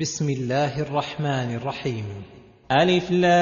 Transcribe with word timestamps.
بسم 0.00 0.28
الله 0.28 0.80
الرحمن 0.80 1.54
الرحيم. 1.54 2.04
ألف 2.72 3.10
لام 3.10 3.34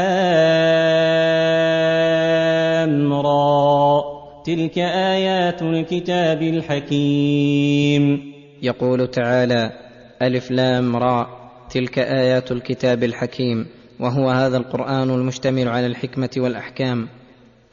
را. 3.12 4.02
تلك 4.44 4.78
آيات 4.78 5.62
الكتاب 5.62 6.42
الحكيم. 6.42 8.32
يقول 8.62 9.10
تعالى 9.10 9.70
ألف 10.22 10.50
لام 10.50 10.96
را. 10.96 11.26
تلك 11.70 11.98
آيات 11.98 12.52
الكتاب 12.52 13.04
الحكيم. 13.04 13.66
وهو 14.00 14.30
هذا 14.30 14.56
القرآن 14.56 15.10
المشتمل 15.10 15.68
على 15.68 15.86
الحكمة 15.86 16.30
والأحكام. 16.36 17.08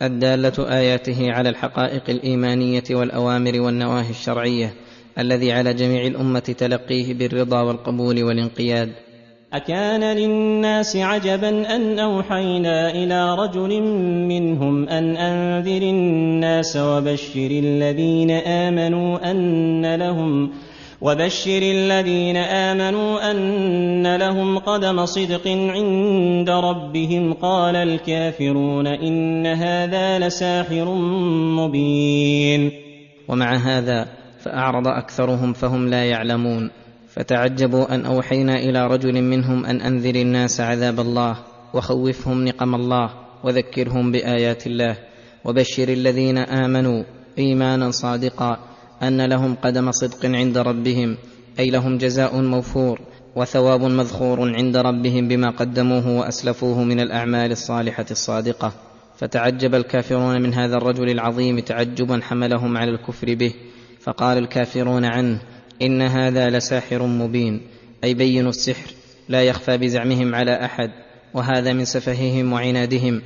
الدالة 0.01 0.77
آياته 0.77 1.31
على 1.31 1.49
الحقائق 1.49 2.09
الإيمانية 2.09 2.83
والأوامر 2.91 3.61
والنواهي 3.61 4.09
الشرعية. 4.09 4.73
الذي 5.19 5.51
على 5.51 5.73
جميع 5.73 6.07
الأمة 6.07 6.39
تلقيه 6.39 7.13
بالرضا 7.13 7.61
والقبول 7.61 8.23
والانقياد. 8.23 8.89
أكان 9.53 10.17
للناس 10.17 10.95
عجبا 10.95 11.75
أن 11.75 11.99
أوحينا 11.99 12.91
إلى 12.91 13.35
رجل 13.35 13.81
منهم 14.27 14.89
أن 14.89 15.17
أنذر 15.17 15.81
الناس 15.81 16.77
وبشر 16.77 17.49
الذين 17.51 18.31
آمنوا 18.31 19.31
أن 19.31 19.95
لهم 19.95 20.51
وبشر 21.01 21.61
الذين 21.61 22.37
آمنوا 22.37 23.31
أن 23.31 24.15
لهم 24.15 24.57
قدم 24.57 25.05
صدق 25.05 25.47
عند 25.47 26.49
ربهم. 26.49 27.33
قال 27.33 27.75
الكافرون 27.75 28.87
إن 28.87 29.45
هذا 29.45 30.19
لساحر 30.19 30.93
مبين. 31.57 32.71
ومع 33.27 33.55
هذا 33.55 34.16
فأعرض 34.39 34.87
أكثرهم 34.87 35.53
فهم 35.53 35.87
لا 35.87 36.05
يعلمون. 36.05 36.69
فتعجبوا 37.17 37.95
أن 37.95 38.05
أوحينا 38.05 38.55
إلى 38.55 38.87
رجل 38.87 39.21
منهم 39.21 39.65
أن 39.65 39.81
أنذر 39.81 40.15
الناس 40.15 40.61
عذاب 40.61 40.99
الله 40.99 41.37
وخوفهم 41.73 42.45
نقم 42.45 42.75
الله 42.75 43.09
وذكرهم 43.43 44.11
بآيات 44.11 44.67
الله 44.67 44.97
وبشر 45.45 45.89
الذين 45.89 46.37
آمنوا 46.37 47.03
إيمانا 47.39 47.91
صادقا 47.91 48.59
أن 49.03 49.21
لهم 49.21 49.55
قدم 49.55 49.91
صدق 49.91 50.25
عند 50.25 50.57
ربهم 50.57 51.17
أي 51.59 51.69
لهم 51.69 51.97
جزاء 51.97 52.41
موفور 52.41 52.99
وثواب 53.35 53.81
مذخور 53.81 54.55
عند 54.55 54.77
ربهم 54.77 55.27
بما 55.27 55.49
قدموه 55.49 56.19
وأسلفوه 56.19 56.83
من 56.83 56.99
الأعمال 56.99 57.51
الصالحة 57.51 58.05
الصادقة. 58.11 58.73
فتعجب 59.17 59.75
الكافرون 59.75 60.41
من 60.41 60.53
هذا 60.53 60.75
الرجل 60.77 61.09
العظيم 61.09 61.59
تعجبا 61.59 62.19
حملهم 62.23 62.77
على 62.77 62.91
الكفر 62.91 63.35
به 63.35 63.53
فقال 64.07 64.37
الكافرون 64.37 65.05
عنه 65.05 65.39
إن 65.81 66.01
هذا 66.01 66.49
لساحر 66.49 67.03
مبين 67.03 67.61
أي 68.03 68.13
بين 68.13 68.47
السحر 68.47 68.91
لا 69.29 69.43
يخفى 69.43 69.77
بزعمهم 69.77 70.35
على 70.35 70.65
أحد 70.65 70.91
وهذا 71.33 71.73
من 71.73 71.85
سفههم 71.85 72.53
وعنادهم 72.53 73.21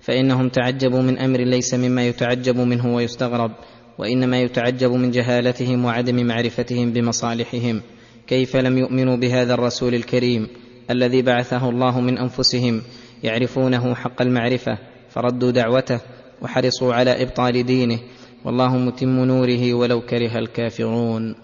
فإنهم 0.00 0.48
تعجبوا 0.48 1.02
من 1.02 1.18
أمر 1.18 1.40
ليس 1.40 1.74
مما 1.74 2.06
يتعجب 2.06 2.56
منه 2.56 2.94
ويستغرب 2.94 3.52
وإنما 3.98 4.40
يتعجب 4.40 4.92
من 4.92 5.10
جهالتهم 5.10 5.84
وعدم 5.84 6.26
معرفتهم 6.26 6.92
بمصالحهم 6.92 7.82
كيف 8.26 8.56
لم 8.56 8.78
يؤمنوا 8.78 9.16
بهذا 9.16 9.54
الرسول 9.54 9.94
الكريم 9.94 10.48
الذي 10.90 11.22
بعثه 11.22 11.68
الله 11.68 12.00
من 12.00 12.18
أنفسهم 12.18 12.82
يعرفونه 13.22 13.94
حق 13.94 14.22
المعرفة 14.22 14.78
فردوا 15.10 15.50
دعوته 15.50 16.00
وحرصوا 16.42 16.94
على 16.94 17.22
إبطال 17.22 17.66
دينه 17.66 17.98
والله 18.44 18.76
متم 18.76 19.24
نوره 19.24 19.74
ولو 19.74 20.00
كره 20.00 20.38
الكافرون. 20.38 21.34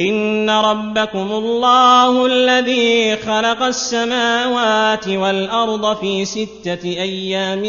إن 0.00 0.50
ربكم 0.50 1.32
الله 1.32 2.26
الذي 2.26 3.16
خلق 3.16 3.62
السماوات 3.62 5.08
والأرض 5.08 5.96
في 5.96 6.24
ستة 6.24 6.84
أيام 6.84 7.62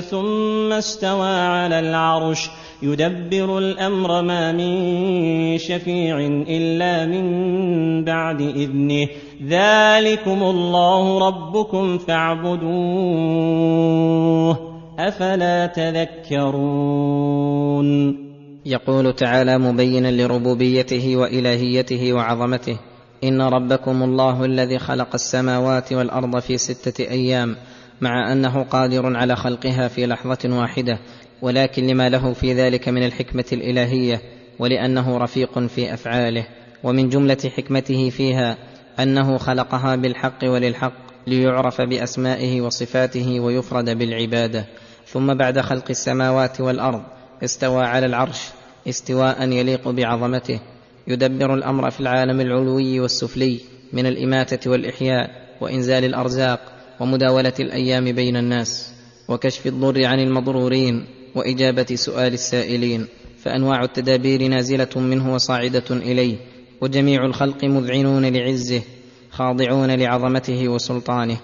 ثم 0.00 0.72
استوى 0.72 1.28
على 1.28 1.80
العرش. 1.80 2.50
يدبر 2.82 3.58
الأمر 3.58 4.22
ما 4.22 4.52
من 4.52 5.58
شفيع 5.58 6.18
إلا 6.48 7.06
من 7.06 8.04
بعد 8.04 8.40
إذنه. 8.40 9.08
ذلكم 9.48 10.42
الله 10.42 11.28
ربكم 11.28 11.98
فاعبدوه. 11.98 12.68
أفلا 14.98 15.66
تذكرون؟ 15.66 16.88
يقول 18.66 19.12
تعالى 19.16 19.58
مبينا 19.58 20.10
لربوبيته 20.10 21.16
وإلهيته 21.16 22.12
وعظمته 22.12 22.78
إن 23.24 23.42
ربكم 23.42 24.02
الله 24.02 24.44
الذي 24.44 24.78
خلق 24.78 25.08
السماوات 25.14 25.92
والأرض 25.92 26.38
في 26.38 26.58
ستة 26.58 27.04
أيام 27.10 27.56
مع 28.00 28.32
أنه 28.32 28.62
قادر 28.62 29.16
على 29.16 29.36
خلقها 29.36 29.88
في 29.88 30.06
لحظة 30.06 30.58
واحدة 30.58 30.98
ولكن 31.42 31.86
لما 31.86 32.08
له 32.08 32.32
في 32.32 32.52
ذلك 32.52 32.88
من 32.88 33.02
الحكمة 33.02 33.44
الإلهية 33.52 34.20
ولأنه 34.58 35.18
رفيق 35.18 35.58
في 35.58 35.94
أفعاله 35.94 36.46
ومن 36.84 37.08
جملة 37.08 37.50
حكمته 37.56 38.10
فيها 38.10 38.56
أنه 39.00 39.38
خلقها 39.38 39.96
بالحق 39.96 40.44
وللحق 40.44 40.92
ليعرف 41.26 41.80
بأسمائه 41.80 42.60
وصفاته 42.60 43.40
ويفرد 43.40 43.98
بالعبادة. 43.98 44.66
ثم 45.12 45.34
بعد 45.34 45.60
خلق 45.60 45.84
السماوات 45.90 46.60
والأرض 46.60 47.02
استوى 47.44 47.84
على 47.84 48.06
العرش 48.06 48.40
استواء 48.88 49.48
يليق 49.48 49.88
بعظمته. 49.88 50.60
يدبر 51.06 51.54
الأمر 51.54 51.90
في 51.90 52.00
العالم 52.00 52.40
العلوي 52.40 53.00
والسفلي 53.00 53.60
من 53.92 54.06
الإماتة 54.06 54.70
والإحياء 54.70 55.30
وإنزال 55.60 56.04
الأرزاق 56.04 56.60
ومداولة 57.00 57.52
الأيام 57.60 58.12
بين 58.12 58.36
الناس 58.36 58.92
وكشف 59.28 59.66
الضر 59.66 60.04
عن 60.04 60.20
المضرورين 60.20 61.06
وإجابة 61.34 61.86
سؤال 61.94 62.32
السائلين. 62.32 63.06
فأنواع 63.44 63.84
التدابير 63.84 64.48
نازلة 64.48 64.88
منه 64.96 65.34
وصاعدة 65.34 65.90
إليه 65.90 66.36
وجميع 66.80 67.24
الخلق 67.24 67.64
مذعنون 67.64 68.26
لعزه 68.26 68.82
خاضعون 69.30 69.90
لعظمته 69.90 70.68
وسلطانه. 70.68 71.36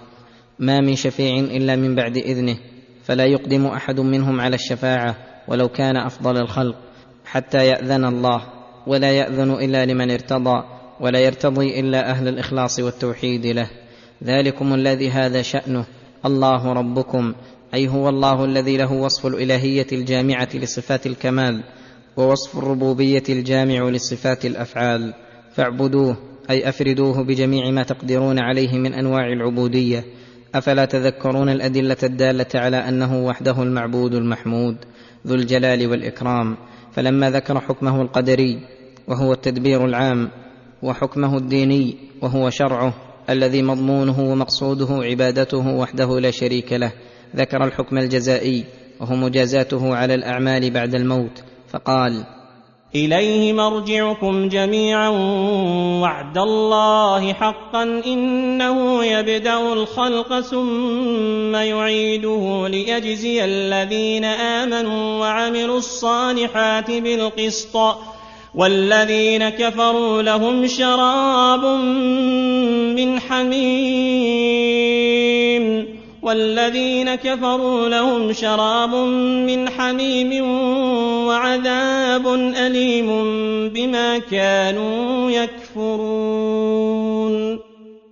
ما 0.59 0.81
من 0.81 0.95
شفيع 0.95 1.39
إلا 1.39 1.75
من 1.75 1.95
بعد 1.95 2.17
إذنه 2.17 2.57
فلا 3.05 3.25
يقدم 3.25 3.65
أحد 3.65 3.99
منهم 3.99 4.41
على 4.41 4.55
الشفاعة 4.55 5.15
ولو 5.47 5.67
كان 5.67 5.97
أفضل 5.97 6.37
الخلق 6.37 6.75
حتى 7.25 7.67
يأذن 7.67 8.05
الله 8.05 8.41
ولا 8.87 9.11
يأذن 9.11 9.51
إلا 9.51 9.85
لمن 9.85 10.11
ارتضى 10.11 10.63
ولا 10.99 11.19
يرتضي 11.19 11.79
إلا 11.79 12.09
أهل 12.09 12.27
الإخلاص 12.27 12.79
والتوحيد 12.79 13.45
له. 13.45 13.69
ذلكم 14.23 14.73
الذي 14.73 15.09
هذا 15.09 15.41
شأنه. 15.41 15.85
الله 16.25 16.73
ربكم 16.73 17.33
أي 17.73 17.87
هو 17.87 18.09
الله 18.09 18.45
الذي 18.45 18.77
له 18.77 18.93
وصف 18.93 19.25
الإلهية 19.25 19.87
الجامعة 19.91 20.49
لصفات 20.53 21.05
الكمال 21.05 21.63
ووصف 22.17 22.57
الربوبية 22.57 23.23
الجامع 23.29 23.89
لصفات 23.89 24.45
الأفعال. 24.45 25.13
فاعبدوه 25.53 26.17
أي 26.49 26.69
أفردوه 26.69 27.23
بجميع 27.23 27.71
ما 27.71 27.83
تقدرون 27.83 28.39
عليه 28.39 28.77
من 28.77 28.93
أنواع 28.93 29.27
العبودية. 29.27 30.03
أفلا 30.55 30.85
تذكرون 30.85 31.49
الأدلة 31.49 31.97
الدالة 32.03 32.47
على 32.55 32.77
أنه 32.77 33.25
وحده 33.25 33.63
المعبود 33.63 34.13
المحمود 34.13 34.77
ذو 35.27 35.35
الجلال 35.35 35.87
والإكرام 35.87 36.57
فلما 36.91 37.31
ذكر 37.31 37.59
حكمه 37.59 38.01
القدري 38.01 38.59
وهو 39.07 39.33
التدبير 39.33 39.85
العام 39.85 40.29
وحكمه 40.83 41.37
الديني 41.37 41.97
وهو 42.21 42.49
شرعه 42.49 42.93
الذي 43.29 43.61
مضمونه 43.61 44.19
ومقصوده 44.19 44.87
عبادته 44.91 45.67
وحده 45.67 46.19
لا 46.19 46.31
شريك 46.31 46.73
له 46.73 46.91
ذكر 47.35 47.63
الحكم 47.63 47.97
الجزائي 47.97 48.65
وهو 48.99 49.15
مجازاته 49.15 49.95
على 49.95 50.15
الأعمال 50.15 50.71
بعد 50.71 50.95
الموت 50.95 51.43
فقال 51.67 52.23
إليه 52.95 53.53
مرجعكم 53.53 54.49
جميعا 54.49 55.09
وعد 56.01 56.37
الله 56.37 57.33
حقا 57.33 57.83
إنه 57.83 59.05
يبدأ 59.05 59.73
الخلق 59.73 60.39
ثم 60.39 61.55
يعيده 61.55 62.67
ليجزي 62.67 63.45
الذين 63.45 64.25
آمنوا 64.25 65.19
وعملوا 65.19 65.77
الصالحات 65.77 66.91
بالقسط 66.91 67.77
والذين 68.55 69.49
كفروا 69.49 70.21
لهم 70.21 70.67
شراب 70.67 71.65
من 72.95 73.19
حميم 73.19 74.75
والذين 76.25 77.15
كفروا 77.15 77.89
لهم 77.89 78.33
شراب 78.33 78.95
من 79.45 79.69
حميم 79.69 80.45
وعذاب 81.27 82.27
أليم 82.65 83.07
بما 83.69 84.19
كانوا 84.19 85.31
يكفرون. 85.31 85.99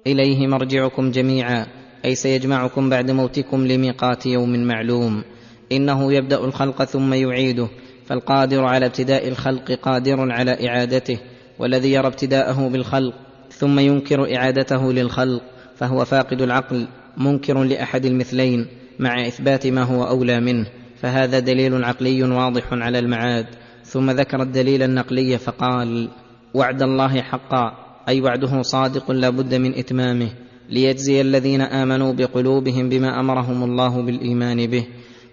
إليه 0.07 0.47
مرجعكم 0.47 1.11
جميعا 1.11 1.65
أي 2.05 2.15
سيجمعكم 2.15 2.89
بعد 2.89 3.11
موتكم 3.11 3.67
لميقات 3.67 4.25
يوم 4.25 4.63
معلوم. 4.67 5.23
إنه 5.71 6.13
يبدأ 6.13 6.45
الخلق 6.45 6.83
ثم 6.83 7.13
يعيده 7.13 7.67
فالقادر 8.05 8.63
على 8.63 8.85
ابتداء 8.85 9.27
الخلق 9.27 9.71
قادر 9.71 10.31
على 10.31 10.67
إعادته 10.67 11.19
والذي 11.59 11.93
يرى 11.93 12.07
ابتداءه 12.07 12.67
بالخلق 12.67 13.13
ثم 13.51 13.79
ينكر 13.79 14.35
إعادته 14.35 14.93
للخلق 14.93 15.41
فهو 15.75 16.05
فاقد 16.05 16.41
العقل. 16.41 16.87
منكر 17.17 17.63
لأحد 17.63 18.05
المثلين 18.05 18.67
مع 18.99 19.27
إثبات 19.27 19.67
ما 19.67 19.83
هو 19.83 20.03
أولى 20.03 20.39
منه 20.39 20.65
فهذا 20.95 21.39
دليل 21.39 21.83
عقلي 21.83 22.23
واضح 22.23 22.73
على 22.73 22.99
المعاد. 22.99 23.45
ثم 23.85 24.11
ذكر 24.11 24.41
الدليل 24.41 24.83
النقلي 24.83 25.37
فقال 25.37 26.09
وعد 26.53 26.81
الله 26.81 27.21
حقا 27.21 27.71
أي 28.07 28.21
وعده 28.21 28.61
صادق 28.61 29.11
لا 29.11 29.29
بد 29.29 29.55
من 29.55 29.73
إتمامه 29.73 30.29
ليجزي 30.69 31.21
الذين 31.21 31.61
آمنوا 31.61 32.13
بقلوبهم 32.13 32.89
بما 32.89 33.19
أمرهم 33.19 33.63
الله 33.63 34.01
بالإيمان 34.01 34.67
به 34.67 34.85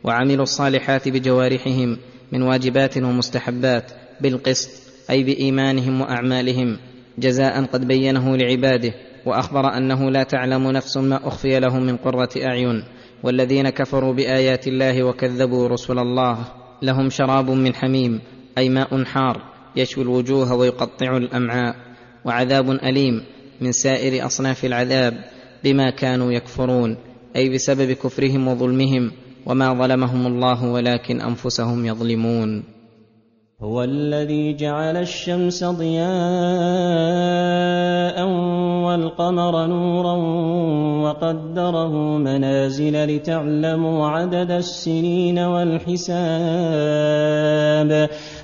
وعملوا 0.04 0.42
الصالحات 0.42 1.08
بجوارحهم 1.08 1.98
من 2.32 2.42
واجبات 2.42 2.96
ومستحبات 2.96 3.92
بالقسط 4.20 4.70
أي 5.10 5.24
بإيمانهم 5.24 6.00
وأعمالهم 6.00 6.78
جزاء 7.18 7.64
قد 7.64 7.86
بينه 7.88 8.36
لعباده. 8.36 8.94
وأخبر 9.26 9.76
أنه 9.76 10.10
لا 10.10 10.22
تعلم 10.22 10.70
نفس 10.70 10.96
ما 10.96 11.28
أخفي 11.28 11.60
لهم 11.60 11.82
من 11.82 11.96
قرة 11.96 12.28
أعين 12.36 12.84
والذين 13.22 13.70
كفروا 13.70 14.12
بآيات 14.14 14.66
الله 14.68 15.04
وكذبوا 15.04 15.68
رسل 15.68 15.98
الله. 15.98 16.38
لهم 16.82 17.10
شراب 17.10 17.50
من 17.50 17.74
حميم 17.74 18.20
أي 18.58 18.68
ماء 18.68 19.04
حار 19.04 19.42
يشوي 19.76 20.04
الوجوه 20.04 20.54
ويقطع 20.54 21.16
الأمعاء. 21.16 21.74
وعذاب 22.24 22.70
أليم 22.70 23.22
من 23.60 23.72
سائر 23.72 24.26
أصناف 24.26 24.64
العذاب 24.64 25.24
بما 25.64 25.90
كانوا 25.90 26.32
يكفرون 26.32 26.96
أي 27.36 27.48
بسبب 27.54 27.92
كفرهم 27.92 28.48
وظلمهم 28.48 29.10
وما 29.46 29.74
ظلمهم 29.74 30.26
الله 30.26 30.64
ولكن 30.64 31.20
أنفسهم 31.20 31.86
يظلمون. 31.86 32.64
هو 33.62 33.82
الذي 33.84 34.56
جعل 34.56 34.96
الشمس 34.96 35.64
ضياء 35.64 36.10
والقمر 38.90 39.66
نورا 39.66 40.16
وقدره 41.02 41.92
منازل 42.18 43.04
لتعلموا 43.04 44.06
عدد 44.06 44.50
السنين 44.50 45.38
والحساب. 45.38 46.10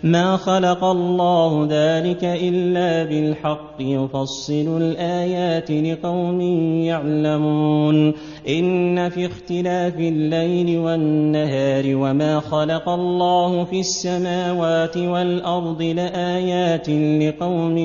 ما 0.03 0.37
خلق 0.37 0.85
الله 0.85 1.69
ذلك 1.71 2.25
إلا 2.25 3.05
بالحق 3.05 3.75
يفصل 3.81 4.83
الآيات 4.83 5.71
لقوم 5.71 6.41
يعلمون. 6.81 8.15
إن 8.49 9.09
في 9.09 9.27
اختلاف 9.27 9.99
الليل 9.99 10.79
والنهار 10.79 11.97
وما 11.97 12.41
خلق 12.41 12.89
الله 12.89 13.65
في 13.65 13.81
السماوات 13.81 14.97
والأرض 14.97 15.83
لآيات 15.83 16.89
لقوم 16.91 17.79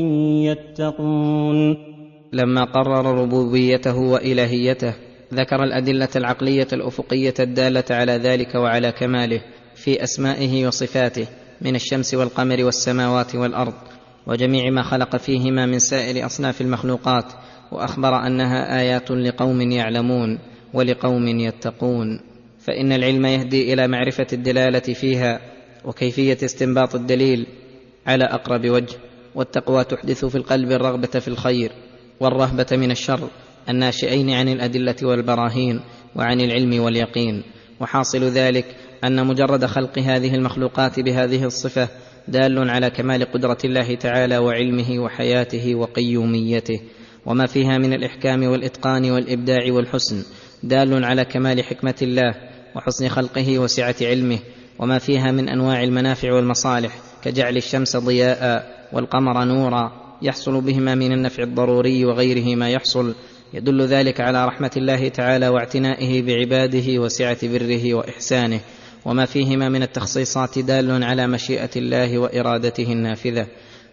يتقون. 0.44 1.91
لما 2.34 2.64
قرر 2.64 3.22
ربوبيته 3.22 3.98
وإلهيته 3.98 4.94
ذكر 5.34 5.64
الأدلة 5.64 6.10
العقلية 6.16 6.68
الأفقية 6.74 7.34
الدالة 7.40 7.84
على 7.90 8.12
ذلك 8.12 8.56
وعلى 8.56 8.92
كماله 8.92 9.42
في 9.76 10.04
أسمائه 10.04 10.68
وصفاته 10.68 11.28
من 11.62 11.76
الشمس 11.76 12.14
والقمر 12.14 12.64
والسماوات 12.64 13.36
والأرض 13.36 13.74
وجميع 14.28 14.70
ما 14.70 14.82
خلق 14.82 15.16
فيهما 15.16 15.66
من 15.66 15.80
سائر 15.80 16.26
أصناف 16.26 16.62
المخلوقات 16.62 17.26
وأخبر 17.72 18.28
أنها 18.28 18.80
آيات 18.80 19.12
لقوم 19.12 19.62
يعلمون 19.62 20.40
ولقوم 20.74 21.28
يتقون. 21.28 22.20
فإن 22.60 22.92
العلم 22.92 23.26
يهدي 23.26 23.74
إلى 23.74 23.88
معرفة 23.88 24.28
الدلالة 24.34 24.80
فيها 24.80 25.40
وكيفية 25.86 26.38
استنباط 26.44 26.96
الدليل 26.96 27.48
على 28.08 28.24
أقرب 28.24 28.70
وجه 28.70 28.96
والتقوى 29.36 29.84
تحدث 29.84 30.26
في 30.26 30.36
القلب 30.36 30.72
الرغبة 30.72 31.08
في 31.08 31.28
الخير. 31.28 31.72
والرهبة 32.22 32.66
من 32.72 32.92
الشر 32.92 33.30
الناشئين 33.70 34.30
عن 34.30 34.50
الأدلة 34.50 34.96
والبراهين 35.04 35.82
وعن 36.16 36.42
العلم 36.42 36.84
واليقين. 36.84 37.44
وحاصل 37.80 38.24
ذلك 38.24 38.66
أن 39.04 39.28
مجرد 39.28 39.66
خلق 39.66 40.00
هذه 40.00 40.36
المخلوقات 40.36 41.00
بهذه 41.00 41.46
الصفة 41.46 41.88
دال 42.28 42.70
على 42.70 42.90
كمال 42.90 43.32
قدرة 43.32 43.58
الله 43.66 43.96
تعالى 43.96 44.38
وعلمه 44.38 45.00
وحياته 45.00 45.76
وقيوميته. 45.76 46.82
وما 47.26 47.46
فيها 47.46 47.78
من 47.78 47.94
الإحكام 47.94 48.44
والإتقان 48.44 49.12
والإبداع 49.12 49.64
والحسن 49.70 50.24
دال 50.64 51.06
على 51.06 51.26
كمال 51.26 51.64
حكمة 51.64 51.96
الله 52.02 52.36
وحسن 52.76 53.10
خلقه 53.10 53.60
وسعة 53.60 53.96
علمه. 54.02 54.40
وما 54.80 54.98
فيها 55.00 55.32
من 55.32 55.50
أنواع 55.50 55.84
المنافع 55.84 56.34
والمصالح 56.34 56.98
كجعل 57.24 57.58
الشمس 57.58 57.98
ضياء 57.98 58.72
والقمر 58.94 59.44
نورا 59.44 60.01
يحصل 60.22 60.62
بهما 60.62 60.96
من 60.96 61.12
النفع 61.12 61.44
الضروري 61.44 62.06
وغيره 62.06 62.56
ما 62.56 62.70
يحصل. 62.70 63.16
يدل 63.54 63.82
ذلك 63.82 64.22
على 64.22 64.46
رحمة 64.46 64.72
الله 64.78 65.10
تعالى 65.10 65.48
واعتنائه 65.48 66.22
بعباده 66.22 67.02
وسعة 67.02 67.38
بره 67.44 67.94
وإحسانه. 67.94 68.60
وما 69.06 69.26
فيهما 69.26 69.70
من 69.70 69.84
التخصيصات 69.84 70.60
دال 70.60 71.04
على 71.04 71.28
مشيئة 71.28 71.70
الله 71.76 72.18
وإرادته 72.18 72.92
النافذة. 72.92 73.48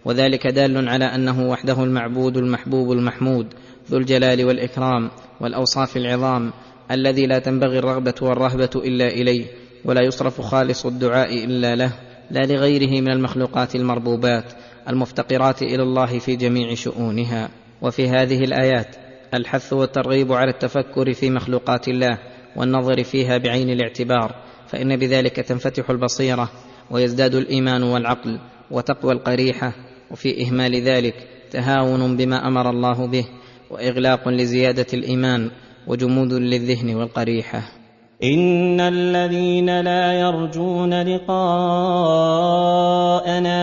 وذلك 0.05 0.47
دال 0.47 0.89
على 0.89 1.05
أنه 1.05 1.49
وحده 1.49 1.85
المعبود 1.85 2.37
المحبوب 2.37 2.93
المحمود 2.93 3.47
ذو 3.91 3.99
الجلال 3.99 4.45
والإكرام 4.45 5.11
والأوصاف 5.41 5.97
العظام 5.97 6.53
الذي 6.91 7.27
لا 7.27 7.39
تنبغي 7.39 7.79
الرغبة 7.79 8.15
والرهبة 8.23 8.71
إلا 8.77 9.07
إليه 9.09 9.45
ولا 9.85 10.03
يصرف 10.03 10.41
خالص 10.41 10.87
الدعاء 10.87 11.45
إلا 11.45 11.77
له 11.77 11.93
لا 12.31 12.47
لغيره 12.47 13.01
من 13.01 13.11
المخلوقات 13.11 13.75
المربوبات. 13.75 14.45
المفتقرات 14.89 15.63
إلى 15.63 15.83
الله 15.83 16.19
في 16.19 16.37
جميع 16.37 16.75
شؤونها. 16.75 17.49
وفي 17.83 18.09
هذه 18.09 18.45
الآيات 18.45 18.97
الحث 19.35 19.73
والترغيب 19.73 20.33
على 20.33 20.51
التفكر 20.51 21.13
في 21.13 21.31
مخلوقات 21.31 21.89
الله 21.89 22.19
والنظر 22.57 23.05
فيها 23.05 23.39
بعين 23.39 23.71
الاعتبار 23.71 24.35
فإن 24.69 24.97
بذلك 24.97 25.37
تنفتح 25.37 25.91
البصيرة 25.91 26.51
ويزداد 26.91 27.35
الإيمان 27.35 27.83
والعقل 27.83 28.41
وتقوى 28.71 29.13
القريحة. 29.13 29.73
وفي 30.11 30.43
إهمال 30.43 30.77
ذلك 30.77 31.15
تهاون 31.51 32.17
بما 32.17 32.49
أمر 32.49 32.71
الله 32.71 33.07
به 33.07 33.25
وإغلاق 33.71 34.29
لزيادة 34.29 34.87
الإيمان 34.95 35.51
وجمود 35.87 36.33
للذهن 36.33 36.95
والقريحة. 36.95 37.78
ان 38.23 38.81
الذين 38.81 39.81
لا 39.81 40.13
يرجون 40.13 41.03
لقاءنا 41.03 41.31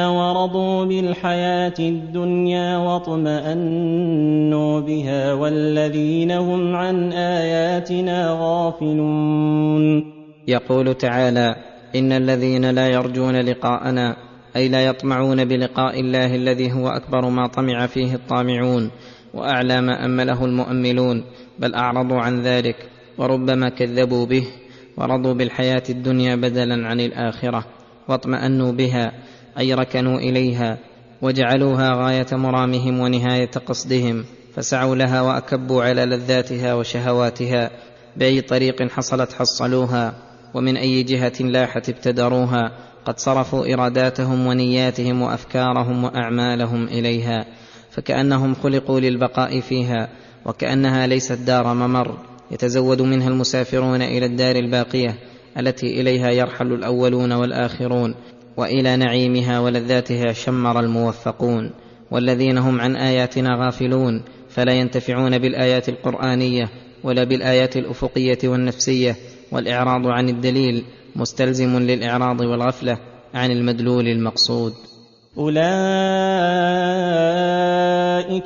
ورضوا 0.09 0.85
بالحياة 0.85 1.73
الدنيا 1.79 2.77
واطمانوا 2.77 3.99
بها 4.79 5.33
والذين 5.33 6.31
هم 6.31 6.75
عن 6.75 7.11
اياتنا 7.13 8.37
غافلون 8.39 10.13
يقول 10.47 10.93
تعالى 10.93 11.55
ان 11.95 12.11
الذين 12.11 12.69
لا 12.69 12.87
يرجون 12.87 13.35
لقاءنا 13.35 14.15
أي 14.55 14.69
لا 14.69 14.85
يطمعون 14.85 15.45
بلقاء 15.45 15.99
الله 15.99 16.35
الذي 16.35 16.73
هو 16.73 16.87
أكبر 16.87 17.29
ما 17.29 17.47
طمع 17.47 17.87
فيه 17.87 18.15
الطامعون 18.15 18.91
وأعلى 19.33 19.81
ما 19.81 20.05
أمله 20.05 20.45
المؤملون 20.45 21.23
بل 21.59 21.73
أعرضوا 21.75 22.19
عن 22.19 22.41
ذلك. 22.41 22.94
وربما 23.17 23.69
كذبوا 23.69 24.25
به 24.25 24.47
ورضوا 24.97 25.33
بالحياة 25.33 25.83
الدنيا 25.89 26.35
بدلا 26.35 26.87
عن 26.87 26.99
الآخرة 26.99 27.65
واطمأنوا 28.07 28.71
بها 28.71 29.11
أي 29.59 29.73
ركنوا 29.73 30.19
إليها 30.19 30.77
وجعلوها 31.21 31.93
غاية 31.93 32.27
مرامهم 32.31 32.99
ونهاية 32.99 33.51
قصدهم 33.65 34.25
فسعوا 34.55 34.95
لها 34.95 35.21
وأكبوا 35.21 35.83
على 35.83 36.05
لذاتها 36.05 36.73
وشهواتها 36.73 37.71
بأي 38.17 38.41
طريق 38.41 38.83
حصلت 38.91 39.33
حصلوها 39.33 40.13
ومن 40.53 40.77
أي 40.77 41.03
جهة 41.03 41.33
لاحت 41.39 41.89
ابتدروها 41.89 42.71
قد 43.05 43.19
صرفوا 43.19 43.73
إراداتهم 43.73 44.47
ونياتهم 44.47 45.21
وأفكارهم 45.21 46.03
وأعمالهم 46.03 46.83
إليها 46.83 47.45
فكأنهم 47.91 48.55
خلقوا 48.55 48.99
للبقاء 48.99 49.59
فيها 49.59 50.09
وكأنها 50.45 51.07
ليست 51.07 51.39
دار 51.39 51.73
ممر 51.73 52.17
يتزود 52.51 53.01
منها 53.01 53.27
المسافرون 53.27 54.01
إلى 54.01 54.25
الدار 54.25 54.55
الباقية 54.55 55.15
التي 55.59 56.01
إليها 56.01 56.31
يرحل 56.31 56.73
الأولون 56.73 57.31
والآخرون 57.31 58.15
وإلى 58.57 58.95
نعيمها 58.95 59.59
ولذاتها 59.59 60.33
شمر 60.33 60.79
الموفقون 60.79 61.71
والذين 62.11 62.57
هم 62.57 62.81
عن 62.81 62.95
آياتنا 62.95 63.49
غافلون 63.65 64.23
فلا 64.49 64.73
ينتفعون 64.73 65.37
بالآيات 65.37 65.89
القرآنية 65.89 66.69
ولا 67.03 67.23
بالآيات 67.23 67.77
الأفقية 67.77 68.37
والنفسية 68.43 69.15
والإعراض 69.51 70.07
عن 70.07 70.29
الدليل 70.29 70.85
مستلزم 71.15 71.79
للإعراض 71.79 72.41
والغفلة 72.41 72.97
عن 73.33 73.51
المدلول 73.51 74.07
المقصود. 74.07 74.73
أولئك 75.37 75.55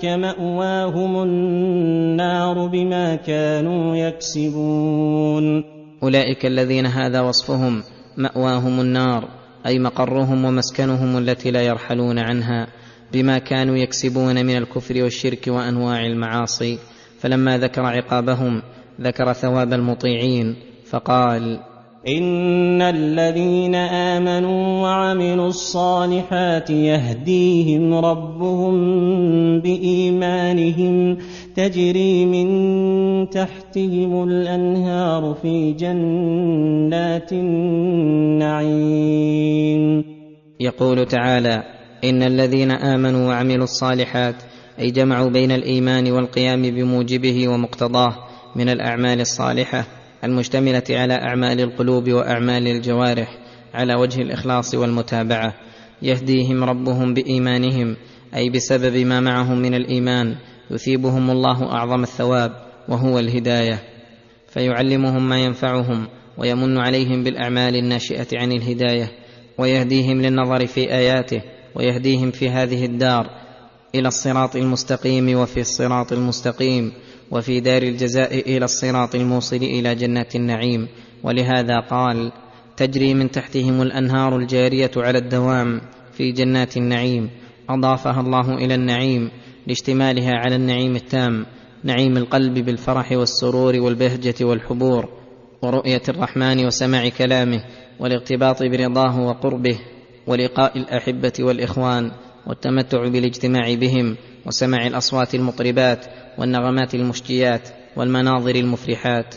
مأواهم 0.05 1.23
النار 1.23 2.67
بما 2.67 3.15
كانوا 3.15 3.95
يكسبون. 3.95 5.63
أولئك 6.03 6.45
الذين 6.45 6.85
هذا 6.85 7.21
وصفهم 7.21 7.83
مأواهم 8.17 8.81
النار 8.81 9.27
أي 9.65 9.79
مقرهم 9.79 10.45
ومسكنهم 10.45 11.17
التي 11.17 11.51
لا 11.51 11.61
يرحلون 11.61 12.19
عنها 12.19 12.67
بما 13.13 13.37
كانوا 13.37 13.77
يكسبون 13.77 14.45
من 14.45 14.57
الكفر 14.57 15.03
والشرك 15.03 15.47
وأنواع 15.47 16.05
المعاصي. 16.05 16.77
فلما 17.19 17.57
ذكر 17.57 17.81
عقابهم 17.81 18.61
ذكر 19.01 19.33
ثواب 19.33 19.73
المطيعين 19.73 20.55
فقال 20.89 21.59
إن 22.07 22.81
الذين 22.81 23.75
آمنوا 23.75 24.81
وعملوا 24.81 25.47
الصالحات 25.47 26.69
يهديهم 26.69 27.93
ربهم 27.93 28.73
بإيمانهم 29.59 31.17
تجري 31.55 32.25
من 32.25 33.29
تحتهم 33.29 34.23
الأنهار 34.23 35.35
في 35.41 35.73
جنات 35.73 37.33
النعيم. 37.33 38.73
يقول 40.59 41.05
تعالى 41.05 41.63
إن 42.03 42.23
الذين 42.23 42.71
آمنوا 42.71 43.27
وعملوا 43.27 43.63
الصالحات 43.63 44.35
أي 44.79 44.91
جمعوا 44.91 45.29
بين 45.29 45.51
الإيمان 45.51 46.11
والقيام 46.11 46.61
بموجبه 46.61 47.47
ومقتضاه 47.47 48.15
من 48.55 48.69
الأعمال 48.69 49.21
الصالحة 49.21 49.98
المشتملة 50.23 50.83
على 50.89 51.13
أعمال 51.13 51.61
القلوب 51.61 52.09
وأعمال 52.09 52.67
الجوارح 52.67 53.37
على 53.73 53.95
وجه 53.95 54.21
الإخلاص 54.21 54.75
والمتابعة. 54.75 55.53
يهديهم 56.01 56.63
ربهم 56.63 57.13
بإيمانهم 57.13 57.95
أي 58.35 58.49
بسبب 58.49 58.97
ما 58.97 59.19
معهم 59.19 59.59
من 59.59 59.73
الإيمان. 59.73 60.35
يثيبهم 60.71 61.29
الله 61.29 61.71
أعظم 61.71 62.03
الثواب 62.03 62.51
وهو 62.89 63.19
الهداية. 63.19 63.79
فيعلمهم 64.47 65.29
ما 65.29 65.39
ينفعهم 65.39 66.07
ويمن 66.37 66.77
عليهم 66.77 67.23
بالأعمال 67.23 67.75
الناشئة 67.75 68.27
عن 68.33 68.51
الهداية. 68.51 69.11
ويهديهم 69.57 70.21
للنظر 70.21 70.67
في 70.67 70.93
آياته 70.93 71.41
ويهديهم 71.75 72.31
في 72.31 72.49
هذه 72.49 72.85
الدار 72.85 73.29
إلى 73.95 74.07
الصراط 74.07 74.55
المستقيم 74.55 75.37
وفي 75.37 75.59
الصراط 75.59 76.13
المستقيم. 76.13 76.91
وفي 77.31 77.59
دار 77.59 77.83
الجزاء 77.83 78.39
إلى 78.39 78.65
الصراط 78.65 79.15
الموصل 79.15 79.55
إلى 79.55 79.95
جنات 79.95 80.35
النعيم. 80.35 80.87
ولهذا 81.23 81.79
قال 81.79 82.31
تجري 82.77 83.13
من 83.13 83.31
تحتهم 83.31 83.81
الأنهار 83.81 84.37
الجارية 84.37 84.91
على 84.97 85.17
الدوام 85.17 85.81
في 86.13 86.31
جنات 86.31 86.77
النعيم. 86.77 87.29
أضافها 87.69 88.21
الله 88.21 88.57
إلى 88.57 88.75
النعيم 88.75 89.31
لاشتمالها 89.67 90.31
على 90.31 90.55
النعيم 90.55 90.95
التام 90.95 91.45
نعيم 91.83 92.17
القلب 92.17 92.53
بالفرح 92.53 93.11
والسرور 93.11 93.75
والبهجة 93.79 94.45
والحبور 94.45 95.09
ورؤية 95.61 96.01
الرحمن 96.09 96.65
وسماع 96.65 97.09
كلامه 97.09 97.63
والاغتباط 97.99 98.63
برضاه 98.63 99.19
وقربه 99.21 99.79
ولقاء 100.27 100.77
الأحبة 100.77 101.33
والإخوان 101.39 102.11
والتمتع 102.47 103.07
بالاجتماع 103.07 103.73
بهم 103.73 104.15
وسماع 104.45 104.87
الأصوات 104.87 105.35
المطربات 105.35 106.05
والنغمات 106.37 106.95
المشجيات 106.95 107.69
والمناظر 107.97 108.55
المفرحات 108.55 109.35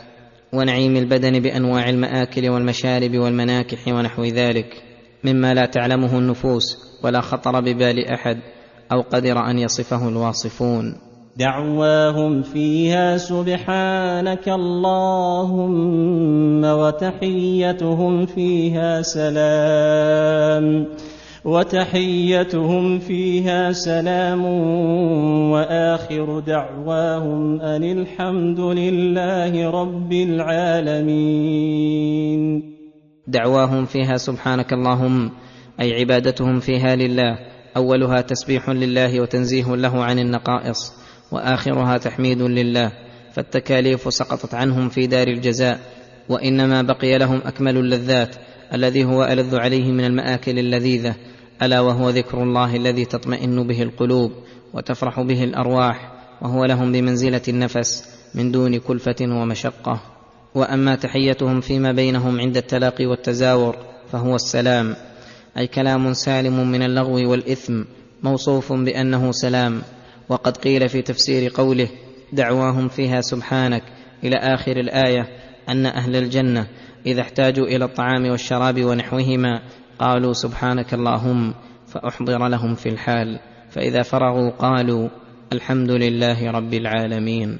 ونعيم 0.52 0.96
البدن 0.96 1.40
بأنواع 1.40 1.88
المآكل 1.88 2.48
والمشارب 2.48 3.16
والمناكح 3.18 3.88
ونحو 3.88 4.24
ذلك 4.24 4.82
مما 5.24 5.54
لا 5.54 5.66
تعلمه 5.66 6.18
النفوس 6.18 6.78
ولا 7.04 7.20
خطر 7.20 7.60
ببال 7.60 8.04
أحد 8.06 8.38
أو 8.92 9.00
قدر 9.00 9.50
أن 9.50 9.58
يصفه 9.58 10.08
الواصفون. 10.08 10.94
دعواهم 11.36 12.42
فيها 12.42 13.16
سبحانك 13.16 14.48
اللهم 14.48 15.84
وتحيتهم 16.64 18.26
فيها 18.26 19.02
سلام. 19.02 20.86
وتحيتهم 21.44 22.98
فيها 22.98 23.72
سلام 23.72 24.44
وآخر 25.50 26.40
دعواهم 26.40 27.60
أن 27.60 27.82
الحمد 27.82 28.60
لله 28.60 29.70
رب 29.70 30.12
العالمين. 30.12 31.42
دعواهم 33.26 33.84
فيها 33.84 34.16
سبحانك 34.16 34.72
اللهم 34.72 35.30
أي 35.80 35.92
عبادتهم 36.00 36.60
فيها 36.60 36.96
لله 36.96 37.38
أولها 37.76 38.20
تسبيح 38.20 38.70
لله 38.70 39.20
وتنزيه 39.20 39.76
له 39.76 40.04
عن 40.04 40.18
النقائص 40.18 40.92
وآخرها 41.32 41.98
تحميد 41.98 42.42
لله 42.42 42.92
فالتكاليف 43.32 44.14
سقطت 44.14 44.54
عنهم 44.54 44.88
في 44.88 45.06
دار 45.06 45.28
الجزاء 45.28 45.78
وإنما 46.28 46.82
بقي 46.82 47.18
لهم 47.18 47.40
أكمل 47.44 47.76
اللذات 47.76 48.36
الذي 48.74 49.04
هو 49.04 49.24
ألذ 49.24 49.56
عليه 49.56 49.92
من 49.92 50.04
المآكل 50.04 50.58
اللذيذة 50.58 51.14
ألا 51.62 51.80
وهو 51.80 52.10
ذكر 52.10 52.42
الله 52.42 52.76
الذي 52.76 53.04
تطمئن 53.04 53.66
به 53.66 53.82
القلوب 53.82 54.32
وتفرح 54.74 55.20
به 55.20 55.44
الأرواح 55.44 56.12
وهو 56.42 56.64
لهم 56.64 56.92
بمنزلة 56.92 57.42
النفس 57.48 58.04
من 58.34 58.52
دون 58.52 58.78
كلفة 58.78 59.16
ومشقة. 59.20 60.00
وأما 60.54 60.94
تحيتهم 60.94 61.60
فيما 61.60 61.92
بينهم 61.92 62.40
عند 62.40 62.56
التلاقي 62.56 63.06
والتزاور 63.06 63.76
فهو 64.12 64.34
السلام 64.34 64.96
أي 65.58 65.66
كلام 65.66 66.12
سالم 66.12 66.70
من 66.70 66.82
اللغو 66.82 67.30
والإثم 67.30 67.82
موصوف 68.22 68.72
بأنه 68.72 69.32
سلام. 69.32 69.82
وقد 70.28 70.56
قيل 70.56 70.88
في 70.88 71.02
تفسير 71.02 71.52
قوله 71.54 71.88
دعواهم 72.32 72.88
فيها 72.88 73.20
سبحانك 73.20 73.82
إلى 74.24 74.36
آخر 74.36 74.76
الآية 74.76 75.28
أن 75.68 75.86
أهل 75.86 76.16
الجنة 76.16 76.66
إذا 77.06 77.20
احتاجوا 77.20 77.66
إلى 77.66 77.84
الطعام 77.84 78.30
والشراب 78.30 78.84
ونحوهما 78.84 79.62
قالوا 80.02 80.32
سبحانك 80.32 80.94
اللهم 80.94 81.54
فأحضر 81.86 82.48
لهم 82.48 82.74
في 82.74 82.88
الحال 82.88 83.38
فإذا 83.70 84.02
فرغوا 84.02 84.50
قالوا 84.50 85.08
الحمد 85.52 85.90
لله 85.90 86.50
رب 86.50 86.74
العالمين. 86.74 87.58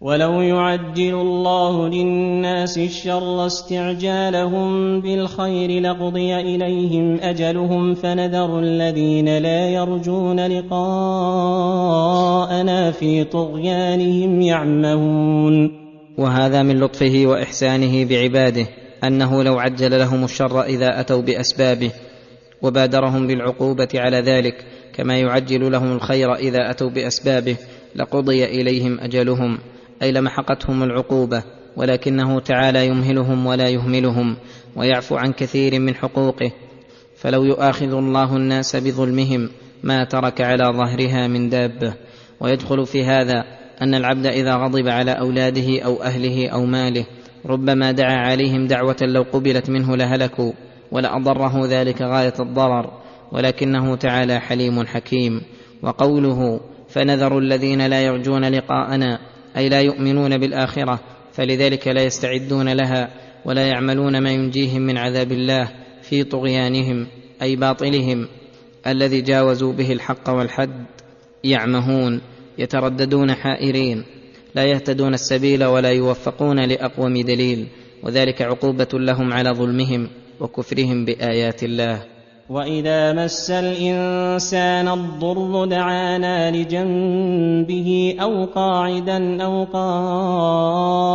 ولو 0.00 0.40
يعجل 0.40 1.14
الله 1.14 1.88
للناس 1.88 2.78
الشر 2.78 3.46
استعجالهم 3.46 5.00
بالخير 5.00 5.80
لقضي 5.80 6.36
إليهم 6.36 7.18
أجلهم 7.20 7.94
فنذر 7.94 8.58
الذين 8.58 9.38
لا 9.38 9.68
يرجون 9.68 10.46
لقاءنا 10.46 10.80
في 12.90 13.24
طغيانهم 13.24 14.40
يعمهون. 14.40 15.70
وهذا 16.18 16.62
من 16.62 16.80
لطفه 16.80 17.22
وإحسانه 17.26 18.04
بعباده 18.04 18.66
أنه 19.06 19.42
لو 19.42 19.58
عجل 19.58 19.98
لهم 19.98 20.24
الشر 20.24 20.62
إذا 20.62 21.00
أتوا 21.00 21.22
بأسبابه 21.22 21.90
وبادرهم 22.62 23.26
بالعقوبة 23.26 23.88
على 23.94 24.20
ذلك 24.20 24.64
كما 24.94 25.18
يعجل 25.18 25.72
لهم 25.72 25.92
الخير 25.92 26.34
إذا 26.34 26.70
أتوا 26.70 26.90
بأسبابه 26.90 27.56
لقضي 27.96 28.44
إليهم 28.44 29.00
أجلهم 29.00 29.58
أي 30.02 30.12
لمحقتهم 30.12 30.82
العقوبة 30.82 31.42
ولكنه 31.76 32.40
تعالى 32.40 32.86
يمهلهم 32.86 33.46
ولا 33.46 33.68
يهملهم 33.68 34.36
ويعفو 34.76 35.16
عن 35.16 35.32
كثير 35.32 35.80
من 35.80 35.94
حقوقه. 35.94 36.52
فلو 37.16 37.44
يؤاخذ 37.44 37.94
الله 37.94 38.36
الناس 38.36 38.76
بظلمهم 38.76 39.50
ما 39.82 40.04
ترك 40.04 40.40
على 40.40 40.64
ظهرها 40.64 41.26
من 41.26 41.48
دابة. 41.48 41.94
ويدخل 42.40 42.86
في 42.86 43.04
هذا 43.04 43.44
أن 43.82 43.94
العبد 43.94 44.26
إذا 44.26 44.54
غضب 44.54 44.88
على 44.88 45.10
أولاده 45.10 45.82
أو 45.84 46.02
أهله 46.02 46.48
أو 46.48 46.64
ماله 46.64 47.04
ربما 47.46 47.92
دعا 47.92 48.16
عليهم 48.16 48.66
دعوة 48.66 48.96
لو 49.02 49.22
قبلت 49.32 49.70
منه 49.70 49.96
لهلكوا 49.96 50.52
ولأضره 50.92 51.66
ذلك 51.66 52.02
غاية 52.02 52.34
الضرر 52.40 52.90
ولكنه 53.32 53.96
تعالى 53.96 54.40
حليم 54.40 54.86
حكيم. 54.86 55.42
وقوله 55.82 56.60
فنذر 56.88 57.38
الذين 57.38 57.86
لا 57.86 58.02
يرجون 58.02 58.44
لقاءنا 58.44 59.18
أي 59.56 59.68
لا 59.68 59.80
يؤمنون 59.80 60.38
بالآخرة 60.38 61.00
فلذلك 61.32 61.88
لا 61.88 62.02
يستعدون 62.02 62.68
لها 62.68 63.10
ولا 63.44 63.66
يعملون 63.66 64.18
ما 64.18 64.30
ينجيهم 64.30 64.82
من 64.82 64.98
عذاب 64.98 65.32
الله 65.32 65.68
في 66.02 66.24
طغيانهم 66.24 67.06
أي 67.42 67.56
باطلهم 67.56 68.28
الذي 68.86 69.20
جاوزوا 69.20 69.72
به 69.72 69.92
الحق 69.92 70.30
والحد 70.30 70.84
يعمهون 71.44 72.20
يترددون 72.58 73.34
حائرين. 73.34 74.04
لا 74.54 74.64
يهتدون 74.64 75.14
السبيل 75.14 75.64
ولا 75.64 75.92
يوفقون 75.92 76.64
لأقوم 76.64 77.20
دليل 77.20 77.66
وذلك 78.02 78.42
عقوبة 78.42 78.88
لهم 78.94 79.32
على 79.32 79.50
ظلمهم 79.50 80.08
وكفرهم 80.40 81.04
بآيات 81.04 81.62
الله. 81.62 82.13
واذا 82.48 83.12
مس 83.12 83.50
الانسان 83.50 84.88
الضر 84.88 85.64
دعانا 85.64 86.50
لجنبه 86.50 88.16
أو 88.20 88.44
قاعدا 88.44 89.42
أو 89.44 89.64
قائما 89.64 91.12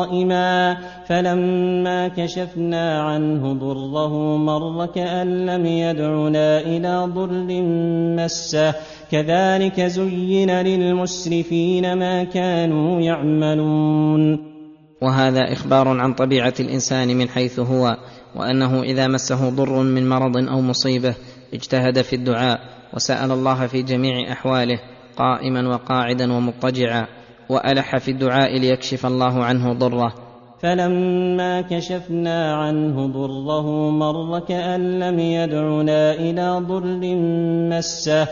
فلما 1.07 2.07
كشفنا 2.07 3.01
عنه 3.01 3.53
ضره 3.53 4.38
مر 4.38 4.86
كان 4.86 5.45
لم 5.45 5.65
يدعنا 5.65 6.59
إلى 6.59 7.09
ضر 7.15 7.62
مسه 8.24 8.74
كذلك 9.12 9.81
زين 9.81 10.51
للمسرفين 10.51 11.93
ما 11.93 12.24
كانوا 12.24 13.01
يعملون 13.01 14.50
وهذا 15.01 15.53
إخبار 15.53 15.88
عن 15.88 16.13
طبيعة 16.13 16.53
الإنسان 16.59 17.17
من 17.17 17.29
حيث 17.29 17.59
هو. 17.59 17.98
وأنه 18.36 18.81
إذا 18.81 19.07
مسه 19.07 19.50
ضر 19.50 19.83
من 19.83 20.09
مرض 20.09 20.38
أو 20.38 20.62
مصيبة 20.62 21.15
اجتهد 21.53 22.01
في 22.01 22.15
الدعاء 22.15 22.59
وسأل 22.93 23.31
الله 23.31 23.67
في 23.67 23.81
جميع 23.81 24.31
أحواله 24.31 24.79
قائما 25.17 25.67
وقاعدا 25.67 26.33
ومضطجعا 26.33 27.07
وألح 27.50 27.98
في 27.98 28.12
الدعاء 28.12 28.57
ليكشف 28.57 29.05
الله 29.05 29.43
عنه 29.43 29.74
ضره. 29.74 30.13
فلما 30.62 31.62
كشفنا 31.62 32.55
عنه 32.55 33.07
ضره 33.07 33.89
مر 33.89 34.39
كأن 34.39 35.00
لم 35.00 35.19
يدعنا 35.19 36.13
إلى 36.13 36.65
ضر 36.67 37.15
مسه. 37.69 38.27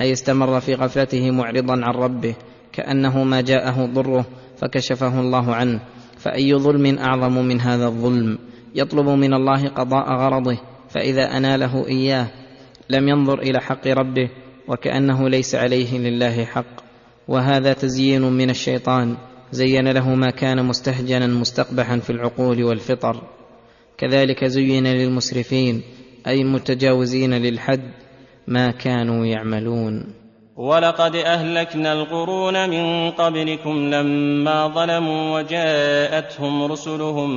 أي 0.00 0.12
استمر 0.12 0.60
في 0.60 0.74
غفلته 0.74 1.30
معرضا 1.30 1.72
عن 1.72 1.94
ربه 1.94 2.34
كأنه 2.72 3.24
ما 3.24 3.40
جاءه 3.40 3.86
ضره 3.86 4.26
فكشفه 4.56 5.20
الله 5.20 5.54
عنه. 5.54 5.80
فأي 6.18 6.54
ظلم 6.54 6.98
أعظم 6.98 7.32
من 7.32 7.60
هذا 7.60 7.86
الظلم؟ 7.86 8.38
يطلب 8.78 9.08
من 9.08 9.34
الله 9.34 9.68
قضاء 9.68 10.08
غرضه 10.08 10.58
فإذا 10.88 11.36
أناله 11.36 11.88
إياه 11.88 12.28
لم 12.90 13.08
ينظر 13.08 13.38
إلى 13.38 13.60
حق 13.60 13.86
ربه 13.86 14.30
وكأنه 14.68 15.28
ليس 15.28 15.54
عليه 15.54 15.98
لله 15.98 16.44
حق. 16.44 16.88
وهذا 17.28 17.72
تزيين 17.72 18.22
من 18.22 18.50
الشيطان 18.50 19.16
زين 19.52 19.88
له 19.88 20.14
ما 20.14 20.30
كان 20.30 20.64
مستهجنا 20.64 21.26
مستقبحا 21.26 21.98
في 21.98 22.10
العقول 22.10 22.64
والفطر. 22.64 23.22
كذلك 23.98 24.44
زين 24.44 24.86
للمسرفين 24.86 25.82
أي 26.26 26.40
المتجاوزين 26.40 27.34
للحد 27.34 27.82
ما 28.46 28.70
كانوا 28.70 29.26
يعملون. 29.26 30.14
ولقد 30.58 31.16
أهلكنا 31.16 31.92
القرون 31.92 32.70
من 32.70 33.10
قبلكم 33.10 33.94
لما 33.94 34.68
ظلموا 34.68 35.38
وجاءتهم 35.38 36.62
رسلهم 36.62 37.30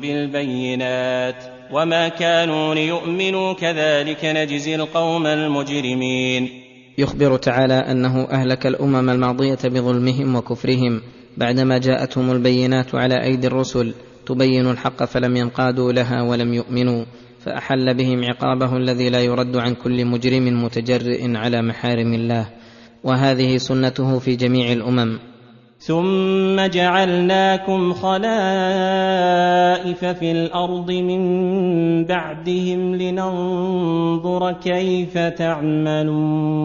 بالبينات 0.00 1.44
وما 1.72 2.08
كانوا 2.08 2.74
ليؤمنوا 2.74 3.52
كذلك 3.52 4.24
نجزي 4.24 4.74
القوم 4.74 5.26
المجرمين. 5.26 6.48
يخبر 6.98 7.36
تعالى 7.36 7.74
أنه 7.74 8.24
أهلك 8.30 8.66
الأمم 8.66 9.10
الماضية 9.10 9.58
بظلمهم 9.64 10.36
وكفرهم 10.36 11.00
بعدما 11.36 11.78
جاءتهم 11.78 12.30
البينات 12.30 12.94
على 12.94 13.24
أيدي 13.24 13.46
الرسل 13.46 13.94
تبين 14.26 14.70
الحق 14.70 15.04
فلم 15.04 15.36
ينقادوا 15.36 15.92
لها 15.92 16.22
ولم 16.22 16.54
يؤمنوا 16.54 17.04
فأحل 17.40 17.94
بهم 17.94 18.24
عقابه 18.24 18.76
الذي 18.76 19.10
لا 19.10 19.20
يرد 19.20 19.56
عن 19.56 19.74
كل 19.74 20.04
مجرم 20.04 20.64
متجرئ 20.64 21.36
على 21.36 21.62
محارم 21.62 22.14
الله. 22.14 22.65
وهذه 23.06 23.56
سنته 23.56 24.18
في 24.18 24.36
جميع 24.36 24.72
الأمم. 24.72 25.18
ثم 25.78 26.66
جعلناكم 26.66 27.92
خلائف 27.92 28.26
في 30.04 30.32
الأرض 30.32 30.90
من 30.90 31.20
بعدهم 32.04 32.94
لننظر 32.94 34.52
كيف 34.52 35.18
تعملون. 35.18 36.56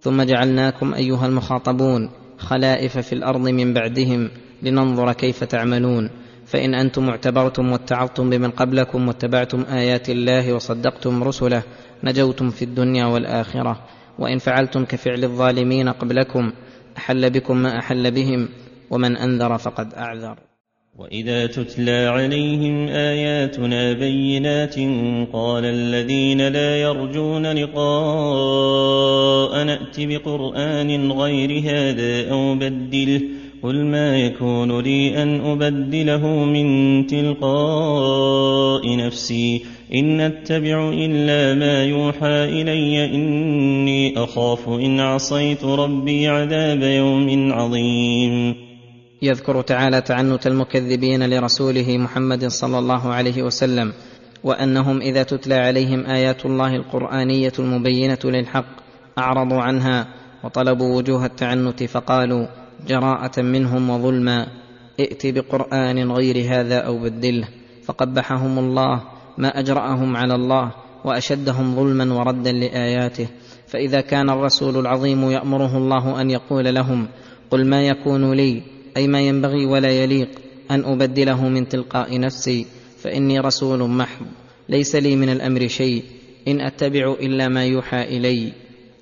ثم 0.00 0.22
جعلناكم 0.22 0.94
أيها 0.94 1.26
المخاطبون 1.26 2.10
خلائف 2.38 2.98
في 2.98 3.12
الأرض 3.12 3.48
من 3.48 3.74
بعدهم 3.74 4.30
لننظر 4.62 5.12
كيف 5.12 5.44
تعملون. 5.44 6.10
فإن 6.46 6.74
أنتم 6.74 7.08
اعتبرتم 7.08 7.72
واتعظتم 7.72 8.30
بمن 8.30 8.50
قبلكم 8.50 9.08
واتبعتم 9.08 9.64
آيات 9.72 10.10
الله 10.10 10.52
وصدقتم 10.52 11.24
رسله 11.24 11.62
نجوتم 12.04 12.50
في 12.50 12.64
الدنيا 12.64 13.06
والآخرة. 13.06 13.78
وإن 14.18 14.38
فعلتم 14.38 14.84
كفعل 14.84 15.24
الظالمين 15.24 15.88
قبلكم 15.88 16.52
أحل 16.96 17.30
بكم 17.30 17.56
ما 17.56 17.78
أحل 17.78 18.10
بهم 18.10 18.48
ومن 18.90 19.16
أنذر 19.16 19.58
فقد 19.58 19.94
أعذر. 19.94 20.38
وإذا 20.98 21.46
تتلى 21.46 22.06
عليهم 22.06 22.88
آياتنا 22.88 23.92
بينات 23.92 24.74
قال 25.32 25.64
الذين 25.64 26.48
لا 26.48 26.76
يرجون 26.76 27.46
لقاء 27.52 28.84
نأت 29.64 30.00
بقرآن 30.00 31.12
غير 31.12 31.60
هذا 31.70 32.30
أو 32.30 32.54
بدله 32.54 33.20
قل 33.66 33.84
ما 33.84 34.18
يكون 34.18 34.80
لي 34.80 35.22
ان 35.22 35.40
ابدله 35.40 36.44
من 36.44 37.06
تلقاء 37.06 38.96
نفسي 38.96 39.64
ان 39.94 40.20
اتبع 40.20 40.88
الا 40.88 41.54
ما 41.54 41.84
يوحى 41.84 42.44
الي 42.44 43.04
اني 43.04 44.18
اخاف 44.24 44.68
ان 44.68 45.00
عصيت 45.00 45.64
ربي 45.64 46.28
عذاب 46.28 46.82
يوم 46.82 47.52
عظيم. 47.52 48.54
يذكر 49.22 49.62
تعالى 49.62 50.00
تعنت 50.00 50.46
المكذبين 50.46 51.30
لرسوله 51.30 51.98
محمد 51.98 52.46
صلى 52.46 52.78
الله 52.78 53.14
عليه 53.14 53.42
وسلم 53.42 53.92
وأنهم 54.44 55.00
إذا 55.00 55.22
تتلى 55.22 55.54
عليهم 55.54 56.06
آيات 56.06 56.46
الله 56.46 56.76
القرآنية 56.76 57.52
المبينة 57.58 58.18
للحق 58.24 58.66
أعرضوا 59.18 59.60
عنها 59.60 60.06
وطلبوا 60.44 60.96
وجوه 60.96 61.26
التعنت 61.26 61.84
فقالوا 61.84 62.46
جراءة 62.88 63.42
منهم 63.42 63.90
وظلما. 63.90 64.46
ائت 65.00 65.26
بقرآن 65.26 66.12
غير 66.12 66.36
هذا 66.48 66.78
أو 66.78 66.98
بدله. 66.98 67.48
فقبحهم 67.84 68.58
الله 68.58 69.02
ما 69.38 69.48
أجرأهم 69.48 70.16
على 70.16 70.34
الله 70.34 70.70
وأشدهم 71.04 71.76
ظلما 71.76 72.14
وردا 72.14 72.52
لآياته. 72.52 73.28
فإذا 73.66 74.00
كان 74.00 74.30
الرسول 74.30 74.76
العظيم 74.76 75.30
يأمره 75.30 75.76
الله 75.76 76.20
أن 76.20 76.30
يقول 76.30 76.74
لهم 76.74 77.08
قل 77.50 77.66
ما 77.66 77.82
يكون 77.82 78.32
لي 78.32 78.62
أي 78.96 79.08
ما 79.08 79.20
ينبغي 79.20 79.66
ولا 79.66 79.90
يليق 79.90 80.28
أن 80.70 80.84
أبدله 80.84 81.48
من 81.48 81.68
تلقاء 81.68 82.20
نفسي 82.20 82.66
فإني 82.98 83.40
رسول 83.40 83.90
محض 83.90 84.26
ليس 84.68 84.96
لي 84.96 85.16
من 85.16 85.28
الأمر 85.28 85.68
شيء 85.68 86.04
إن 86.48 86.60
أتبع 86.60 87.14
إلا 87.20 87.48
ما 87.48 87.64
يوحى 87.64 88.02
إلي 88.02 88.52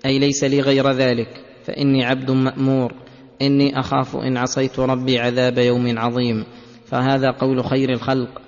أي 0.07 0.19
ليس 0.19 0.45
لي 0.45 0.61
غير 0.61 0.91
ذلك 0.91 1.29
فإني 1.65 2.05
عبد 2.05 2.31
مأمور. 2.31 2.93
إني 3.43 3.81
أخاف 3.81 4.17
إن 4.17 4.37
عصيت 4.37 4.79
ربي 4.79 5.19
عذاب 5.19 5.59
يوم 5.59 5.99
عظيم. 5.99 6.45
فهذا 6.87 7.31
قول 7.31 7.65
خير 7.65 7.91
الخلق 7.91 8.41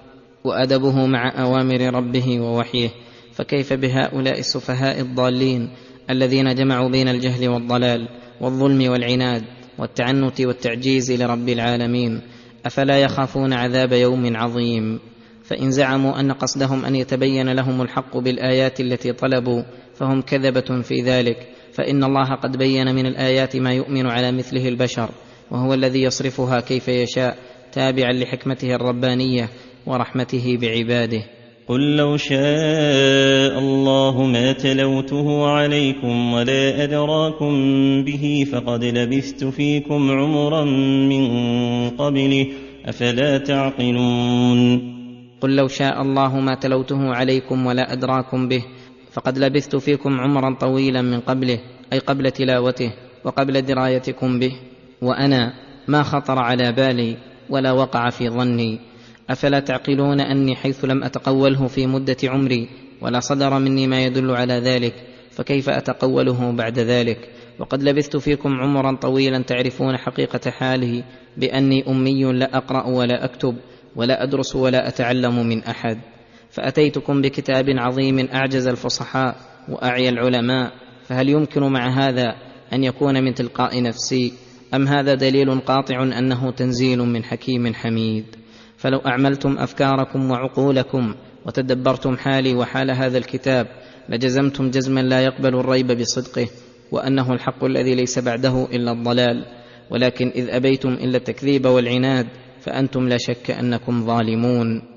وأدبه 0.45 1.07
مع 1.07 1.43
أوامر 1.43 1.95
ربه 1.95 2.41
ووحيه. 2.41 2.91
فكيف 3.33 3.73
بهؤلاء 3.73 4.39
السفهاء 4.39 5.01
الضالين 5.01 5.71
الذين 6.11 6.55
جمعوا 6.55 6.89
بين 6.89 7.09
الجهل 7.09 7.49
والضلال 7.49 8.09
والظلم 8.41 8.91
والعناد 8.91 9.45
والتعنت 9.79 10.41
والتعجيز 10.41 11.13
لرب 11.13 11.49
العالمين؟ 11.49 12.21
أفلا 12.67 12.99
يخافون 12.99 13.53
عذاب 13.53 13.93
يوم 13.93 14.37
عظيم؟ 14.37 14.99
فإن 15.45 15.71
زعموا 15.71 16.21
أن 16.21 16.33
قصدهم 16.33 16.85
أن 16.85 16.95
يتبين 16.95 17.53
لهم 17.53 17.83
الحق 17.83 18.17
بالآيات 18.17 18.81
التي 18.81 19.13
طلبوا 19.13 19.63
فهم 19.95 20.23
كذبة 20.23 20.83
في 20.83 21.03
ذلك. 21.03 21.49
فإن 21.77 22.05
الله 22.05 22.35
قد 22.35 22.57
بين 22.57 22.95
من 22.95 23.07
الآيات 23.07 23.57
ما 23.57 23.73
يؤمن 23.73 24.07
على 24.07 24.33
مثله 24.33 24.69
البشر 24.69 25.09
وهو 25.51 25.75
الذي 25.75 26.03
يصرفها 26.03 26.61
كيف 26.61 26.89
يشاء 26.89 27.37
تابعا 27.73 28.13
لحكمته 28.13 28.75
الربانية 28.75 29.49
ورحمته 29.87 30.59
بعباده. 30.61 31.23
قل 31.69 31.97
لو 31.97 32.17
شاء 32.17 33.59
الله 33.59 34.23
ما 34.23 34.53
تلوته 34.53 35.47
عليكم 35.47 36.33
ولا 36.33 36.85
أدراكم 36.85 37.55
به 38.05 38.47
فقد 38.53 38.85
لبثت 38.85 39.45
فيكم 39.45 40.11
عمرا 40.11 40.65
من 41.11 41.25
قبله 41.91 42.47
أفلا 42.87 43.39
تعقلون؟ 43.39 44.97
قل 45.41 45.57
لو 45.57 45.69
شاء 45.69 46.03
الله 46.03 46.41
ما 46.41 46.55
تلوته 46.55 47.15
عليكم 47.15 47.67
ولا 47.67 47.93
أدراكم 47.93 48.49
به 48.49 48.63
فقد 49.17 49.39
لبثت 49.39 49.77
فيكم 49.77 50.21
عمرا 50.21 50.55
طويلا 50.55 51.03
من 51.03 51.21
قبله 51.21 51.59
أي 51.93 51.99
قبل 51.99 52.31
تلاوته 52.31 52.93
وقبل 53.25 53.63
درايتكم 53.63 54.39
به 54.39 54.53
وأنا 55.03 55.53
ما 55.89 56.03
خطر 56.03 56.39
على 56.39 56.73
بالي 56.73 57.17
ولا 57.51 57.73
وقع 57.73 58.11
في 58.11 58.29
ظني. 58.29 58.79
أفلا 59.31 59.61
تعقلون 59.61 60.21
أني 60.21 60.57
حيث 60.57 60.85
لم 60.85 61.05
أتقوله 61.05 61.67
في 61.67 61.87
مدة 61.87 62.17
عمري 62.25 62.69
ولا 63.01 63.21
صدر 63.21 63.59
مني 63.59 63.87
ما 63.87 64.05
يدل 64.05 64.31
على 64.31 64.55
ذلك 64.55 64.95
فكيف 65.31 65.69
أتقوله 65.69 66.53
بعد 66.53 66.79
ذلك؟ 66.79 67.19
وقد 67.59 67.83
لبثت 67.83 68.17
فيكم 68.17 68.61
عمرا 68.61 68.97
طويلا 68.97 69.43
تعرفون 69.43 69.97
حقيقة 69.97 70.51
حاله 70.51 71.05
بأني 71.37 71.89
أمي 71.89 72.25
لا 72.25 72.57
أقرأ 72.57 72.87
ولا 72.87 73.25
أكتب 73.25 73.57
ولا 73.97 74.23
أدرس 74.23 74.57
ولا 74.57 74.89
أتعلم 74.89 75.47
من 75.47 75.65
أحد. 75.65 75.99
فأتيتكم 76.51 77.23
بكتاب 77.23 77.65
عظيم 77.69 78.29
أعجز 78.35 78.67
الفصحاء 78.67 79.37
واعيا 79.69 80.11
العلماء 80.11 80.73
فهل 81.05 81.29
يمكن 81.29 81.63
مع 81.63 81.89
هذا 81.89 82.35
أن 82.73 82.85
يكون 82.85 83.25
من 83.25 83.35
تلقاء 83.35 83.83
نفسي؟ 83.83 84.33
أم 84.75 84.89
هذا 84.89 85.15
دليل 85.15 85.61
قاطع 85.61 86.03
أنه 86.03 86.51
تنزيل 86.51 86.99
من 86.99 87.25
حكيم 87.25 87.75
حميد؟ 87.75 88.25
فلو 88.77 88.99
أعملتم 88.99 89.59
أفكاركم 89.59 90.31
وعقولكم 90.31 91.15
وتدبرتم 91.47 92.17
حالي 92.17 92.55
وحال 92.55 92.91
هذا 92.91 93.19
الكتاب 93.19 93.67
لجزمتم 94.09 94.71
جزما 94.71 95.01
لا 95.01 95.21
يقبل 95.21 95.55
الريب 95.55 95.87
بصدقه 95.87 96.49
وأنه 96.93 97.33
الحق 97.33 97.65
الذي 97.65 97.95
ليس 97.95 98.19
بعده 98.19 98.65
إلا 98.73 98.93
الضلال. 98.93 99.45
ولكن 99.91 100.29
إذ 100.29 100.51
أبيتم 100.51 100.89
إلا 100.89 101.17
التكذيب 101.17 101.67
والعناد 101.67 102.27
فأنتم 102.61 103.09
لا 103.09 103.17
شك 103.19 103.51
أنكم 103.51 104.07
ظالمون. 104.07 104.96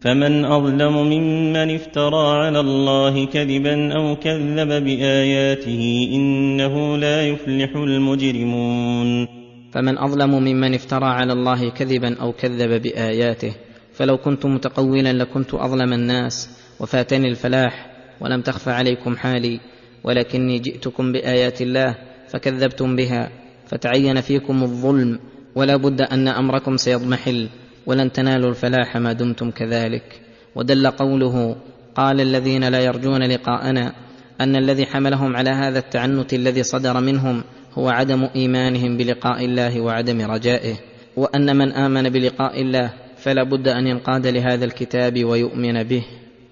فمن 0.00 0.44
أظلم 0.44 0.96
ممن 1.12 1.74
افترى 1.74 2.26
على 2.44 2.60
الله 2.60 3.26
كذبا 3.26 3.92
أو 3.92 4.16
كذب 4.16 4.84
بآياته 4.84 6.08
إنه 6.12 6.96
لا 6.96 7.28
يفلح 7.28 7.76
المجرمون. 7.76 9.28
فمن 9.72 9.98
أظلم 9.98 10.30
ممن 10.30 10.74
افترى 10.74 11.04
على 11.04 11.32
الله 11.32 11.70
كذبا 11.70 12.16
أو 12.20 12.32
كذب 12.32 12.82
بآياته 12.82 13.52
فلو 13.92 14.18
كنت 14.18 14.46
متقولا 14.46 15.12
لكنت 15.12 15.54
أظلم 15.54 15.92
الناس 15.92 16.50
وفاتني 16.80 17.28
الفلاح 17.28 17.86
ولم 18.20 18.40
تخف 18.40 18.68
عليكم 18.68 19.16
حالي 19.16 19.60
ولكني 20.04 20.58
جئتكم 20.58 21.12
بآيات 21.12 21.62
الله 21.62 21.94
فكذبتم 22.28 22.96
بها 22.96 23.30
فتعين 23.66 24.20
فيكم 24.20 24.62
الظلم 24.62 25.18
ولا 25.54 25.76
بد 25.76 26.00
أن 26.00 26.28
أمركم 26.28 26.76
سيضمحل. 26.76 27.48
ولن 27.86 28.12
تنالوا 28.12 28.50
الفلاح 28.50 28.96
ما 28.96 29.12
دمتم 29.12 29.50
كذلك. 29.50 30.20
ودل 30.54 30.86
قوله 30.86 31.56
قال 31.94 32.20
الذين 32.20 32.64
لا 32.64 32.80
يرجون 32.80 33.22
لقاءنا 33.22 33.92
أن 34.40 34.56
الذي 34.56 34.86
حملهم 34.86 35.36
على 35.36 35.50
هذا 35.50 35.78
التعنت 35.78 36.34
الذي 36.34 36.62
صدر 36.62 37.00
منهم 37.00 37.44
هو 37.74 37.88
عدم 37.88 38.28
إيمانهم 38.36 38.96
بلقاء 38.96 39.44
الله 39.44 39.80
وعدم 39.80 40.30
رجائه. 40.30 40.76
وأن 41.16 41.56
من 41.56 41.72
آمن 41.72 42.08
بلقاء 42.08 42.62
الله 42.62 42.92
فلا 43.18 43.42
بد 43.42 43.68
أن 43.68 43.86
ينقاد 43.86 44.26
لهذا 44.26 44.64
الكتاب 44.64 45.24
ويؤمن 45.24 45.82
به 45.82 46.04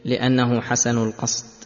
لأنه 0.05 0.61
حسن 0.61 0.99
القصد. 0.99 1.58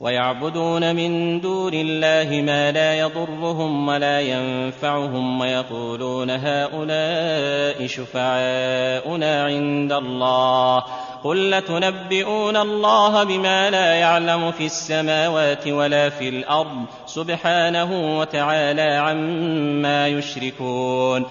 ويعبدون 0.00 0.96
من 0.96 1.40
دون 1.40 1.74
الله 1.74 2.42
ما 2.42 2.72
لا 2.72 2.98
يضرهم 2.98 3.88
ولا 3.88 4.20
ينفعهم 4.20 5.40
ويقولون 5.40 6.30
هؤلاء 6.30 7.86
شفعاؤنا 7.86 9.44
عند 9.44 9.92
الله 9.92 10.84
قل 11.24 11.50
لتنبئون 11.50 12.56
الله 12.56 13.24
بما 13.24 13.70
لا 13.70 13.94
يعلم 13.94 14.52
في 14.52 14.66
السماوات 14.66 15.66
ولا 15.66 16.08
في 16.08 16.28
الأرض 16.28 16.86
سبحانه 17.06 18.18
وتعالى 18.18 18.82
عما 18.82 20.08
يشركون. 20.08 21.24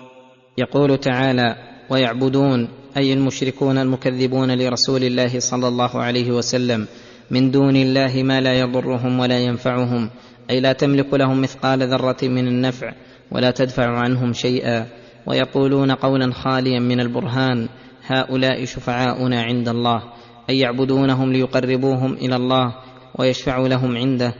يقول 0.58 0.97
تعالى 0.97 1.56
ويعبدون 1.89 2.69
أي 2.97 3.13
المشركون 3.13 3.77
المكذبون 3.77 4.51
لرسول 4.51 5.03
الله 5.03 5.39
صلى 5.39 5.67
الله 5.67 6.01
عليه 6.01 6.32
وسلم. 6.32 6.88
من 7.32 7.52
دون 7.52 7.76
الله 7.76 8.24
ما 8.24 8.42
لا 8.42 8.54
يضرهم 8.54 9.20
ولا 9.20 9.40
ينفعهم. 9.40 10.10
أي 10.50 10.60
لا 10.60 10.74
تملك 10.74 11.13
لهم 11.13 11.42
مثقال 11.42 11.84
ذرة 11.84 12.18
من 12.24 12.48
النفع 12.48 12.94
ولا 13.32 13.52
تدفع 13.52 13.98
عنهم 14.00 14.34
شيئا. 14.34 14.86
ويقولون 15.26 15.92
قولا 15.92 16.34
خاليا 16.34 16.80
من 16.80 17.00
البرهان 17.00 17.68
هؤلاء 18.08 18.66
شفعاؤنا 18.66 19.42
عند 19.42 19.70
الله. 19.70 20.04
أي 20.50 20.60
يعبدونهم 20.60 21.34
ليقربوهم 21.34 22.13
إلى 22.13 22.36
الله 22.36 22.76
ويشفعوا 23.20 23.68
لهم 23.68 23.98
عنده. 23.98 24.34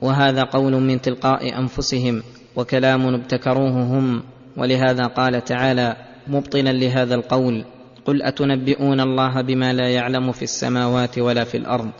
وهذا 0.00 0.42
قول 0.42 0.72
من 0.72 1.00
تلقاء 1.00 1.58
أنفسهم 1.58 2.22
وكلام 2.56 3.14
ابتكروه 3.14 3.82
هم. 3.82 4.22
ولهذا 4.56 5.06
قال 5.06 5.44
تعالى 5.44 5.96
مبطلا 6.28 6.72
لهذا 6.72 7.14
القول 7.14 7.64
قل 8.04 8.22
أتنبئون 8.22 9.00
الله 9.00 9.40
بما 9.42 9.72
لا 9.72 9.88
يعلم 9.88 10.32
في 10.32 10.42
السماوات 10.42 11.18
ولا 11.18 11.44
في 11.44 11.56
الأرض؟ 11.56 11.90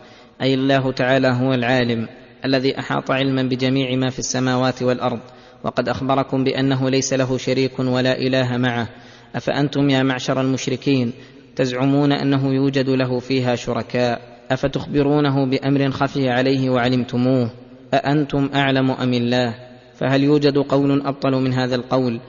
أي 0.42 0.54
الله 0.54 0.92
تعالى 0.92 1.28
هو 1.28 1.54
العالم 1.54 2.08
الذي 2.44 2.78
أحاط 2.78 3.10
علما 3.10 3.42
بجميع 3.42 3.96
ما 3.96 4.10
في 4.10 4.18
السماوات 4.18 4.82
والأرض 4.82 5.20
وقد 5.64 5.88
أخبركم 5.88 6.44
بأنه 6.44 6.90
ليس 6.90 7.12
له 7.12 7.38
شريك 7.38 7.78
ولا 7.78 8.18
إله 8.18 8.56
معه. 8.56 8.88
أفأنتم 9.34 9.90
يا 9.90 10.02
معشر 10.02 10.40
المشركين 10.40 11.12
تزعمون 11.56 12.12
أنه 12.12 12.54
يوجد 12.54 12.90
له 12.90 13.18
فيها 13.18 13.54
شركاء؟ 13.54 14.20
أفتخبرونه 14.50 15.46
بأمر 15.46 15.90
خفي 15.90 16.30
عليه 16.30 16.70
وعلمتموه؟ 16.70 17.50
أأنتم 17.94 18.50
أعلم 18.54 18.90
أم 18.90 19.14
الله؟ 19.14 19.54
فهل 19.94 20.22
يوجد 20.22 20.58
قول 20.58 21.06
أبطل 21.06 21.32
من 21.32 21.52
هذا 21.52 21.74
القول؟ 21.74 22.20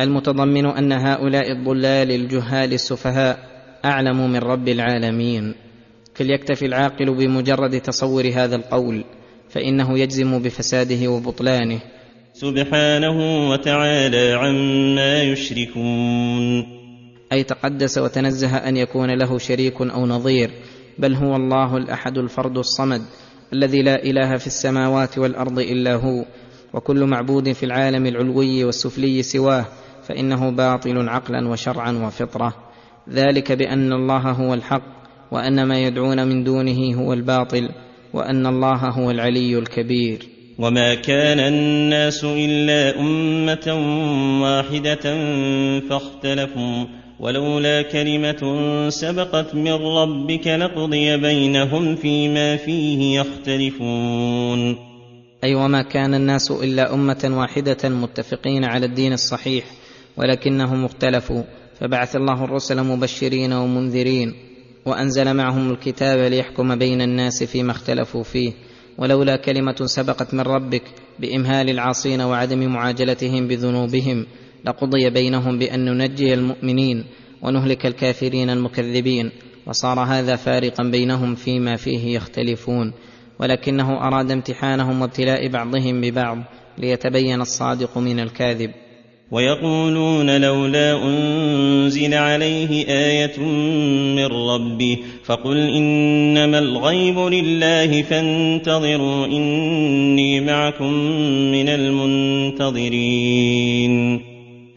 المتضمن 0.00 0.66
أن 0.66 0.92
هؤلاء 0.92 1.52
الضلال 1.52 2.10
الجهال 2.10 2.72
السفهاء 2.72 3.38
أعلم 3.84 4.30
من 4.30 4.38
رب 4.38 4.68
العالمين. 4.68 5.54
فليكتفي 6.14 6.66
العاقل 6.66 7.14
بمجرد 7.14 7.80
تصور 7.80 8.28
هذا 8.34 8.56
القول 8.56 9.04
فإنه 9.48 9.98
يجزم 9.98 10.38
بفساده 10.38 11.10
وبطلانه. 11.10 11.80
سبحانه 12.34 13.48
وتعالى 13.50 14.32
عما 14.32 15.22
يشركون. 15.22 16.82
أي 17.32 17.42
تقدس 17.42 17.98
وتنزه 17.98 18.56
أن 18.56 18.76
يكون 18.76 19.10
له 19.10 19.38
شريك 19.38 19.80
أو 19.80 20.06
نظير 20.06 20.50
بل 20.98 21.14
هو 21.14 21.36
الله 21.36 21.76
الأحد 21.76 22.18
الفرد 22.18 22.58
الصمد 22.58 23.02
الذي 23.52 23.82
لا 23.82 24.04
إله 24.04 24.36
في 24.36 24.46
السماوات 24.46 25.18
والأرض 25.18 25.58
إلا 25.58 25.94
هو 25.94 26.24
وكل 26.74 27.04
معبود 27.04 27.52
في 27.52 27.66
العالم 27.66 28.06
العلوي 28.06 28.64
والسفلي 28.64 29.22
سواه 29.22 29.66
فإنه 30.02 30.50
باطل 30.50 31.08
عقلا 31.08 31.48
وشرعا 31.48 31.92
وفطرة. 31.92 32.54
ذلك 33.10 33.52
بأن 33.52 33.92
الله 33.92 34.30
هو 34.30 34.54
الحق 34.54 35.01
وأن 35.32 35.64
ما 35.64 35.78
يدعون 35.80 36.28
من 36.28 36.44
دونه 36.44 36.94
هو 36.94 37.12
الباطل 37.12 37.68
وأن 38.14 38.46
الله 38.46 38.76
هو 38.76 39.10
العلي 39.10 39.58
الكبير. 39.58 40.18
وما 40.58 40.94
كان 40.94 41.38
الناس 41.38 42.24
إلا 42.24 43.00
أمة 43.00 43.66
واحدة 44.42 45.04
فاختلفوا 45.88 46.84
ولولا 47.20 47.82
كلمة 47.82 48.42
سبقت 48.88 49.54
من 49.54 49.72
ربك 49.72 50.46
لقضي 50.46 51.16
بينهم 51.16 51.96
فيما 51.96 52.56
فيه 52.56 53.20
يختلفون. 53.20 54.76
أي 55.44 55.54
وما 55.54 55.82
كان 55.82 56.14
الناس 56.14 56.50
إلا 56.50 56.94
أمة 56.94 57.30
واحدة 57.30 57.88
متفقين 57.88 58.64
على 58.64 58.86
الدين 58.86 59.12
الصحيح 59.12 59.64
ولكنهم 60.16 60.84
اختلفوا 60.84 61.42
فبعث 61.80 62.16
الله 62.16 62.44
الرسل 62.44 62.82
مبشرين 62.82 63.52
ومنذرين. 63.52 64.51
وأنزل 64.86 65.34
معهم 65.34 65.70
الكتاب 65.70 66.18
ليحكم 66.18 66.78
بين 66.78 67.00
الناس 67.02 67.42
فيما 67.44 67.72
اختلفوا 67.72 68.22
فيه 68.22 68.52
ولولا 68.98 69.36
كلمة 69.36 69.76
سبقت 69.84 70.34
من 70.34 70.40
ربك 70.40 70.82
بإمهال 71.18 71.70
العاصين 71.70 72.20
وعدم 72.20 72.72
معاجلتهم 72.72 73.48
بذنوبهم 73.48 74.26
لقضي 74.64 75.10
بينهم 75.10 75.58
بأن 75.58 75.84
ننجي 75.84 76.34
المؤمنين 76.34 77.04
ونهلك 77.42 77.86
الكافرين 77.86 78.50
المكذبين 78.50 79.30
وصار 79.66 80.00
هذا 80.00 80.36
فارقا 80.36 80.84
بينهم 80.84 81.34
فيما 81.34 81.76
فيه 81.76 82.16
يختلفون. 82.16 82.92
ولكنه 83.40 84.06
أراد 84.06 84.30
امتحانهم 84.30 85.02
وابتلاء 85.02 85.48
بعضهم 85.48 86.00
ببعض 86.00 86.38
ليتبين 86.78 87.40
الصادق 87.40 87.98
من 87.98 88.20
الكاذب. 88.20 88.70
ويقولون 89.32 90.40
لولا 90.40 91.04
أنزل 91.04 92.14
عليه 92.14 92.86
آية 92.88 93.40
من 94.16 94.26
ربه 94.26 94.98
فقل 95.24 95.56
إنما 95.56 96.58
الغيب 96.58 97.18
لله 97.18 98.02
فانتظروا 98.02 99.26
إني 99.26 100.40
معكم 100.40 100.92
من 101.52 101.68
المنتظرين. 102.58 103.12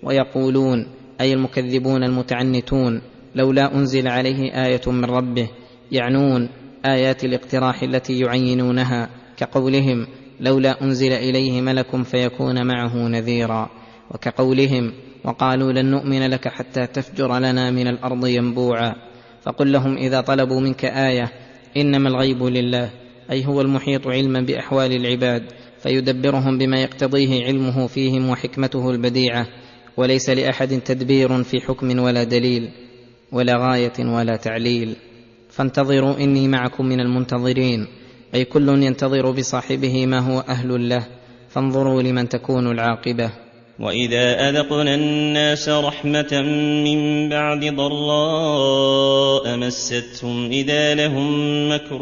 ويقولون 0.03 0.87
أي 1.21 1.33
المكذبون 1.33 2.03
المتعنتون 2.03 3.01
لولا 3.35 3.75
أنزل 3.75 4.07
عليه 4.07 4.65
آية 4.65 4.81
من 4.87 5.05
ربه 5.05 5.49
يعنون 5.91 6.49
آيات 6.85 7.23
الاقتراح 7.23 7.83
التي 7.83 8.19
يعينونها 8.19 9.09
كقولهم 9.37 10.07
لولا 10.39 10.81
أنزل 10.83 11.11
إليه 11.11 11.61
ملك 11.61 12.03
فيكون 12.03 12.67
معه 12.67 13.07
نذيرا. 13.07 13.84
وكقولهم 14.11 14.93
وقالوا 15.23 15.71
لن 15.71 15.85
نؤمن 15.85 16.27
لك 16.29 16.47
حتى 16.47 16.87
تفجر 16.87 17.39
لنا 17.39 17.71
من 17.71 17.87
الأرض 17.87 18.27
ينبوعا 18.27 18.95
فقل 19.43 19.71
لهم 19.71 19.97
إذا 19.97 20.21
طلبوا 20.21 20.61
منك 20.61 20.85
آية 20.85 21.31
إنما 21.77 22.09
الغيب 22.09 22.43
لله 22.43 22.89
أي 23.31 23.45
هو 23.45 23.61
المحيط 23.61 24.07
علما 24.07 24.41
بأحوال 24.41 24.91
العباد 24.95 25.43
فيدبرهم 25.79 26.57
بما 26.57 26.81
يقتضيه 26.81 27.45
علمه 27.45 27.87
فيهم 27.87 28.29
وحكمته 28.29 28.91
البديعة 28.91 29.47
وليس 29.97 30.29
لأحد 30.29 30.79
تدبير 30.79 31.43
في 31.43 31.61
حكم 31.61 31.99
ولا 31.99 32.23
دليل 32.23 32.69
ولا 33.31 33.57
غاية 33.57 33.93
ولا 33.99 34.35
تعليل. 34.35 34.95
فانتظروا 35.49 36.17
إني 36.17 36.47
معكم 36.47 36.85
من 36.85 36.99
المنتظرين 36.99 37.87
أي 38.35 38.45
كل 38.45 38.83
ينتظر 38.83 39.31
بصاحبه 39.31 40.05
ما 40.05 40.19
هو 40.19 40.39
أهل 40.39 40.89
له 40.89 41.07
فانظروا 41.49 42.01
لمن 42.01 42.29
تكون 42.29 42.71
العاقبة. 42.71 43.44
واذا 43.79 44.49
اذقنا 44.49 44.95
الناس 44.95 45.69
رحمه 45.69 46.41
من 46.85 47.29
بعد 47.29 47.65
ضراء 47.75 49.57
مستهم 49.57 50.51
اذا 50.51 50.95
لهم 50.95 51.29
مكر 51.71 51.99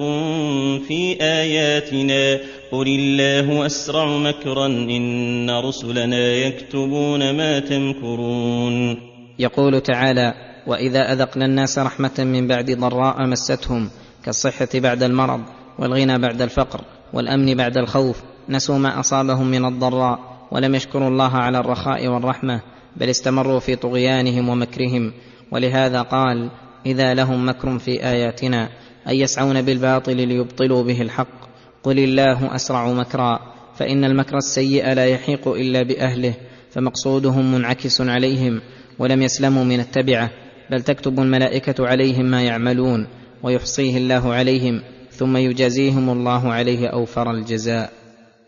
في 0.87 1.17
اياتنا 1.21 2.39
قل 2.71 2.87
الله 2.87 3.65
اسرع 3.65 4.05
مكرا 4.05 4.65
ان 4.65 5.49
رسلنا 5.49 6.33
يكتبون 6.33 7.37
ما 7.37 7.59
تمكرون. 7.59 8.97
يقول 9.39 9.81
تعالى 9.81 10.33
واذا 10.67 11.13
اذقنا 11.13 11.45
الناس 11.45 11.79
رحمه 11.79 12.19
من 12.19 12.47
بعد 12.47 12.71
ضراء 12.71 13.27
مستهم 13.27 13.89
كالصحه 14.25 14.69
بعد 14.75 15.03
المرض 15.03 15.41
والغنى 15.79 16.19
بعد 16.19 16.41
الفقر 16.41 16.81
والامن 17.13 17.55
بعد 17.55 17.77
الخوف 17.77 18.23
نسوا 18.49 18.77
ما 18.77 18.99
اصابهم 18.99 19.47
من 19.47 19.65
الضراء. 19.65 20.32
ولم 20.53 20.75
يشكروا 20.75 21.07
الله 21.07 21.31
على 21.31 21.59
الرخاء 21.59 22.07
والرحمة 22.07 22.61
بل 22.97 23.09
استمروا 23.09 23.59
في 23.59 23.75
طغيانهم 23.75 24.49
ومكرهم. 24.49 25.13
ولهذا 25.51 26.01
قال 26.01 26.49
إذا 26.85 27.13
لهم 27.13 27.49
مكر 27.49 27.79
في 27.79 28.03
آياتنا 28.03 28.69
أن 29.07 29.15
يسعون 29.15 29.61
بالباطل 29.61 30.27
ليبطلوا 30.27 30.83
به 30.83 31.01
الحق. 31.01 31.49
قل 31.83 31.99
الله 31.99 32.55
أسرع 32.55 32.93
مكرا 32.93 33.39
فإن 33.75 34.03
المكر 34.03 34.37
السيء 34.37 34.93
لا 34.93 35.05
يحيق 35.05 35.47
إلا 35.47 35.83
بأهله 35.83 36.33
فمقصودهم 36.71 37.53
منعكس 37.53 38.01
عليهم 38.01 38.61
ولم 38.99 39.21
يسلموا 39.21 39.63
من 39.63 39.79
التبعة. 39.79 40.29
بل 40.71 40.81
تكتب 40.81 41.19
الملائكة 41.19 41.87
عليهم 41.87 42.25
ما 42.25 42.43
يعملون 42.43 43.07
ويحصيه 43.43 43.97
الله 43.97 44.33
عليهم 44.33 44.81
ثم 45.11 45.37
يجازيهم 45.37 46.09
الله 46.09 46.53
عليه 46.53 46.87
أوفر 46.87 47.31
الجزاء. 47.31 48.02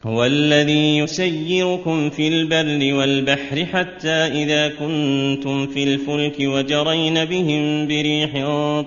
هو 0.06 0.26
الذي 0.26 0.98
يسيركم 0.98 2.10
في 2.10 2.28
البر 2.28 2.94
والبحر 2.94 3.66
حتى 3.66 4.10
إذا 4.10 4.68
كنتم 4.68 5.68
في 5.68 5.84
الفلك 5.84 6.36
وجرين 6.40 7.26
بهم 7.26 7.88
بريح 7.88 8.32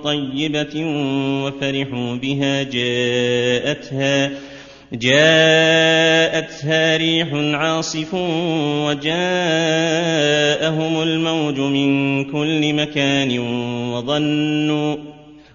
طيبة 0.05 0.85
وفرحوا 1.45 2.15
بها 2.15 2.63
جاءتها 2.63 4.31
جاءتها 4.93 6.97
ريح 6.97 7.29
عاصف 7.35 8.15
وجاءهم 8.85 9.13
الموج 11.03 11.61
من 11.61 12.25
كل 12.25 12.75
مكان 12.75 13.39
وظنوا 13.93 14.97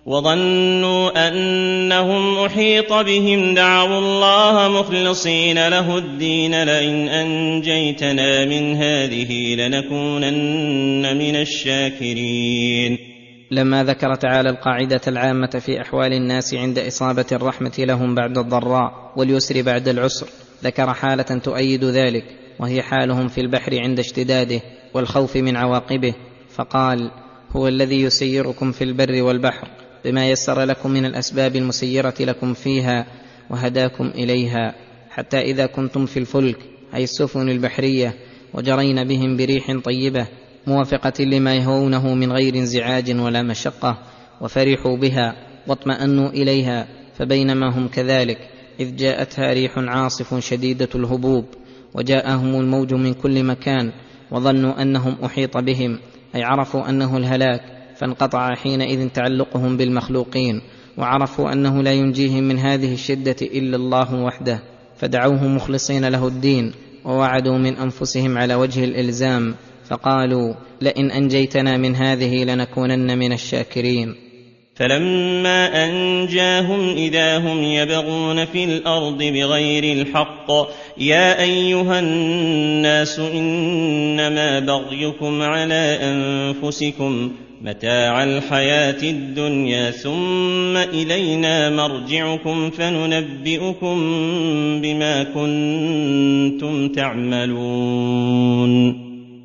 وظنوا 0.06 1.28
أنهم 1.28 2.46
أحيط 2.46 2.94
بهم 2.94 3.54
دعوا 3.54 4.00
الله 4.00 4.80
مخلصين 4.80 5.68
له 5.68 5.98
الدين 5.98 6.64
لئن 6.64 7.10
أنجيتنا 7.10 8.46
من 8.46 8.76
هذه 8.76 9.56
لنكونن 9.56 11.18
من 11.18 11.36
الشاكرين. 11.36 12.98
لما 13.52 13.84
ذكر 13.84 14.16
تعالى 14.16 14.50
القاعدة 14.50 15.02
العامة 15.08 15.62
في 15.66 15.82
أحوال 15.82 16.14
الناس 16.14 16.54
عند 16.54 16.80
إصابة 16.80 17.26
الرحمة 17.32 17.74
لهم 17.80 18.16
بعد 18.16 18.38
الضراء 18.38 19.14
واليسر 19.16 19.62
بعد 19.62 19.88
العسر 19.88 20.28
ذكر 20.64 20.94
حالة 20.94 21.40
تؤيد 21.44 21.84
ذلك 21.84 22.24
وهي 22.60 22.82
حالهم 22.82 23.28
في 23.28 23.42
البحر 23.42 23.80
عند 23.80 24.00
اشتداده 24.00 24.62
والخوف 24.94 25.36
من 25.36 25.58
عواقبه 25.58 26.14
فقال 26.50 27.12
هو 27.52 27.68
الذي 27.68 28.02
يسيركم 28.02 28.72
في 28.72 28.84
البر 28.84 29.24
والبحر 29.24 29.68
بما 30.06 30.30
يسر 30.30 30.64
لكم 30.64 30.92
من 30.92 31.06
الأسباب 31.06 31.56
المسيرة 31.56 32.14
لكم 32.20 32.54
فيها 32.54 33.06
وهداكم 33.50 34.08
إليها. 34.08 34.76
حتى 35.10 35.38
إذا 35.38 35.66
كنتم 35.66 36.06
في 36.06 36.20
الفلك 36.20 36.58
أي 36.96 37.04
السفن 37.04 37.50
البحرية 37.50 38.14
وجرين 38.54 39.04
بهم 39.04 39.38
بريح 39.38 39.78
طيبة 39.84 40.28
موافقة 40.68 41.24
لما 41.24 41.56
يهونه 41.56 42.14
من 42.14 42.32
غير 42.32 42.56
انزعاج 42.56 43.20
ولا 43.20 43.44
مشقة 43.44 43.98
وفرحوا 44.42 44.98
بها 44.98 45.36
واطمأنوا 45.68 46.30
إليها 46.30 46.88
فبينما 47.18 47.78
هم 47.78 47.88
كذلك 47.88 48.38
إذ 48.80 48.96
جاءتها 48.96 49.54
ريح 49.54 49.78
عاصف 49.78 50.40
شديدة 50.40 50.90
الهبوب 50.96 51.46
وجاءهم 51.94 52.56
الموج 52.56 52.94
من 52.94 53.14
كل 53.14 53.44
مكان 53.44 53.92
وظنوا 54.32 54.82
أنهم 54.82 55.16
أحيط 55.26 55.58
بهم 55.58 56.00
أي 56.36 56.44
عرفوا 56.44 56.90
أنه 56.90 57.18
الهلاك 57.18 57.62
فانقطع 57.98 58.56
حينئذ 58.56 59.10
تعلقهم 59.10 59.78
بالمخلوقين 59.78 60.62
وعرفوا 60.98 61.54
أنه 61.54 61.84
لا 61.84 61.94
ينجيهم 61.94 62.44
من 62.44 62.60
هذه 62.60 62.94
الشدة 62.94 63.36
إلا 63.42 63.76
الله 63.76 64.24
وحده 64.24 64.60
فدعوه 64.98 65.48
مخلصين 65.48 66.06
له 66.06 66.28
الدين 66.28 66.74
ووعدوا 67.06 67.58
من 67.58 67.76
أنفسهم 67.76 68.38
على 68.38 68.56
وجه 68.56 68.84
الإلزام 68.84 69.56
فقالوا 69.90 70.54
لئن 70.82 71.12
أنجيتنا 71.12 71.78
من 71.78 71.96
هذه 71.96 72.44
لنكونن 72.44 73.18
من 73.18 73.34
الشاكرين. 73.34 74.16
فلما 74.76 75.86
أنجاهم 75.86 76.90
إذا 76.90 77.38
هم 77.38 77.64
يبغون 77.64 78.46
في 78.46 78.64
الأرض 78.64 79.18
بغير 79.18 79.84
الحق 79.84 80.52
يا 80.98 81.42
أيها 81.42 82.00
الناس 82.00 83.20
إنما 83.20 84.60
بغيكم 84.60 85.42
على 85.42 86.00
أنفسكم 86.02 87.32
متاع 87.64 88.24
الحياة 88.24 89.04
الدنيا 89.04 89.92
ثم 89.92 90.78
إلينا 90.78 91.70
مرجعكم 91.70 92.70
فننبئكم 92.70 93.96
بما 94.82 95.24
كنتم 95.24 96.90
تعملون. 96.90 98.74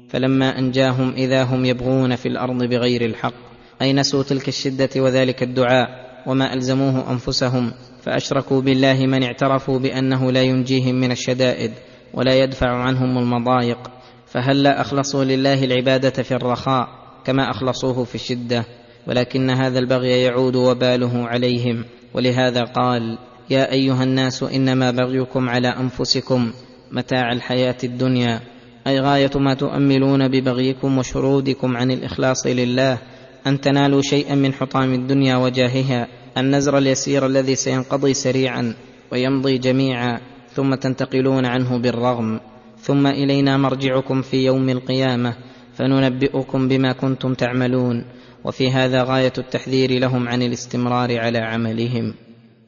فلما 0.09 0.59
أنجاهم 0.59 1.12
إذا 1.12 1.42
هم 1.42 1.64
يبغون 1.64 2.16
في 2.16 2.28
الأرض 2.28 2.64
بغير 2.64 3.04
الحق 3.04 3.35
أي 3.83 3.92
نسوا 3.92 4.22
تلك 4.22 4.48
الشدة 4.48 4.90
وذلك 4.96 5.42
الدعاء 5.42 5.88
وما 6.26 6.54
ألزموه 6.54 7.12
أنفسهم 7.12 7.72
فأشركوا 8.02 8.61
بالله 8.61 9.07
من 9.07 9.22
اعترفوا 9.22 9.78
بأنه 9.78 10.33
لا 10.33 10.42
ينجيهم 10.42 10.94
من 10.94 11.12
الشدائد 11.12 11.72
ولا 12.14 12.35
يدفع 12.35 12.68
عنهم 12.68 13.18
المضايق 13.18 13.78
فهلا 14.26 14.81
أخلصوا 14.81 15.24
لله 15.24 15.64
العبادة 15.64 16.22
في 16.22 16.35
الرخاء؟ 16.35 17.08
كما 17.29 17.51
أخلصوه 17.51 18.05
في 18.05 18.14
الشدة 18.14 18.64
ولكن 19.07 19.51
هذا 19.51 19.79
البغي 19.79 20.23
يعود 20.23 20.57
وباله 20.57 21.27
عليهم. 21.29 21.85
ولهذا 22.14 22.64
قال 22.64 23.19
يا 23.51 23.73
أيها 23.73 24.05
الناس 24.05 24.43
إنما 24.43 24.91
بغيكم 24.91 25.49
على 25.49 25.69
أنفسكم 25.69 26.53
متاع 26.93 27.33
الحياة 27.33 27.77
الدنيا. 27.85 28.41
أي 28.87 29.01
غاية 29.01 29.31
ما 29.37 29.55
تؤملون 29.55 30.29
ببغيكم 30.29 30.99
وشرودكم 30.99 31.77
عن 31.77 31.91
الإخلاص 31.91 32.47
لله 32.47 32.99
أن 33.47 33.61
تنالوا 33.61 34.03
شيئا 34.03 34.35
من 34.35 34.53
حطام 34.53 34.95
الدنيا 34.95 35.37
وجاهها 35.37 36.09
النزر 36.38 36.79
اليسير 36.79 37.27
الذي 37.27 37.55
سينقضي 37.55 38.14
سريعا 38.14 38.75
ويمضي 39.12 39.59
جميعا 39.59 40.21
ثم 40.53 40.75
تنتقلون 40.75 41.47
عنه 41.47 41.79
بالرغم. 41.79 42.41
ثم 42.81 43.07
إلينا 43.07 43.57
مرجعكم 43.57 44.23
في 44.23 44.45
يوم 44.45 44.69
القيامة. 44.69 45.35
فننبئكم 45.79 46.69
بما 46.69 46.93
كنتم 46.93 47.35
تعملون 47.35 48.05
وفي 48.45 48.71
هذا 48.71 49.03
غاية 49.03 49.33
التحذير 49.38 49.99
لهم 49.99 50.29
عن 50.29 50.43
الاستمرار 50.43 51.19
على 51.19 51.38
عملهم. 51.38 52.14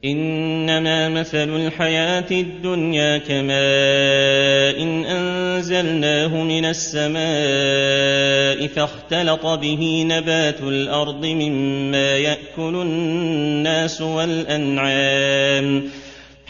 إنما 0.05 1.09
مثل 1.09 1.55
الحياة 1.55 2.31
الدنيا 2.31 3.17
كماء 3.17 4.83
إن 4.83 5.05
أنزلناه 5.05 6.43
من 6.43 6.65
السماء 6.65 7.21
فاختلط 8.67 9.45
به 9.45 10.03
نبات 10.07 10.61
الأرض 10.61 11.25
مما 11.25 12.17
يأكل 12.17 12.75
الناس 12.75 14.01
والأنعام. 14.01 15.83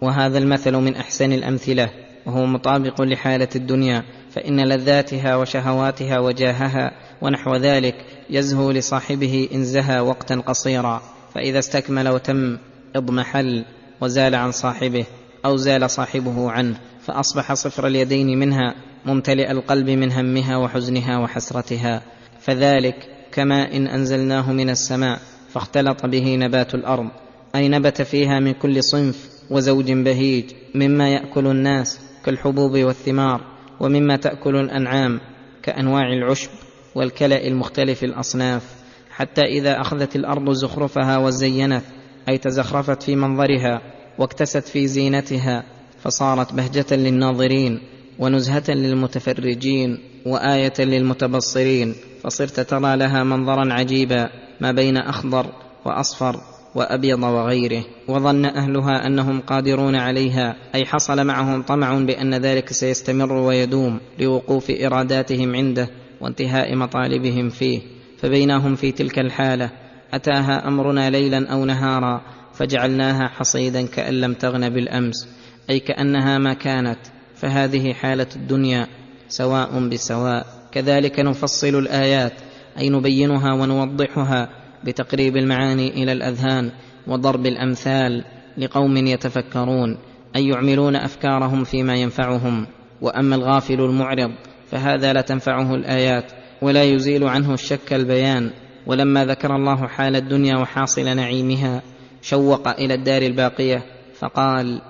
وهذا 0.00 0.38
المثل 0.38 0.76
من 0.76 0.96
أحسن 0.96 1.32
الأمثلة 1.32 1.90
وهو 2.26 2.46
مطابق 2.46 3.02
لحالة 3.02 3.48
الدنيا 3.56 4.04
فإن 4.30 4.68
لذاتها 4.68 5.36
وشهواتها 5.36 6.18
وجاهها 6.18 6.92
ونحو 7.22 7.56
ذلك 7.56 7.94
يزهو 8.30 8.70
لصاحبه 8.70 9.48
إن 9.54 9.64
زهى 9.64 10.00
وقتا 10.00 10.34
قصيرا 10.34 11.02
فإذا 11.34 11.58
استكمل 11.58 12.08
وتم 12.08 12.58
اضمحل 12.96 13.64
وزال 14.00 14.34
عن 14.34 14.52
صاحبه 14.52 15.04
أو 15.44 15.56
زال 15.56 15.90
صاحبه 15.90 16.50
عنه 16.50 16.76
فأصبح 17.00 17.52
صفر 17.52 17.86
اليدين 17.86 18.38
منها 18.38 18.74
ممتلئ 19.06 19.50
القلب 19.50 19.90
من 19.90 20.12
همها 20.12 20.56
وحزنها 20.56 21.18
وحسرتها 21.18 22.02
فذلك 22.40 23.08
كما 23.32 23.76
إن 23.76 23.86
أنزلناه 23.86 24.52
من 24.52 24.70
السماء 24.70 25.20
فاختلط 25.52 26.06
به 26.06 26.36
نبات 26.36 26.74
الأرض 26.74 27.08
أي 27.54 27.68
نبت 27.68 28.02
فيها 28.02 28.40
من 28.40 28.52
كل 28.52 28.82
صنف 28.84 29.35
وزوج 29.50 29.92
بهيج 29.92 30.44
مما 30.74 31.08
يأكل 31.08 31.46
الناس 31.46 32.00
كالحبوب 32.24 32.72
والثمار 32.78 33.40
ومما 33.80 34.16
تأكل 34.16 34.56
الأنعام 34.56 35.20
كأنواع 35.62 36.12
العشب 36.12 36.50
والكلأ 36.94 37.46
المختلف 37.46 38.04
الأصناف 38.04 38.62
حتى 39.10 39.42
إذا 39.42 39.80
أخذت 39.80 40.16
الأرض 40.16 40.50
زخرفها 40.50 41.18
وزينت 41.18 41.82
أي 42.28 42.38
تزخرفت 42.38 43.02
في 43.02 43.16
منظرها 43.16 43.82
واكتست 44.18 44.68
في 44.68 44.86
زينتها 44.86 45.64
فصارت 46.02 46.52
بهجة 46.52 46.96
للناظرين 46.96 47.80
ونزهة 48.18 48.64
للمتفرجين 48.68 49.98
وآية 50.26 50.72
للمتبصرين 50.78 51.94
فصرت 52.22 52.60
ترى 52.60 52.96
لها 52.96 53.24
منظرا 53.24 53.72
عجيبا 53.72 54.30
ما 54.60 54.72
بين 54.72 54.96
أخضر 54.96 55.46
وأصفر 55.84 56.55
وأبيض 56.76 57.22
وغيره 57.22 57.84
وظن 58.08 58.44
أهلها 58.44 59.06
أنهم 59.06 59.40
قادرون 59.40 59.94
عليها 59.94 60.56
أي 60.74 60.84
حصل 60.84 61.26
معهم 61.26 61.62
طمع 61.62 61.98
بأن 61.98 62.34
ذلك 62.34 62.72
سيستمر 62.72 63.32
ويدوم 63.32 64.00
لوقوف 64.18 64.70
إراداتهم 64.70 65.56
عنده 65.56 65.88
وانتهاء 66.20 66.76
مطالبهم 66.76 67.48
فيه. 67.48 67.80
فبينهم 68.18 68.74
في 68.74 68.92
تلك 68.92 69.18
الحالة 69.18 69.70
أتاها 70.14 70.68
أمرنا 70.68 71.10
ليلا 71.10 71.52
أو 71.52 71.64
نهارا 71.64 72.22
فجعلناها 72.54 73.28
حصيدا 73.28 73.86
كأن 73.86 74.20
لم 74.20 74.34
تغن 74.34 74.68
بالأمس 74.68 75.28
أي 75.70 75.80
كأنها 75.80 76.38
ما 76.38 76.54
كانت. 76.54 76.98
فهذه 77.34 77.92
حالة 77.92 78.26
الدنيا 78.36 78.86
سواء 79.28 79.88
بسواء. 79.88 80.46
كذلك 80.72 81.20
نفصل 81.20 81.78
الآيات 81.78 82.32
أي 82.78 82.90
نبينها 82.90 83.52
ونوضحها 83.52 84.48
بتقريب 84.84 85.36
المعاني 85.36 86.02
إلى 86.02 86.12
الأذهان 86.12 86.70
وضرب 87.06 87.46
الأمثال 87.46 88.24
لقوم 88.58 88.96
يتفكرون 88.96 89.98
اي 90.36 90.48
يعملون 90.48 90.96
أفكارهم 90.96 91.64
فيما 91.64 91.94
ينفعهم. 91.94 92.66
وأما 93.00 93.36
الغافل 93.36 93.80
المعرض 93.80 94.30
فهذا 94.70 95.12
لا 95.12 95.20
تنفعه 95.20 95.74
الآيات 95.74 96.32
ولا 96.62 96.82
يزيل 96.82 97.24
عنه 97.24 97.54
الشك 97.54 97.92
البيان. 97.92 98.50
ولما 98.86 99.24
ذكر 99.24 99.56
الله 99.56 99.86
حال 99.86 100.16
الدنيا 100.16 100.56
وحاصل 100.58 101.16
نعيمها 101.16 101.82
شوق 102.22 102.68
إلى 102.68 102.94
الدار 102.94 103.22
الباقية 103.22 103.82
فقال 104.18 104.80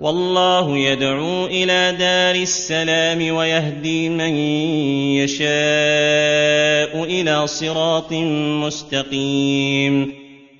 والله 0.00 0.78
يدعو 0.78 1.46
إلى 1.46 1.96
دار 1.98 2.34
السلام 2.34 3.34
ويهدي 3.36 4.08
من 4.08 4.34
يشاء 5.24 7.04
إلى 7.04 7.46
صراط 7.46 8.12
مستقيم. 8.66 10.12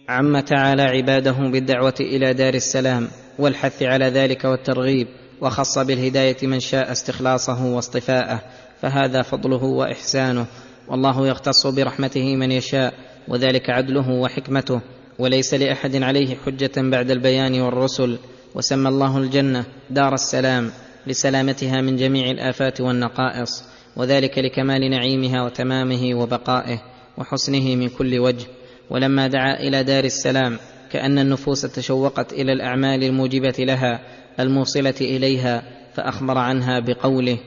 عم 0.08 0.40
تعالى 0.40 0.82
عباده 0.82 1.32
بالدعوة 1.32 1.94
إلى 2.00 2.34
دار 2.34 2.54
السلام 2.54 3.08
والحث 3.38 3.82
على 3.82 4.04
ذلك 4.04 4.44
والترغيب 4.44 5.06
وخص 5.40 5.78
بالهداية 5.78 6.36
من 6.42 6.60
شاء 6.60 6.92
استخلاصه 6.92 7.66
واصطفاءه 7.66 8.42
فهذا 8.80 9.22
فضله 9.22 9.64
وإحسانه. 9.64 10.46
والله 10.88 11.28
يختص 11.28 11.66
برحمته 11.66 12.36
من 12.36 12.52
يشاء 12.52 12.94
وذلك 13.28 13.70
عدله 13.70 14.10
وحكمته 14.10 14.80
وليس 15.18 15.54
لأحد 15.54 16.02
عليه 16.02 16.36
حجة 16.46 16.72
بعد 16.76 17.10
البيان 17.10 17.60
والرسل. 17.60 18.18
وسمى 18.56 18.88
الله 18.88 19.18
الجنة 19.18 19.64
دار 19.90 20.14
السلام 20.14 20.70
لسلامتها 21.06 21.80
من 21.80 21.96
جميع 21.96 22.30
الآفات 22.30 22.80
والنقائص 22.80 23.64
وذلك 23.96 24.38
لكمال 24.38 24.90
نعيمها 24.90 25.42
وتمامه 25.42 26.14
وبقائه 26.14 26.82
وحسنه 27.18 27.76
من 27.76 27.88
كل 27.88 28.18
وجه. 28.18 28.46
ولما 28.90 29.26
دعا 29.26 29.60
إلى 29.60 29.82
دار 29.82 30.04
السلام 30.04 30.58
كأن 30.92 31.18
النفوس 31.18 31.62
تشوقت 31.62 32.32
إلى 32.32 32.52
الأعمال 32.52 33.04
الموجبة 33.04 33.54
لها 33.58 34.00
الموصلة 34.40 34.94
إليها 35.00 35.62
فأخبر 35.94 36.38
عنها 36.38 36.80
بقوله 36.80 37.38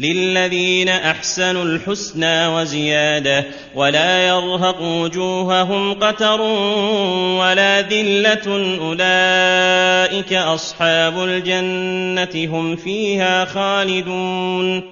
للذين 0.00 0.88
احسنوا 0.88 1.64
الحسنى 1.64 2.46
وزياده 2.46 3.44
ولا 3.74 4.28
يرهق 4.28 4.82
وجوههم 4.82 5.94
قتر 5.94 6.40
ولا 7.40 7.82
ذله 7.82 8.46
اولئك 8.80 10.32
اصحاب 10.32 11.24
الجنه 11.24 12.56
هم 12.56 12.76
فيها 12.76 13.44
خالدون 13.44 14.82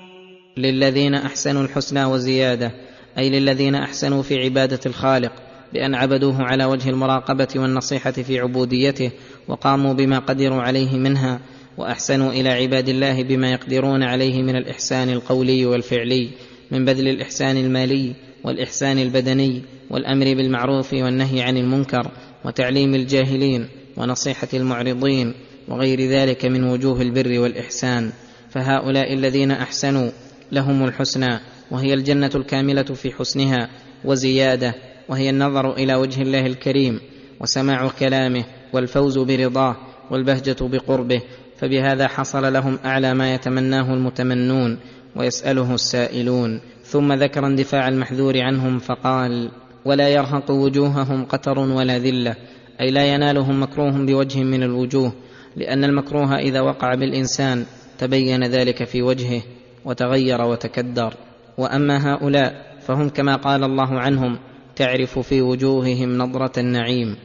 للذين 0.57 1.15
احسنوا 1.15 1.63
الحسنى 1.63 2.05
وزياده 2.05 2.73
أي 3.19 3.31
للذين 3.31 3.75
احسنوا 3.75 4.23
في 4.23 4.45
عباده 4.45 4.81
الخالق 4.87 5.33
بان 5.73 5.95
عبدوه 5.95 6.43
على 6.43 6.65
وجه 6.65 6.91
المراقبه 6.91 7.49
والنصيحه 7.57 8.11
في 8.11 8.41
عبوديته 8.41 9.11
وقاموا 9.49 9.93
بما 9.93 10.19
قدروا 10.19 10.63
عليه 10.63 10.97
منها 10.97 11.41
واحسنوا 11.79 12.33
إلى 12.33 12.49
عباد 12.49 12.89
الله 12.89 13.23
بما 13.23 13.51
يقدرون 13.53 14.03
عليه 14.03 14.43
من 14.43 14.57
الإحسان 14.57 15.09
القولي 15.11 15.67
والفعلي 15.67 16.29
من 16.71 16.85
بذل 16.85 17.09
الإحسان 17.09 17.57
المالي 17.57 18.15
والإحسان 18.45 18.99
البدني 18.99 19.63
والأمر 19.91 20.25
بالمعروف 20.25 20.93
والنهي 20.93 21.43
عن 21.43 21.57
المنكر 21.57 22.11
وتعليم 22.45 22.95
الجاهلين 22.95 23.69
ونصيحة 23.97 24.49
المعرضين 24.55 25.35
وغير 25.69 26.01
ذلك 26.01 26.45
من 26.45 26.65
وجوه 26.65 27.03
البر 27.03 27.39
والإحسان. 27.41 28.13
فهؤلاء 28.51 29.13
الذين 29.13 29.51
أحسنوا 29.51 30.11
لهم 30.53 30.85
الحسنى 30.85 31.41
وهي 31.71 31.95
الجنة 31.95 32.31
الكاملة 32.35 32.83
في 32.83 33.13
حسنها 33.13 33.69
وزيادة 34.05 34.75
وهي 35.09 35.31
النظر 35.31 35.75
إلى 35.75 35.95
وجه 35.95 36.23
الله 36.23 36.47
الكريم 36.47 37.01
وسماع 37.41 37.89
كلامه 37.89 38.45
والفوز 38.73 39.19
برضاه 39.19 39.77
والبهجة 40.11 40.57
بقربه 40.61 41.23
فبهذا 41.59 42.09
حصل 42.09 42.53
لهم 42.53 42.79
أعلى 42.85 43.15
ما 43.15 43.35
يتمناه 43.35 43.95
المتمنون 43.95 44.79
ويسأله 45.17 45.75
السائلون. 45.75 46.61
ثم 46.85 47.13
ذكر 47.13 47.47
اندفاع 47.47 47.89
المحذور 47.89 48.41
عنهم 48.41 48.79
فقال 48.79 49.51
ولا 49.85 50.09
يرهق 50.09 50.51
وجوههم 50.51 51.25
قتر 51.25 51.59
ولا 51.59 51.99
ذلة 51.99 52.37
أي 52.81 52.91
لا 52.91 53.15
ينالهم 53.15 53.63
مكروه 53.63 53.91
بوجه 53.91 54.43
من 54.43 54.63
الوجوه 54.63 55.13
لأن 55.57 55.85
المكروه 55.85 56.39
إذا 56.39 56.61
وقع 56.61 56.95
بالإنسان 56.95 57.65
تبين 57.99 58.45
ذلك 58.45 58.85
في 58.85 59.03
وجهه 59.03 59.43
وتغير 59.85 60.41
وتكدر. 60.43 61.15
وأما 61.59 62.13
هؤلاء 62.13 62.77
فهم 62.81 63.09
كما 63.09 63.37
قال 63.37 63.65
الله 63.65 64.01
عنهم 64.01 64.39
تعرف 64.77 65.19
في 65.19 65.43
وجوههم 65.43 66.19
نضره 66.19 66.53
النعيم 66.59 67.17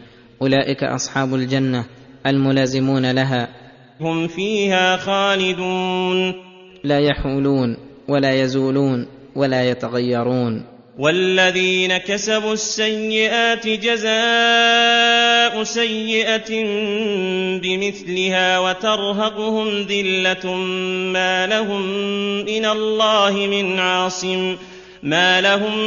أولئك 0.41 0.83
أصحاب 0.83 1.35
الجنة 1.35 1.85
الملازمون 2.25 3.11
لها 3.11 3.47
هم 4.01 4.27
فيها 4.27 4.97
خالدون. 4.97 6.33
لا 6.83 6.99
يحولون 6.99 7.77
ولا 8.07 8.41
يزولون 8.41 9.07
ولا 9.35 9.69
يتغيرون. 9.69 10.63
والذين 10.99 11.97
كسبوا 11.97 12.53
السيئات 12.53 13.67
جزاء 13.67 15.63
سيئة 15.63 16.65
بمثلها 17.59 18.59
وترهقهم 18.59 19.67
ذلة 19.81 20.55
ما 21.13 21.47
لهم 21.47 21.81
من 22.45 22.65
الله 22.65 23.47
من 23.51 23.79
عاصم. 23.79 24.55
ما 25.03 25.41
لهم 25.41 25.77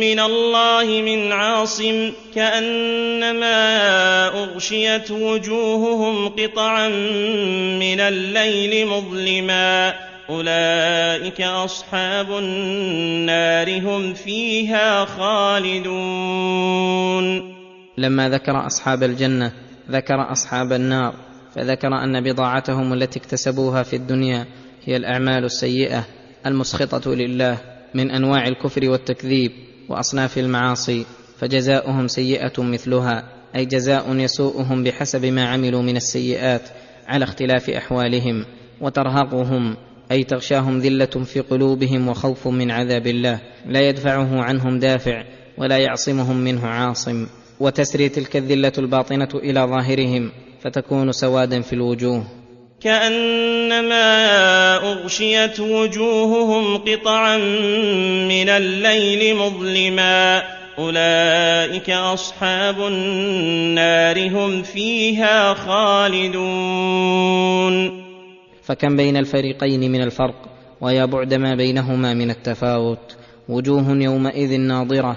من 0.00 0.20
الله 0.20 1.02
من 1.02 1.32
عاصم 1.32 2.12
كانما 2.34 3.56
اغشيت 4.26 5.10
وجوههم 5.10 6.28
قطعا 6.28 6.88
من 7.78 8.00
الليل 8.00 8.86
مظلما 8.86 9.94
اولئك 10.30 11.40
اصحاب 11.40 12.30
النار 12.30 13.78
هم 13.80 14.14
فيها 14.14 15.04
خالدون 15.04 15.98
لما 17.98 18.28
ذكر 18.28 18.66
اصحاب 18.66 19.02
الجنه 19.02 19.52
ذكر 19.90 20.32
اصحاب 20.32 20.72
النار 20.72 21.14
فذكر 21.54 21.88
ان 21.88 22.20
بضاعتهم 22.20 22.92
التي 22.92 23.18
اكتسبوها 23.18 23.82
في 23.82 23.96
الدنيا 23.96 24.46
هي 24.84 24.96
الاعمال 24.96 25.44
السيئه 25.44 26.06
المسخطه 26.46 27.14
لله 27.14 27.77
من 27.94 28.10
أنواع 28.10 28.48
الكفر 28.48 28.90
والتكذيب 28.90 29.52
وأصناف 29.88 30.38
المعاصي 30.38 31.06
فجزاؤهم 31.38 32.08
سيئة 32.08 32.62
مثلها 32.62 33.24
أي 33.56 33.64
جزاء 33.64 34.16
يسوءهم 34.16 34.84
بحسب 34.84 35.24
ما 35.24 35.48
عملوا 35.48 35.82
من 35.82 35.96
السيئات 35.96 36.62
على 37.06 37.24
اختلاف 37.24 37.70
أحوالهم 37.70 38.44
وترهقهم 38.80 39.76
أي 40.12 40.24
تغشاهم 40.24 40.78
ذلة 40.78 41.24
في 41.24 41.40
قلوبهم 41.40 42.08
وخوف 42.08 42.48
من 42.48 42.70
عذاب 42.70 43.06
الله 43.06 43.40
لا 43.66 43.88
يدفعه 43.88 44.42
عنهم 44.42 44.78
دافع 44.78 45.24
ولا 45.58 45.78
يعصمهم 45.78 46.36
منه 46.36 46.66
عاصم 46.66 47.26
وتسري 47.60 48.08
تلك 48.08 48.36
الذلة 48.36 48.72
الباطنة 48.78 49.28
إلى 49.34 49.60
ظاهرهم 49.60 50.30
فتكون 50.60 51.12
سوادا 51.12 51.60
في 51.60 51.72
الوجوه. 51.72 52.37
كأنما 52.80 54.06
أغشيت 54.76 55.60
وجوههم 55.60 56.76
قطعا 56.76 57.36
من 58.28 58.48
الليل 58.48 59.36
مظلما. 59.36 60.42
أولئك 60.78 61.90
أصحاب 61.90 62.80
النار 62.80 64.28
هم 64.28 64.62
فيها 64.62 65.54
خالدون. 65.54 66.38
فكم 68.62 68.96
بين 68.96 69.16
الفريقين 69.16 69.92
من 69.92 70.02
الفرق 70.02 70.34
ويا 70.80 71.04
بعد 71.04 71.34
ما 71.34 71.54
بينهما 71.54 72.14
من 72.14 72.30
التفاوت؟ 72.30 73.16
وجوه 73.48 73.90
يومئذ 73.90 74.60
ناظرة 74.60 75.16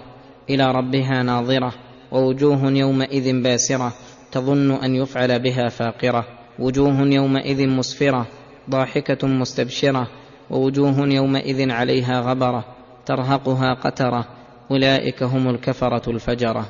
إلى 0.49 0.71
ربها 0.71 1.23
ناظرة 1.23 1.73
ووجوه 2.11 2.71
يومئذ 2.71 3.41
باسرة 3.41 3.93
تظن 4.31 4.71
أن 4.71 4.95
يفعل 4.95 5.39
بها 5.39 5.69
فاقرة. 5.69 6.40
وجوه 6.61 7.01
يومئذ 7.01 7.67
مسفرة 7.67 8.27
ضاحكة 8.69 9.27
مستبشرة 9.27 10.07
ووجوه 10.49 11.07
يومئذ 11.07 11.71
عليها 11.71 12.21
غبرة 12.21 12.65
ترهقها 13.05 13.73
قترة 13.73 14.27
أولئك 14.71 15.23
هم 15.23 15.49
الكفرة 15.49 16.11
الفجرة. 16.11 16.65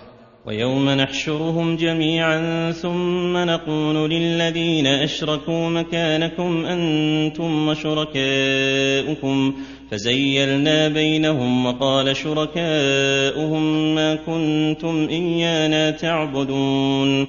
ويوم 0.45 0.89
نحشرهم 0.89 1.75
جميعا 1.75 2.71
ثم 2.71 3.37
نقول 3.37 4.09
للذين 4.09 4.87
أشركوا 4.87 5.69
مكانكم 5.69 6.65
أنتم 6.65 7.67
وشركاؤكم. 7.67 9.53
فزيلنا 9.91 10.87
بينهم 10.87 11.65
وقال 11.65 12.15
شركاؤهم 12.15 13.95
ما 13.95 14.15
كنتم 14.15 15.07
إيانا 15.09 15.91
تعبدون. 15.91 17.27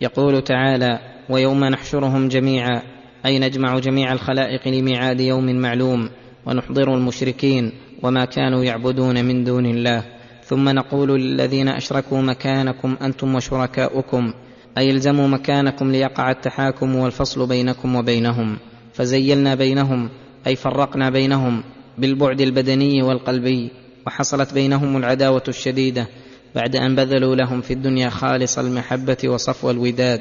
يقول 0.00 0.44
تعالى 0.44 1.11
ويوم 1.28 1.64
نحشرهم 1.64 2.28
جميعا 2.28 2.82
أي 3.26 3.38
نجمع 3.38 3.78
جميع 3.78 4.12
الخلائق 4.12 4.68
لميعاد 4.68 5.20
يوم 5.20 5.60
معلوم 5.60 6.10
ونحضر 6.46 6.94
المشركين 6.94 7.72
وما 8.02 8.24
كانوا 8.24 8.64
يعبدون 8.64 9.24
من 9.24 9.44
دون 9.44 9.66
الله. 9.66 10.04
ثم 10.44 10.68
نقول 10.68 11.20
للذين 11.20 11.68
أشركوا 11.68 12.22
مكانكم 12.22 12.96
أنتم 13.02 13.34
وشركاؤكم 13.34 14.32
أي 14.78 14.90
الزموا 14.90 15.28
مكانكم 15.28 15.92
ليقع 15.92 16.30
التحاكم 16.30 16.96
والفصل 16.96 17.48
بينكم 17.48 17.96
وبينهم. 17.96 18.58
فزيلنا 18.92 19.54
بينهم 19.54 20.08
أي 20.46 20.56
فرقنا 20.56 21.10
بينهم 21.10 21.62
بالبعد 21.98 22.40
البدني 22.40 23.02
والقلبي 23.02 23.70
وحصلت 24.06 24.54
بينهم 24.54 24.96
العداوة 24.96 25.42
الشديدة 25.48 26.08
بعد 26.54 26.76
أن 26.76 26.94
بذلوا 26.94 27.34
لهم 27.34 27.60
في 27.60 27.72
الدنيا 27.72 28.08
خالص 28.08 28.58
المحبة 28.58 29.16
وصفو 29.24 29.70
الوداد. 29.70 30.20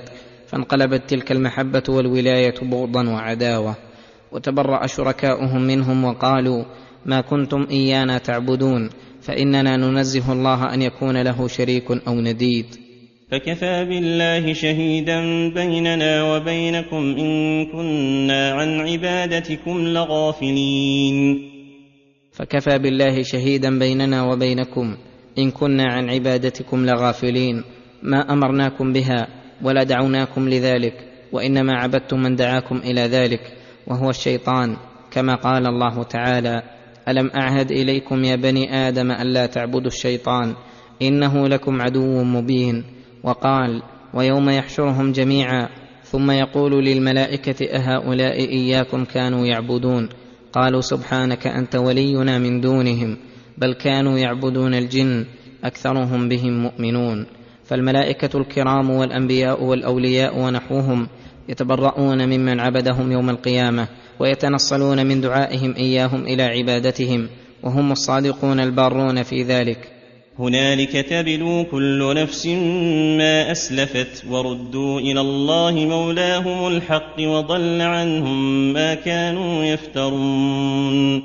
فانقلبت 0.52 1.10
تلك 1.10 1.32
المحبة 1.32 1.84
والولاية 1.90 2.56
بغضا 2.62 3.10
وعداوة 3.10 3.76
وتبرأ 4.32 4.88
شركاؤهم 4.88 5.62
منهم 5.62 6.04
وقالوا 6.04 6.64
ما 7.06 7.22
كنتم 7.22 7.68
إيانا 7.72 8.18
تعبدون 8.18 8.90
فإننا 9.22 9.78
ننزه 9.78 10.34
الله 10.34 10.74
أن 10.74 10.82
يكون 10.82 11.22
له 11.22 11.48
شريك 11.48 11.92
أو 12.08 12.14
نديد 12.14 12.66
فكفى 13.32 13.86
بالله 13.86 14.54
شهيدا 14.54 15.50
بيننا 15.54 16.24
وبينكم 16.24 17.16
إن 17.20 17.66
كنا 17.66 18.52
عن 18.52 18.80
عبادتكم 18.80 19.78
لغافلين. 19.88 21.40
فكفى 22.32 22.80
بالله 22.80 23.22
شهيدا 23.22 23.80
بيننا 23.80 24.24
وبينكم 24.24 24.98
إن 25.38 25.52
كنا 25.52 25.84
عن 25.84 26.10
عبادتكم 26.10 26.86
لغافلين. 26.86 27.64
ما 28.04 28.34
أمرناكم 28.34 28.94
بها 28.94 29.41
ولا 29.64 29.84
دعوناكم 29.84 30.50
لذلك 30.50 30.94
وإنما 31.32 31.74
عبدتم 31.74 32.20
من 32.20 32.36
دعاكم 32.36 32.78
إلى 32.78 33.02
ذلك 33.02 33.54
وهو 33.88 34.10
الشيطان 34.10 34.78
كما 35.12 35.36
قال 35.36 35.68
الله 35.68 36.04
تعالى 36.04 36.64
ألم 37.08 37.32
أعهد 37.36 37.72
إليكم 37.72 38.24
يا 38.24 38.36
بني 38.36 38.88
آدم 38.88 39.12
الا 39.12 39.46
تعبدوا 39.46 39.88
الشيطان؟ 39.88 40.56
إنه 41.02 41.48
لكم 41.48 41.82
عدو 41.82 42.24
مبين. 42.24 42.84
وقال 43.24 43.82
ويوم 44.14 44.50
يحشرهم 44.50 45.12
جميعا 45.12 45.70
ثم 46.04 46.32
يقول 46.32 46.86
للملائكة 46.86 47.66
أهؤلاء 47.66 48.40
إياكم 48.40 49.06
كانوا 49.06 49.46
يعبدون؟ 49.46 50.10
قالوا 50.54 50.82
سبحانك 50.82 51.48
أنت 51.48 51.76
ولينا 51.76 52.40
من 52.40 52.62
دونهم 52.62 53.18
بل 53.58 53.74
كانوا 53.74 54.18
يعبدون 54.18 54.74
الجن 54.74 55.26
أكثرهم 55.64 56.30
بهم 56.30 56.64
مؤمنون. 56.64 57.26
فالملائكة 57.72 58.38
الكرام 58.38 58.90
والأنبياء 58.90 59.64
والأولياء 59.64 60.40
ونحوهم 60.40 61.08
يتبرؤون 61.50 62.26
ممن 62.26 62.60
عبدهم 62.60 63.12
يوم 63.12 63.30
القيامة 63.30 63.88
ويتنصلون 64.20 65.06
من 65.06 65.22
دعائهم 65.22 65.76
إياهم 65.76 66.24
إلى 66.24 66.44
عبادتهم 66.44 67.30
وهم 67.64 67.92
الصادقون 67.92 68.60
البارون 68.60 69.24
في 69.24 69.44
ذلك. 69.44 69.92
هنالك 70.40 70.92
تبلو 70.92 71.66
كل 71.72 72.16
نفس 72.16 72.48
ما 73.18 73.52
أسلفت 73.52 74.24
وردوا 74.30 75.00
إلى 75.00 75.22
الله 75.22 75.72
مولاهم 75.72 76.68
الحق 76.68 77.16
وضل 77.20 77.82
عنهم 77.82 78.74
ما 78.74 78.94
كانوا 78.94 79.64
يفترون. 79.64 81.24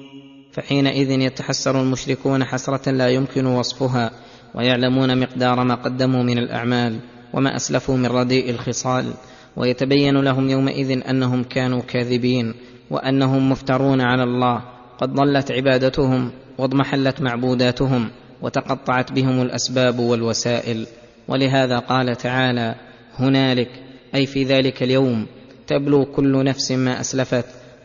فحينئذ 0.53 1.11
يتحسر 1.11 1.81
المشركون 1.81 2.45
حسرة 2.45 2.91
لا 2.91 3.09
يمكن 3.09 3.47
وصفها 3.47 4.11
ويعلمون 4.57 5.21
مقدار 5.21 5.65
ما 5.65 5.75
قدموا 5.75 6.23
من 6.23 6.39
الأعمال 6.39 6.99
وما 7.33 7.57
أسلفوا 7.57 7.97
من 7.97 8.07
رديء 8.07 8.51
الخصال 8.51 9.13
ويتبين 9.57 10.17
لهم 10.17 10.51
يومئذ 10.51 11.09
أنهم 11.11 11.45
كانوا 11.45 11.83
كاذبين 11.83 12.55
وأنهم 12.91 13.51
مفترون 13.51 14.01
على 14.01 14.23
الله 14.23 14.63
قد 14.99 15.15
ضلت 15.15 15.53
عبادتهم 15.53 16.31
واضمحلت 16.59 17.23
معبوداتهم 17.23 18.11
وتقطعت 18.43 19.13
بهم 19.13 19.43
الأسباب 19.43 19.99
والوسائل. 19.99 20.87
ولهذا 21.29 21.79
قال 21.79 22.17
تعالى 22.17 22.75
هنالك 23.19 23.71
أي 24.15 24.27
في 24.27 24.45
ذلك 24.45 24.83
اليوم 24.83 25.27
تبلو 25.67 26.05
كل 26.05 26.45
نفس 26.45 26.73
ما 26.73 27.01
أسلفت 27.01 27.45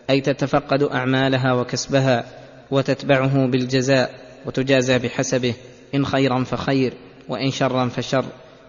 أي 0.09 0.21
تتفقد 0.21 0.83
أعمالها 0.83 1.53
وكسبها 1.53 2.25
وتتبعه 2.71 3.45
بالجزاء 3.45 4.11
وتجازى 4.45 4.99
بحسبه 4.99 5.53
إن 5.95 6.05
خيرا 6.05 6.43
فخير 6.43 6.93
وإن 7.29 7.51
شرا 7.51 7.87
فشر. 7.87 8.25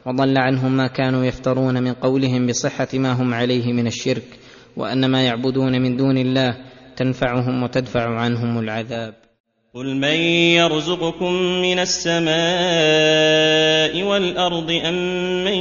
وضل 0.06 0.38
عنهم 0.38 0.76
ما 0.76 0.86
كانوا 0.86 1.24
يفترون 1.24 1.82
من 1.82 1.92
قولهم 1.92 2.46
بصحة 2.46 2.88
ما 2.94 3.12
هم 3.12 3.34
عليه 3.34 3.72
من 3.72 3.86
الشرك 3.86 4.24
وأن 4.76 5.10
ما 5.10 5.24
يعبدون 5.24 5.82
من 5.82 5.96
دون 5.96 6.18
الله 6.18 6.56
تنفعهم 6.96 7.62
وتدفع 7.62 8.20
عنهم 8.20 8.58
العذاب. 8.58 9.21
قل 9.74 9.96
من 9.96 10.14
يرزقكم 10.60 11.32
من 11.62 11.78
السماء 11.78 12.32
والارض 14.02 14.70
ام 14.70 15.44
من 15.44 15.52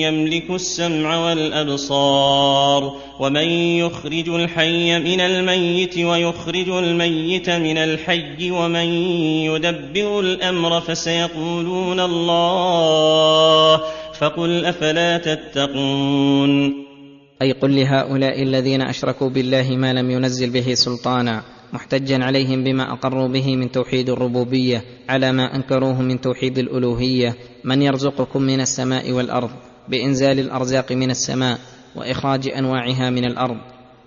يملك 0.00 0.50
السمع 0.50 1.26
والابصار 1.26 2.96
ومن 3.20 3.48
يخرج 3.82 4.28
الحي 4.28 4.98
من 4.98 5.20
الميت 5.20 5.98
ويخرج 5.98 6.68
الميت 6.68 7.50
من 7.50 7.78
الحي 7.78 8.50
ومن 8.50 8.86
يدبر 9.44 10.20
الامر 10.20 10.80
فسيقولون 10.80 12.00
الله 12.00 13.80
فقل 14.20 14.64
افلا 14.64 15.18
تتقون 15.18 16.86
أي 17.42 17.52
قل 17.52 17.76
لهؤلاء 17.76 18.42
الذين 18.42 18.82
أشركوا 18.82 19.28
بالله 19.28 19.76
ما 19.76 19.92
لم 19.92 20.10
ينزل 20.10 20.50
به 20.50 20.74
سلطانا 20.74 21.55
محتجا 21.72 22.24
عليهم 22.24 22.64
بما 22.64 22.92
أقروا 22.92 23.28
به 23.28 23.56
من 23.56 23.72
توحيد 23.72 24.10
الربوبية 24.10 24.84
على 25.08 25.32
ما 25.32 25.56
أنكروه 25.56 26.02
من 26.02 26.20
توحيد 26.20 26.58
الألوهية. 26.58 27.36
من 27.64 27.82
يرزقكم 27.82 28.42
من 28.42 28.60
السماء 28.60 29.12
والأرض 29.12 29.50
بإنزال 29.88 30.40
الأرزاق 30.40 30.92
من 30.92 31.10
السماء 31.10 31.58
وإخراج 31.96 32.48
أنواعها 32.48 33.10
من 33.10 33.24
الأرض 33.24 33.56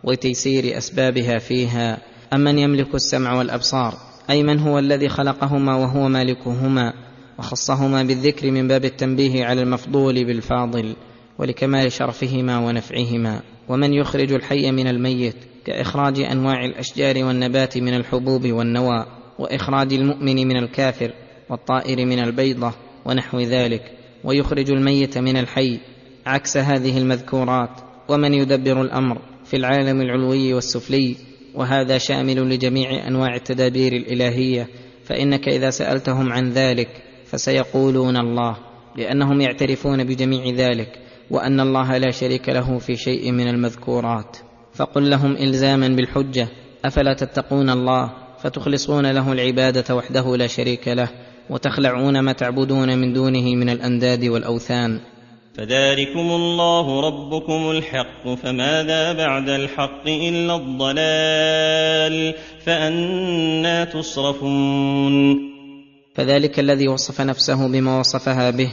وتيسير 0.04 0.78
أسبابها 0.78 1.38
فيها. 1.38 1.98
أمن 2.34 2.60
يملك 2.60 2.96
السمع 2.96 3.38
والأبصار 3.38 3.94
أي 4.30 4.44
من 4.44 4.60
هو 4.60 4.80
الذي 4.80 5.10
خلقهما 5.10 5.76
وهو 5.76 6.08
مالكهما 6.08 6.94
وخصهما 7.40 8.04
بالذكر 8.04 8.52
من 8.52 8.68
باب 8.68 8.86
التنبيه 8.86 9.46
على 9.46 9.62
المفضول 9.62 10.26
بالفاضل 10.26 10.96
ولكمال 11.38 11.92
شرفهما 11.92 12.58
ونفعهما. 12.58 13.42
ومن 13.70 13.94
يخرج 13.94 14.34
الحي 14.34 14.72
من 14.72 14.88
الميت 14.88 15.36
كإخراج 15.66 16.20
أنواع 16.20 16.66
الأشجار 16.66 17.24
والنبات 17.24 17.78
من 17.78 17.94
الحبوب 17.94 18.48
والنوى 18.48 19.06
وإخراج 19.40 19.94
المؤمن 19.94 20.48
من 20.48 20.58
الكافر 20.58 21.14
والطائر 21.50 22.06
من 22.06 22.20
البيضة 22.20 22.74
ونحو 23.06 23.40
ذلك 23.40 23.92
ويخرج 24.24 24.72
الميت 24.72 25.18
من 25.18 25.38
الحي 25.38 25.80
عكس 26.26 26.58
هذه 26.58 26.98
المذكورات 26.98 27.70
ومن 28.10 28.34
يدبر 28.34 28.82
الأمر 28.82 29.22
في 29.46 29.58
العالم 29.58 30.02
العلوي 30.02 30.54
والسفلي 30.54 31.16
وهذا 31.56 31.98
شامل 31.98 32.50
لجميع 32.50 33.08
أنواع 33.08 33.36
التدابير 33.36 33.94
الإلهية 33.94 34.68
فإنك 35.04 35.48
إذا 35.48 35.70
سألتهم 35.70 36.34
عن 36.34 36.50
ذلك 36.50 36.90
فسيقولون 37.26 38.18
الله 38.18 38.58
لأنهم 38.96 39.42
يعترفون 39.42 40.04
بجميع 40.04 40.56
ذلك 40.56 41.00
وأن 41.32 41.60
الله 41.60 41.98
لا 41.98 42.12
شريك 42.12 42.50
له 42.50 42.78
في 42.78 42.96
شيء 42.96 43.32
من 43.32 43.48
المذكورات. 43.48 44.38
فقل 44.80 45.10
لهم 45.10 45.36
إلزاما 45.36 45.88
بالحجة 45.88 46.48
أفلا 46.86 47.14
تتقون 47.14 47.70
الله؟ 47.70 48.12
فتخلصون 48.44 49.12
له 49.12 49.32
العبادة 49.32 49.96
وحده 49.96 50.38
لا 50.38 50.48
شريك 50.48 50.88
له 50.88 51.10
وتخلعون 51.50 52.20
ما 52.20 52.32
تعبدون 52.34 52.98
من 52.98 53.14
دونه 53.14 53.56
من 53.56 53.70
الأنداد 53.70 54.26
والأوثان. 54.26 55.00
فذلكم 55.58 56.20
الله 56.20 57.02
ربكم 57.02 57.72
الحق 57.72 58.34
فماذا 58.44 59.14
بعد 59.14 59.50
الحق 59.50 60.08
إلا 60.08 60.56
الضلال؟ 60.56 62.34
فأنا 62.66 63.86
تصرفون. 63.86 65.38
فذلك 66.16 66.60
الذي 66.60 66.88
وصف 66.88 67.22
نفسه 67.22 67.68
بما 67.68 68.00
وصفها 68.00 68.50
به 68.50 68.72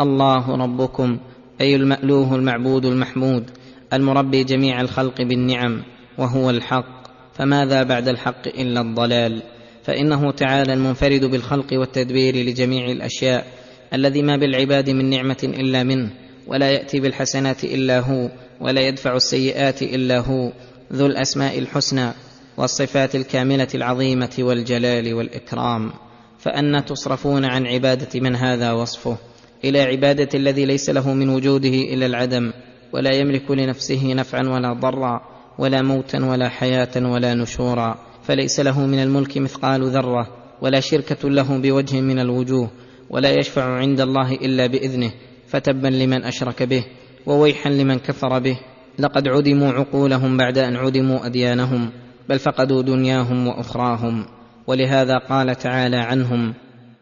الله 0.00 0.56
ربكم 0.56 1.18
أي 1.60 1.76
المألوه 1.76 2.34
المعبود 2.34 2.84
المحمود. 2.84 3.63
المربي 3.96 4.44
جميع 4.44 4.80
الخلق 4.80 5.22
بالنعم 5.22 5.82
وهو 6.18 6.50
الحق 6.50 7.04
فماذا 7.34 7.82
بعد 7.82 8.08
الحق 8.08 8.46
إلا 8.46 8.80
الضلال؟ 8.80 9.42
فإنه 9.84 10.30
تعالى 10.30 10.72
المنفرد 10.72 11.24
بالخلق 11.24 11.72
والتدبير 11.72 12.36
لجميع 12.36 12.86
الأشياء 12.86 13.46
الذي 13.94 14.22
ما 14.22 14.36
بالعباد 14.36 14.90
من 14.90 15.10
نعمة 15.10 15.36
إلا 15.42 15.82
منه 15.82 16.10
ولا 16.46 16.70
يأتي 16.70 17.00
بالحسنات 17.00 17.64
إلا 17.64 18.00
هو 18.00 18.30
ولا 18.60 18.80
يدفع 18.80 19.16
السيئات 19.16 19.82
إلا 19.82 20.18
هو 20.18 20.52
ذو 20.92 21.06
الأسماء 21.06 21.58
الحسنى 21.58 22.10
والصفات 22.56 23.14
الكاملة 23.14 23.68
العظيمة 23.74 24.36
والجلال 24.38 25.14
والإكرام. 25.14 25.92
فان 26.38 26.84
تصرفون 26.84 27.44
عن 27.44 27.66
عبادة 27.66 28.20
من 28.20 28.36
هذا 28.36 28.72
وصفه 28.72 29.16
إلى 29.64 29.82
عبادة 29.82 30.28
الذي 30.34 30.64
ليس 30.64 30.90
له 30.90 31.14
من 31.14 31.28
وجوده 31.28 31.68
إلا 31.68 32.06
العدم 32.06 32.52
ولا 32.94 33.10
يملك 33.10 33.50
لنفسه 33.50 34.12
نفعا 34.14 34.48
ولا 34.48 34.72
ضرا 34.72 35.20
ولا 35.58 35.82
موتا 35.82 36.24
ولا 36.24 36.48
حياة 36.48 36.94
ولا 36.96 37.34
نشورا. 37.34 37.98
فليس 38.22 38.60
له 38.60 38.86
من 38.86 39.02
الملك 39.02 39.38
مثقال 39.38 39.90
ذرة 39.90 40.26
ولا 40.62 40.80
شركة 40.80 41.30
له 41.30 41.58
بوجه 41.58 42.00
من 42.00 42.18
الوجوه 42.18 42.70
ولا 43.10 43.30
يشفع 43.30 43.64
عند 43.64 44.00
الله 44.00 44.32
إلا 44.32 44.66
بإذنه 44.66 45.12
فتبا 45.46 45.88
لمن 45.88 46.24
أشرك 46.24 46.62
به 46.62 46.84
وويحا 47.26 47.70
لمن 47.70 47.98
كفر 47.98 48.38
به. 48.38 48.58
لقد 48.98 49.28
عدموا 49.28 49.72
عقولهم 49.72 50.36
بعد 50.36 50.58
أن 50.58 50.76
عدموا 50.76 51.26
أديانهم 51.26 51.90
بل 52.28 52.38
فقدوا 52.38 52.82
دنياهم 52.82 53.46
وأخراهم. 53.46 54.26
ولهذا 54.66 55.18
قال 55.18 55.54
تعالى 55.54 55.96
عنهم 55.96 56.54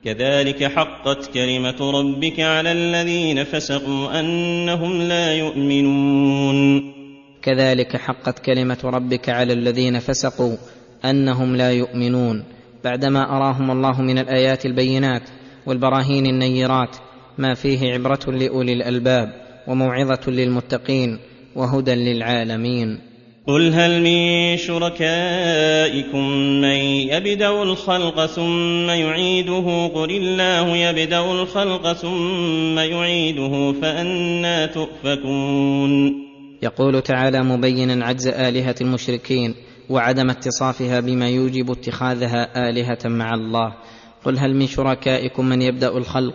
كذلك 0.04 0.64
حقت 0.64 1.30
كلمة 1.34 1.90
ربك 1.90 2.40
على 2.40 2.72
الذين 2.72 3.44
فسقوا 3.44 4.20
أنهم 4.20 5.02
لا 5.02 5.34
يؤمنون. 5.34 6.92
كذلك 7.42 7.96
حقت 7.96 8.38
كلمة 8.38 8.78
ربك 8.84 9.28
على 9.28 9.52
الذين 9.52 9.98
فسقوا 9.98 10.56
أنهم 11.04 11.56
لا 11.56 11.70
يؤمنون. 11.70 12.44
بعدما 12.84 13.36
أراهم 13.36 13.70
الله 13.70 14.02
من 14.02 14.18
الآيات 14.18 14.66
البينات 14.66 15.22
والبراهين 15.66 16.26
النيرات 16.26 16.96
ما 17.38 17.54
فيه 17.54 17.92
عبرة 17.92 18.30
لأولي 18.30 18.72
الألباب 18.72 19.28
وموعظة 19.68 20.30
للمتقين 20.30 21.18
وهدى 21.56 21.94
للعالمين. 21.94 23.11
قل 23.46 23.72
هل 23.74 24.02
من 24.02 24.56
شركائكم 24.56 26.28
من 26.60 26.76
يبدا 27.10 27.62
الخلق 27.62 28.26
ثم 28.26 28.90
يعيده 28.90 29.86
قل 29.86 30.10
الله 30.10 30.76
يبدا 30.76 31.20
الخلق 31.20 31.92
ثم 31.92 32.78
يعيده 32.78 33.72
فانى 33.82 34.66
تؤفكون 34.66 36.22
يقول 36.62 37.02
تعالى 37.02 37.42
مبينا 37.42 38.04
عجز 38.06 38.26
آلهة 38.28 38.74
المشركين 38.80 39.54
وعدم 39.90 40.30
اتصافها 40.30 41.00
بما 41.00 41.28
يوجب 41.28 41.70
اتخاذها 41.70 42.68
آلهة 42.68 42.98
مع 43.04 43.34
الله. 43.34 43.74
قل 44.24 44.38
هل 44.38 44.54
من 44.56 44.66
شركائكم 44.66 45.46
من 45.46 45.62
يبدا 45.62 45.96
الخلق؟ 45.96 46.34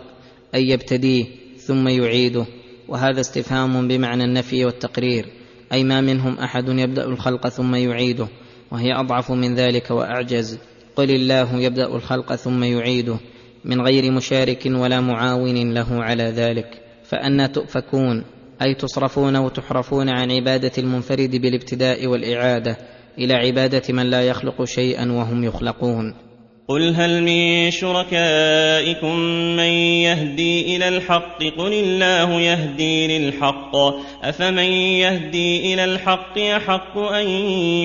اي 0.54 0.68
يبتديه 0.68 1.24
ثم 1.56 1.88
يعيده؟ 1.88 2.46
وهذا 2.88 3.20
استفهام 3.20 3.88
بمعنى 3.88 4.24
النفي 4.24 4.64
والتقرير. 4.64 5.37
أي 5.72 5.84
ما 5.84 6.00
منهم 6.00 6.38
أحد 6.38 6.68
يبدأ 6.68 7.04
الخلق 7.04 7.48
ثم 7.48 7.74
يعيده 7.74 8.28
وهي 8.70 8.92
أضعف 8.92 9.30
من 9.30 9.54
ذلك 9.54 9.90
وأعجز. 9.90 10.58
قل 10.96 11.10
الله 11.10 11.60
يبدأ 11.60 11.86
الخلق 11.86 12.34
ثم 12.34 12.62
يعيده 12.62 13.16
من 13.64 13.80
غير 13.80 14.12
مشارك 14.12 14.66
ولا 14.66 15.00
معاون 15.00 15.74
له 15.74 16.02
على 16.02 16.24
ذلك. 16.24 16.82
فانى 17.04 17.48
تؤفكون 17.48 18.24
أي 18.62 18.74
تصرفون 18.74 19.36
وتحرفون 19.36 20.08
عن 20.08 20.30
عبادة 20.30 20.72
المنفرد 20.78 21.36
بالابتداء 21.36 22.06
والإعادة 22.06 22.76
إلى 23.18 23.34
عبادة 23.34 23.82
من 23.94 24.10
لا 24.10 24.22
يخلق 24.22 24.64
شيئا 24.64 25.12
وهم 25.12 25.44
يخلقون. 25.44 26.27
قل 26.68 26.94
هل 26.94 27.22
من 27.22 27.70
شركائكم 27.70 29.16
من 29.56 29.72
يهدي 30.04 30.76
إلى 30.76 30.88
الحق 30.88 31.42
قل 31.42 31.72
الله 31.72 32.40
يهدي 32.40 33.18
للحق 33.18 33.76
افمن 34.22 34.72
يهدي 35.02 35.74
إلى 35.74 35.84
الحق 35.84 36.38
احق 36.38 36.98
ان 36.98 37.28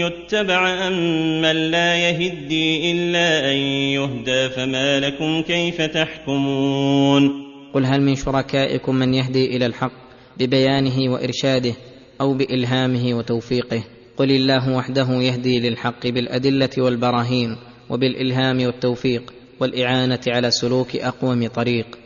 يتبع 0.04 0.88
ام 0.88 1.42
من 1.42 1.72
لا 1.72 1.96
يهدي 1.96 2.92
الا 2.92 3.52
ان 3.52 3.58
يهدى 3.96 4.50
فما 4.50 5.00
لكم 5.00 5.42
كيف 5.42 5.82
تحكمون؟ 5.82 7.44
قل 7.74 7.86
هل 7.86 8.02
من 8.02 8.16
شركائكم 8.16 8.96
من 8.96 9.14
يهدي 9.14 9.58
إلى 9.58 9.66
الحق 9.66 9.94
ببيانه 10.38 11.14
وارشاده 11.14 11.74
أو 12.22 12.34
بالهامه 12.34 13.18
وتوفيقه 13.18 13.84
قل 14.18 14.32
الله 14.32 14.76
وحده 14.78 15.08
يهدي 15.12 15.60
للحق 15.60 16.08
بالادله 16.08 16.70
والبراهين 16.78 17.58
وبالإلهام 17.90 18.66
والتوفيق 18.66 19.34
والإعانة 19.60 20.20
على 20.28 20.52
سلوك 20.52 20.96
أقوم 20.96 21.48
طريق. 21.48 21.98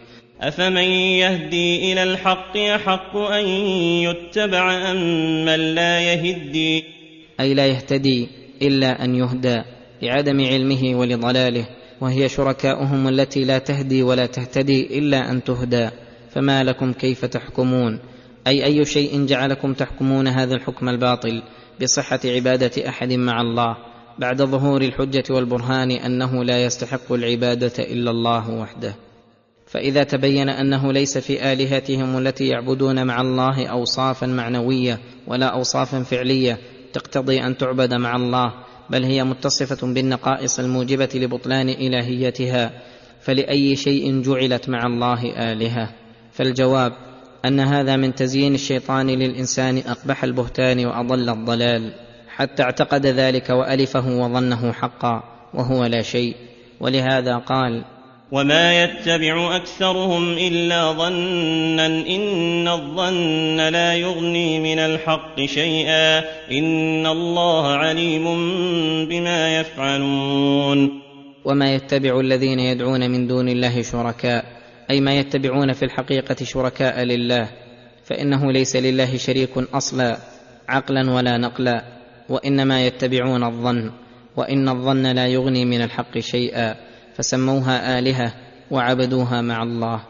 أفمن 0.42 0.78
يهدي 1.22 1.94
إلى 1.94 2.04
الحق 2.04 2.58
أحق 2.58 3.18
أن 3.18 3.46
يتبع 4.04 4.92
أم 4.92 4.98
من 5.46 5.76
لا 5.76 6.00
يهدي؟ 6.00 6.84
أي 7.40 7.54
لا 7.54 7.68
يهتدي 7.68 8.28
إلا 8.62 9.04
أن 9.04 9.16
يهدى 9.16 9.62
لعدم 10.02 10.46
علمه 10.46 10.96
ولضلاله 10.96 11.66
وهي 12.02 12.30
شركاؤهم 12.30 13.08
التي 13.08 13.44
لا 13.44 13.58
تهدي 13.58 14.04
ولا 14.04 14.26
تهتدي 14.26 15.00
إلا 15.00 15.32
أن 15.32 15.44
تهدى. 15.44 15.90
فما 16.30 16.64
لكم 16.64 16.94
كيف 16.94 17.26
تحكمون؟ 17.26 18.00
أي 18.48 18.66
أي 18.66 18.86
شيء 18.86 19.26
جعلكم 19.26 19.74
تحكمون 19.74 20.28
هذا 20.28 20.56
الحكم 20.56 20.90
الباطل 20.90 21.44
بصحة 21.82 22.20
عبادة 22.26 22.90
أحد 22.90 23.14
مع 23.14 23.42
الله؟ 23.42 23.78
بعد 24.20 24.42
ظهور 24.42 24.82
الحجة 24.82 25.24
والبرهان 25.30 25.92
أنه 25.92 26.44
لا 26.44 26.64
يستحق 26.64 27.12
العبادة 27.12 27.74
إلا 27.80 28.12
الله 28.12 28.50
وحده. 28.50 28.96
فإذا 29.68 30.04
تبين 30.04 30.50
أنه 30.50 30.94
ليس 30.94 31.18
في 31.18 31.54
آلهتهم 31.54 32.18
التي 32.18 32.48
يعبدون 32.48 33.08
مع 33.08 33.22
الله 33.22 33.68
اوصافا 33.68 34.28
معنوية 34.28 35.00
ولا 35.28 35.46
اوصافا 35.46 36.04
فعلية 36.04 36.58
تقتضي 36.94 37.42
أن 37.42 37.58
تعبد 37.58 37.94
مع 37.94 38.16
الله 38.16 38.54
بل 38.90 39.04
هي 39.04 39.24
متصفة 39.24 39.94
بالنقائص 39.94 40.60
الموجبة 40.60 41.10
لبطلان 41.16 41.70
إلهيتها 41.70 42.72
فلأي 43.22 43.76
شيء 43.76 44.22
جعلت 44.22 44.70
مع 44.70 44.86
الله 44.86 45.52
آلهة. 45.52 45.90
فالجواب 46.32 46.94
أن 47.46 47.60
هذا 47.60 47.96
من 47.96 48.16
تزيين 48.16 48.56
الشيطان 48.56 49.08
للإنسان 49.10 49.78
أقبح 49.78 50.24
البهتان 50.24 50.86
وأضل 50.86 51.30
الضلال. 51.30 52.07
حتى 52.38 52.64
اعتقد 52.64 53.06
ذلك 53.06 53.50
وألفه 53.50 54.08
وظنه 54.08 54.72
حقا 54.72 55.24
وهو 55.54 55.86
لا 55.86 56.02
شيء. 56.02 56.36
ولهذا 56.80 57.38
قال 57.38 57.84
وما 58.32 58.84
يتبع 58.84 59.56
أكثرهم 59.56 60.34
إلا 60.34 60.92
ظنا 60.92 61.86
إن 61.86 62.68
الظن 62.68 63.58
لا 63.58 63.94
يغني 63.94 64.60
من 64.60 64.80
الحق 64.80 65.42
شيئا 65.46 66.20
إن 66.52 67.06
الله 67.06 67.68
عليم 67.68 68.26
بما 69.10 69.60
يفعلون. 69.60 71.02
وما 71.46 71.76
يتبع 71.76 72.20
الذين 72.20 72.60
يدعون 72.60 73.10
من 73.10 73.28
دون 73.28 73.50
الله 73.50 73.82
شركاء 73.82 74.46
أي 74.90 75.02
ما 75.02 75.20
يتبعون 75.20 75.74
في 75.74 75.86
الحقيقة 75.86 76.36
شركاء 76.44 77.04
لله 77.04 77.50
فإنه 78.04 78.52
ليس 78.52 78.76
لله 78.76 79.18
شريك 79.18 79.58
أصلا 79.74 80.18
عقلا 80.70 81.12
ولا 81.12 81.38
نقلا. 81.38 81.97
وإنما 82.30 82.86
يتبعون 82.86 83.44
الظن 83.44 83.92
وإن 84.38 84.70
الظن 84.70 85.04
لا 85.04 85.28
يغني 85.28 85.66
من 85.66 85.82
الحق 85.82 86.18
شيئا 86.20 86.76
فسموها 87.16 88.00
آلهة 88.00 88.34
وعبدوها 88.72 89.42
مع 89.42 89.64
الله. 89.64 90.02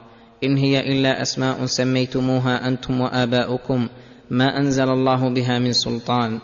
إن 0.43 0.57
هي 0.57 0.80
إلا 0.80 1.22
أسماء 1.22 1.65
سميتموها 1.65 2.68
أنتم 2.68 3.01
وآباؤكم 3.01 3.88
ما 4.30 4.57
أنزل 4.57 4.89
الله 4.89 5.30
بها 5.30 5.59
من 5.59 5.74
سلطان. 5.74 6.39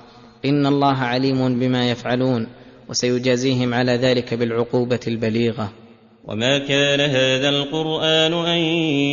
إن 0.45 0.65
الله 0.65 0.97
عليم 0.97 1.59
بما 1.59 1.89
يفعلون 1.89 2.47
وسيجازيهم 2.89 3.73
على 3.73 3.91
ذلك 3.91 4.33
بالعقوبة 4.33 4.99
البليغة. 5.07 5.82
وما 6.27 6.57
كان 6.57 6.99
هذا 6.99 7.49
القرآن 7.49 8.33
أن 8.33 8.57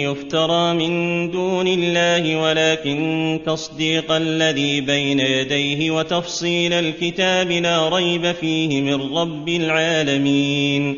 يفترى 0.07 0.75
من 0.75 1.31
دون 1.31 1.67
الله 1.67 2.37
ولكن 2.37 3.41
تصديق 3.47 4.13
الذي 4.13 4.81
بين 4.81 5.21
يديه 5.21 5.91
وتفصيل 5.91 6.73
الكتاب 6.73 7.51
لا 7.51 7.89
ريب 7.89 8.33
فيه 8.33 8.83
من 8.83 9.17
رب 9.17 9.49
العالمين. 9.49 10.97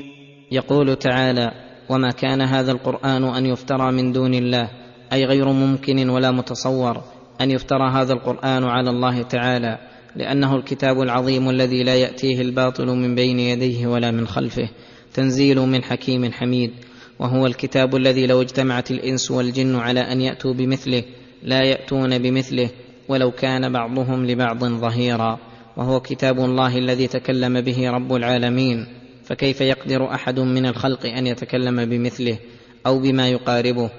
يقول 0.53 0.97
تعالى: 0.97 1.53
وما 1.89 2.11
كان 2.11 2.41
هذا 2.41 2.73
القرآن 2.73 3.25
أن 3.25 3.47
يفترى 3.47 3.93
من 3.93 4.13
دون 4.13 4.35
الله 4.35 4.69
أي 5.13 5.25
غير 5.25 5.49
ممكن 5.49 6.09
ولا 6.09 6.31
متصور 6.31 7.03
أن 7.41 7.51
يفترى 7.51 7.91
هذا 7.91 8.13
القرآن 8.13 8.65
على 8.65 8.91
الله 8.91 9.23
تعالى 9.23 9.79
لأنه 10.17 10.57
الكتاب 10.57 11.01
العظيم 11.01 11.51
الذي 11.51 11.83
لا 11.83 11.95
يأتيه 11.95 12.41
الباطل 12.41 12.87
من 12.87 13.15
بين 13.15 13.39
يديه 13.39 13.87
ولا 13.87 14.11
من 14.11 14.27
خلفه 14.27 14.69
تنزيل 15.15 15.61
من 15.61 15.85
حكيم 15.85 16.33
حميد 16.33 16.71
وهو 17.19 17.47
الكتاب 17.47 17.97
الذي 17.97 18.27
لو 18.27 18.43
اجتمعت 18.43 18.91
الإنس 18.91 19.31
والجن 19.31 19.77
على 19.77 20.01
أن 20.01 20.21
يأتوا 20.21 20.55
بمثله 20.55 21.03
لا 21.43 21.63
يأتون 21.63 22.19
بمثله 22.19 22.71
ولو 23.09 23.31
كان 23.31 23.73
بعضهم 23.73 24.27
لبعض 24.27 24.65
ظهيرا. 24.65 25.39
وهو 25.77 26.01
كتاب 26.01 26.39
الله 26.39 26.79
الذي 26.79 27.07
تكلم 27.07 27.61
به 27.61 27.91
رب 27.91 28.15
العالمين. 28.15 28.87
فكيف 29.25 29.61
يقدر 29.61 30.15
أحد 30.15 30.41
من 30.41 30.67
الخلق 30.67 31.07
أن 31.07 31.27
يتكلم 31.27 31.85
بمثله 31.85 32.39
أو 32.87 32.99
بما 32.99 33.29
يقاربه؟ 33.29 33.91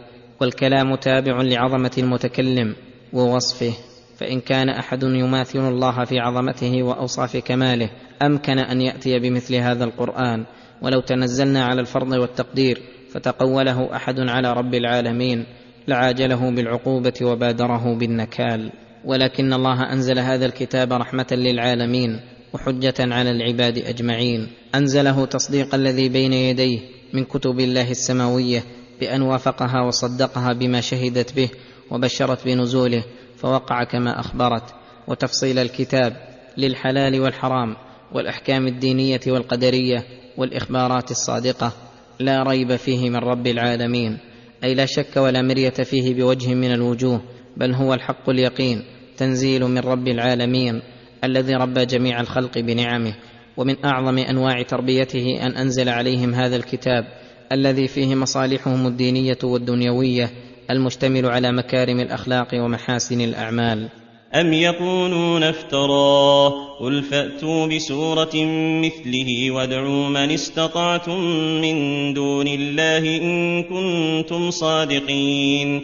والكلام 0.41 0.95
تابع 0.95 1.41
لعظمة 1.41 1.91
المتكلم 1.97 2.75
ووصفه. 3.13 3.73
فإن 4.17 4.39
كان 4.39 4.69
أحد 4.69 5.03
يماثل 5.03 5.59
الله 5.59 6.03
في 6.03 6.19
عظمته 6.19 6.83
وأوصاف 6.83 7.37
كماله 7.37 7.89
أمكن 8.21 8.59
أن 8.59 8.81
يأتي 8.81 9.19
بمثل 9.19 9.55
هذا 9.55 9.83
القرآن. 9.83 10.45
ولو 10.81 10.99
تنزلنا 11.01 11.65
على 11.65 11.81
الفرض 11.81 12.11
والتقدير 12.11 12.81
فتقوله 13.11 13.95
أحد 13.95 14.19
على 14.19 14.53
رب 14.53 14.73
العالمين 14.73 15.45
لعاجله 15.87 16.51
بالعقوبة 16.51 17.13
وبادره 17.21 17.95
بالنكال. 17.95 18.71
ولكن 19.05 19.53
الله 19.53 19.93
أنزل 19.93 20.19
هذا 20.19 20.45
الكتاب 20.45 20.93
رحمة 20.93 21.27
للعالمين 21.31 22.19
وحجة 22.53 22.93
على 22.99 23.31
العباد 23.31 23.77
أجمعين. 23.77 24.47
أنزله 24.75 25.25
تصديق 25.25 25.75
الذي 25.75 26.09
بين 26.09 26.33
يديه 26.33 26.79
من 27.13 27.23
كتب 27.23 27.59
الله 27.59 27.91
السماوية 27.91 28.63
بأن 28.99 29.21
وافقها 29.21 29.81
وصدقها 29.81 30.53
بما 30.53 30.81
شهدت 30.81 31.35
به 31.35 31.49
وبشرت 31.91 32.45
بنزوله 32.45 33.03
فوقع 33.37 33.83
كما 33.83 34.19
أخبرت. 34.19 34.73
وتفصيل 35.07 35.59
الكتاب 35.59 36.13
للحلال 36.57 37.21
والحرام 37.21 37.75
والأحكام 38.11 38.67
الدينية 38.67 39.19
والقدرية 39.27 40.03
والإخبارات 40.37 41.11
الصادقة 41.11 41.73
لا 42.19 42.43
ريب 42.43 42.75
فيه 42.75 43.09
من 43.09 43.15
رب 43.15 43.47
العالمين 43.47 44.17
أي 44.63 44.73
لا 44.73 44.85
شك 44.85 45.17
ولا 45.17 45.41
مرية 45.41 45.69
فيه 45.69 46.13
بوجه 46.13 46.53
من 46.53 46.71
الوجوه 46.71 47.21
بل 47.57 47.73
هو 47.73 47.93
الحق 47.93 48.29
اليقين 48.29 48.83
تنزيل 49.17 49.63
من 49.63 49.79
رب 49.79 50.07
العالمين 50.07 50.81
الذي 51.23 51.53
ربى 51.53 51.85
جميع 51.85 52.21
الخلق 52.21 52.57
بنعمه 52.57 53.15
ومن 53.57 53.85
أعظم 53.85 54.17
أنواع 54.17 54.61
تربيته 54.61 55.39
أن 55.41 55.51
أنزل 55.51 55.89
عليهم 55.89 56.33
هذا 56.33 56.55
الكتاب 56.55 57.05
الذي 57.51 57.87
فيه 57.87 58.15
مصالحهم 58.15 58.87
الدينية 58.87 59.37
والدنيوية 59.43 60.29
المشتمل 60.71 61.25
على 61.25 61.51
مكارم 61.51 61.99
الأخلاق 61.99 62.47
ومحاسن 62.53 63.21
الأعمال. 63.21 63.89
أم 64.35 64.53
يقولون 64.53 65.43
افتراه 65.43 66.77
قل 66.79 67.03
فأتوا 67.03 67.67
بسورة 67.67 68.35
مثله 68.81 69.51
وادعوا 69.51 70.09
من 70.09 70.31
استطعتم 70.31 71.19
من 71.61 72.13
دون 72.13 72.47
الله 72.47 73.17
إن 73.17 73.63
كنتم 73.63 74.51
صادقين 74.51 75.81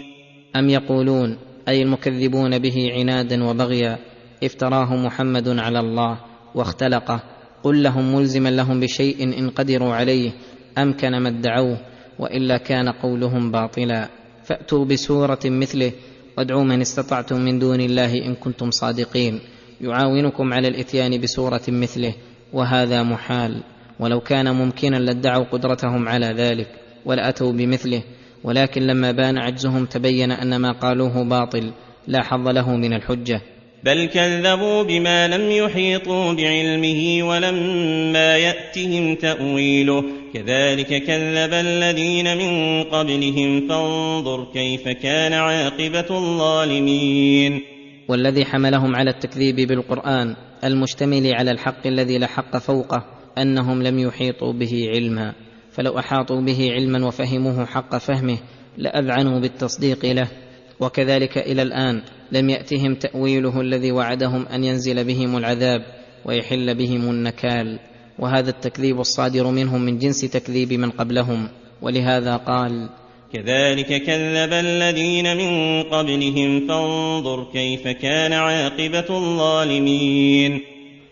ام 0.55 0.69
يقولون 0.69 1.37
اي 1.67 1.81
المكذبون 1.81 2.59
به 2.59 2.91
عنادا 2.93 3.43
وبغيا 3.43 3.97
افتراه 4.43 4.95
محمد 4.95 5.47
على 5.59 5.79
الله 5.79 6.17
واختلقه 6.55 7.23
قل 7.63 7.83
لهم 7.83 8.15
ملزما 8.15 8.49
لهم 8.49 8.79
بشيء 8.79 9.23
ان 9.23 9.49
قدروا 9.49 9.93
عليه 9.93 10.31
امكن 10.77 11.17
ما 11.17 11.29
ادعوه 11.29 11.77
والا 12.19 12.57
كان 12.57 12.89
قولهم 12.89 13.51
باطلا 13.51 14.09
فاتوا 14.43 14.85
بسوره 14.85 15.39
مثله 15.45 15.91
وادعوا 16.39 16.63
من 16.63 16.81
استطعتم 16.81 17.41
من 17.41 17.59
دون 17.59 17.81
الله 17.81 18.25
إن 18.25 18.35
كنتم 18.35 18.71
صادقين. 18.71 19.39
يعاونكم 19.81 20.53
على 20.53 20.67
الإتيان 20.67 21.21
بسوره 21.21 21.61
مثله 21.67 22.13
وهذا 22.53 23.03
محال. 23.03 23.63
ولو 23.99 24.19
كان 24.19 24.55
ممكنا 24.55 24.95
لادعوا 24.95 25.43
قدرتهم 25.43 26.09
على 26.09 26.25
ذلك 26.25 26.67
ولأتوا 27.05 27.51
بمثله. 27.51 28.03
ولكن 28.43 28.81
لما 28.81 29.11
بان 29.11 29.37
عجزهم 29.37 29.85
تبين 29.85 30.31
أن 30.31 30.55
ما 30.55 30.71
قالوه 30.71 31.23
باطل 31.23 31.71
لا 32.07 32.23
حظ 32.23 32.47
له 32.47 32.75
من 32.75 32.93
الحجة. 32.93 33.41
بل 33.83 34.05
كذبوا 34.05 34.83
بما 34.83 35.27
لم 35.27 35.51
يحيطوا 35.51 36.33
بعلمه 36.33 37.23
ولما 37.23 38.37
ياتهم 38.37 39.15
تاويله 39.15 40.03
كذلك 40.33 41.03
كذب 41.03 41.53
الذين 41.53 42.37
من 42.37 42.83
قبلهم 42.83 43.67
فانظر 43.67 44.47
كيف 44.53 44.87
كان 44.87 45.33
عاقبه 45.33 46.05
الظالمين 46.09 47.61
والذي 48.07 48.45
حملهم 48.45 48.95
على 48.95 49.09
التكذيب 49.09 49.55
بالقرآن 49.55 50.35
المشتمل 50.63 51.33
على 51.33 51.51
الحق 51.51 51.87
الذي 51.87 52.17
لا 52.17 52.27
حق 52.27 52.57
فوقه 52.57 53.05
أنهم 53.37 53.83
لم 53.83 53.99
يحيطوا 53.99 54.53
به 54.53 54.89
علما. 54.89 55.33
فلو 55.71 55.99
أحاطوا 55.99 56.41
به 56.41 56.71
علما 56.71 57.07
وفهموه 57.07 57.65
حق 57.65 57.97
فهمه 57.97 58.37
لأذعنوا 58.77 59.39
بالتصديق 59.39 60.05
له. 60.05 60.27
وكذلك 60.79 61.37
إلى 61.37 61.61
الآن 61.61 62.01
لم 62.31 62.49
يأتهم 62.49 62.95
تأويله 62.95 63.61
الذي 63.61 63.91
وعدهم 63.91 64.45
أن 64.45 64.63
ينزل 64.63 65.03
بهم 65.03 65.37
العذاب 65.37 65.81
ويحل 66.25 66.75
بهم 66.75 67.09
النكال 67.09 67.79
وهذا 68.19 68.49
التكذيب 68.49 68.99
الصادر 68.99 69.47
منهم 69.51 69.81
من 69.81 69.97
جنس 69.97 70.21
تكذيب 70.21 70.73
من 70.73 70.89
قبلهم. 70.89 71.49
ولهذا 71.81 72.35
قال 72.35 72.89
كذلك 73.33 74.03
كذب 74.03 74.53
الذين 74.53 75.37
من 75.37 75.83
قبلهم 75.83 76.67
فانظر 76.67 77.51
كيف 77.53 77.87
كان 77.87 78.33
عاقبة 78.33 79.05
الظالمين. 79.09 80.61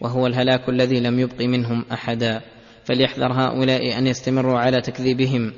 وهو 0.01 0.27
الهلاك 0.27 0.69
الذي 0.69 0.99
لم 0.99 1.19
يبق 1.19 1.41
منهم 1.41 1.85
أحدا. 1.91 2.41
فليحذر 2.85 3.33
هؤلاء 3.33 3.97
أن 3.97 4.07
يستمروا 4.07 4.59
على 4.59 4.81
تكذيبهم 4.81 5.53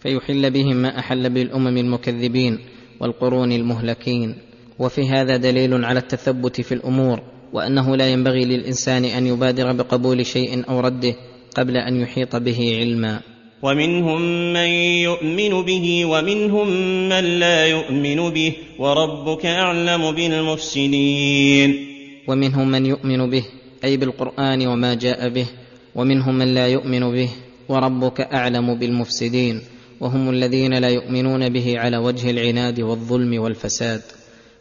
فيحل 0.00 0.50
بهم 0.50 0.76
ما 0.76 0.98
أحل 0.98 1.30
بالأمم 1.30 1.76
المكذبين. 1.76 2.58
والقرون 3.00 3.52
المهلكين. 3.52 4.34
وفي 4.78 5.08
هذا 5.08 5.36
دليل 5.36 5.84
على 5.84 5.98
التثبت 5.98 6.60
في 6.60 6.74
الأمور 6.74 7.20
وأنه 7.52 7.96
لا 7.96 8.12
ينبغي 8.12 8.44
للإنسان 8.44 9.04
أن 9.04 9.26
يبادر 9.26 9.72
بقبول 9.72 10.26
شيء 10.26 10.68
أو 10.68 10.80
رده 10.80 11.14
قبل 11.56 11.76
أن 11.76 12.00
يحيط 12.00 12.36
به 12.36 12.76
علما. 12.80 13.20
ومنهم 13.62 14.52
من 14.52 14.68
يؤمن 15.04 15.62
به 15.62 16.04
ومنهم 16.04 16.68
من 17.08 17.24
لا 17.38 17.66
يؤمن 17.66 18.30
به 18.30 18.52
وربك 18.78 19.46
أعلم 19.46 20.12
بالمفسدين. 20.12 21.86
ومنهم 22.28 22.70
من 22.70 22.86
يؤمن 22.86 23.30
به 23.30 23.44
أي 23.84 23.96
بالقرآن 23.96 24.66
وما 24.66 24.94
جاء 24.94 25.28
به 25.28 25.46
ومنهم 25.94 26.34
من 26.34 26.54
لا 26.54 26.66
يؤمن 26.66 27.12
به 27.12 27.28
وربك 27.68 28.20
أعلم 28.20 28.74
بالمفسدين. 28.74 29.60
وهم 30.00 30.30
الذين 30.30 30.74
لا 30.74 30.88
يؤمنون 30.88 31.48
به 31.48 31.78
على 31.78 31.96
وجه 31.96 32.30
العناد 32.30 32.80
والظلم 32.80 33.40
والفساد 33.40 34.02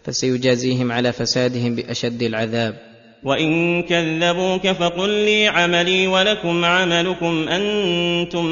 فسيجازيهم 0.04 0.92
على 0.92 1.12
فسادهم 1.12 1.76
بأشد 1.76 2.24
العذاب. 2.24 2.76
وإن 3.24 3.82
كذبوك 3.84 4.68
فقل 4.68 5.10
لي 5.10 5.48
عملي 5.48 6.08
ولكم 6.08 6.66
عملكم 6.66 7.48
أنتم 7.48 8.46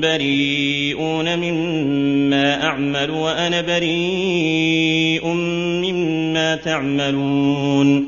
بريئون 0.00 1.38
مما 1.38 2.62
أعمل 2.64 3.10
وأنا 3.10 3.60
بريء 3.60 5.26
مما 5.84 6.56
تعملون. 6.56 8.06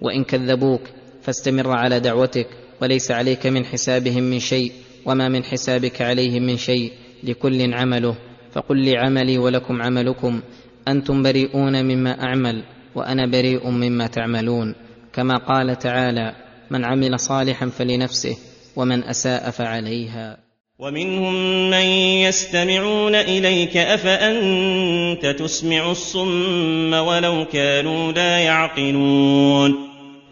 وإن 0.00 0.24
كذبوك 0.24 0.82
فاستمر 1.22 1.70
على 1.70 2.00
دعوتك 2.00 2.46
وليس 2.82 3.10
عليك 3.10 3.46
من 3.46 3.64
حسابهم 3.64 4.22
من 4.22 4.38
شيء 4.38 4.72
وما 5.06 5.28
من 5.28 5.44
حسابك 5.44 6.02
عليهم 6.02 6.42
من 6.42 6.56
شيء. 6.56 6.92
لكل 7.22 7.74
عمله 7.74 8.16
فقل 8.52 8.76
لي 8.76 8.96
عملي 8.96 9.38
ولكم 9.38 9.82
عملكم 9.82 10.40
أنتم 10.88 11.22
بريئون 11.22 11.84
مما 11.84 12.22
أعمل 12.22 12.62
وأنا 12.94 13.26
بريء 13.26 13.70
مما 13.70 14.06
تعملون. 14.06 14.74
كما 15.12 15.36
قال 15.36 15.78
تعالى 15.78 16.32
من 16.70 16.84
عمل 16.84 17.20
صالحا 17.20 17.66
فلنفسه 17.66 18.36
ومن 18.76 19.04
أساء 19.04 19.50
فعليها. 19.50 20.46
ومنهم 20.78 21.34
من 21.70 21.86
يستمعون 22.28 23.14
إليك 23.14 23.76
أفأنت 23.76 25.26
تسمع 25.26 25.90
الصم 25.90 26.92
ولو 26.92 27.44
كانوا 27.52 28.12
لا 28.12 28.38
يعقلون؟ 28.38 29.74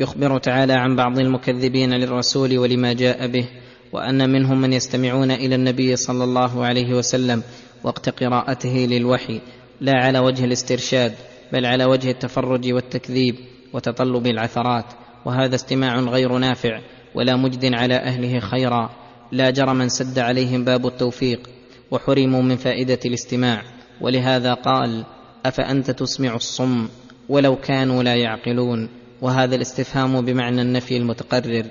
يخبر 0.01 0.39
تعالى 0.39 0.72
عن 0.72 0.97
بعض 0.97 1.18
المكذبين 1.18 1.95
للرسول 1.95 2.59
ولما 2.59 2.93
جاء 2.93 3.26
به 3.26 3.49
وأن 3.95 4.30
منهم 4.30 4.61
من 4.61 4.72
يستمعون 4.72 5.30
إلى 5.30 5.55
النبي 5.55 5.97
صلى 5.97 6.24
الله 6.24 6.64
عليه 6.64 6.95
وسلم 6.95 7.42
وقت 7.84 8.09
قراءته 8.09 8.86
للوحي 8.90 9.40
لا 9.80 9.92
على 9.97 10.18
وجه 10.18 10.45
الاسترشاد 10.45 11.14
بل 11.53 11.66
على 11.66 11.84
وجه 11.84 12.11
التفرج 12.11 12.72
والتكذيب 12.72 13.36
وتطلب 13.72 14.26
العثرات 14.26 14.84
وهذا 15.24 15.55
استماع 15.55 16.01
غير 16.01 16.38
نافع 16.38 16.80
ولا 17.14 17.36
مجد 17.36 17.74
على 17.74 17.95
أهله 17.95 18.40
خيرا. 18.40 18.90
لا 19.32 19.51
جرم 19.51 19.80
انسد 19.80 20.18
عليهم 20.18 20.64
باب 20.64 20.86
التوفيق 20.86 21.51
وحرموا 21.90 22.42
من 22.42 22.57
فائدة 22.57 22.99
الاستماع. 23.07 23.62
ولهذا 24.01 24.55
قال 24.55 25.05
أفأنت 25.47 25.90
تسمع 25.90 26.34
الصم 26.34 26.88
ولو 27.28 27.57
كانوا 27.57 28.03
لا 28.03 28.14
يعقلون؟ 28.14 28.88
وهذا 29.22 29.55
الاستفهام 29.55 30.20
بمعنى 30.20 30.62
النفي 30.62 30.97
المتقرر. 30.97 31.64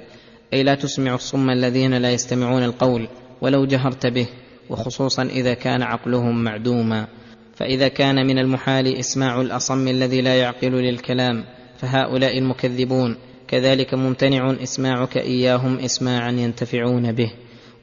أي 0.54 0.64
لا 0.64 0.76
تسمع 0.76 1.16
الصم 1.16 1.50
الذين 1.50 1.94
لا 1.94 2.12
يستمعون 2.12 2.64
القول 2.64 3.08
ولو 3.42 3.66
جهرت 3.66 4.08
به 4.08 4.28
وخصوصا 4.70 5.24
إذا 5.24 5.54
كان 5.54 5.82
عقلهم 5.82 6.44
معدوما. 6.44 7.08
فإذا 7.56 7.88
كان 7.88 8.28
من 8.28 8.40
المحال 8.40 8.96
إسماع 8.96 9.42
الأصم 9.42 9.88
الذي 9.88 10.22
لا 10.22 10.36
يعقل 10.36 10.72
للكلام 10.72 11.44
فهؤلاء 11.78 12.38
المكذبون 12.38 13.18
كذلك 13.48 13.94
ممتنع 13.94 14.56
إسماعك 14.64 15.18
إياهم 15.18 15.80
اسماعا 15.80 16.32
ينتفعون 16.32 17.12
به. 17.12 17.32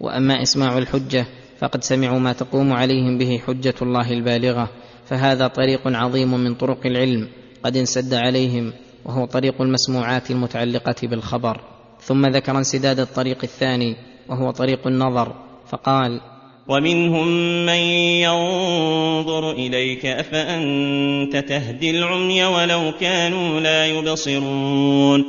وأما 0.00 0.42
إسماع 0.42 0.78
الحجة 0.78 1.26
فقد 1.58 1.84
سمعوا 1.84 2.18
ما 2.18 2.32
تقوم 2.32 2.72
عليهم 2.72 3.18
به 3.18 3.38
حجة 3.46 3.74
الله 3.82 4.10
البالغة. 4.12 4.70
فهذا 5.06 5.46
طريق 5.46 5.80
عظيم 5.86 6.34
من 6.34 6.54
طرق 6.54 6.86
العلم 6.86 7.28
قد 7.64 7.76
انسد 7.76 8.14
عليهم 8.14 8.72
وهو 9.04 9.24
طريق 9.24 9.62
المسموعات 9.62 10.30
المتعلقة 10.30 11.08
بالخبر. 11.08 11.79
ثم 12.02 12.26
ذكر 12.26 12.58
انسداد 12.58 13.00
الطريق 13.00 13.38
الثاني 13.42 13.96
وهو 14.28 14.50
طريق 14.50 14.86
النظر 14.86 15.34
فقال 15.68 16.20
ومنهم 16.68 17.26
من 17.66 17.82
ينظر 18.22 19.52
إليك 19.52 20.06
أفأنت 20.06 21.36
تهدي 21.36 21.90
العمي 21.90 22.44
ولو 22.44 22.92
كانوا 23.00 23.60
لا 23.60 23.86
يبصرون؟ 23.86 25.24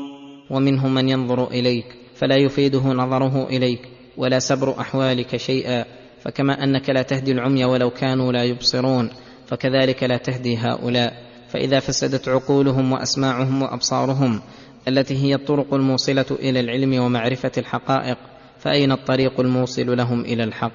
ومنهم 0.50 0.94
من 0.94 1.10
ينظر 1.10 1.48
إليك 1.48 1.86
فلا 2.16 2.36
يفيده 2.36 2.80
نظره 2.80 3.48
إليك 3.50 3.82
ولا 4.18 4.40
سبر 4.40 4.80
أحوالك 4.80 5.38
شيئا 5.38 5.86
فكما 6.22 6.64
أنك 6.64 6.90
لا 6.90 7.02
تهدي 7.02 7.32
العمي 7.32 7.66
ولو 7.66 7.90
كانوا 7.90 8.32
لا 8.32 8.44
يبصرون 8.44 9.10
فكذلك 9.48 10.04
لا 10.04 10.18
تهدي 10.18 10.58
هؤلاء 10.58 11.14
فإذا 11.50 11.80
فسدت 11.80 12.30
عقولهم 12.30 12.92
وأسماعهم 12.92 13.62
وأبصارهم 13.62 14.42
التي 14.88 15.18
هي 15.18 15.36
الطرق 15.36 15.74
الموصلة 15.74 16.26
إلى 16.32 16.60
العلم 16.60 17.04
ومعرفة 17.04 17.52
الحقائق 17.58 18.18
فأين 18.60 18.92
الطريق 18.92 19.40
الموصل 19.40 19.98
لهم 19.98 20.22
إلى 20.22 20.44
الحق؟ 20.44 20.72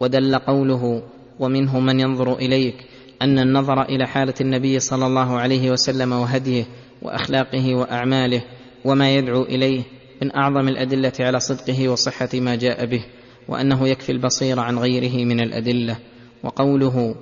ودل 0.00 0.38
قوله 0.38 1.02
ومنهم 1.40 1.86
من 1.86 2.00
ينظر 2.00 2.36
إليك 2.36 2.74
أن 3.22 3.38
النظر 3.38 3.82
إلى 3.82 4.06
حالة 4.06 4.34
النبي 4.40 4.78
صلى 4.78 5.06
الله 5.06 5.38
عليه 5.38 5.70
وسلم 5.70 6.12
وهديه 6.12 6.64
وأخلاقه 7.02 7.74
وأعماله 7.74 8.42
وما 8.84 9.14
يدعو 9.14 9.42
إليه 9.42 9.82
من 10.22 10.36
أعظم 10.36 10.68
الأدلة 10.68 11.12
على 11.20 11.40
صدقه 11.40 11.88
وصحة 11.88 12.28
ما 12.34 12.54
جاء 12.54 12.86
به 12.86 13.04
وأنه 13.48 13.88
يكفي 13.88 14.12
البصير 14.12 14.60
عن 14.60 14.78
غيره 14.78 15.24
من 15.24 15.40
الأدلة. 15.40 15.96
وقوله 16.42 17.14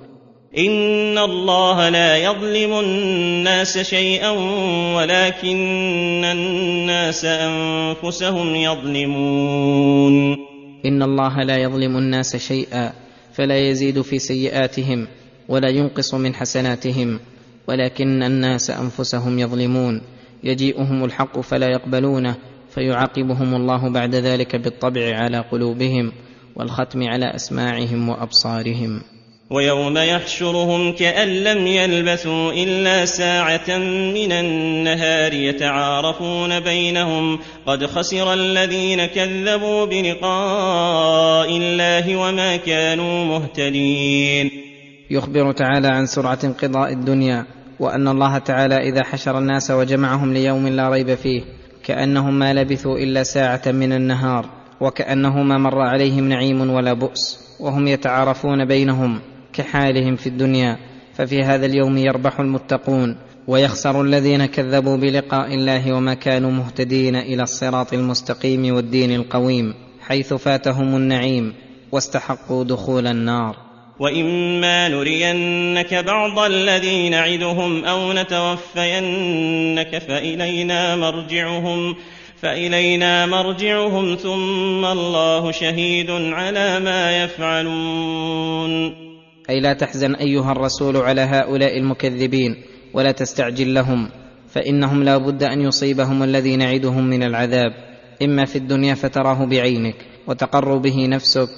ان 0.55 1.17
الله 1.17 1.89
لا 1.89 2.17
يظلم 2.17 2.79
الناس 2.79 3.77
شيئا 3.77 4.29
ولكن 4.95 6.25
الناس 6.25 7.25
انفسهم 7.25 8.55
يظلمون 8.55 10.37
ان 10.85 11.03
الله 11.03 11.43
لا 11.43 11.57
يظلم 11.57 11.97
الناس 11.97 12.35
شيئا 12.35 12.93
فلا 13.33 13.57
يزيد 13.57 14.01
في 14.01 14.19
سيئاتهم 14.19 15.07
ولا 15.49 15.69
ينقص 15.69 16.13
من 16.13 16.35
حسناتهم 16.35 17.19
ولكن 17.67 18.23
الناس 18.23 18.69
انفسهم 18.69 19.39
يظلمون 19.39 20.01
يجيئهم 20.43 21.05
الحق 21.05 21.39
فلا 21.39 21.67
يقبلونه 21.67 22.35
فيعاقبهم 22.69 23.55
الله 23.55 23.89
بعد 23.89 24.15
ذلك 24.15 24.55
بالطبع 24.55 25.15
على 25.15 25.39
قلوبهم 25.39 26.11
والختم 26.55 27.03
على 27.03 27.35
اسماعهم 27.35 28.09
وابصارهم 28.09 29.01
ويوم 29.49 29.97
يحشرهم 29.97 30.91
كأن 30.91 31.27
لم 31.27 31.67
يلبثوا 31.67 32.51
إلا 32.51 33.05
ساعة 33.05 33.77
من 34.13 34.31
النهار 34.31 35.33
يتعارفون 35.33 36.59
بينهم 36.59 37.39
قد 37.65 37.85
خسر 37.85 38.33
الذين 38.33 39.05
كذبوا 39.05 39.85
بلقاء 39.85 41.57
الله 41.57 42.15
وما 42.15 42.57
كانوا 42.57 43.25
مهتدين. 43.25 44.51
يخبر 45.09 45.51
تعالى 45.51 45.87
عن 45.87 46.05
سرعة 46.05 46.39
انقضاء 46.43 46.93
الدنيا 46.93 47.45
وأن 47.79 48.07
الله 48.07 48.37
تعالى 48.37 48.75
إذا 48.75 49.03
حشر 49.03 49.37
الناس 49.37 49.71
وجمعهم 49.71 50.33
ليوم 50.33 50.67
لا 50.67 50.89
ريب 50.89 51.15
فيه 51.15 51.41
كأنهم 51.83 52.39
ما 52.39 52.53
لبثوا 52.53 52.97
إلا 52.97 53.23
ساعة 53.23 53.61
من 53.65 53.93
النهار 53.93 54.45
وكأنه 54.81 55.43
ما 55.43 55.57
مر 55.57 55.81
عليهم 55.81 56.29
نعيم 56.29 56.69
ولا 56.69 56.93
بؤس 56.93 57.47
وهم 57.59 57.87
يتعارفون 57.87 58.65
بينهم 58.65 59.19
كحالهم 59.57 60.15
في 60.15 60.27
الدنيا 60.27 60.77
ففي 61.13 61.43
هذا 61.43 61.65
اليوم 61.65 61.97
يربح 61.97 62.39
المتقون 62.39 63.17
ويخسر 63.47 64.01
الذين 64.01 64.45
كذبوا 64.45 64.97
بلقاء 64.97 65.53
الله 65.53 65.93
وما 65.93 66.13
كانوا 66.13 66.51
مهتدين 66.51 67.15
إلى 67.15 67.43
الصراط 67.43 67.93
المستقيم 67.93 68.75
والدين 68.75 69.15
القويم 69.15 69.73
حيث 70.01 70.33
فاتهم 70.33 70.95
النعيم 70.95 71.53
واستحقوا 71.91 72.63
دخول 72.63 73.07
النار. 73.07 73.55
وإما 73.99 74.87
نرينك 74.87 75.93
بعض 75.93 76.39
الذي 76.39 77.09
نعدهم 77.09 77.85
أو 77.85 78.13
نتوفينك 78.13 79.97
فإلينا 79.97 80.95
مرجعهم 80.95 81.95
فإلينا 82.41 83.25
مرجعهم 83.25 84.15
ثم 84.15 84.85
الله 84.85 85.51
شهيد 85.51 86.11
على 86.11 86.79
ما 86.79 87.23
يفعلون. 87.23 89.06
أي 89.49 89.59
لا 89.59 89.73
تحزن 89.73 90.15
أيها 90.15 90.51
الرسول 90.51 90.97
على 90.97 91.21
هؤلاء 91.21 91.77
المكذبين 91.77 92.55
ولا 92.93 93.11
تستعجل 93.11 93.73
لهم 93.73 94.09
فإنهم 94.47 95.03
لا 95.03 95.17
بد 95.17 95.43
أن 95.43 95.61
يصيبهم 95.61 96.23
الذي 96.23 96.55
نعدهم 96.55 97.09
من 97.09 97.23
العذاب 97.23 97.71
إما 98.23 98.45
في 98.45 98.55
الدنيا 98.55 98.93
فتراه 98.93 99.45
بعينك 99.45 99.95
وتقر 100.27 100.77
به 100.77 101.07
نفسك 101.07 101.49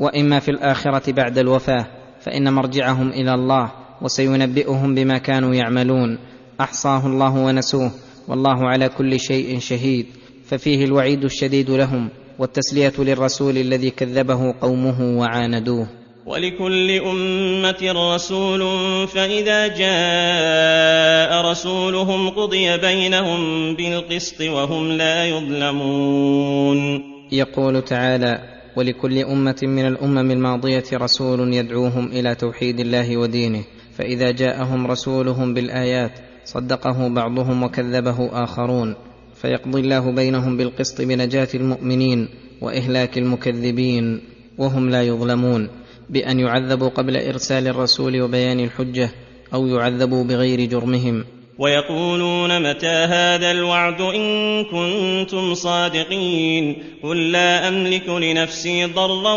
وإما 0.00 0.38
في 0.38 0.50
الآخرة 0.50 1.12
بعد 1.12 1.38
الوفاة 1.38 1.86
فإن 2.20 2.52
مرجعهم 2.52 3.08
إلى 3.08 3.34
الله 3.34 3.72
وسينبئهم 4.02 4.94
بما 4.94 5.18
كانوا 5.18 5.54
يعملون. 5.54 6.18
أحصاه 6.60 7.06
الله 7.06 7.34
ونسوه 7.34 7.90
والله 8.28 8.68
على 8.68 8.88
كل 8.88 9.20
شيء 9.20 9.58
شهيد 9.58 10.06
ففيه 10.44 10.84
الوعيد 10.84 11.24
الشديد 11.24 11.70
لهم 11.70 12.08
والتسلية 12.38 12.92
للرسول 12.98 13.58
الذي 13.58 13.90
كذبه 13.90 14.54
قومه 14.60 15.18
وعاندوه. 15.18 16.01
ولكل 16.26 16.90
أمة 16.90 18.14
رسول 18.14 18.62
فإذا 19.08 19.66
جاء 19.66 21.50
رسولهم 21.50 22.30
قضي 22.30 22.78
بينهم 22.78 23.74
بالقسط 23.74 24.40
وهم 24.40 24.92
لا 24.92 25.26
يظلمون. 25.26 27.02
يقول 27.32 27.82
تعالى 27.82 28.38
ولكل 28.76 29.18
أمة 29.18 29.58
من 29.62 29.86
الأمم 29.86 30.30
الماضية 30.30 30.84
رسول 30.92 31.54
يدعوهم 31.54 32.06
إلى 32.06 32.34
توحيد 32.34 32.80
الله 32.80 33.16
ودينه 33.16 33.64
فإذا 33.98 34.30
جاءهم 34.30 34.86
رسولهم 34.86 35.54
بالآيات 35.54 36.12
صدقه 36.44 37.08
بعضهم 37.08 37.62
وكذبه 37.62 38.30
آخرون 38.32 38.94
فيقضي 39.34 39.80
الله 39.80 40.12
بينهم 40.12 40.56
بالقسط 40.56 41.02
بنجاة 41.02 41.48
المؤمنين 41.54 42.28
وإهلاك 42.60 43.18
المكذبين 43.18 44.20
وهم 44.58 44.90
لا 44.90 45.02
يظلمون. 45.02 45.68
بأن 46.12 46.40
يعذبوا 46.40 46.88
قبل 46.88 47.16
إرسال 47.16 47.68
الرسول 47.68 48.22
وبيان 48.22 48.60
الحجة 48.60 49.10
أو 49.54 49.66
يعذبوا 49.66 50.24
بغير 50.24 50.64
جرمهم. 50.64 51.24
ويقولون 51.58 52.70
متى 52.70 52.86
هذا 52.86 53.50
الوعد 53.50 54.00
إن 54.00 54.64
كنتم 54.64 55.54
صادقين؟ 55.54 56.82
قل 57.02 57.32
لا 57.32 57.68
أملك 57.68 58.08
لنفسي 58.08 58.84
ضرا 58.84 59.34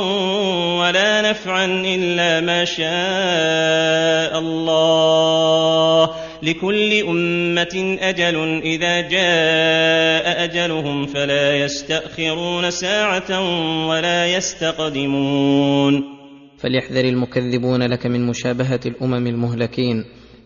ولا 0.80 1.30
نفعا 1.30 1.66
إلا 1.66 2.42
ما 2.42 2.66
شاء 2.66 4.40
الله. 4.40 6.10
لكل 6.44 6.94
أمة 6.94 7.98
أجل 8.02 8.62
إذا 8.64 9.02
جاء 9.02 10.44
أجلهم 10.44 11.06
فلا 11.06 11.58
يستأخرون 11.58 12.72
ساعة 12.72 13.42
ولا 13.88 14.28
يستقدمون. 14.28 16.15
فليحذر 16.58 17.06
المكذبون 17.06 17.84
لك 17.84 18.06
من 18.06 18.28
مشابهة 18.28 18.80
الأمم 18.86 19.28
المهلكين 19.28 20.06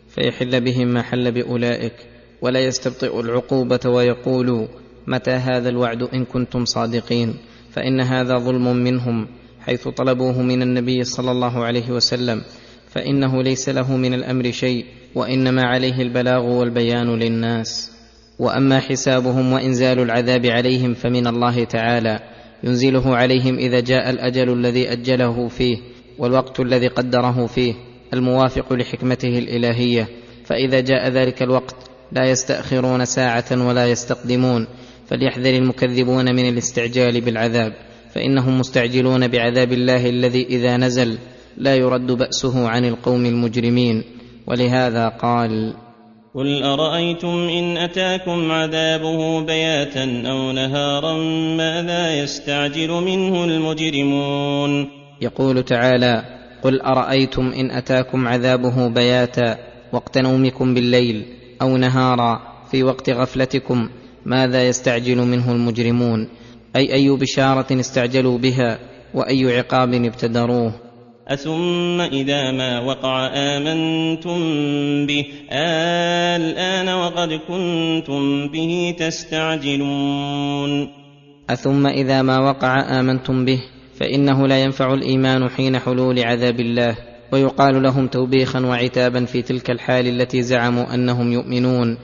فيحل 0.10 0.62
بهم 0.62 0.88
ما 0.88 1.02
حل 1.02 1.32
بأولئك 1.32 1.94
ولا 2.42 2.60
يستبطئوا 2.60 3.22
العقوبة 3.24 3.80
ويقولوا 3.86 4.68
متى 5.08 5.32
هذا 5.32 5.70
الوعد 5.70 6.04
إن 6.04 6.26
كنتم 6.26 6.66
صادقين؟ 6.66 7.36
فإن 7.72 8.02
هذا 8.02 8.38
ظلم 8.38 8.76
منهم 8.76 9.28
حيث 9.62 9.88
طلبوه 9.88 10.42
من 10.42 10.62
النبي 10.62 11.04
صلى 11.04 11.32
الله 11.32 11.66
عليه 11.66 11.92
وسلم 11.92 12.42
فإنه 12.90 13.44
ليس 13.44 13.70
له 13.70 13.98
من 13.98 14.14
الأمر 14.14 14.52
شيء 14.52 14.86
وإنما 15.16 15.64
عليه 15.64 16.02
البلاغ 16.02 16.46
والبيان 16.46 17.20
للناس. 17.20 17.92
وأما 18.40 18.80
حسابهم 18.80 19.54
وإنزال 19.54 20.00
العذاب 20.00 20.46
عليهم 20.46 20.94
فمن 20.94 21.28
الله 21.28 21.64
تعالى 21.64 22.20
ينزله 22.64 23.16
عليهم 23.16 23.58
إذا 23.58 23.80
جاء 23.80 24.10
الأجل 24.10 24.54
الذي 24.54 24.92
أجله 24.92 25.48
فيه 25.48 25.78
والوقت 26.20 26.60
الذي 26.60 26.88
قدره 26.88 27.46
فيه 27.46 27.74
الموافق 28.14 28.74
لحكمته 28.74 29.40
الإلهية. 29.40 30.08
فإذا 30.46 30.80
جاء 30.80 31.10
ذلك 31.10 31.44
الوقت 31.44 31.76
لا 32.12 32.30
يستأخرون 32.30 33.06
ساعة 33.06 33.68
ولا 33.68 33.86
يستقدمون. 33.86 34.68
فليحذر 35.08 35.58
المكذبون 35.58 36.36
من 36.36 36.50
الاستعجال 36.50 37.22
بالعذاب. 37.22 37.74
فإنهم 38.14 38.60
مستعجلون 38.60 39.28
بعذاب 39.28 39.72
الله 39.72 40.10
الذي 40.10 40.46
إذا 40.46 40.78
نزل 40.78 41.18
لا 41.58 41.76
يرد 41.76 42.12
بأسه 42.12 42.68
عن 42.68 42.86
القوم 42.86 43.26
المجرمين. 43.26 44.04
ولهذا 44.48 45.08
قال 45.08 45.74
قل 46.36 46.64
أرأيتم 46.64 47.28
إن 47.28 47.78
أتاكم 47.78 48.52
عذابه 48.52 49.42
بياتا 49.46 50.24
أو 50.26 50.52
نهارا 50.52 51.14
ماذا 51.58 52.24
يستعجل 52.24 52.92
منه 52.92 53.44
المجرمون؟ 53.46 54.99
يقول 55.22 55.64
تعالى 55.64 56.24
قل 56.64 56.82
أرأيتم 56.82 57.52
إن 57.52 57.72
أتاكم 57.72 58.28
عذابه 58.28 58.88
بياتا 58.88 59.58
وقت 59.94 60.18
نومكم 60.18 60.74
بالليل 60.74 61.26
أو 61.62 61.78
نهارا 61.78 62.42
في 62.72 62.84
وقت 62.84 63.10
غفلتكم 63.10 63.90
ماذا 64.26 64.68
يستعجل 64.68 65.18
منه 65.18 65.52
المجرمون؟ 65.52 66.28
أي 66.76 66.94
أي 66.94 67.10
بشارة 67.10 67.80
استعجلوا 67.80 68.38
بها 68.38 68.80
وأي 69.14 69.58
عقاب 69.58 69.94
ابتدروه؟ 69.94 70.74
أثم 71.28 72.02
إذا 72.02 72.52
ما 72.52 72.80
وقع 72.80 73.28
آمنتم 73.36 74.40
به 75.06 75.26
الآن 76.36 76.90
وقد 76.90 77.40
كنتم 77.48 78.48
به 78.48 78.96
تستعجلون. 79.00 80.90
أثم 81.50 81.88
إذا 81.88 82.22
ما 82.22 82.40
وقع 82.40 83.00
آمنتم 83.00 83.46
به 83.46 83.62
فإنه 84.00 84.48
لا 84.48 84.64
ينفع 84.64 84.94
الإيمان 84.94 85.50
حين 85.50 85.80
حلول 85.80 86.20
عذاب 86.20 86.60
الله 86.60 86.96
ويقال 87.32 87.84
لهم 87.84 88.08
توبيخا 88.08 88.60
وعتابا 88.60 89.26
في 89.26 89.42
تلك 89.42 89.70
الحال 89.72 90.08
التي 90.08 90.42
زعموا 90.42 90.94
أنهم 90.94 91.32
يؤمنون. 91.32 91.98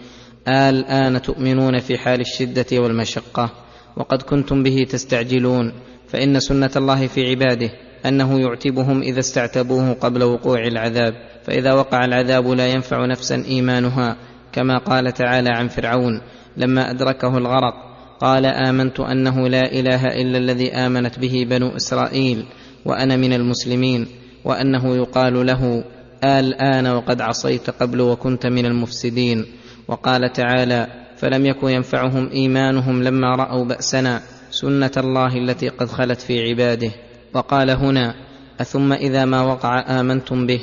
الآن 0.48 1.22
تؤمنون 1.22 1.80
في 1.80 1.98
حال 1.98 2.22
الشدة 2.22 2.66
والمشقة. 2.74 3.50
وقد 3.98 4.22
كنتم 4.22 4.64
به 4.64 4.86
تستعجلون. 4.90 5.74
فإن 6.08 6.40
سنة 6.40 6.72
الله 6.76 7.08
في 7.08 7.30
عباده 7.30 7.70
أنه 8.06 8.40
يعتبهم 8.40 9.02
إذا 9.02 9.20
استعتبوه 9.20 9.94
قبل 9.94 10.24
وقوع 10.24 10.60
العذاب. 10.60 11.14
فإذا 11.44 11.74
وقع 11.74 12.06
العذاب 12.06 12.48
لا 12.48 12.68
ينفع 12.68 13.06
نفسا 13.06 13.44
إيمانها 13.48 14.18
كما 14.52 14.78
قال 14.78 15.14
تعالى 15.14 15.50
عن 15.50 15.68
فرعون 15.68 16.22
لما 16.58 16.92
أدركه 16.92 17.38
الغرق 17.38 17.95
قال 18.20 18.46
آمنت 18.46 19.00
أنه 19.00 19.48
لا 19.48 19.72
إله 19.72 20.08
إلا 20.08 20.38
الذي 20.38 20.74
آمنت 20.74 21.20
به 21.20 21.48
بنو 21.50 21.76
إسرائيل 21.76 22.46
وأنا 22.86 23.16
من 23.16 23.34
المسلمين 23.34 24.08
وأنه 24.46 24.96
يقال 24.96 25.46
له 25.46 25.84
الان 26.24 26.88
وقد 26.88 27.22
عصيت 27.22 27.70
قبل 27.70 28.02
وكنت 28.02 28.46
من 28.46 28.66
المفسدين 28.66 29.46
وقال 29.88 30.34
تعالى 30.34 30.88
فلم 31.18 31.46
يك 31.46 31.64
ينفعهم 31.64 32.30
إيمانهم 32.30 33.04
لما 33.04 33.36
رأوا 33.36 33.66
بأسنا 33.66 34.22
سنة 34.52 34.92
الله 34.98 35.38
التي 35.38 35.70
قد 35.70 35.88
خلت 35.88 36.22
في 36.22 36.50
عباده 36.50 36.92
وقال 37.34 37.70
هنا 37.70 38.16
أثم 38.62 38.94
إذا 38.94 39.26
ما 39.26 39.42
وقع 39.42 40.00
آمنتم 40.00 40.48
به 40.48 40.62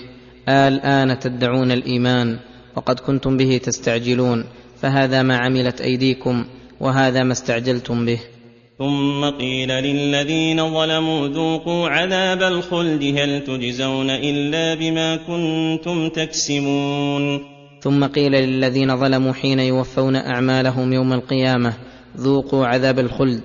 الان 0.48 1.18
تدعون 1.18 1.72
الإيمان 1.72 2.38
وقد 2.76 3.00
كنتم 3.00 3.36
به 3.36 3.60
تستعجلون 3.62 4.44
فهذا 4.80 5.22
ما 5.22 5.36
عملت 5.36 5.80
أيديكم 5.80 6.44
وهذا 6.82 7.22
ما 7.22 7.32
استعجلتم 7.32 8.06
به. 8.06 8.20
ثم 8.78 9.30
قيل 9.30 9.68
للذين 9.68 10.74
ظلموا 10.74 11.28
ذوقوا 11.28 11.88
عذاب 11.88 12.42
الخلد 12.42 13.02
هل 13.18 13.44
تجزون 13.44 14.10
إلا 14.10 14.74
بما 14.74 15.16
كنتم 15.16 16.08
تكسبون؟ 16.08 17.52
ثم 17.80 18.04
قيل 18.04 18.32
للذين 18.32 18.96
ظلموا 18.96 19.32
حين 19.32 19.60
يوفون 19.60 20.16
أعمالهم 20.16 20.92
يوم 20.92 21.12
القيامة 21.12 21.74
ذوقوا 22.16 22.66
عذاب 22.66 22.98
الخلد 22.98 23.40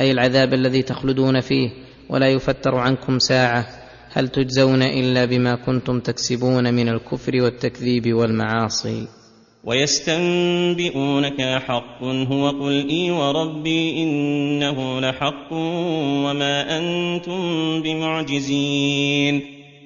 أي 0.00 0.10
العذاب 0.10 0.54
الذي 0.54 0.82
تخلدون 0.82 1.40
فيه 1.40 1.70
ولا 2.10 2.28
يفتر 2.28 2.74
عنكم 2.74 3.18
ساعة 3.18 3.66
هل 4.12 4.28
تجزون 4.28 4.82
إلا 4.82 5.24
بما 5.24 5.54
كنتم 5.54 6.00
تكسبون 6.00 6.74
من 6.74 6.88
الكفر 6.88 7.42
والتكذيب 7.42 8.12
والمعاصي؟ 8.14 9.21
ويستنبئونك 9.64 11.40
حق 11.40 12.02
هو 12.02 12.48
قل 12.48 12.88
إي 12.88 13.10
وربي 13.10 14.02
إنه 14.02 15.00
لحق 15.00 15.52
وما 15.52 16.78
أنتم 16.78 17.82
بمعجزين. 17.82 19.42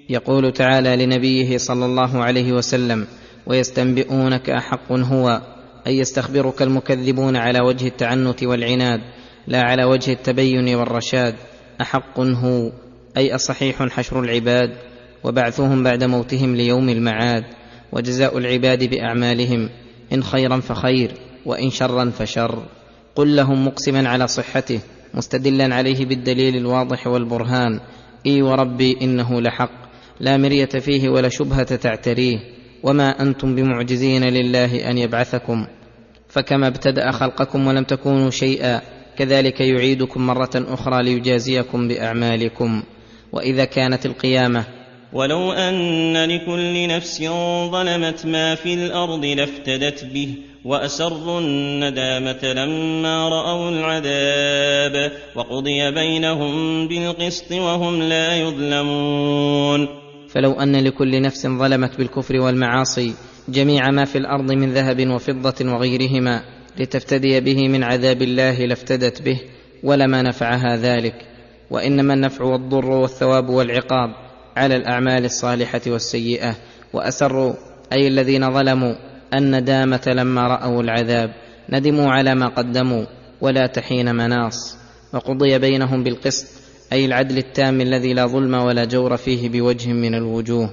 يقول 0.09 0.53
تعالى 0.53 0.97
لنبيه 0.97 1.57
صلى 1.57 1.85
الله 1.87 2.25
عليه 2.25 2.53
وسلم 2.53 3.07
ويستنبئونك 3.47 4.51
احق 4.51 4.93
هو 4.93 5.43
أي 5.87 5.99
يستخبرك 5.99 6.63
المكذبون 6.63 7.37
على 7.37 7.61
وجه 7.61 7.87
التعنت 7.87 8.43
والعناد 8.43 9.01
لا 9.47 9.63
على 9.63 9.85
وجه 9.85 10.13
التبين 10.13 10.75
والرشاد 10.75 11.35
أحق 11.81 12.21
هو 12.21 12.73
أي 13.17 13.35
أصحيح 13.35 13.83
حشر 13.83 14.21
العباد 14.21 14.77
وبعثهم 15.25 15.85
بعد 15.85 16.05
موتهم 16.05 16.57
ليوم 16.57 16.89
المعاد. 16.89 17.45
وجزاء 17.93 18.39
العباد 18.39 18.85
بأعمالهم 18.85 19.69
إن 20.13 20.23
خيرا 20.23 20.61
فخير 20.61 21.11
وإن 21.47 21.71
شرا 21.71 22.11
فشر. 22.11 22.63
قل 23.15 23.37
لهم 23.37 23.67
مقسما 23.67 24.09
على 24.09 24.27
صحته 24.27 24.81
مستدلا 25.15 25.75
عليه 25.75 26.07
بالدليل 26.07 26.57
الواضح 26.57 27.07
والبرهان. 27.07 27.81
إي 28.27 28.43
وربي 28.43 28.97
إنه 29.03 29.41
لحق 29.41 29.71
لا 30.21 30.37
مرية 30.37 30.69
فيه 30.81 31.09
ولا 31.09 31.29
شبهة 31.29 31.77
تعتريه. 31.77 32.39
وما 32.83 33.23
أنتم 33.23 33.55
بمعجزين 33.55 34.25
لله 34.25 34.91
أن 34.91 34.99
يبعثكم. 34.99 35.67
فكما 36.29 36.67
ابتدأ 36.67 37.11
خلقكم 37.11 37.67
ولم 37.67 37.85
تكونوا 37.85 38.31
شيئا 38.31 38.81
كذلك 39.19 39.61
يعيدكم 39.61 40.27
مرة 40.27 40.51
أخرى 40.55 41.03
ليجازيكم 41.03 41.89
بأعمالكم. 41.89 42.83
وإذا 43.33 43.65
كانت 43.65 44.07
القيامة 44.07 44.65
ولو 45.17 45.53
أن 45.53 46.17
لكل 46.25 46.89
نفس 46.89 47.23
ظلمت 47.71 48.27
ما 48.27 48.55
في 48.55 48.75
الأرض 48.75 49.25
لافتدت 49.25 50.05
به 50.05 50.35
وأسروا 50.65 51.41
الندامة 51.41 52.53
لما 52.53 53.29
رأوا 53.29 53.71
العذاب 53.71 55.13
وقضي 55.35 55.91
بينهم 55.91 56.89
بالقسط 56.89 57.53
وهم 57.53 58.03
لا 58.03 58.37
يظلمون. 58.37 59.89
فلو 60.29 60.53
أن 60.53 60.85
لكل 60.85 61.23
نفس 61.23 61.47
ظلمت 61.47 61.99
بالكفر 61.99 62.37
والمعاصي 62.37 63.15
جميع 63.49 63.91
ما 63.91 64.05
في 64.05 64.19
الأرض 64.19 64.53
من 64.53 64.73
ذهب 64.73 65.09
وفضة 65.09 65.73
وغيرهما 65.73 66.43
لتفتدي 66.79 67.41
به 67.41 67.69
من 67.69 67.85
عذاب 67.85 68.23
الله 68.23 68.67
لافتدت 68.67 69.23
به 69.23 69.41
ولما 69.85 70.23
نفعها 70.23 70.77
ذلك. 70.77 71.15
وإنما 71.71 72.15
النفع 72.15 72.45
والضر 72.45 72.91
والثواب 72.91 73.49
والعقاب. 73.49 74.26
على 74.57 74.77
الأعمال 74.77 75.25
الصالحة 75.25 75.81
والسيئة 75.87 76.57
وأسروا 76.93 77.55
أي 77.93 78.09
الذين 78.09 78.55
ظلموا 78.55 78.95
الندامه 79.35 80.03
لما 80.07 80.47
رأوا 80.47 80.83
العذاب 80.83 81.31
ندموا 81.71 82.11
على 82.11 82.35
ما 82.35 82.49
قدموا 82.49 83.05
ولا 83.41 83.67
تحين 83.67 84.15
مناص. 84.15 84.77
وقضي 85.15 85.59
بينهم 85.59 86.05
بالقسط 86.05 86.47
أي 86.93 87.05
العدل 87.05 87.39
التام 87.39 87.81
الذي 87.81 88.15
لا 88.15 88.27
ظلم 88.27 88.55
ولا 88.55 88.85
جور 88.85 89.17
فيه 89.17 89.49
بوجه 89.49 89.93
من 89.93 90.15
الوجوه. 90.15 90.71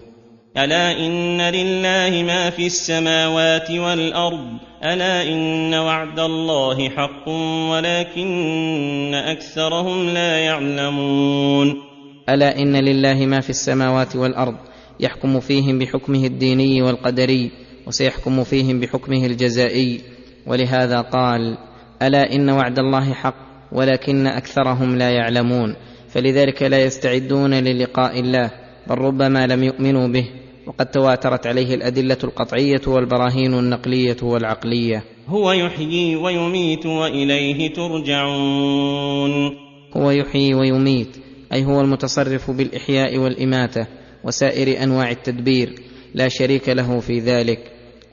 ألا 0.58 0.92
إن 0.92 1.42
لله 1.42 2.24
ما 2.24 2.50
في 2.50 2.66
السماوات 2.66 3.72
والأرض 3.72 4.48
ألا 4.84 5.24
إن 5.24 5.74
وعد 5.74 6.20
الله 6.20 6.90
حق 6.90 7.30
ولكن 7.70 9.14
أكثرهم 9.14 10.10
لا 10.10 10.38
يعلمون. 10.38 11.93
ألا 12.30 12.62
إن 12.62 12.76
لله 12.76 13.26
ما 13.26 13.40
في 13.40 13.50
السماوات 13.50 14.16
والأرض 14.16 14.56
يحكم 15.00 15.40
فيهم 15.40 15.80
بحكمه 15.80 16.26
الديني 16.26 16.82
والقدري 16.82 17.52
وسيحكم 17.88 18.44
فيهم 18.44 18.80
بحكمه 18.80 19.26
الجزائي. 19.26 20.02
ولهذا 20.48 21.02
قال 21.02 21.58
ألا 22.02 22.36
إن 22.36 22.50
وعد 22.50 22.80
الله 22.80 23.14
حق 23.14 23.36
ولكن 23.72 24.28
أكثرهم 24.28 24.96
لا 24.96 25.10
يعلمون. 25.10 25.76
فلذلك 26.10 26.64
لا 26.64 26.84
يستعدون 26.84 27.54
للقاء 27.54 28.20
الله 28.20 28.52
بل 28.88 28.96
ربما 28.96 29.48
لم 29.48 29.64
يؤمنوا 29.64 30.08
به. 30.08 30.26
وقد 30.68 30.86
تواترت 30.86 31.48
عليه 31.48 31.76
الأدلة 31.76 32.18
القطعية 32.24 32.82
والبراهين 32.88 33.54
النقلية 33.54 34.18
والعقلية. 34.22 35.04
هو 35.28 35.52
يحيي 35.52 36.16
ويميت 36.16 36.86
وإليه 36.86 37.74
ترجعون. 37.74 39.52
هو 39.98 40.12
يحيي 40.12 40.54
ويميت. 40.54 41.23
أي 41.54 41.66
هو 41.66 41.82
المتصرف 41.82 42.52
بالإحياء 42.52 43.18
والإماتة 43.18 43.88
وسائر 44.24 44.84
أنواع 44.84 45.12
التدبير 45.12 45.74
لا 46.14 46.28
شريك 46.28 46.70
له 46.70 47.00
في 47.00 47.20
ذلك 47.20 47.60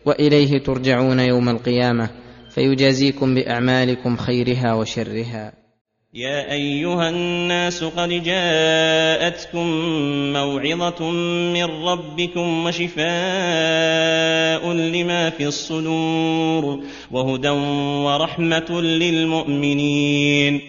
وإليه 0.05 0.59
ترجعون 0.59 1.20
يوم 1.20 1.49
القيامة 1.49 2.11
فيجازيكم 2.55 3.34
بأعمالكم 3.34 4.16
خيرها 4.16 4.74
وشرها. 4.74 5.53
يا 6.14 6.53
أيها 6.53 7.11
الناس 7.11 7.84
قد 7.84 8.09
جاءتكم 8.09 9.66
موعظة 10.32 11.11
من 11.53 11.64
ربكم 11.64 12.66
وشفاء 12.66 13.03
لما 14.72 15.30
في 15.30 15.47
الصدور 15.47 16.80
وهدى 17.11 17.49
ورحمة 18.05 18.80
للمؤمنين. 18.80 20.61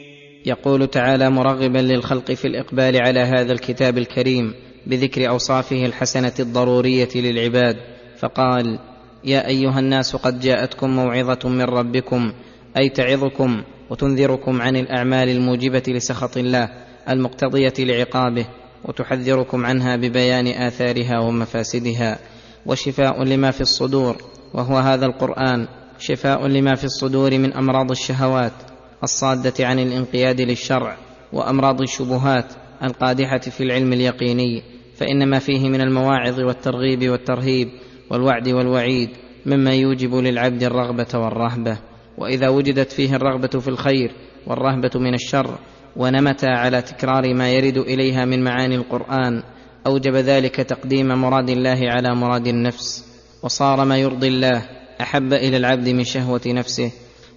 يقول 0.45 0.87
تعالى 0.87 1.29
مرغبا 1.29 1.77
للخلق 1.77 2.31
في 2.31 2.45
الإقبال 2.47 3.01
على 3.01 3.19
هذا 3.19 3.51
الكتاب 3.51 3.97
الكريم 3.97 4.53
بذكر 4.87 5.29
أوصافه 5.29 5.85
الحسنة 5.85 6.33
الضرورية 6.39 7.09
للعباد. 7.15 7.75
فقال 8.19 8.79
يا 9.23 9.47
أيها 9.47 9.79
الناس 9.79 10.15
قد 10.15 10.39
جاءتكم 10.39 10.89
موعظة 10.89 11.49
من 11.49 11.61
ربكم 11.61 12.33
أي 12.77 12.89
تعظكم 12.89 13.63
وتنذركم 13.89 14.61
عن 14.61 14.75
الأعمال 14.75 15.29
الموجبة 15.29 15.83
لسخط 15.87 16.37
الله 16.37 16.69
المقتضية 17.09 17.73
لعقابه 17.79 18.45
وتحذركم 18.85 19.65
عنها 19.65 19.95
ببيان 19.95 20.47
آثارها 20.47 21.19
ومفاسدها. 21.19 22.19
وشفاء 22.65 23.23
لما 23.23 23.51
في 23.51 23.61
الصدور 23.61 24.17
وهو 24.53 24.77
هذا 24.77 25.05
القرآن 25.05 25.67
شفاء 25.99 26.47
لما 26.47 26.75
في 26.75 26.83
الصدور 26.83 27.37
من 27.37 27.53
أمراض 27.53 27.91
الشهوات 27.91 28.70
الصادة 29.03 29.67
عن 29.67 29.79
الانقياد 29.79 30.41
للشرع 30.41 30.97
وأمراض 31.33 31.81
الشبهات 31.81 32.53
القادحة 32.83 33.39
في 33.39 33.63
العلم 33.63 33.93
اليقيني 33.93 34.63
فإن 34.95 35.29
ما 35.29 35.39
فيه 35.39 35.69
من 35.69 35.81
المواعظ 35.81 36.39
والترغيب 36.39 37.09
والترهيب 37.09 37.69
والوعد 38.09 38.49
والوعيد 38.49 39.09
مما 39.45 39.73
يوجب 39.73 40.15
للعبد 40.15 40.63
الرغبة 40.63 41.07
والرهبة. 41.13 41.77
وإذا 42.17 42.49
وجدت 42.49 42.91
فيه 42.91 43.15
الرغبة 43.15 43.47
في 43.47 43.67
الخير 43.67 44.11
والرهبة 44.47 44.91
من 44.95 45.13
الشر 45.13 45.57
ونمتا 45.95 46.45
على 46.45 46.81
تكرار 46.81 47.33
ما 47.33 47.51
يرد 47.51 47.77
إليها 47.77 48.25
من 48.25 48.43
معاني 48.43 48.75
القرآن 48.75 49.43
أوجب 49.87 50.15
ذلك 50.15 50.55
تقديم 50.55 51.07
مراد 51.07 51.49
الله 51.49 51.79
على 51.81 52.15
مراد 52.15 52.47
النفس. 52.47 53.05
وصار 53.43 53.85
ما 53.85 53.97
يرضي 53.97 54.27
الله 54.27 54.61
أحب 55.01 55.33
إلى 55.33 55.57
العبد 55.57 55.89
من 55.89 56.03
شهوة 56.03 56.41
نفسه 56.47 56.91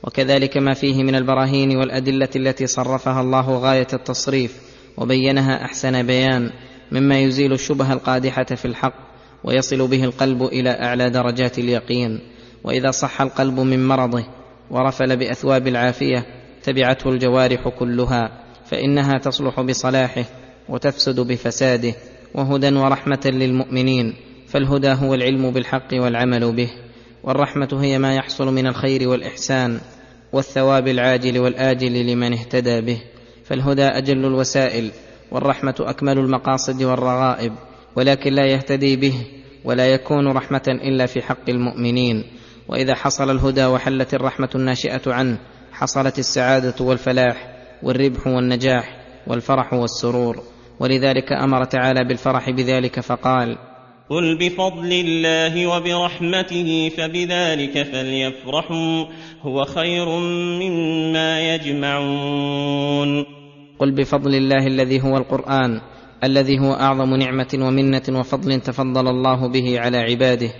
وكذلك 0.06 0.56
ما 0.56 0.74
فيه 0.74 1.02
من 1.02 1.14
البراهين 1.14 1.76
والأدلة 1.76 2.28
التي 2.36 2.66
صرفها 2.66 3.20
الله 3.20 3.58
غاية 3.58 3.86
التصريف 3.92 4.56
وبينها 4.96 5.64
أحسن 5.64 6.06
بيان 6.06 6.50
مما 6.92 7.20
يزيل 7.20 7.52
الشبه 7.52 7.92
القادحة 7.92 8.44
في 8.44 8.64
الحق 8.64 8.94
ويصل 9.44 9.88
به 9.88 10.04
القلب 10.04 10.42
إلى 10.42 10.70
أعلى 10.70 11.10
درجات 11.10 11.58
اليقين. 11.58 12.20
وإذا 12.64 12.90
صح 12.90 13.20
القلب 13.20 13.60
من 13.60 13.88
مرضه 13.88 14.24
ورفل 14.70 15.16
بأثواب 15.16 15.68
العافية 15.68 16.26
تبعته 16.62 17.10
الجوارح 17.10 17.68
كلها 17.68 18.44
فإنها 18.66 19.18
تصلح 19.18 19.60
بصلاحه 19.60 20.24
وتفسد 20.68 21.20
بفساده 21.20 21.94
وهدى 22.34 22.76
ورحمة 22.76 23.20
للمؤمنين 23.24 24.14
فالهدى 24.48 24.92
هو 24.92 25.14
العلم 25.14 25.50
بالحق 25.50 25.88
والعمل 25.92 26.52
به 26.52 26.70
والرحمة 27.22 27.78
هي 27.80 27.98
ما 27.98 28.14
يحصل 28.14 28.54
من 28.54 28.66
الخير 28.66 29.08
والإحسان. 29.08 29.80
والثواب 30.34 30.88
العاجل 30.88 31.38
والآجل 31.38 32.06
لمن 32.06 32.32
اهتدى 32.32 32.80
به 32.80 32.98
فالهدى 33.44 33.84
أجل 33.84 34.24
الوسائل 34.24 34.90
والرحمة 35.30 35.74
أكمل 35.80 36.18
المقاصد 36.18 36.82
والرغائب 36.82 37.52
ولكن 37.96 38.32
لا 38.32 38.46
يهتدي 38.46 38.96
به 38.96 39.14
ولا 39.64 39.86
يكون 39.86 40.28
رحمة 40.28 40.62
إلا 40.68 41.06
في 41.06 41.22
حق 41.22 41.48
المؤمنين. 41.48 42.24
وإذا 42.68 42.94
حصل 42.94 43.30
الهدى 43.30 43.64
وحلت 43.64 44.14
الرحمة 44.14 44.48
الناشئة 44.54 45.12
عنه 45.12 45.38
حصلت 45.72 46.18
السعادة 46.18 46.84
والفلاح 46.84 47.54
والربح 47.82 48.26
والنجاح 48.26 48.96
والفرح 49.26 49.72
والسرور. 49.72 50.42
ولذلك 50.80 51.32
أمر 51.32 51.64
تعالى 51.64 52.04
بالفرح 52.04 52.50
بذلك 52.50 53.00
فقال 53.00 53.58
قل 54.10 54.38
بفضل 54.38 54.92
الله 54.92 55.66
وبرحمته 55.66 56.90
فبذلك 56.96 57.82
فليفرحوا 57.82 59.04
هو 59.42 59.64
خير 59.64 60.08
مما 60.60 61.54
يجمعون. 61.54 63.24
قل 63.78 63.90
بفضل 63.90 64.34
الله 64.34 64.66
الذي 64.66 65.02
هو 65.02 65.16
القرآن 65.16 65.80
الذي 66.24 66.58
هو 66.58 66.72
أعظم 66.72 67.14
نعمة 67.14 67.48
ومنة 67.54 68.02
وفضل 68.08 68.60
تفضل 68.60 69.08
الله 69.08 69.48
به 69.48 69.80
على 69.80 69.98
عباده 69.98 70.50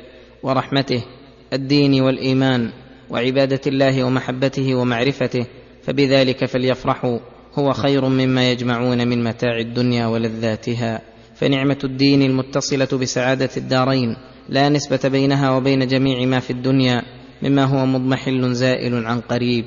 ورحمته 0.42 1.04
الدين 1.52 2.02
والإيمان 2.02 2.70
وعبادة 3.10 3.60
الله 3.66 4.04
ومحبته 4.04 4.74
ومعرفته 4.74 5.46
فبذلك 5.82 6.44
فليفرحوا 6.44 7.18
هو 7.54 7.72
خير 7.72 8.08
مما 8.08 8.50
يجمعون 8.50 9.08
من 9.08 9.24
متاع 9.24 9.58
الدنيا 9.58 10.06
ولذاتها. 10.06 11.13
فنعمة 11.44 11.78
الدين 11.84 12.22
المتصلة 12.22 12.88
بسعادة 13.00 13.50
الدارين 13.56 14.16
لا 14.48 14.68
نسبة 14.68 15.00
بينها 15.04 15.50
وبين 15.50 15.86
جميع 15.86 16.26
ما 16.26 16.40
في 16.40 16.50
الدنيا 16.50 17.02
مما 17.42 17.64
هو 17.64 17.86
مضمحل 17.86 18.54
زائل 18.54 19.06
عن 19.06 19.20
قريب 19.20 19.64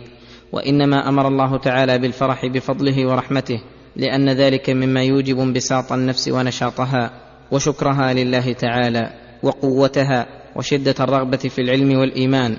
وإنما 0.51 1.09
أمر 1.09 1.27
الله 1.27 1.57
تعالى 1.57 1.97
بالفرح 1.97 2.45
بفضله 2.45 3.07
ورحمته 3.07 3.61
لأن 3.95 4.29
ذلك 4.29 4.69
مما 4.69 5.03
يوجب 5.03 5.39
انبساط 5.39 5.91
النفس 5.91 6.27
ونشاطها 6.27 7.11
وشكرها 7.51 8.13
لله 8.13 8.53
تعالى 8.53 9.13
وقوتها 9.43 10.27
وشدة 10.55 10.95
الرغبة 10.99 11.37
في 11.37 11.61
العلم 11.61 11.97
والإيمان 11.97 12.57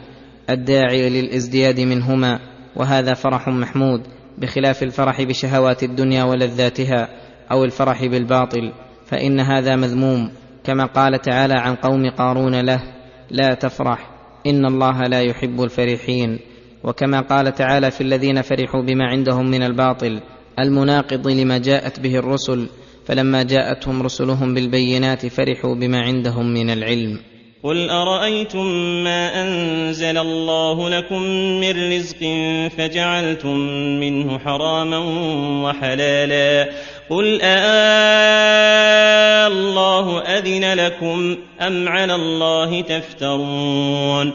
الداعي 0.50 1.10
للازدياد 1.10 1.80
منهما 1.80 2.40
وهذا 2.76 3.14
فرح 3.14 3.48
محمود 3.48 4.00
بخلاف 4.38 4.82
الفرح 4.82 5.22
بشهوات 5.22 5.82
الدنيا 5.82 6.24
ولذاتها 6.24 7.08
أو 7.50 7.64
الفرح 7.64 8.04
بالباطل. 8.04 8.72
فإن 9.08 9.40
هذا 9.40 9.76
مذموم 9.76 10.30
كما 10.64 10.86
قال 10.86 11.20
تعالى 11.20 11.54
عن 11.54 11.74
قوم 11.74 12.10
قارون 12.10 12.60
له 12.60 12.80
لا 13.30 13.54
تفرح 13.54 14.10
إن 14.46 14.66
الله 14.66 15.02
لا 15.02 15.20
يحب 15.20 15.62
الفرحين. 15.62 16.38
وكما 16.84 17.20
قال 17.20 17.54
تعالى 17.54 17.90
في 17.90 18.00
الذين 18.00 18.42
فرحوا 18.42 18.82
بما 18.82 19.04
عندهم 19.04 19.50
من 19.50 19.62
الباطل 19.62 20.20
المناقض 20.58 21.28
لما 21.28 21.58
جاءت 21.58 22.00
به 22.00 22.16
الرسل 22.16 22.68
فلما 23.06 23.42
جاءتهم 23.42 24.02
رسلهم 24.02 24.54
بالبينات 24.54 25.26
فرحوا 25.26 25.74
بما 25.74 26.00
عندهم 26.00 26.46
من 26.54 26.70
العلم. 26.70 27.18
قل 27.62 27.90
أرأيتم 27.90 28.66
ما 29.04 29.42
أنزل 29.42 30.18
الله 30.18 30.90
لكم 30.90 31.22
من 31.60 31.92
رزق 31.92 32.18
فجعلتم 32.78 33.56
منه 34.00 34.38
حراما 34.38 34.98
وحلالا 35.64 36.68
قل 37.10 37.40
الله 39.46 40.22
أذن 40.22 40.74
لكم 40.74 41.36
أم 41.60 41.88
على 41.88 42.14
الله 42.14 42.80
تفترون 42.80 44.32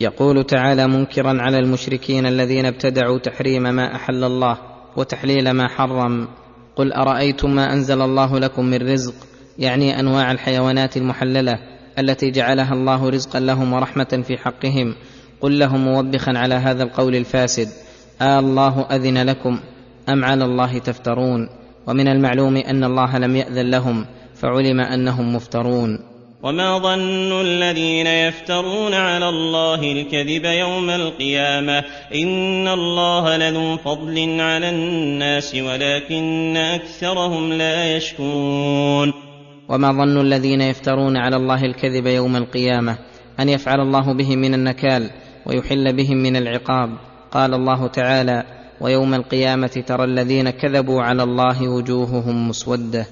يقول 0.00 0.44
تعالى 0.44 0.86
منكرا 0.86 1.42
على 1.42 1.58
المشركين 1.58 2.26
الذين 2.26 2.66
ابتدعوا 2.66 3.18
تحريم 3.18 3.62
ما 3.62 3.94
أحل 3.96 4.24
الله 4.24 4.58
وتحليل 4.96 5.50
ما 5.50 5.68
حرم. 5.68 6.28
قل 6.76 6.92
أرأيتم 6.92 7.54
ما 7.54 7.72
أنزل 7.72 8.02
الله 8.02 8.38
لكم 8.38 8.64
من 8.64 8.92
رزق؟ 8.92 9.14
يعني 9.58 10.00
أنواع 10.00 10.32
الحيوانات 10.32 10.96
المحللة 10.96 11.58
التي 11.98 12.30
جعلها 12.30 12.72
الله 12.72 13.10
رزقا 13.10 13.40
لهم 13.40 13.72
ورحمة 13.72 14.22
في 14.26 14.36
حقهم. 14.36 14.94
قل 15.40 15.58
لهم 15.58 15.84
موبخا 15.84 16.32
على 16.36 16.54
هذا 16.54 16.82
القول 16.82 17.16
الفاسد. 17.16 17.68
آه 18.22 18.38
الله 18.38 18.80
أذن 18.80 19.26
لكم 19.26 19.60
أم 20.08 20.24
على 20.24 20.44
الله 20.44 20.78
تفترون؟ 20.78 21.63
ومن 21.86 22.08
المعلوم 22.08 22.56
أن 22.56 22.84
الله 22.84 23.18
لم 23.18 23.36
يأذن 23.36 23.70
لهم 23.70 24.06
فعلم 24.34 24.80
أنهم 24.80 25.34
مفترون. 25.34 25.98
وما 26.42 26.78
ظن 26.78 27.40
الذين 27.40 28.06
يفترون 28.06 28.94
على 28.94 29.28
الله 29.28 29.92
الكذب 29.92 30.44
يوم 30.44 30.90
القيامة؟ 30.90 31.84
إن 32.14 32.68
الله 32.68 33.36
لذو 33.36 33.76
فضل 33.76 34.40
على 34.40 34.70
الناس 34.70 35.54
ولكن 35.54 36.56
أكثرهم 36.56 37.52
لا 37.52 37.96
يشكرون. 37.96 39.12
وما 39.68 39.92
ظن 39.92 40.20
الذين 40.20 40.60
يفترون 40.60 41.16
على 41.16 41.36
الله 41.36 41.64
الكذب 41.64 42.06
يوم 42.06 42.36
القيامة؟ 42.36 42.98
أن 43.40 43.48
يفعل 43.48 43.80
الله 43.80 44.12
بهم 44.12 44.38
من 44.38 44.54
النكال 44.54 45.10
ويحل 45.46 45.96
بهم 45.96 46.16
من 46.16 46.36
العقاب. 46.36 46.90
قال 47.30 47.54
الله 47.54 47.86
تعالى 47.86 48.44
ويوم 48.80 49.14
القيامة 49.14 49.82
ترى 49.86 50.04
الذين 50.04 50.50
كذبوا 50.50 51.02
على 51.02 51.22
الله 51.22 51.68
وجوههم 51.68 52.48
مسودة. 52.48 53.06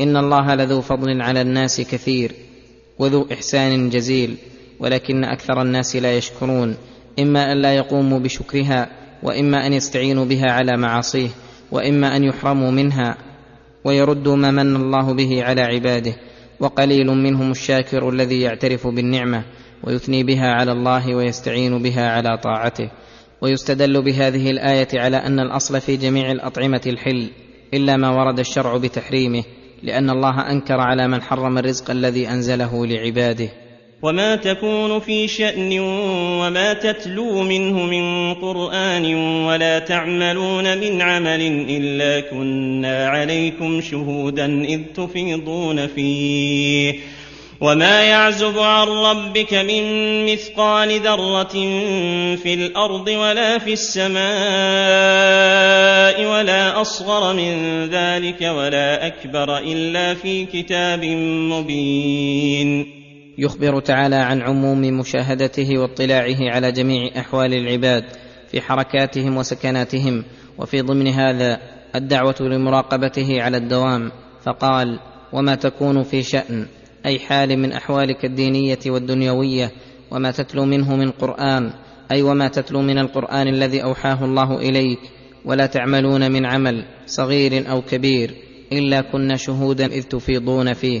إن 0.00 0.16
الله 0.16 0.54
لذو 0.54 0.80
فضل 0.80 1.22
على 1.22 1.40
الناس 1.40 1.80
كثير 1.80 2.32
وذو 2.98 3.26
إحسان 3.32 3.90
جزيل 3.90 4.36
ولكن 4.80 5.24
أكثر 5.24 5.62
الناس 5.62 5.96
لا 5.96 6.16
يشكرون. 6.16 6.76
إما 7.18 7.52
أن 7.52 7.62
لا 7.62 7.76
يقوموا 7.76 8.18
بشكرها 8.18 8.88
وإما 9.22 9.66
أن 9.66 9.72
يستعينوا 9.72 10.24
بها 10.24 10.50
على 10.50 10.76
معاصيه 10.76 11.28
وإما 11.72 12.16
أن 12.16 12.24
يحرموا 12.24 12.70
منها. 12.70 13.16
ويردوا 13.84 14.36
ما 14.36 14.50
من 14.50 14.76
الله 14.76 15.14
به 15.14 15.44
على 15.44 15.62
عباده. 15.62 16.12
وقليل 16.60 17.06
منهم 17.06 17.50
الشاكر 17.50 18.08
الذي 18.08 18.40
يعترف 18.40 18.86
بالنعمة 18.86 19.44
ويثني 19.84 20.22
بها 20.22 20.52
على 20.52 20.72
الله 20.72 21.14
ويستعين 21.14 21.82
بها 21.82 22.10
على 22.10 22.38
طاعته. 22.38 22.90
ويستدل 23.42 24.02
بهذه 24.02 24.50
الآية 24.50 24.88
على 24.94 25.16
أن 25.16 25.40
الأصل 25.40 25.80
في 25.80 25.96
جميع 25.96 26.32
الأطعمة 26.32 26.80
الحل 26.86 27.30
إلا 27.74 27.96
ما 27.96 28.10
ورد 28.10 28.38
الشرع 28.38 28.76
بتحريمه 28.76 29.44
لأن 29.82 30.10
الله 30.10 30.50
أنكر 30.50 30.80
على 30.80 31.08
من 31.08 31.22
حرم 31.22 31.58
الرزق 31.58 31.90
الذي 31.90 32.28
أنزله 32.28 32.86
لعباده. 32.86 33.48
وما 34.02 34.36
تكون 34.36 35.00
في 35.00 35.28
شأن 35.28 35.80
وما 36.40 36.72
تتلو 36.72 37.42
منه 37.42 37.86
من 37.86 38.34
قرآن 38.34 39.14
ولا 39.44 39.78
تعملون 39.78 40.78
من 40.78 41.02
عمل 41.02 41.40
إلا 41.68 42.30
كنا 42.30 43.08
عليكم 43.08 43.80
شهودا 43.80 44.64
إذ 44.64 44.80
تفيضون 44.94 45.86
فيه. 45.86 46.94
وما 47.60 48.02
يعزب 48.02 48.58
عن 48.58 48.88
ربك 48.88 49.54
من 49.54 49.84
مثقال 50.32 51.00
ذرة 51.00 51.52
في 52.36 52.54
الأرض 52.54 53.08
ولا 53.08 53.58
في 53.58 53.72
السماء 53.72 54.20
ولا 56.26 56.80
أصغر 56.80 57.34
من 57.34 57.84
ذلك 57.84 58.40
ولا 58.40 59.06
أكبر 59.06 59.58
إلا 59.58 60.14
في 60.14 60.44
كتاب 60.44 61.04
مبين. 61.52 62.86
يخبر 63.38 63.80
تعالى 63.80 64.16
عن 64.16 64.42
عموم 64.42 64.80
مشاهدته 64.80 65.78
واطلاعه 65.78 66.36
على 66.40 66.72
جميع 66.72 67.10
احوال 67.18 67.54
العباد 67.54 68.04
في 68.50 68.60
حركاتهم 68.60 69.36
وسكناتهم. 69.36 70.24
وفي 70.58 70.80
ضمن 70.80 71.06
هذا 71.06 71.60
الدعوه 71.94 72.36
لمراقبته 72.40 73.42
على 73.42 73.56
الدوام 73.56 74.12
فقال 74.42 75.00
وما 75.32 75.54
تكون 75.54 76.02
في 76.02 76.22
شان 76.22 76.66
أي 77.06 77.18
حال 77.18 77.58
من 77.58 77.72
أحوالك 77.72 78.24
الدينية 78.24 78.78
والدنيوية 78.86 79.70
وما 80.10 80.30
تتلو 80.30 80.64
منه 80.64 80.96
من 80.96 81.10
قرآن 81.10 81.72
أي 82.12 82.22
وما 82.22 82.48
تتلو 82.48 82.82
من 82.82 82.98
القرآن 82.98 83.48
الذي 83.48 83.82
أوحاه 83.82 84.24
الله 84.24 84.58
إليك 84.58 84.98
ولا 85.44 85.66
تعملون 85.66 86.32
من 86.32 86.46
عمل 86.46 86.84
صغير 87.06 87.70
أو 87.70 87.82
كبير 87.82 88.34
إلا 88.72 89.00
كنا 89.00 89.36
شهودا 89.36 89.86
إذ 89.86 90.02
تفيضون 90.02 90.72
فيه 90.72 91.00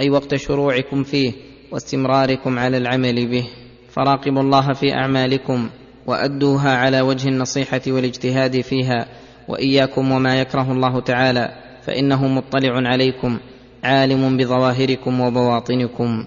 أي 0.00 0.10
وقت 0.10 0.34
شروعكم 0.34 1.02
فيه 1.02 1.32
واستمراركم 1.72 2.58
على 2.58 2.76
العمل 2.76 3.30
به. 3.30 3.46
فراقبوا 3.90 4.42
الله 4.42 4.72
في 4.72 4.92
أعمالكم 4.92 5.70
وأدوها 6.06 6.76
على 6.76 7.00
وجه 7.00 7.28
النصيحة 7.28 7.80
والاجتهاد 7.86 8.60
فيها 8.60 9.06
وإياكم 9.48 10.12
وما 10.12 10.40
يكره 10.40 10.72
الله 10.72 11.00
تعالى 11.00 11.48
فإنه 11.82 12.26
مطلع 12.28 12.88
عليكم. 12.88 13.38
عالم 13.84 14.36
بظواهركم 14.36 15.20
وبواطنكم 15.20 16.24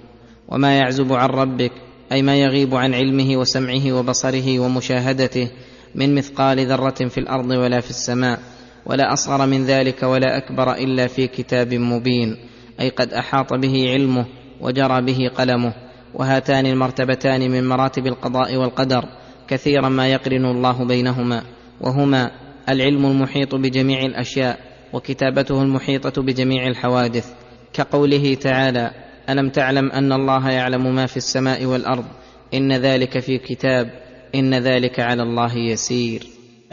وما 0.47 0.78
يعزب 0.78 1.14
عن 1.14 1.30
ربك 1.30 1.72
أي 2.12 2.22
ما 2.22 2.36
يغيب 2.36 2.76
عن 2.76 2.93
علمه 2.93 3.38
وسمعه 3.38 3.93
وبصره 3.93 4.60
ومشاهدته 4.60 5.51
من 5.95 6.16
مثقال 6.16 6.68
ذرة 6.68 7.08
في 7.08 7.18
الأرض 7.18 7.49
ولا 7.49 7.80
في 7.80 7.89
السماء 7.89 8.39
ولا 8.86 9.14
أصغر 9.14 9.47
من 9.47 9.66
ذلك 9.66 10.04
ولا 10.04 10.38
أكبر 10.38 10.74
إلا 10.74 11.08
في 11.08 11.28
كتاب 11.28 11.74
مبين 11.74 12.38
أي 12.80 12.89
قد 12.89 13.14
أحاط 13.14 13.54
به 13.54 13.91
علمه 13.91 14.26
وجرى 14.62 15.01
به 15.01 15.30
قلمه 15.38 15.74
وهاتان 16.14 16.66
المرتبتان 16.66 17.51
من 17.51 17.68
مراتب 17.68 18.08
القضاء 18.08 18.56
والقدر 18.56 19.06
كثيرا 19.47 19.89
ما 19.89 20.08
يقرن 20.08 20.45
الله 20.45 20.86
بينهما 20.86 21.43
وهما 21.82 22.32
العلم 22.70 23.06
المحيط 23.06 23.56
بجميع 23.56 24.01
الأشياء 24.01 24.60
وكتابته 24.93 25.62
المحيطة 25.62 26.22
بجميع 26.22 26.68
الحوادث. 26.68 27.34
كقوله 27.74 28.34
تعالى 28.34 28.91
ألم 29.30 29.49
تعلم 29.49 29.91
أن 29.91 30.11
الله 30.11 30.49
يعلم 30.49 30.95
ما 30.95 31.05
في 31.05 31.17
السماء 31.17 31.65
والأرض 31.65 32.05
إن 32.53 32.74
ذلك 32.74 33.19
في 33.19 33.38
كتاب 33.38 33.89
إن 34.36 34.53
ذلك 34.53 34.99
على 34.99 35.24
الله 35.24 35.57
يسير. 35.57 36.24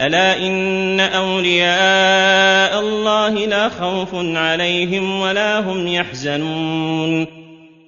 ألا 0.01 0.37
إن 0.37 0.99
أولياء 0.99 2.79
الله 2.79 3.45
لا 3.45 3.69
خوف 3.69 4.09
عليهم 4.13 5.19
ولا 5.19 5.59
هم 5.59 5.87
يحزنون. 5.87 7.27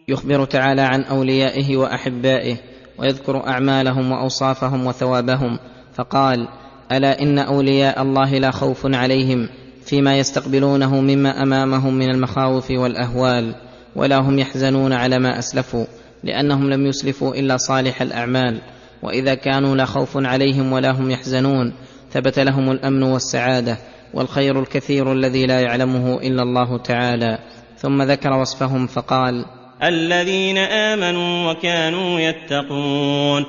يخبر 0.08 0.46
تعالى 0.46 0.82
عن 0.82 1.02
أوليائه 1.02 1.78
وأحبائه 1.78 2.58
ويذكر 2.98 3.48
أعمالهم 3.48 4.12
وأوصافهم 4.12 4.86
وثوابهم 4.86 5.60
فقال 5.94 6.48
ألا 6.92 7.22
إن 7.22 7.40
أولياء 7.40 8.02
الله 8.02 8.38
لا 8.38 8.52
خوف 8.52 8.86
عليهم 8.86 9.50
فيما 9.86 10.18
يستقبلونه 10.18 11.02
مما 11.02 11.44
أمامهم 11.44 11.94
من 11.94 12.10
المخاوف 12.10 12.72
والأهوال 12.72 13.56
ولا 13.96 14.18
هم 14.18 14.40
يحزنون 14.40 14.94
على 14.94 15.20
ما 15.20 15.40
أسلفوا 15.40 15.86
لأنهم 16.24 16.70
لم 16.70 16.86
يسلفوا 16.86 17.36
إلا 17.36 17.58
صالح 17.58 18.02
الأعمال. 18.02 18.62
وإذا 19.04 19.36
كانوا 19.36 19.76
لا 19.76 19.86
خوف 19.86 20.18
عليهم 20.18 20.74
ولا 20.74 20.92
هم 20.92 21.12
يحزنون 21.12 21.74
ثبت 22.12 22.40
لهم 22.40 22.72
الأمن 22.72 23.04
والسعادة 23.04 23.78
والخير 24.14 24.60
الكثير 24.60 25.12
الذي 25.12 25.46
لا 25.46 25.60
يعلمه 25.60 26.22
إلا 26.22 26.44
الله 26.44 26.78
تعالى. 26.78 27.38
ثم 27.78 28.02
ذكر 28.02 28.34
وصفهم 28.34 28.88
فقال 28.88 29.46
الذين 29.84 30.58
آمنوا 30.58 31.52
وكانوا 31.52 32.20
يتقون. 32.20 33.46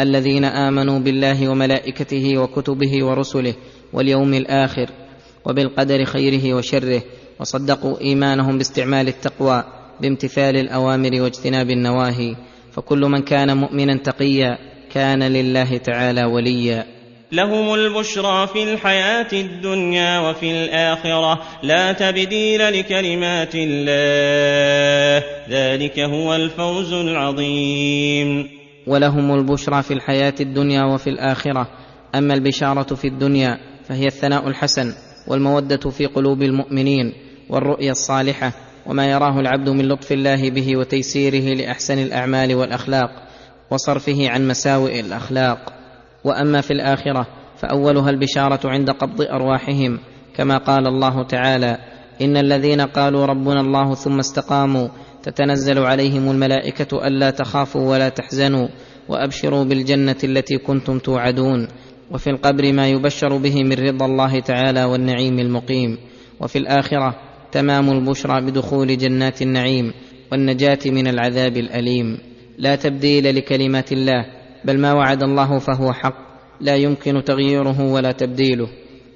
الذين 0.00 0.44
آمنوا 0.44 0.98
بالله 0.98 1.48
وملائكته 1.48 2.38
وكتبه 2.38 3.04
ورسله 3.04 3.54
واليوم 3.92 4.34
الآخر 4.34 4.90
وبالقدر 5.46 6.04
خيره 6.04 6.54
وشره 6.54 7.02
وصدقوا 7.40 8.00
إيمانهم 8.00 8.58
باستعمال 8.58 9.08
التقوى 9.08 9.64
بامتثال 10.00 10.56
الأوامر 10.56 11.22
واجتناب 11.22 11.70
النواهي. 11.70 12.36
فكل 12.72 13.00
من 13.00 13.22
كان 13.22 13.56
مؤمنا 13.56 13.96
تقيا 13.96 14.58
كان 14.94 15.22
لله 15.22 15.76
تعالى 15.76 16.24
وليا. 16.24 16.86
لهم 17.32 17.74
البشرى 17.74 18.46
في 18.46 18.72
الحياة 18.72 19.28
الدنيا 19.32 20.30
وفي 20.30 20.50
الآخرة 20.64 21.42
لا 21.62 21.92
تبديل 21.92 22.72
لكلمات 22.72 23.54
الله 23.54 25.26
ذلك 25.50 25.98
هو 25.98 26.34
الفوز 26.34 26.92
العظيم. 26.92 28.48
ولهم 28.86 29.34
البشرى 29.34 29.82
في 29.82 29.94
الحياة 29.94 30.34
الدنيا 30.40 30.84
وفي 30.84 31.10
الآخرة. 31.10 31.68
أما 32.14 32.34
البشارة 32.34 32.94
في 32.94 33.08
الدنيا 33.08 33.58
فهي 33.88 34.06
الثناء 34.06 34.48
الحسن. 34.48 35.05
والمودة 35.28 35.90
في 35.90 36.06
قلوب 36.06 36.42
المؤمنين 36.42 37.12
والرؤيا 37.50 37.92
الصالحة 37.92 38.52
وما 38.86 39.06
يراه 39.06 39.40
العبد 39.40 39.68
من 39.68 39.88
لطف 39.88 40.12
الله 40.12 40.50
به 40.50 40.76
وتيسيره 40.76 41.54
لأحسن 41.54 41.98
الأعمال 41.98 42.54
والأخلاق 42.54 43.10
وصرفه 43.70 44.30
عن 44.30 44.48
مساوئ 44.48 45.00
الأخلاق. 45.00 45.72
وأما 46.24 46.60
في 46.60 46.70
الآخرة 46.70 47.26
فأولها 47.56 48.10
البشارة 48.10 48.70
عند 48.70 48.90
قبض 48.90 49.22
أرواحهم 49.22 49.98
كما 50.36 50.58
قال 50.58 50.86
الله 50.86 51.22
تعالى 51.22 51.78
إن 52.22 52.36
الذين 52.36 52.80
قالوا 52.80 53.26
ربنا 53.26 53.60
الله 53.60 53.94
ثم 53.94 54.18
استقاموا 54.18 54.88
تتنزل 55.22 55.78
عليهم 55.78 56.30
الملائكة 56.30 57.06
ألا 57.06 57.30
تخافوا 57.30 57.90
ولا 57.90 58.08
تحزنوا 58.08 58.68
وأبشروا 59.08 59.64
بالجنة 59.64 60.16
التي 60.24 60.58
كنتم 60.58 60.98
توعدون. 60.98 61.68
وفي 62.10 62.30
القبر 62.30 62.72
ما 62.72 62.88
يبشر 62.88 63.36
به 63.36 63.64
من 63.64 63.72
رضا 63.72 64.06
الله 64.06 64.40
تعالى 64.40 64.84
والنعيم 64.84 65.38
المقيم. 65.38 65.98
وفي 66.40 66.58
الآخرة 66.58 67.14
تمام 67.52 67.90
البشرى 67.90 68.40
بدخول 68.40 68.98
جنات 68.98 69.42
النعيم 69.42 69.92
والنجاة 70.32 70.78
من 70.86 71.08
العذاب 71.08 71.56
الأليم. 71.56 72.18
لا 72.58 72.76
تبديل 72.76 73.36
لكلمات 73.36 73.92
الله 73.92 74.26
بل 74.64 74.78
ما 74.78 74.92
وعد 74.92 75.22
الله 75.22 75.58
فهو 75.58 75.92
حق. 75.92 76.26
لا 76.60 76.76
يمكن 76.76 77.24
تغييره 77.24 77.92
ولا 77.92 78.12
تبديله 78.12 78.68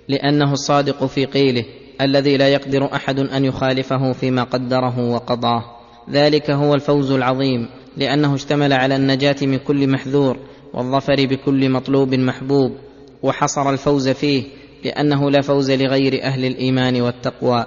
لأنه 0.09 0.53
الصادق 0.53 1.05
في 1.07 1.25
قيله 1.25 1.65
الذي 2.01 2.37
لا 2.37 2.49
يقدر 2.49 2.95
أحد 2.95 3.19
أن 3.19 3.45
يخالفه 3.45 4.13
فيما 4.13 4.43
قدره 4.43 5.11
وقضاه. 5.11 5.65
ذلك 6.11 6.51
هو 6.51 6.75
الفوز 6.75 7.11
العظيم 7.13 7.69
لأنه 7.97 8.35
اشتمل 8.35 8.73
على 8.73 8.97
النجاة 8.97 9.37
من 9.43 9.57
كل 9.57 9.89
محذور 9.89 10.37
والظفر 10.75 11.27
بكل 11.27 11.71
مطلوب 11.71 12.15
محبوب. 12.15 12.73
وحصر 13.23 13.71
الفوز 13.71 14.09
فيه 14.09 14.43
لأنه 14.85 15.31
لا 15.31 15.41
فوز 15.41 15.71
لغير 15.71 16.23
أهل 16.23 16.45
الإيمان 16.45 17.01
والتقوى. 17.01 17.65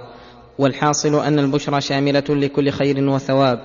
والحاصل 0.58 1.24
أن 1.24 1.38
البشرى 1.38 1.80
شاملة 1.80 2.24
لكل 2.28 2.70
خير 2.70 3.08
وثواب. 3.08 3.60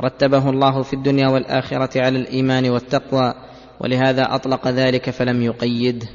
رتبه 0.00 0.50
الله 0.50 0.82
في 0.82 0.92
الدنيا 0.92 1.28
والآخرة 1.28 2.00
على 2.00 2.18
الإيمان 2.18 2.70
والتقوى. 2.70 3.34
ولهذا 3.80 4.34
أطلق 4.34 4.68
ذلك 4.68 5.10
فلم 5.10 5.42
يقيده 5.42 6.06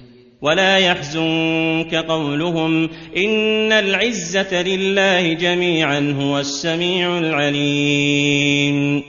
ولا 0.42 0.78
يحزنك 0.78 1.96
قولهم 1.96 2.90
إن 3.18 3.72
العزة 3.72 4.62
لله 4.62 5.34
جميعا 5.34 6.16
هو 6.20 6.40
السميع 6.40 7.18
العليم. 7.18 9.04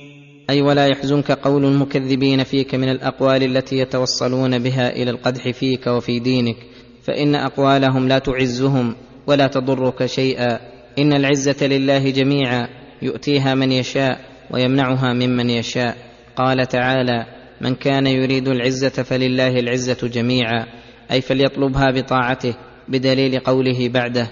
أي 0.51 0.63
ولا 0.63 0.87
يحزنك 0.87 1.31
قول 1.31 1.65
المكذبين 1.65 2.45
فيك 2.45 2.75
من 2.75 2.89
الأقوال 2.89 3.43
التي 3.43 3.79
يتوصلون 3.79 4.59
بها 4.59 4.91
إلى 4.97 5.11
القدح 5.11 5.51
فيك 5.51 5.87
وفي 5.87 6.19
دينك 6.19 6.57
فإن 7.03 7.35
أقوالهم 7.35 8.09
لا 8.09 8.19
تعزهم 8.19 8.95
ولا 9.27 9.47
تضرك 9.47 10.07
شيئا. 10.07 10.59
إن 10.99 11.13
العزة 11.13 11.67
لله 11.67 12.11
جميعا 12.11 12.69
يؤتيها 13.03 13.55
من 13.55 13.73
يشاء 13.73 14.21
ويمنعها 14.51 15.13
ممن 15.13 15.51
يشاء. 15.51 15.97
قال 16.37 16.67
تعالى 16.67 17.27
من 17.61 17.75
كان 17.75 18.07
يريد 18.07 18.49
العزة 18.49 18.89
فلله 18.89 19.59
العزة 19.59 20.09
جميعا 20.09 20.67
أي 21.13 21.21
فليطلبها 21.21 21.91
بطاعته 21.91 22.55
بدليل 22.89 23.39
قوله 23.39 23.89
بعده 23.89 24.29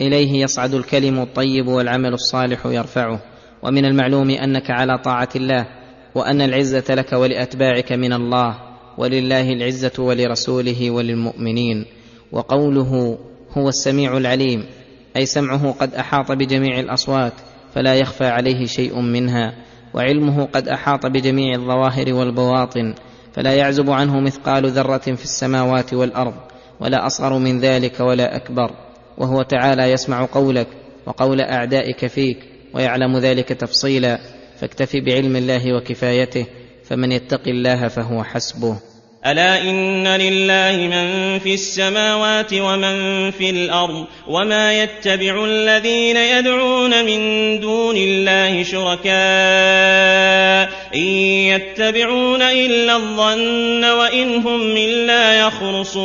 إليه 0.00 0.42
يصعد 0.42 0.74
الكلم 0.74 1.18
الطيب 1.18 1.66
والعمل 1.66 2.12
الصالح 2.12 2.66
يرفعه. 2.66 3.35
ومن 3.62 3.84
المعلوم 3.84 4.30
أنك 4.30 4.70
على 4.70 4.98
طاعة 4.98 5.28
الله 5.36 5.66
وأن 6.14 6.40
العزة 6.40 6.94
لك 6.94 7.12
ولأتباعك 7.12 7.92
من 7.92 8.12
الله 8.12 8.56
ولله 8.98 9.52
العزة 9.52 9.92
ولرسوله 9.98 10.90
وللمؤمنين. 10.90 11.84
وقوله 12.32 13.18
هو 13.52 13.68
السميع 13.68 14.16
العليم 14.16 14.64
أي 15.16 15.26
سمعه 15.26 15.72
قد 15.72 15.94
أحاط 15.94 16.32
بجميع 16.32 16.80
الأصوات 16.80 17.32
فلا 17.74 17.94
يخفى 17.94 18.24
عليه 18.24 18.66
شيء 18.66 19.00
منها. 19.00 19.54
وعلمه 19.94 20.44
قد 20.44 20.68
أحاط 20.68 21.06
بجميع 21.06 21.54
الظواهر 21.54 22.14
والبواطن 22.14 22.94
فلا 23.32 23.54
يعزب 23.54 23.90
عنه 23.90 24.20
مثقال 24.20 24.70
ذرة 24.70 24.98
في 24.98 25.24
السماوات 25.24 25.94
والأرض 25.94 26.34
ولا 26.80 27.06
أصغر 27.06 27.38
من 27.38 27.60
ذلك 27.60 28.00
ولا 28.00 28.36
أكبر. 28.36 28.70
وهو 29.18 29.42
تعالى 29.42 29.82
يسمع 29.82 30.24
قولك 30.24 30.66
وقول 31.06 31.40
أعدائك 31.40 32.06
فيك. 32.06 32.55
ويعلم 32.76 33.18
ذلك 33.18 33.48
تفصيلا 33.48 34.18
فاكتف 34.60 34.96
بعلم 34.96 35.36
الله 35.36 35.72
وكفايته 35.72 36.46
فمن 36.84 37.12
يتق 37.12 37.48
الله 37.48 37.88
فهو 37.88 38.24
حسبه. 38.24 38.76
ألا 39.26 39.62
إن 39.62 40.06
لله 40.06 40.76
من 40.76 41.38
في 41.38 41.54
السماوات 41.54 42.54
ومن 42.54 43.30
في 43.30 43.50
الأرض 43.50 44.06
وما 44.28 44.82
يتبع 44.82 45.44
الذين 45.44 46.16
يدعون 46.16 47.04
من 47.04 47.20
دون 47.60 47.96
الله 47.96 48.62
شركاء 48.62 49.12
إن 50.94 51.06
يتبعون 51.52 52.42
إلا 52.42 52.96
الظن 52.96 53.84
وإن 53.84 54.36
هم 54.36 54.76
إلا 54.76 55.40
يخرصون. 55.46 55.96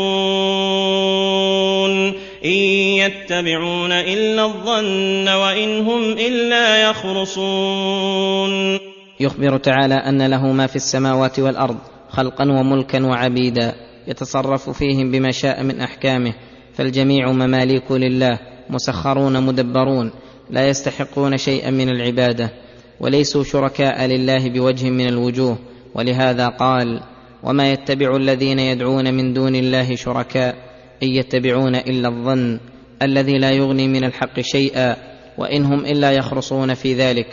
إن 2.45 2.49
يتبعون 2.49 3.91
إلا 3.91 4.45
الظن 4.45 5.29
وإن 5.29 5.79
هم 5.79 6.03
إلا 6.11 6.89
يخرصون 6.89 8.79
يخبر 9.19 9.57
تعالى 9.57 9.95
ان 9.95 10.21
له 10.21 10.51
ما 10.51 10.67
في 10.67 10.75
السماوات 10.75 11.39
والارض 11.39 11.77
خلقا 12.09 12.43
وملكا 12.43 13.05
وعبيدا 13.05 13.75
يتصرف 14.07 14.69
فيهم 14.69 15.11
بما 15.11 15.31
شاء 15.31 15.63
من 15.63 15.79
احكامه 15.79 16.33
فالجميع 16.73 17.31
مماليك 17.31 17.91
لله 17.91 18.39
مسخرون 18.69 19.43
مدبرون 19.43 20.11
لا 20.49 20.69
يستحقون 20.69 21.37
شيئا 21.37 21.69
من 21.69 21.89
العباده 21.89 22.51
وليسوا 22.99 23.43
شركاء 23.43 24.05
لله 24.05 24.49
بوجه 24.49 24.89
من 24.89 25.07
الوجوه 25.07 25.57
ولهذا 25.95 26.47
قال 26.47 27.01
وما 27.43 27.71
يتبع 27.71 28.15
الذين 28.15 28.59
يدعون 28.59 29.13
من 29.13 29.33
دون 29.33 29.55
الله 29.55 29.95
شركاء 29.95 30.70
إن 31.03 31.07
يتبعون 31.07 31.75
إلا 31.75 32.09
الظن 32.09 32.59
الذي 33.01 33.37
لا 33.37 33.51
يغني 33.51 33.87
من 33.87 34.03
الحق 34.03 34.39
شيئا 34.39 34.95
وإن 35.37 35.65
هم 35.65 35.85
إلا 35.85 36.11
يخرصون 36.11 36.73
في 36.73 36.93
ذلك 36.93 37.27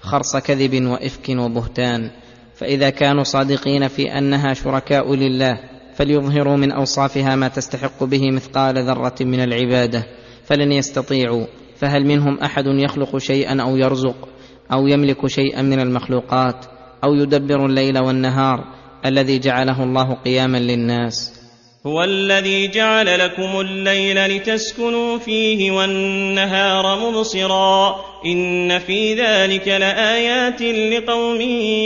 خرص 0.00 0.36
كذب 0.36 0.84
وإفك 0.84 1.28
وبهتان 1.28 2.10
فإذا 2.54 2.90
كانوا 2.90 3.22
صادقين 3.22 3.88
في 3.88 4.18
أنها 4.18 4.54
شركاء 4.54 5.14
لله 5.14 5.58
فليظهروا 5.94 6.56
من 6.56 6.72
أوصافها 6.72 7.36
ما 7.36 7.48
تستحق 7.48 8.04
به 8.04 8.30
مثقال 8.30 8.78
ذرة 8.78 9.14
من 9.20 9.40
العبادة 9.40 10.06
فلن 10.44 10.72
يستطيعوا 10.72 11.46
فهل 11.76 12.06
منهم 12.06 12.38
أحد 12.38 12.64
يخلق 12.66 13.18
شيئا 13.18 13.62
أو 13.62 13.76
يرزق 13.76 14.28
أو 14.72 14.86
يملك 14.86 15.26
شيئا 15.26 15.62
من 15.62 15.80
المخلوقات 15.80 16.66
أو 17.04 17.14
يدبر 17.14 17.66
الليل 17.66 17.98
والنهار 17.98 18.64
الذي 19.06 19.38
جعله 19.38 19.82
الله 19.82 20.14
قياما 20.14 20.58
للناس 20.58 21.41
هو 21.86 22.04
الذي 22.04 22.68
جعل 22.68 23.18
لكم 23.18 23.60
الليل 23.60 24.36
لتسكنوا 24.36 25.18
فيه 25.18 25.70
والنهار 25.70 26.98
مبصرا. 26.98 27.96
إن 28.26 28.78
في 28.78 29.14
ذلك 29.14 29.68
لآيات 29.68 30.62
لقوم 30.62 31.40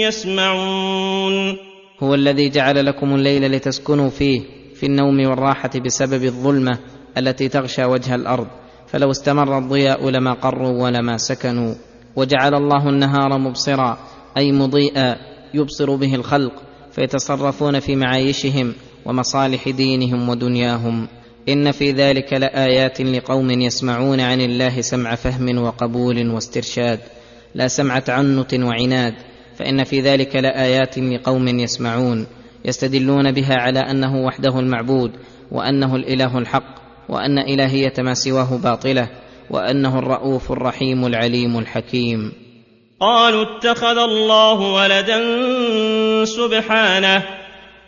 يسمعون. 0.05 1.57
هو 2.03 2.15
الذي 2.15 2.49
جعل 2.49 2.87
لكم 2.87 3.15
الليل 3.15 3.53
لتسكنوا 3.53 4.11
فيه 4.11 4.41
في 4.75 4.87
النوم 4.87 5.27
والراحة 5.27 5.71
بسبب 5.85 6.25
الظلمة 6.25 6.79
التي 7.19 7.49
تغشى 7.49 7.85
وجه 7.85 8.15
الأرض. 8.15 8.47
فلو 8.87 9.11
استمر 9.11 9.59
الضياء 9.59 10.11
لما 10.11 10.33
قروا 10.33 10.83
ولما 10.83 11.17
سكنوا. 11.17 11.75
وجعل 12.17 12.55
الله 12.55 12.89
النهار 12.89 13.39
مبصرا 13.39 13.99
أي 14.37 14.53
مضيئا 14.53 15.17
يبصر 15.55 15.97
به 15.97 16.15
الخلق 16.15 16.53
فيتصرفون 16.93 17.81
في 17.81 17.97
معايشهم. 17.97 18.75
ومصالح 19.07 19.69
دينهم 19.69 20.29
ودنياهم. 20.29 21.09
إن 21.49 21.73
في 21.73 21.91
ذلك 21.91 22.33
لآيات 22.33 23.01
لقوم 23.01 23.51
يسمعون 23.51 24.21
عن 24.21 24.41
الله 24.41 24.81
سمع 24.81 25.15
فهم 25.15 25.59
وقبول 25.59 26.31
واسترشاد 26.31 27.01
لا 27.55 27.69
سمع 27.69 27.99
تعنت 27.99 28.55
وعناد. 28.55 29.15
فإن 29.59 29.85
في 29.85 30.01
ذلك 30.01 30.37
لآيات 30.37 30.99
لقوم 30.99 31.49
يسمعون 31.49 32.27
يستدلون 32.65 33.33
بها 33.33 33.55
على 33.55 33.81
أنه 33.81 34.17
وحده 34.17 34.61
المعبود 34.61 35.11
وأنه 35.53 35.97
الإله 35.97 36.39
الحق 36.39 36.75
وأن 37.09 37.39
إلهية 37.39 37.93
ما 37.99 38.15
سواه 38.15 38.59
باطلة 38.63 39.09
وأنه 39.51 39.99
الرؤوف 39.99 40.53
الرحيم 40.53 41.07
العليم 41.07 41.59
الحكيم. 41.59 42.33
قالوا 43.01 43.43
اتخذ 43.43 43.99
الله 43.99 44.61
ولدا 44.61 45.19
سبحانه 46.25 47.23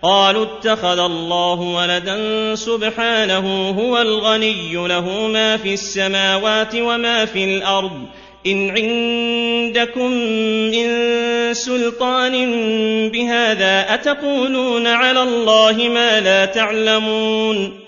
قالوا 0.03 0.45
اتخذ 0.45 0.99
الله 0.99 1.61
ولدا 1.61 2.55
سبحانه 2.55 3.71
هو 3.71 3.99
الغني 3.99 4.75
له 4.75 5.29
ما 5.29 5.57
في 5.57 5.75
السماوات 5.75 6.75
وما 6.75 7.25
في 7.25 7.45
الأرض. 7.45 8.07
إن 8.47 8.71
عندكم 8.71 10.11
من 10.71 10.89
سلطان 11.55 12.33
بهذا 13.11 13.95
أتقولون 13.95 14.87
على 14.87 15.23
الله 15.23 15.89
ما 15.89 16.21
لا 16.21 16.45
تعلمون. 16.47 17.81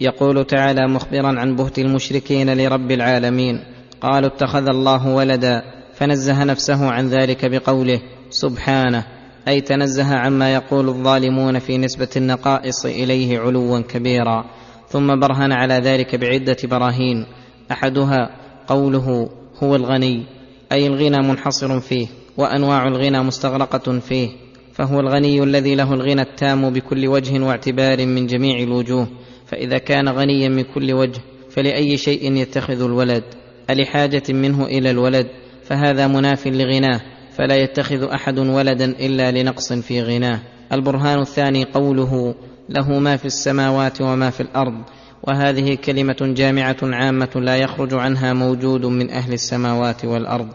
يقول 0.00 0.44
تعالى 0.44 0.88
مخبرا 0.88 1.40
عن 1.40 1.56
بهت 1.56 1.78
المشركين 1.78 2.56
لرب 2.58 2.90
العالمين 2.90 3.64
قالوا 4.00 4.28
اتخذ 4.28 4.68
الله 4.68 5.08
ولدا 5.08 5.62
فنزه 5.94 6.44
نفسه 6.44 6.90
عن 6.90 7.08
ذلك 7.08 7.50
بقوله 7.50 8.00
سبحانه. 8.30 9.13
أي 9.48 9.60
تنزه 9.60 10.14
عما 10.14 10.54
يقول 10.54 10.88
الظالمون 10.88 11.58
في 11.58 11.78
نسبة 11.78 12.08
النقائص 12.16 12.86
إليه 12.86 13.38
علوا 13.38 13.80
كبيرا 13.80 14.44
ثم 14.88 15.20
برهن 15.20 15.52
على 15.52 15.74
ذلك 15.74 16.14
بعدة 16.16 16.56
براهين. 16.64 17.26
أحدها 17.70 18.30
قوله 18.66 19.28
هو 19.62 19.76
الغني 19.76 20.26
أي 20.72 20.86
الغنى 20.86 21.28
منحصر 21.28 21.80
فيه 21.80 22.06
وأنواع 22.36 22.88
الغنى 22.88 23.22
مستغرقة 23.22 23.98
فيه 23.98 24.28
فهو 24.72 25.00
الغني 25.00 25.42
الذي 25.42 25.74
له 25.74 25.94
الغنى 25.94 26.22
التام 26.22 26.70
بكل 26.70 27.08
وجه 27.08 27.44
واعتبار 27.44 28.06
من 28.06 28.26
جميع 28.26 28.58
الوجوه 28.58 29.08
فإذا 29.46 29.78
كان 29.78 30.08
غنيا 30.08 30.48
من 30.48 30.62
كل 30.62 30.92
وجه 30.92 31.20
فلأي 31.50 31.96
شيء 31.96 32.32
يتخذ 32.32 32.82
الولد 32.82 33.24
ألحاجة 33.70 34.22
منه 34.28 34.64
إلى 34.64 34.90
الولد 34.90 35.26
فهذا 35.64 36.06
مناف 36.06 36.46
لغناه. 36.46 37.00
فلا 37.36 37.56
يتخذ 37.56 38.02
أحد 38.02 38.38
ولدا 38.38 38.84
إلا 38.84 39.30
لنقص 39.30 39.72
في 39.72 40.02
غناه. 40.02 40.40
البرهان 40.72 41.20
الثاني 41.20 41.64
قوله 41.64 42.34
له 42.68 42.98
ما 42.98 43.16
في 43.16 43.24
السماوات 43.24 44.00
وما 44.00 44.30
في 44.30 44.40
الأرض 44.40 44.74
وهذه 45.22 45.74
كلمة 45.74 46.16
جامعة 46.20 46.76
عامة 46.82 47.30
لا 47.34 47.56
يخرج 47.56 47.94
عنها 47.94 48.32
موجود 48.32 48.86
من 48.86 49.10
أهل 49.10 49.32
السماوات 49.32 50.04
والأرض. 50.04 50.48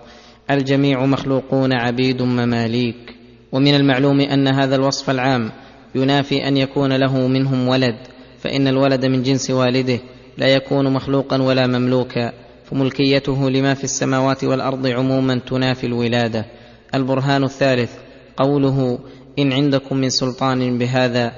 الجميع 0.52 1.06
مخلوقون 1.06 1.74
عبيد 1.74 2.22
مماليك. 2.22 3.16
ومن 3.52 3.76
المعلوم 3.76 4.20
أن 4.20 4.48
هذا 4.48 4.76
الوصف 4.76 5.10
العام 5.10 5.52
ينافي 5.96 6.48
أن 6.48 6.58
يكون 6.58 6.94
له 6.94 7.28
منهم 7.28 7.68
ولد 7.68 7.96
فإن 8.40 8.68
الولد 8.68 9.06
من 9.06 9.24
جنس 9.24 9.52
والده 9.52 10.00
لا 10.38 10.48
يكون 10.48 10.94
مخلوقا 10.94 11.42
ولا 11.42 11.68
مملوكا 11.68 12.34
فملكيته 12.66 13.50
لما 13.50 13.74
في 13.74 13.84
السماوات 13.84 14.44
والأرض 14.44 14.88
عموما 14.88 15.40
تنافي 15.48 15.88
الولادة. 15.88 16.46
البرهان 16.96 17.44
الثالث 17.44 17.92
قوله 18.38 19.00
إن 19.40 19.54
عندكم 19.54 19.98
من 19.98 20.10
سلطان 20.10 20.78
بهذا 20.78 21.32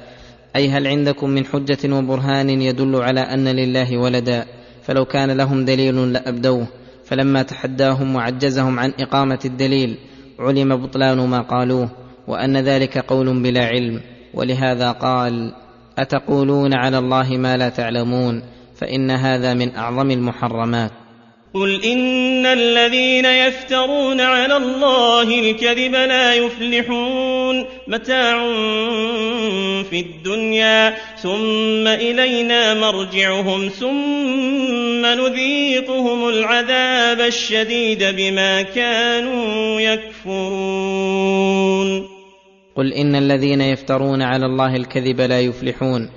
أي 0.56 0.70
هل 0.70 0.88
عندكم 0.88 1.30
من 1.30 1.46
حجة 1.46 1.96
وبرهان 1.96 2.50
يدل 2.50 2.96
على 2.96 3.20
أن 3.20 3.48
لله 3.48 3.98
ولدا؟ 3.98 4.46
فلو 4.84 5.06
كان 5.06 5.32
لهم 5.32 5.66
دليل 5.66 6.14
لأبدوه. 6.14 6.68
فلما 7.06 7.44
تحداهم 7.44 8.16
وعجزهم 8.16 8.80
عن 8.80 8.94
إقامة 9.00 9.40
الدليل 9.46 9.98
علم 10.40 10.76
بطلان 10.76 11.28
ما 11.28 11.42
قالوه 11.42 11.90
وأن 12.28 12.58
ذلك 12.58 12.98
قول 12.98 13.44
بلا 13.44 13.66
علم. 13.66 14.02
ولهذا 14.34 14.92
قال 14.92 15.54
أتقولون 15.98 16.74
على 16.74 16.98
الله 16.98 17.38
ما 17.38 17.58
لا 17.58 17.70
تعلمون؟ 17.70 18.42
فإن 18.76 19.12
هذا 19.12 19.54
من 19.54 19.76
أعظم 19.76 20.12
المحرمات. 20.12 20.92
قل 21.54 21.84
إن 21.84 22.46
الذين 22.46 23.26
يفترون 23.26 24.22
على 24.22 24.58
الله 24.58 25.40
الكذب 25.40 25.92
لا 25.92 26.36
يفلحون 26.36 27.66
متاع 27.88 28.40
في 29.84 30.00
الدنيا 30.00 30.96
ثم 31.22 31.88
إلينا 31.88 32.74
مرجعهم 32.74 33.68
ثم 33.68 35.06
نذيقهم 35.06 36.30
العذاب 36.30 37.22
الشديد 37.22 38.04
بما 38.04 38.62
كانوا 38.62 39.82
يكفرون 39.82 41.42
قل 42.76 42.94
ان 42.94 43.16
الذين 43.16 43.62
يفترون 43.62 44.22
على 44.22 44.46
الله 44.46 44.76
الكذب 44.76 45.22
لا 45.22 45.40
يفلحون 45.42 46.10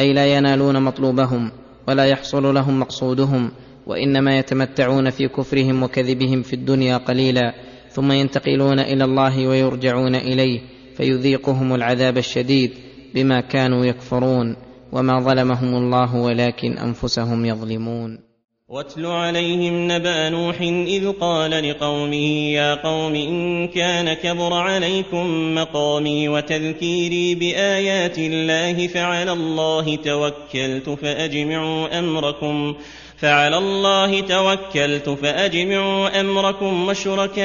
أي 0.00 0.12
لا 0.12 0.26
ينالون 0.26 0.82
مطلوبهم 0.82 1.52
ولا 1.88 2.04
يحصل 2.04 2.54
لهم 2.54 2.80
مقصودهم 2.80 3.52
وإنما 3.90 4.38
يتمتعون 4.38 5.10
في 5.10 5.28
كفرهم 5.28 5.82
وكذبهم 5.82 6.42
في 6.42 6.52
الدنيا 6.52 6.96
قليلا 6.96 7.54
ثم 7.90 8.12
ينتقلون 8.12 8.80
إلى 8.80 9.04
الله 9.04 9.46
ويرجعون 9.46 10.14
إليه 10.14 10.60
فيذيقهم 10.96 11.74
العذاب 11.74 12.18
الشديد 12.18 12.70
بما 13.14 13.40
كانوا 13.40 13.84
يكفرون 13.84 14.56
وما 14.92 15.20
ظلمهم 15.20 15.74
الله 15.74 16.16
ولكن 16.16 16.78
أنفسهم 16.78 17.44
يظلمون. 17.44 18.30
واتل 18.68 19.06
عليهم 19.06 19.92
نبأ 19.92 20.28
نوح 20.28 20.60
إذ 20.86 21.12
قال 21.12 21.70
لقومه 21.70 22.52
يا 22.52 22.74
قوم 22.74 23.14
إن 23.14 23.68
كان 23.68 24.12
كبر 24.12 24.52
عليكم 24.52 25.54
مقامي 25.54 26.28
وتذكيري 26.28 27.34
بآيات 27.34 28.18
الله 28.18 28.86
فعلى 28.86 29.32
الله 29.32 29.96
توكلت 29.96 30.90
فأجمعوا 30.90 31.98
أمركم 31.98 32.74
فعلى 33.20 33.58
الله 33.58 34.20
توكلت 34.20 35.08
فأجمعوا 35.08 36.20
أمركم 36.20 36.88
وشركاءكم 36.88 37.42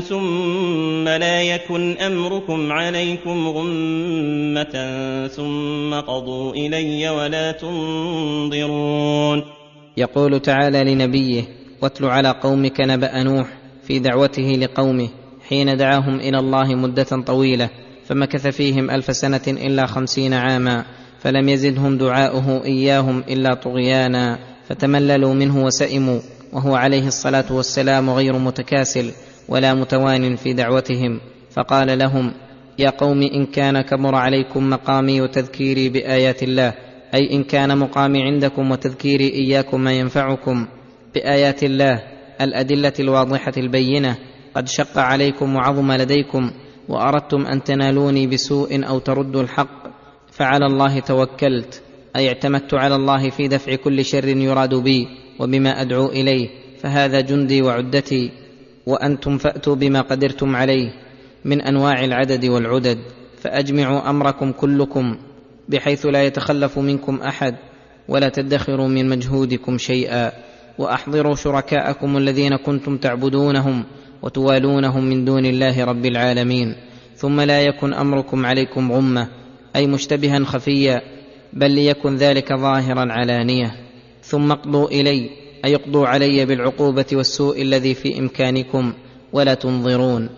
ثم 0.00 1.08
لا 1.08 1.42
يكن 1.42 1.96
أمركم 1.98 2.72
عليكم 2.72 3.48
غمة 3.48 4.74
ثم 5.26 5.94
قضوا 5.94 6.52
إلي 6.52 7.08
ولا 7.08 7.52
تنظرون. 7.52 9.44
يقول 9.96 10.40
تعالى 10.40 10.84
لنبيه 10.84 11.42
واتل 11.82 12.04
على 12.04 12.30
قومك 12.42 12.80
نبأ 12.80 13.22
نوح 13.22 13.48
في 13.86 13.98
دعوته 13.98 14.42
لقومه 14.42 15.08
حين 15.48 15.76
دعاهم 15.76 16.20
إلى 16.20 16.38
الله 16.38 16.74
مدة 16.74 17.22
طويلة 17.26 17.70
فمكث 18.06 18.46
فيهم 18.46 18.90
ألف 18.90 19.16
سنة 19.16 19.42
إلا 19.46 19.86
خمسين 19.86 20.34
عاما 20.34 20.84
فلم 21.22 21.48
يزدهم 21.48 21.98
دعاؤه 21.98 22.64
إياهم 22.64 23.24
إلا 23.28 23.54
طغيانا 23.54 24.38
فتمللوا 24.68 25.34
منه 25.34 25.64
وسئموا 25.64 26.20
وهو 26.52 26.74
عليه 26.74 27.06
الصلاة 27.06 27.44
والسلام 27.50 28.10
غير 28.10 28.38
متكاسل 28.38 29.10
ولا 29.48 29.74
متوان 29.74 30.36
في 30.36 30.52
دعوتهم. 30.52 31.20
فقال 31.50 31.98
لهم 31.98 32.32
يا 32.78 32.90
قوم 32.90 33.22
إن 33.22 33.46
كان 33.46 33.80
كبر 33.80 34.14
عليكم 34.14 34.70
مقامي 34.70 35.20
وتذكيري 35.20 35.88
بآيات 35.88 36.42
الله 36.42 36.74
أي 37.14 37.32
إن 37.32 37.44
كان 37.44 37.78
مقامي 37.78 38.22
عندكم 38.22 38.70
وتذكيري 38.70 39.28
إياكم 39.28 39.80
ما 39.80 39.92
ينفعكم 39.92 40.66
بآيات 41.14 41.64
الله 41.64 42.02
الأدلة 42.40 42.92
الواضحة 43.00 43.52
البينة 43.56 44.16
قد 44.54 44.68
شق 44.68 44.98
عليكم 44.98 45.56
وعظم 45.56 45.92
لديكم 45.92 46.50
وأردتم 46.88 47.46
أن 47.46 47.64
تنالوني 47.64 48.26
بسوء 48.26 48.88
أو 48.88 48.98
تردوا 48.98 49.42
الحق 49.42 49.77
فعلى 50.38 50.66
الله 50.66 51.00
توكلت 51.00 51.82
أي 52.16 52.28
اعتمدت 52.28 52.74
على 52.74 52.94
الله 52.94 53.30
في 53.30 53.48
دفع 53.48 53.74
كل 53.74 54.04
شر 54.04 54.28
يراد 54.28 54.74
بي 54.74 55.08
وبما 55.38 55.80
أدعو 55.80 56.06
إليه 56.06 56.48
فهذا 56.80 57.20
جندي 57.20 57.62
وعدتي 57.62 58.30
وأنتم 58.86 59.38
فأتوا 59.38 59.74
بما 59.74 60.00
قدرتم 60.00 60.56
عليه 60.56 60.92
من 61.44 61.60
أنواع 61.60 62.04
العدد 62.04 62.44
والعدد 62.44 62.98
فأجمعوا 63.38 64.10
أمركم 64.10 64.52
كلكم 64.52 65.16
بحيث 65.68 66.06
لا 66.06 66.22
يتخلف 66.22 66.78
منكم 66.78 67.16
أحد 67.16 67.54
ولا 68.08 68.28
تدخروا 68.28 68.88
من 68.88 69.08
مجهودكم 69.08 69.78
شيئا 69.78 70.32
وأحضروا 70.78 71.34
شركاءكم 71.34 72.16
الذين 72.16 72.56
كنتم 72.56 72.96
تعبدونهم 72.96 73.84
وتوالونهم 74.22 75.04
من 75.04 75.24
دون 75.24 75.46
الله 75.46 75.84
رب 75.84 76.06
العالمين 76.06 76.74
ثم 77.16 77.40
لا 77.40 77.62
يكن 77.62 77.94
أمركم 77.94 78.46
عليكم 78.46 78.92
غمه 78.92 79.37
أي 79.76 79.86
مشتبها 79.86 80.44
خفيا 80.44 81.02
بل 81.52 81.70
ليكن 81.70 82.16
ذلك 82.16 82.52
ظاهرا 82.52 83.12
علانية. 83.12 83.74
ثم 84.22 84.52
اقضوا 84.52 84.88
إلي 84.88 85.30
أي 85.64 85.74
اقضوا 85.74 86.06
علي 86.06 86.46
بالعقوبة 86.46 87.06
والسوء 87.12 87.62
الذي 87.62 87.94
في 87.94 88.18
إمكانكم 88.18 88.92
ولا 89.32 89.54
تنظرون. 89.54 90.28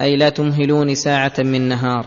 أي 0.00 0.16
لا 0.16 0.28
تمهلوني 0.28 0.94
ساعة 0.94 1.34
من 1.38 1.68
نهار. 1.68 2.06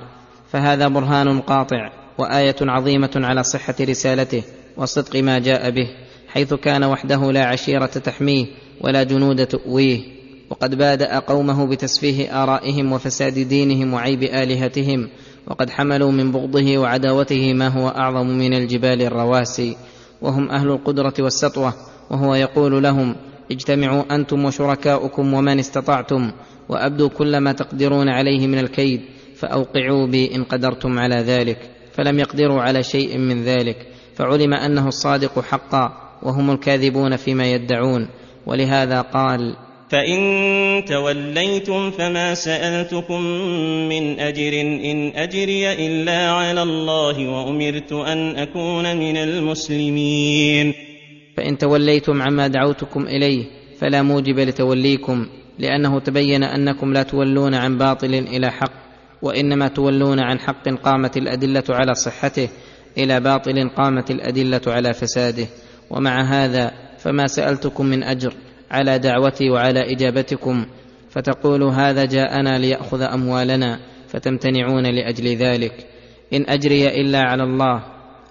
فهذا 0.52 0.88
برهان 0.88 1.42
قاطع 1.42 1.92
وآية 2.18 2.56
عظيمة 2.62 3.12
على 3.16 3.44
صحة 3.44 3.76
رسالته 3.82 4.44
وصدق 4.78 5.16
ما 5.16 5.40
جاء 5.40 5.70
به 5.70 5.88
حيث 6.28 6.54
كان 6.54 6.84
وحده 6.84 7.32
لا 7.32 7.46
عشيرة 7.46 7.86
تحميه 7.86 8.46
ولا 8.82 9.04
جنود 9.04 9.46
تؤويه. 9.46 10.18
وقد 10.50 10.76
بادأ 10.76 11.20
قومه 11.20 11.68
بتسفيه 11.68 12.44
آرائهم 12.44 12.94
وفساد 12.94 13.34
دينهم 13.34 13.94
وعيب 13.94 14.24
آلهتهم 14.24 15.10
وقد 15.48 15.70
حملوا 15.70 16.12
من 16.12 16.32
بغضه 16.32 16.78
وعداوته 16.78 17.54
ما 17.54 17.68
هو 17.68 17.88
أعظم 17.88 18.28
من 18.28 18.54
الجبال 18.54 19.02
الرواسي 19.02 19.78
وهم 20.22 20.50
أهل 20.50 20.68
القدرة 20.68 21.14
والسطوة 21.20 21.74
وهو 22.10 22.36
يقول 22.36 22.84
لهم 22.84 23.16
اجتمعوا 23.52 24.16
أنتم 24.16 24.46
وشركاؤكم 24.46 25.34
ومن 25.34 25.60
استطعتم 25.60 26.32
وأبدوا 26.70 27.10
كل 27.10 27.38
ما 27.38 27.52
تقدرون 27.52 28.10
عليه 28.10 28.48
من 28.48 28.60
الكيد 28.60 29.02
فأوقعوا 29.36 30.08
بي 30.08 30.36
إن 30.36 30.44
قدرتم 30.44 31.00
على 31.00 31.16
ذلك 31.16 31.70
فلم 31.94 32.20
يقدروا 32.20 32.62
على 32.62 32.84
شيء 32.84 33.18
من 33.18 33.44
ذلك 33.44 33.88
فعلم 34.16 34.54
أنه 34.54 34.88
الصادق 34.88 35.40
حقا 35.40 36.12
وهم 36.24 36.52
الكاذبون 36.52 37.16
فيما 37.16 37.52
يدعون 37.52 38.08
ولهذا 38.46 39.02
قال 39.02 39.56
فإن 39.90 40.86
توليتم 40.86 41.92
فما 41.92 42.34
سألتكم 42.34 43.22
من 43.90 44.20
أجر 44.20 44.62
إن 44.62 45.12
أجري 45.16 45.88
إلا 45.88 46.32
على 46.32 46.64
الله 46.64 47.28
وأمرت 47.30 47.92
أن 47.94 48.36
أكون 48.36 48.98
من 48.98 49.18
المسلمين. 49.18 50.74
فإن 51.38 51.58
توليتم 51.58 52.22
عما 52.22 52.48
دعوتكم 52.48 53.08
إليه 53.08 53.46
فلا 53.80 54.02
موجب 54.02 54.40
لتوليكم 54.40 55.28
لأنه 55.60 56.00
تبين 56.00 56.44
أنكم 56.44 56.94
لا 56.94 57.04
تولون 57.04 57.56
عن 57.56 57.78
باطل 57.78 58.14
إلى 58.14 58.52
حق 58.52 58.74
وإنما 59.22 59.68
تولون 59.68 60.20
عن 60.20 60.40
حق 60.40 60.70
قامت 60.70 61.18
الأدلة 61.18 61.64
على 61.70 61.94
صحته 61.94 62.50
إلى 62.98 63.20
باطل 63.20 63.70
قامت 63.70 64.12
الأدلة 64.12 64.62
على 64.68 64.94
فساده. 64.94 65.48
ومع 65.90 66.22
هذا 66.22 66.72
فما 66.98 67.28
سألتكم 67.28 67.86
من 67.86 68.04
أجر. 68.04 68.34
على 68.72 69.00
دعوتي 69.00 69.50
وعلى 69.50 69.92
إجابتكم 69.92 70.66
فتقول 71.10 71.64
هذا 71.64 72.06
جاءنا 72.06 72.58
ليأخذ 72.58 73.02
أموالنا 73.02 73.80
فتمتنعون 74.08 74.86
لأجل 74.86 75.36
ذلك. 75.36 75.74
إن 76.34 76.46
أجري 76.48 77.02
إلا 77.02 77.20
على 77.20 77.44
الله 77.44 77.84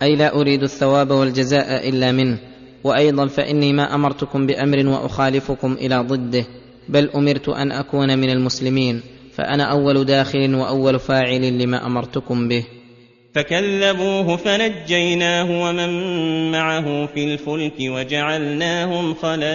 أي 0.03 0.17
لا 0.17 0.35
أريد 0.35 0.63
الثواب 0.63 1.11
والجزاء 1.11 1.89
إلا 1.89 2.13
منه. 2.13 2.39
وأيضا 2.85 3.27
فإني 3.27 3.73
ما 3.73 3.95
أمرتكم 3.95 4.47
بأمر 4.47 4.87
وأخالفكم 4.87 5.73
إلى 5.73 5.99
ضده 5.99 6.45
بل 6.89 7.11
أمرت 7.11 7.49
أن 7.49 7.73
أكون 7.73 8.19
من 8.19 8.31
المسلمين 8.31 9.03
فأنا 9.33 9.65
أول 9.65 10.05
داخل 10.05 10.55
وأول 10.55 10.99
فاعل 10.99 11.59
لما 11.59 11.87
أمرتكم 11.87 12.49
به. 12.49 12.65
فكذبوه 13.37 14.37
فنجيناه 14.37 15.61
ومن 15.63 15.91
معه 16.53 17.07
في 17.07 17.25
الفلك 17.25 17.73
وجعلناهم 17.81 19.15
خلائف 19.15 19.47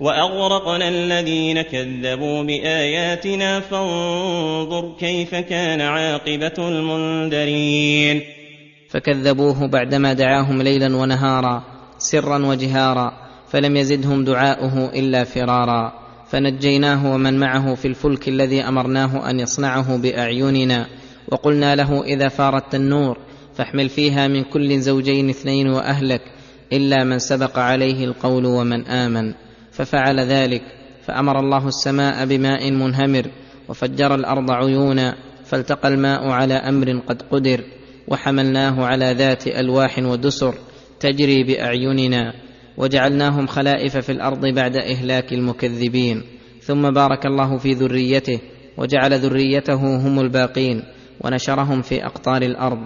وأغرقنا 0.00 0.88
الذين 0.88 1.62
كذبوا 1.62 2.42
بآياتنا 2.42 3.60
فانظر 3.60 4.94
كيف 5.00 5.34
كان 5.34 5.80
عاقبة 5.80 6.52
المنذرين. 6.58 8.22
فكذبوه 8.90 9.66
بعدما 9.66 10.12
دعاهم 10.12 10.62
ليلا 10.62 10.96
ونهارا 10.96 11.62
سرا 11.98 12.46
وجهارا 12.46 13.12
فلم 13.50 13.76
يزدهم 13.76 14.24
دعاؤه 14.24 14.90
إلا 14.94 15.24
فرارا. 15.24 15.97
فنجيناه 16.30 17.14
ومن 17.14 17.38
معه 17.38 17.74
في 17.74 17.88
الفلك 17.88 18.28
الذي 18.28 18.60
أمرناه 18.60 19.30
أن 19.30 19.40
يصنعه 19.40 19.96
بأعيننا 19.96 20.86
وقلنا 21.28 21.76
له 21.76 22.04
إذا 22.04 22.28
فارت 22.28 22.74
النور 22.74 23.18
فاحمل 23.54 23.88
فيها 23.88 24.28
من 24.28 24.44
كل 24.44 24.80
زوجين 24.80 25.28
اثنين 25.28 25.68
وأهلك 25.68 26.20
إلا 26.72 27.04
من 27.04 27.18
سبق 27.18 27.58
عليه 27.58 28.04
القول 28.04 28.46
ومن 28.46 28.86
آمن. 28.86 29.34
ففعل 29.72 30.20
ذلك 30.20 30.62
فأمر 31.02 31.40
الله 31.40 31.68
السماء 31.68 32.26
بماء 32.26 32.70
منهمر 32.70 33.26
وفجر 33.68 34.14
الأرض 34.14 34.50
عيونا 34.50 35.14
فالتقى 35.44 35.88
الماء 35.88 36.28
على 36.28 36.54
أمر 36.54 36.98
قد 37.06 37.22
قدر 37.22 37.64
وحملناه 38.08 38.86
على 38.86 39.12
ذات 39.12 39.46
ألواح 39.46 39.98
ودسر 39.98 40.54
تجري 41.00 41.42
بأعيننا. 41.42 42.34
وجعلناهم 42.78 43.46
خلائف 43.46 43.96
في 43.96 44.12
الأرض 44.12 44.46
بعد 44.46 44.76
إهلاك 44.76 45.32
المكذبين. 45.32 46.22
ثم 46.62 46.90
بارك 46.90 47.26
الله 47.26 47.58
في 47.58 47.72
ذريته 47.72 48.38
وجعل 48.76 49.18
ذريته 49.18 49.74
هم 49.74 50.20
الباقين 50.20 50.82
ونشرهم 51.20 51.82
في 51.82 52.06
أقطار 52.06 52.42
الأرض. 52.42 52.78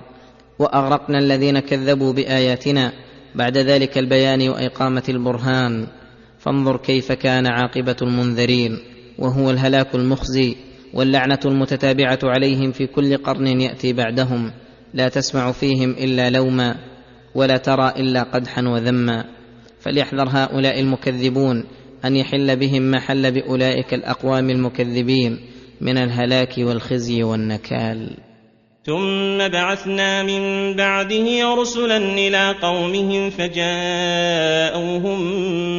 وأغرقنا 0.59 1.19
الذين 1.19 1.59
كذبوا 1.59 2.13
بآياتنا 2.13 2.93
بعد 3.35 3.59
ذلك 3.59 3.99
البيان 3.99 4.49
وإقامة 4.49 5.03
البرهان. 5.09 5.87
فانظر 6.39 6.77
كيف 6.77 7.13
كان 7.13 7.47
عاقبة 7.47 7.97
المنذرين 8.03 8.79
وهو 9.19 9.51
الهلاك 9.51 9.95
المخزي 9.95 10.57
واللعنة 10.95 11.39
المتتابعة 11.45 12.19
عليهم 12.25 12.73
في 12.73 12.87
كل 12.87 13.17
قرن 13.17 13.61
يأتي 13.61 13.93
بعدهم. 13.93 14.53
لا 14.95 15.09
تسمع 15.09 15.53
فيهم 15.53 15.91
إلا 15.91 16.31
لوما 16.31 16.75
ولا 17.35 17.57
ترى 17.57 17.93
إلا 17.97 18.23
قدحا 18.23 18.63
وذما. 18.63 19.25
فليحذر 19.83 20.29
هؤلاء 20.29 20.81
المكذبون 20.81 21.65
أن 22.05 22.17
يحل 22.17 22.57
بهم 22.57 22.83
ما 22.83 23.01
حل 23.01 23.33
بأولئك 23.33 23.95
الأقوام 23.95 24.51
المكذبين 24.51 25.39
من 25.81 25.99
الهلاك 25.99 26.55
والخزي 26.59 27.23
والنكال. 27.23 28.17
ثم 28.85 29.49
بعثنا 29.49 30.23
من 30.23 30.75
بعده 30.77 31.55
رسلا 31.55 31.97
إلى 31.97 32.55
قومهم 32.63 33.31
فجاءوهم 33.31 35.19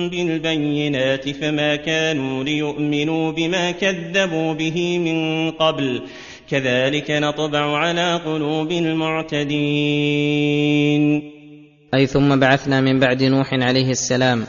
بالبينات 0.10 1.30
فما 1.30 1.76
كانوا 1.76 2.44
ليؤمنوا 2.44 3.32
بما 3.32 3.72
كذبوا 3.72 4.54
به 4.54 5.00
من 5.00 5.52
قبل. 5.52 6.02
كذلك 6.50 7.12
نطبع 7.12 7.78
على 7.78 8.16
قلوب 8.26 8.72
المعتدين. 8.72 9.54
أي 11.94 12.08
ثم 12.08 12.40
بعثنا 12.40 12.82
من 12.82 13.00
بعد 13.00 13.24
نوح 13.24 13.54
عليه 13.54 13.92
السلام 13.92 14.44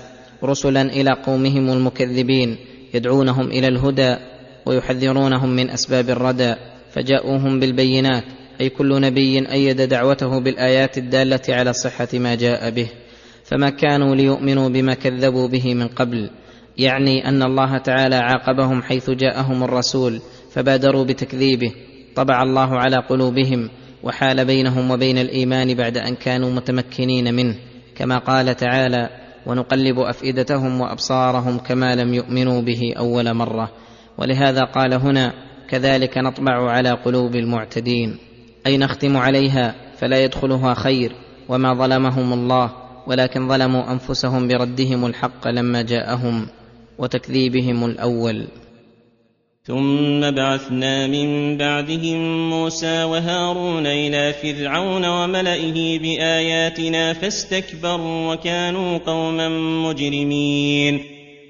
رسلا 0.44 0.82
إلى 0.82 1.10
قومهم 1.10 1.70
المكذبين 1.70 2.56
يدعونهم 2.94 3.46
إلى 3.46 3.68
الهدى 3.68 4.16
ويحذرونهم 4.66 5.56
من 5.56 5.70
أسباب 5.70 6.10
الردى 6.10 6.54
فجاءوهم 6.92 7.60
بالبينات 7.60 8.24
أي 8.60 8.68
كل 8.68 9.00
نبي 9.00 9.52
أيد 9.52 9.80
دعوته 9.80 10.40
بالآيات 10.40 10.98
الدالة 10.98 11.40
على 11.48 11.72
صحة 11.72 12.08
ما 12.14 12.34
جاء 12.34 12.70
به. 12.70 12.88
فما 13.44 13.70
كانوا 13.70 14.14
ليؤمنوا 14.14 14.68
بما 14.68 14.94
كذبوا 14.94 15.48
به 15.48 15.74
من 15.74 15.88
قبل 15.88 16.30
يعني 16.78 17.28
أن 17.28 17.42
الله 17.42 17.78
تعالى 17.78 18.16
عاقبهم 18.16 18.82
حيث 18.82 19.10
جاءهم 19.10 19.64
الرسول 19.64 20.20
فبادروا 20.52 21.04
بتكذيبه 21.04 21.72
طبع 22.16 22.42
الله 22.42 22.78
على 22.78 22.96
قلوبهم 22.96 23.70
وحال 24.04 24.44
بينهم 24.44 24.90
وبين 24.90 25.18
الإيمان 25.18 25.74
بعد 25.74 25.98
أن 25.98 26.14
كانوا 26.14 26.50
متمكنين 26.50 27.34
منه 27.34 27.56
كما 27.96 28.18
قال 28.18 28.56
تعالى 28.56 29.10
ونقلب 29.46 29.98
أفئدتهم 29.98 30.80
وأبصارهم 30.80 31.58
كما 31.58 31.94
لم 31.94 32.14
يؤمنوا 32.14 32.62
به 32.62 32.94
أول 32.98 33.34
مرة 33.34 33.70
ولهذا 34.18 34.64
قال 34.64 34.94
هنا 34.94 35.32
كذلك 35.68 36.18
نطبع 36.18 36.70
على 36.70 36.90
قلوب 36.90 37.36
المعتدين 37.36 38.16
أي 38.66 38.76
نختم 38.76 39.16
عليها 39.16 39.74
فلا 39.98 40.24
يدخلها 40.24 40.74
خير 40.74 41.12
وما 41.48 41.74
ظلمهم 41.74 42.32
الله 42.32 42.70
ولكن 43.06 43.48
ظلموا 43.48 43.92
أنفسهم 43.92 44.48
بردهم 44.48 45.06
الحق 45.06 45.48
لما 45.48 45.82
جاءهم 45.82 46.46
وتكذيبهم 46.98 47.84
الأول 47.84 48.46
ثم 49.66 50.30
بعثنا 50.30 51.06
من 51.06 51.56
بعدهم 51.56 52.50
موسى 52.50 53.04
وهارون 53.04 53.86
إلى 53.86 54.32
فرعون 54.32 55.04
وملئه 55.04 55.98
بآياتنا 55.98 57.12
فاستكبروا 57.12 58.34
وكانوا 58.34 58.98
قوما 58.98 59.48
مجرمين. 59.88 61.00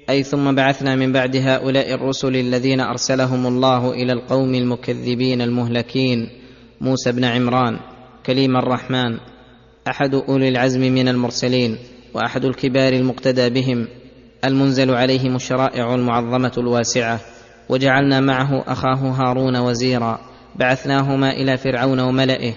أي 0.09 0.23
ثم 0.23 0.55
بعثنا 0.55 0.95
من 0.95 1.11
بعد 1.11 1.35
هؤلاء 1.35 1.93
الرسل 1.93 2.35
الذين 2.35 2.79
أرسلهم 2.79 3.47
الله 3.47 3.91
إلى 3.93 4.13
القوم 4.13 4.55
المكذبين 4.55 5.41
المهلكين 5.41 6.29
موسى 6.81 7.11
بن 7.11 7.23
عمران 7.23 7.79
كليم 8.25 8.57
الرحمن 8.57 9.17
أحد 9.87 10.15
أولي 10.15 10.49
العزم 10.49 10.81
من 10.81 11.07
المرسلين 11.07 11.77
وأحد 12.13 12.45
الكبار 12.45 12.93
المقتدى 12.93 13.49
بهم 13.49 13.87
المنزل 14.45 14.91
عليهم 14.91 15.35
الشرائع 15.35 15.95
المعظمة 15.95 16.51
الواسعة. 16.57 17.34
وجعلنا 17.69 18.19
معه 18.19 18.63
أخاه 18.67 19.11
هارون 19.11 19.57
وزيرا. 19.57 20.19
بعثناهما 20.55 21.31
إلى 21.31 21.57
فرعون 21.57 21.99
وملئه 21.99 22.53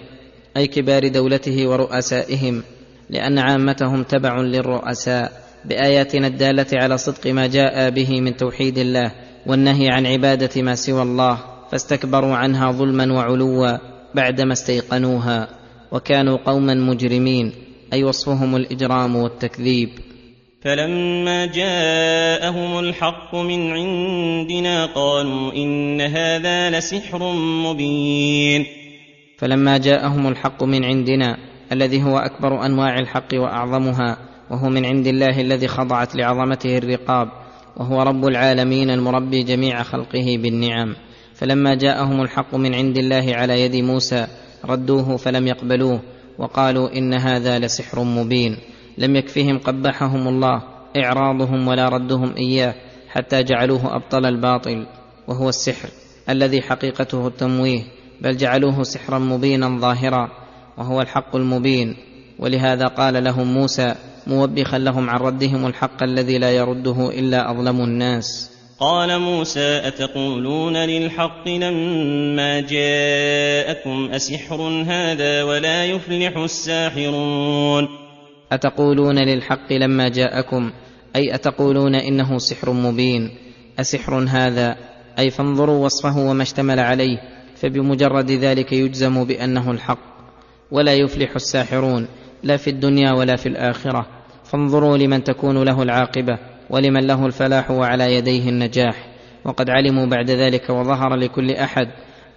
أي 0.57 0.67
كبار 0.67 1.07
دولته 1.07 1.67
ورؤسائهم 1.67 2.63
لأن 3.09 3.39
عامتهم 3.39 4.03
تبع 4.03 4.41
للرؤساء. 4.41 5.49
بآياتنا 5.65 6.27
الدالة 6.27 6.67
على 6.73 6.97
صدق 6.97 7.27
ما 7.27 7.47
جاء 7.47 7.89
به 7.89 8.21
من 8.21 8.37
توحيد 8.37 8.77
الله 8.77 9.11
والنهي 9.45 9.89
عن 9.89 10.05
عبادة 10.05 10.61
ما 10.61 10.75
سوى 10.75 11.01
الله 11.01 11.37
فاستكبروا 11.71 12.35
عنها 12.35 12.71
ظلما 12.71 13.13
وعلوا 13.13 13.77
بعدما 14.15 14.53
استيقنوها 14.53 15.47
وكانوا 15.91 16.37
قوما 16.37 16.73
مجرمين 16.73 17.53
أي 17.93 18.03
وصفهم 18.03 18.55
الإجرام 18.55 19.15
والتكذيب. 19.15 19.89
فلما 20.61 21.45
جاءهم 21.45 22.79
الحق 22.79 23.35
من 23.35 23.71
عندنا 23.71 24.85
قالوا 24.85 25.53
إن 25.53 26.01
هذا 26.01 26.69
لسحر 26.69 27.33
مبين. 27.65 28.65
فلما 29.37 29.77
جاءهم 29.77 30.27
الحق 30.27 30.63
من 30.63 30.85
عندنا 30.85 31.37
الذي 31.71 32.03
هو 32.03 32.17
أكبر 32.17 32.65
أنواع 32.65 32.99
الحق 32.99 33.27
وأعظمها 33.33 34.17
وهو 34.51 34.69
من 34.69 34.85
عند 34.85 35.07
الله 35.07 35.41
الذي 35.41 35.67
خضعت 35.67 36.15
لعظمته 36.15 36.77
الرقاب 36.77 37.27
وهو 37.77 38.01
رب 38.01 38.25
العالمين 38.25 38.89
المربي 38.89 39.43
جميع 39.43 39.83
خلقه 39.83 40.37
بالنعم. 40.37 40.95
فلما 41.35 41.75
جاءهم 41.75 42.21
الحق 42.21 42.55
من 42.55 42.75
عند 42.75 42.97
الله 42.97 43.35
على 43.35 43.61
يد 43.61 43.75
موسى 43.75 44.27
ردوه 44.65 45.17
فلم 45.17 45.47
يقبلوه 45.47 46.01
وقالوا 46.37 46.97
إن 46.97 47.13
هذا 47.13 47.59
لسحر 47.59 48.03
مبين. 48.03 48.57
لم 48.99 49.15
يكفهم 49.15 49.57
قبحهم 49.57 50.27
الله 50.27 50.61
إعراضهم 50.97 51.67
ولا 51.67 51.89
ردهم 51.89 52.35
إياه 52.37 52.75
حتى 53.09 53.43
جعلوه 53.43 53.95
أبطل 53.95 54.25
الباطل 54.25 54.85
وهو 55.27 55.49
السحر 55.49 55.89
الذي 56.29 56.61
حقيقته 56.61 57.27
التمويه 57.27 57.81
بل 58.21 58.37
جعلوه 58.37 58.83
سحرا 58.83 59.19
مبينا 59.19 59.79
ظاهرا 59.79 60.29
وهو 60.77 61.01
الحق 61.01 61.35
المبين. 61.35 61.95
ولهذا 62.39 62.87
قال 62.87 63.23
لهم 63.23 63.53
موسى 63.53 63.95
موبخا 64.27 64.77
لهم 64.77 65.09
عن 65.09 65.19
ردهم 65.19 65.65
الحق 65.65 66.03
الذي 66.03 66.37
لا 66.37 66.51
يرده 66.51 67.09
إلا 67.09 67.51
أظلم 67.51 67.81
الناس. 67.81 68.51
قال 68.79 69.19
موسى 69.19 69.81
أتقولون 69.87 70.77
للحق 70.77 71.47
لما 71.47 72.61
جاءكم 72.61 74.09
أسحر 74.11 74.61
هذا 74.87 75.43
ولا 75.43 75.85
يفلح 75.85 76.37
الساحرون؟ 76.37 78.08
أتقولون 78.51 79.19
للحق 79.19 79.73
لما 79.73 80.09
جاءكم؟ 80.09 80.71
أي 81.15 81.35
أتقولون 81.35 81.95
إنه 81.95 82.37
سحر 82.37 82.71
مبين؟ 82.71 83.29
أسحر 83.79 84.25
هذا؟ 84.29 84.75
أي 85.19 85.29
فانظروا 85.29 85.85
وصفه 85.85 86.17
وما 86.17 86.43
اشتمل 86.43 86.79
عليه 86.79 87.17
فبمجرد 87.55 88.31
ذلك 88.31 88.73
يجزم 88.73 89.23
بأنه 89.23 89.71
الحق. 89.71 89.99
ولا 90.71 90.93
يفلح 90.93 91.35
الساحرون 91.35 92.07
لا 92.43 92.57
في 92.57 92.69
الدنيا 92.69 93.11
ولا 93.11 93.35
في 93.35 93.49
الآخرة. 93.49 94.05
فانظروا 94.43 94.97
لمن 94.97 95.23
تكون 95.23 95.63
له 95.63 95.83
العاقبة 95.83 96.37
ولمن 96.69 97.07
له 97.07 97.25
الفلاح 97.25 97.71
وعلى 97.71 98.15
يديه 98.15 98.49
النجاح. 98.49 99.07
وقد 99.45 99.69
علموا 99.69 100.05
بعد 100.05 100.31
ذلك 100.31 100.69
وظهر 100.69 101.15
لكل 101.15 101.51
أحد 101.51 101.87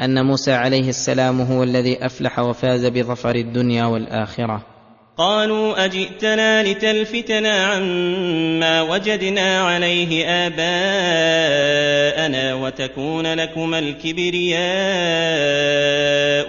أن 0.01 0.27
موسى 0.27 0.53
عليه 0.53 0.89
السلام 0.89 1.41
هو 1.41 1.63
الذي 1.63 2.07
أفلح 2.07 2.39
وفاز 2.39 2.87
بظفر 2.87 3.35
الدنيا 3.35 3.85
والآخرة. 3.85 4.72
قالوا 5.17 5.85
أجئتنا 5.85 6.63
لتلفتنا 6.63 7.65
عما 7.65 8.83
وجدنا 8.83 9.61
عليه 9.61 10.27
آباءنا 10.47 10.65
وتكون 12.55 13.35
لكما 13.35 13.79
الكبرياء 13.79 14.57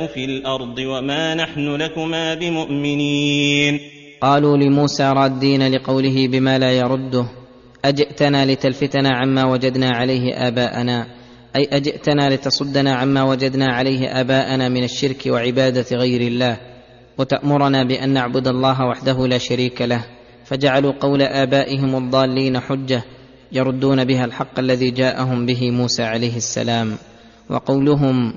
في 0.07 0.25
الأرض 0.25 0.79
وما 0.79 1.35
نحن 1.35 1.75
لكما 1.75 2.33
بمؤمنين. 2.33 3.79
قالوا 4.21 4.57
لموسى 4.57 5.03
رادين 5.03 5.71
لقوله 5.75 6.27
بما 6.27 6.59
لا 6.59 6.71
يرده 6.71 7.25
أجئتنا 7.85 8.45
لتلفتنا 8.45 9.09
عما 9.09 9.45
وجدنا 9.45 9.89
عليه 9.89 10.47
آباءنا؟ 10.47 11.07
أي 11.55 11.67
أجئتنا 11.71 12.29
لتصدنا 12.29 12.95
عما 12.95 13.23
وجدنا 13.23 13.73
عليه 13.73 14.21
آباءنا 14.21 14.69
من 14.69 14.83
الشرك 14.83 15.25
وعبادة 15.27 15.85
غير 15.97 16.21
الله؟ 16.21 16.72
وتأمرنا 17.17 17.83
بأن 17.83 18.09
نعبد 18.09 18.47
الله 18.47 18.85
وحده 18.85 19.27
لا 19.27 19.37
شريك 19.37 19.81
له 19.81 20.05
فجعلوا 20.45 20.93
قول 20.99 21.21
آبائهم 21.21 21.95
الضالين 21.95 22.59
حجة 22.59 23.03
يردون 23.51 24.05
بها 24.05 24.25
الحق 24.25 24.59
الذي 24.59 24.91
جاءهم 24.91 25.45
به 25.45 25.71
موسى 25.71 26.03
عليه 26.03 26.37
السلام 26.37 26.97
وقولهم 27.49 28.33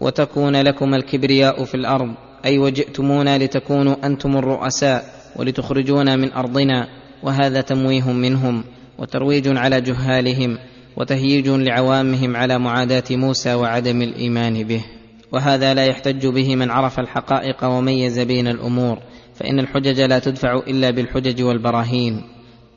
وتكون 0.00 0.56
لكم 0.56 0.94
الكبرياء 0.94 1.64
في 1.64 1.74
الأرض 1.74 2.14
أي 2.44 2.58
وجئتمونا 2.58 3.38
لتكونوا 3.38 3.96
أنتم 4.04 4.36
الرؤساء 4.36 5.04
ولتخرجونا 5.36 6.16
من 6.16 6.32
أرضنا 6.32 6.88
وهذا 7.22 7.60
تمويه 7.60 8.12
منهم 8.12 8.64
وترويج 8.98 9.56
على 9.56 9.80
جهالهم 9.80 10.58
وتهييج 10.96 11.48
لعوامهم 11.48 12.36
على 12.36 12.58
معاداة 12.58 13.04
موسى 13.10 13.54
وعدم 13.54 14.02
الإيمان 14.02 14.64
به. 14.64 14.84
وهذا 15.32 15.74
لا 15.74 15.84
يحتج 15.84 16.26
به 16.26 16.56
من 16.56 16.70
عرف 16.70 17.00
الحقائق 17.00 17.64
وميز 17.64 18.18
بين 18.18 18.48
الأمور 18.48 18.98
فإن 19.34 19.58
الحجج 19.58 20.00
لا 20.00 20.18
تدفع 20.18 20.54
إلا 20.54 20.90
بالحجج 20.90 21.42
والبراهين. 21.42 22.22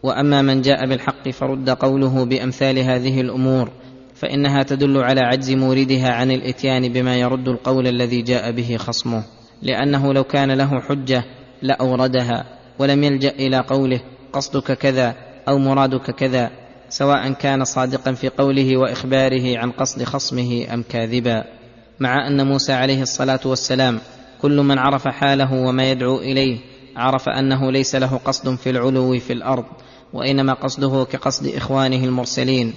وأما 0.03 0.41
من 0.41 0.61
جاء 0.61 0.85
بالحق 0.85 1.29
فرد 1.29 1.69
قوله 1.69 2.25
بأمثال 2.25 2.79
هذه 2.79 3.21
الأمور 3.21 3.69
فإنها 4.15 4.63
تدل 4.63 4.97
على 4.97 5.21
عجز 5.21 5.51
موردها 5.51 6.11
عن 6.11 6.31
الإتيان 6.31 6.93
بما 6.93 7.15
يرد 7.15 7.47
القول 7.47 7.87
الذي 7.87 8.21
جاء 8.21 8.51
به 8.51 8.77
خصمه. 8.77 9.23
لأنه 9.61 10.13
لو 10.13 10.23
كان 10.23 10.51
له 10.51 10.79
حجة 10.79 11.23
لأوردها 11.61 12.45
ولم 12.79 13.03
يلجأ 13.03 13.29
إلى 13.29 13.57
قوله 13.57 14.01
قصدك 14.33 14.71
كذا 14.71 15.15
أو 15.47 15.57
مرادك 15.57 16.11
كذا 16.11 16.51
سواء 16.89 17.33
كان 17.33 17.63
صادقا 17.63 18.11
في 18.11 18.29
قوله 18.29 18.77
وإخباره 18.77 19.57
عن 19.57 19.71
قصد 19.71 20.03
خصمه 20.03 20.73
أم 20.73 20.83
كاذبا. 20.89 21.58
مع 21.99 22.27
أن 22.27 22.47
موسى 22.47 22.73
عليه 22.73 23.01
الصلاة 23.01 23.39
والسلام 23.45 23.99
كل 24.41 24.57
من 24.57 24.77
عرف 24.77 25.07
حاله 25.07 25.53
وما 25.53 25.91
يدعو 25.91 26.17
إليه 26.17 26.57
عرف 26.95 27.29
أنه 27.29 27.71
ليس 27.71 27.95
له 27.95 28.17
قصد 28.17 28.55
في 28.55 28.69
العلو 28.69 29.19
في 29.19 29.33
الأرض 29.33 29.65
وإنما 30.13 30.53
قصده 30.53 31.03
كقصد 31.03 31.47
إخوانه 31.47 32.03
المرسلين 32.03 32.73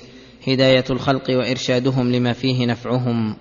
هداية 0.48 0.84
الخلق 0.90 1.30
وإرشادهم 1.30 2.12
لما 2.12 2.32
فيه 2.32 2.66
نفعهم. 2.66 3.36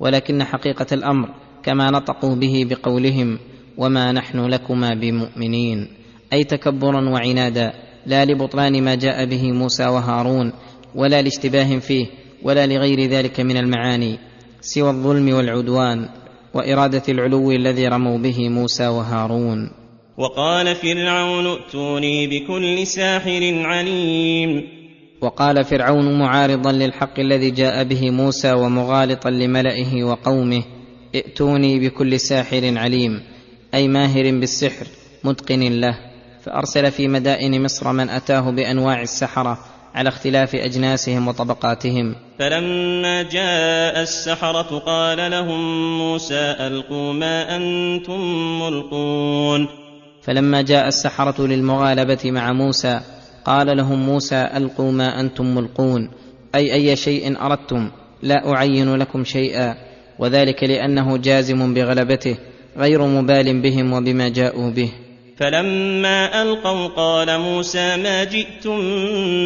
ولكن 0.00 0.44
حقيقة 0.44 0.86
الأمر 0.92 1.28
كما 1.62 1.90
نطقوا 1.90 2.34
به 2.34 2.66
بقولهم 2.70 3.38
وما 3.78 4.12
نحن 4.12 4.38
لكما 4.40 4.94
بمؤمنين 4.94 5.88
أي 6.32 6.44
تكبرا 6.44 7.08
وعنادا 7.10 7.72
لا 8.06 8.24
لبطلان 8.24 8.82
ما 8.84 8.94
جاء 8.94 9.24
به 9.24 9.52
موسى 9.52 9.86
وهارون 9.86 10.52
ولا 10.94 11.22
لاشتباه 11.22 11.78
فيه 11.78 12.06
ولا 12.42 12.66
لغير 12.66 13.00
ذلك 13.10 13.40
من 13.40 13.56
المعاني. 13.56 14.18
سوى 14.64 14.90
الظلم 14.90 15.34
والعدوان 15.34 16.08
وإرادة 16.54 17.02
العلو 17.08 17.50
الذي 17.50 17.88
رموا 17.88 18.18
به 18.18 18.48
موسى 18.48 18.86
وهارون. 18.86 19.70
وقال 20.18 20.74
فرعون 20.76 21.46
ائتوني 21.46 22.26
بكل 22.26 22.86
ساحر 22.86 23.42
عليم. 23.64 24.62
وقال 25.20 25.64
فرعون 25.64 26.18
معارضا 26.18 26.72
للحق 26.72 27.20
الذي 27.20 27.50
جاء 27.50 27.84
به 27.84 28.10
موسى 28.10 28.52
ومغالطا 28.52 29.30
لملئه 29.30 30.04
وقومه 30.04 30.62
ائتوني 31.14 31.78
بكل 31.78 32.20
ساحر 32.20 32.78
عليم 32.78 33.22
أي 33.74 33.88
ماهر 33.88 34.40
بالسحر 34.40 34.86
متقن 35.24 35.60
له 35.60 35.98
فأرسل 36.42 36.90
في 36.90 37.08
مدائن 37.08 37.62
مصر 37.62 37.92
من 37.92 38.08
أتاه 38.08 38.50
بأنواع 38.50 39.02
السحرة 39.02 39.58
على 39.94 40.08
اختلاف 40.08 40.54
أجناسهم 40.54 41.28
وطبقاتهم. 41.28 42.14
فلما 42.38 43.22
جاء 43.22 44.02
السحرة 44.02 44.78
قال 44.78 45.30
لهم 45.30 45.98
موسى 45.98 46.56
ألقوا 46.60 47.12
ما 47.12 47.56
أنتم 47.56 48.20
ملقون. 48.60 49.68
فلما 50.22 50.62
جاء 50.62 50.88
السحرة 50.88 51.46
للمغالبة 51.46 52.30
مع 52.30 52.52
موسى 52.52 53.00
قال 53.44 53.76
لهم 53.76 54.06
موسى 54.06 54.48
ألقوا 54.56 54.92
ما 54.92 55.20
أنتم 55.20 55.54
ملقون. 55.54 56.10
أي 56.54 56.74
أي 56.74 56.96
شيء 56.96 57.40
أردتم 57.40 57.90
لا 58.22 58.54
أعين 58.54 58.96
لكم 58.96 59.24
شيئا 59.24 59.74
وذلك 60.18 60.64
لأنه 60.64 61.16
جازم 61.16 61.74
بغلبته 61.74 62.36
غير 62.76 63.06
مبال 63.06 63.62
بهم 63.62 63.92
وبما 63.92 64.28
جاءوا 64.28 64.70
به. 64.70 64.92
فلما 65.36 66.42
ألقوا 66.42 66.86
قال 66.86 67.38
موسى 67.40 67.96
ما 67.96 68.24
جئتم 68.24 68.78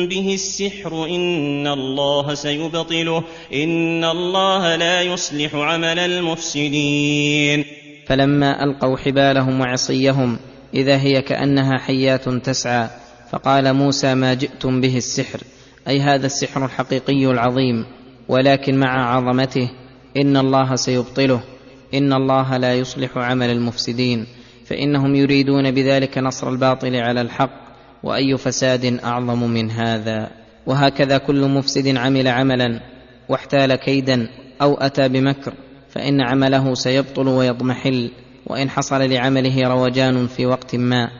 به 0.08 0.34
السحر 0.34 1.04
إن 1.04 1.66
الله 1.66 2.34
سيبطله 2.34 3.24
إن 3.54 4.04
الله 4.04 4.76
لا 4.76 5.02
يصلح 5.02 5.54
عمل 5.54 5.98
المفسدين. 5.98 7.64
فلما 8.06 8.64
ألقوا 8.64 8.96
حبالهم 8.96 9.60
وعصيهم 9.60 10.38
إذا 10.74 10.96
هي 10.96 11.22
كأنها 11.22 11.78
حيات 11.78 12.28
تسعى 12.28 12.88
فقال 13.32 13.74
موسى 13.74 14.14
ما 14.14 14.34
جئتم 14.34 14.80
به 14.80 14.96
السحر 14.96 15.40
أي 15.88 16.00
هذا 16.00 16.26
السحر 16.26 16.64
الحقيقي 16.64 17.26
العظيم 17.26 17.84
ولكن 18.28 18.78
مع 18.78 19.16
عظمته 19.16 19.70
إن 20.16 20.36
الله 20.36 20.76
سيبطله 20.76 21.40
إن 21.94 22.12
الله 22.12 22.56
لا 22.56 22.74
يصلح 22.74 23.16
عمل 23.16 23.50
المفسدين. 23.50 24.26
فإنهم 24.68 25.14
يريدون 25.14 25.70
بذلك 25.70 26.18
نصر 26.18 26.48
الباطل 26.48 26.96
على 26.96 27.20
الحق 27.20 27.50
وأي 28.02 28.36
فساد 28.36 28.84
أعظم 29.04 29.50
من 29.50 29.70
هذا. 29.70 30.30
وهكذا 30.66 31.18
كل 31.18 31.48
مفسد 31.48 31.96
عمل 31.96 32.28
عملا 32.28 32.80
واحتال 33.28 33.74
كيدا 33.74 34.28
أو 34.62 34.74
أتى 34.74 35.08
بمكر 35.08 35.52
فإن 35.88 36.20
عمله 36.20 36.74
سيبطل 36.74 37.28
ويضمحل 37.28 38.10
وإن 38.46 38.70
حصل 38.70 39.10
لعمله 39.10 39.68
روجان 39.68 40.26
في 40.26 40.46
وقت 40.46 40.76
ما. 40.76 41.10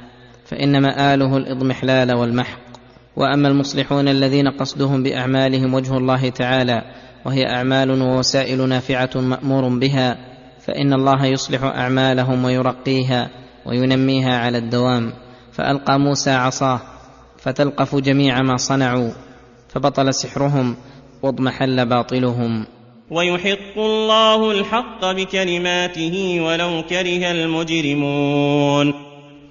فان 0.45 0.83
ماله 0.83 1.37
الإضمحلال 1.37 2.13
والمحق. 2.13 2.61
وأما 3.17 3.49
المصلحون 3.49 4.09
الذين 4.09 4.49
قصدهم 4.49 5.03
بأعمالهم 5.03 5.75
وجه 5.75 5.97
الله 5.97 6.29
تعالى 6.29 6.83
وهي 7.25 7.47
أعمال 7.47 8.03
ووسائل 8.03 8.69
نافعة 8.69 9.11
مأمور 9.15 9.79
بها 9.79 10.28
فإن 10.69 10.93
الله 10.93 11.27
يصلح 11.27 11.63
أعمالهم 11.63 12.45
ويرقيها 12.45 13.31
وينميها 13.67 14.39
على 14.39 14.59
الدوام. 14.59 15.13
فألقى 15.53 15.99
موسى 15.99 16.31
عصاه 16.31 16.81
فتلقف 17.39 17.97
جميع 17.97 18.43
ما 18.43 18.57
صنعوا 18.57 19.11
فبطل 19.69 20.15
سحرهم 20.15 20.77
واضمحل 21.23 21.87
باطلهم. 21.89 22.67
ويحق 23.11 23.79
الله 23.79 24.51
الحق 24.51 25.05
بكلماته 25.05 26.41
ولو 26.41 26.83
كره 26.89 27.31
المجرمون. 27.31 28.95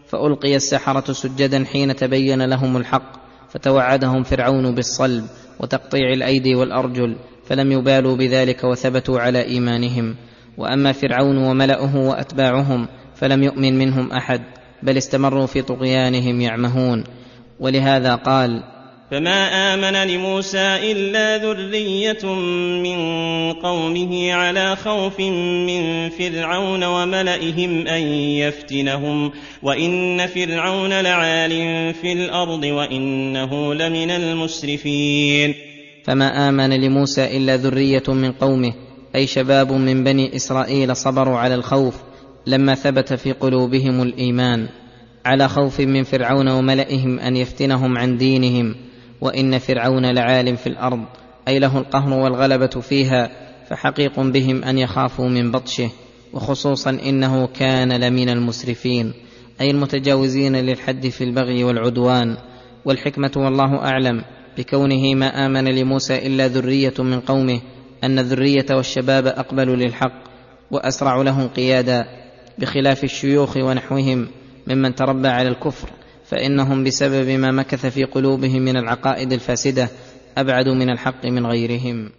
فألقي 0.07 0.55
السحرة 0.55 1.13
سجدا 1.13 1.65
حين 1.65 1.95
تبين 1.95 2.41
لهم 2.49 2.77
الحق 2.77 3.11
فتوعدهم 3.49 4.23
فرعون 4.23 4.75
بالصلب 4.75 5.25
وتقطيع 5.59 6.13
الأيدي 6.13 6.55
والأرجل 6.55 7.15
فلم 7.47 7.71
يبالوا 7.71 8.15
بذلك 8.15 8.63
وثبتوا 8.63 9.19
على 9.19 9.43
إيمانهم. 9.43 10.15
وأما 10.57 10.91
فرعون 10.91 11.37
وملأه 11.37 11.95
وأتباعهم 11.95 12.87
فلم 13.15 13.43
يؤمن 13.43 13.77
منهم 13.77 14.11
أحد 14.11 14.41
بل 14.83 14.97
استمروا 14.97 15.45
في 15.45 15.61
طغيانهم 15.61 16.41
يعمهون. 16.41 17.03
ولهذا 17.59 18.15
قال 18.15 18.63
فما 19.11 19.73
آمن 19.73 20.07
لموسى 20.07 20.91
إلا 20.91 21.37
ذرية 21.37 22.25
من 22.83 22.99
قومه 23.53 24.33
على 24.33 24.75
خوف 24.75 25.19
من 25.67 26.09
فرعون 26.09 26.83
وملئهم 26.83 27.87
أن 27.87 28.01
يفتنهم 28.43 29.31
وإن 29.63 30.27
فرعون 30.27 31.01
لعال 31.01 31.51
في 31.93 32.13
الأرض 32.13 32.63
وإنه 32.63 33.73
لمن 33.73 34.11
المسرفين. 34.11 35.53
فما 36.03 36.49
آمن 36.49 36.69
لموسى 36.69 37.37
إلا 37.37 37.55
ذرية 37.55 38.03
من 38.07 38.31
قومه 38.31 38.86
أي 39.15 39.27
شباب 39.27 39.71
من 39.71 40.03
بني 40.03 40.35
إسرائيل 40.35 40.95
صبروا 40.95 41.37
على 41.37 41.55
الخوف 41.55 41.95
لما 42.45 42.75
ثبت 42.75 43.13
في 43.13 43.31
قلوبهم 43.31 44.01
الإيمان 44.01 44.67
على 45.25 45.47
خوف 45.47 45.79
من 45.79 46.03
فرعون 46.03 46.47
وملئهم 46.47 47.19
أن 47.19 47.35
يفتنهم 47.35 47.97
عن 47.97 48.17
دينهم 48.17 48.75
وإن 49.21 49.57
فرعون 49.57 50.05
لعال 50.05 50.57
في 50.57 50.67
الأرض 50.67 51.03
أي 51.47 51.59
له 51.59 51.77
القهر 51.77 52.13
والغلبة 52.13 52.67
فيها 52.67 53.29
فحقيق 53.69 54.19
بهم 54.19 54.63
أن 54.63 54.77
يخافوا 54.77 55.29
من 55.29 55.51
بطشه 55.51 55.89
وخصوصا 56.33 56.89
إنه 56.89 57.47
كان 57.47 57.91
لمن 57.91 58.29
المسرفين 58.29 59.13
أي 59.61 59.71
المتجاوزين 59.71 60.55
للحد 60.55 61.07
في 61.07 61.23
البغي 61.23 61.63
والعدوان. 61.63 62.37
والحكمة 62.85 63.31
والله 63.35 63.75
أعلم 63.75 64.23
بكونه 64.57 65.15
ما 65.15 65.45
آمن 65.45 65.65
لموسى 65.65 66.27
إلا 66.27 66.47
ذرية 66.47 66.93
من 66.99 67.19
قومه 67.19 67.61
أن 68.03 68.19
الذرية 68.19 68.65
والشباب 68.71 69.27
أقبلوا 69.27 69.75
للحق 69.75 70.23
وأسرع 70.71 71.21
له 71.21 71.41
انقيادا 71.41 72.05
بخلاف 72.57 73.03
الشيوخ 73.03 73.57
ونحوهم 73.57 74.27
ممن 74.67 74.95
تربى 74.95 75.27
على 75.27 75.49
الكفر 75.49 75.89
فإنهم 76.25 76.83
بسبب 76.83 77.29
ما 77.29 77.51
مكث 77.51 77.85
في 77.85 78.03
قلوبهم 78.03 78.61
من 78.61 78.77
العقائد 78.77 79.33
الفاسدة 79.33 79.89
ابعدوا 80.37 80.75
من 80.75 80.89
الحق 80.89 81.25
من 81.25 81.45
غيرهم. 81.45 82.09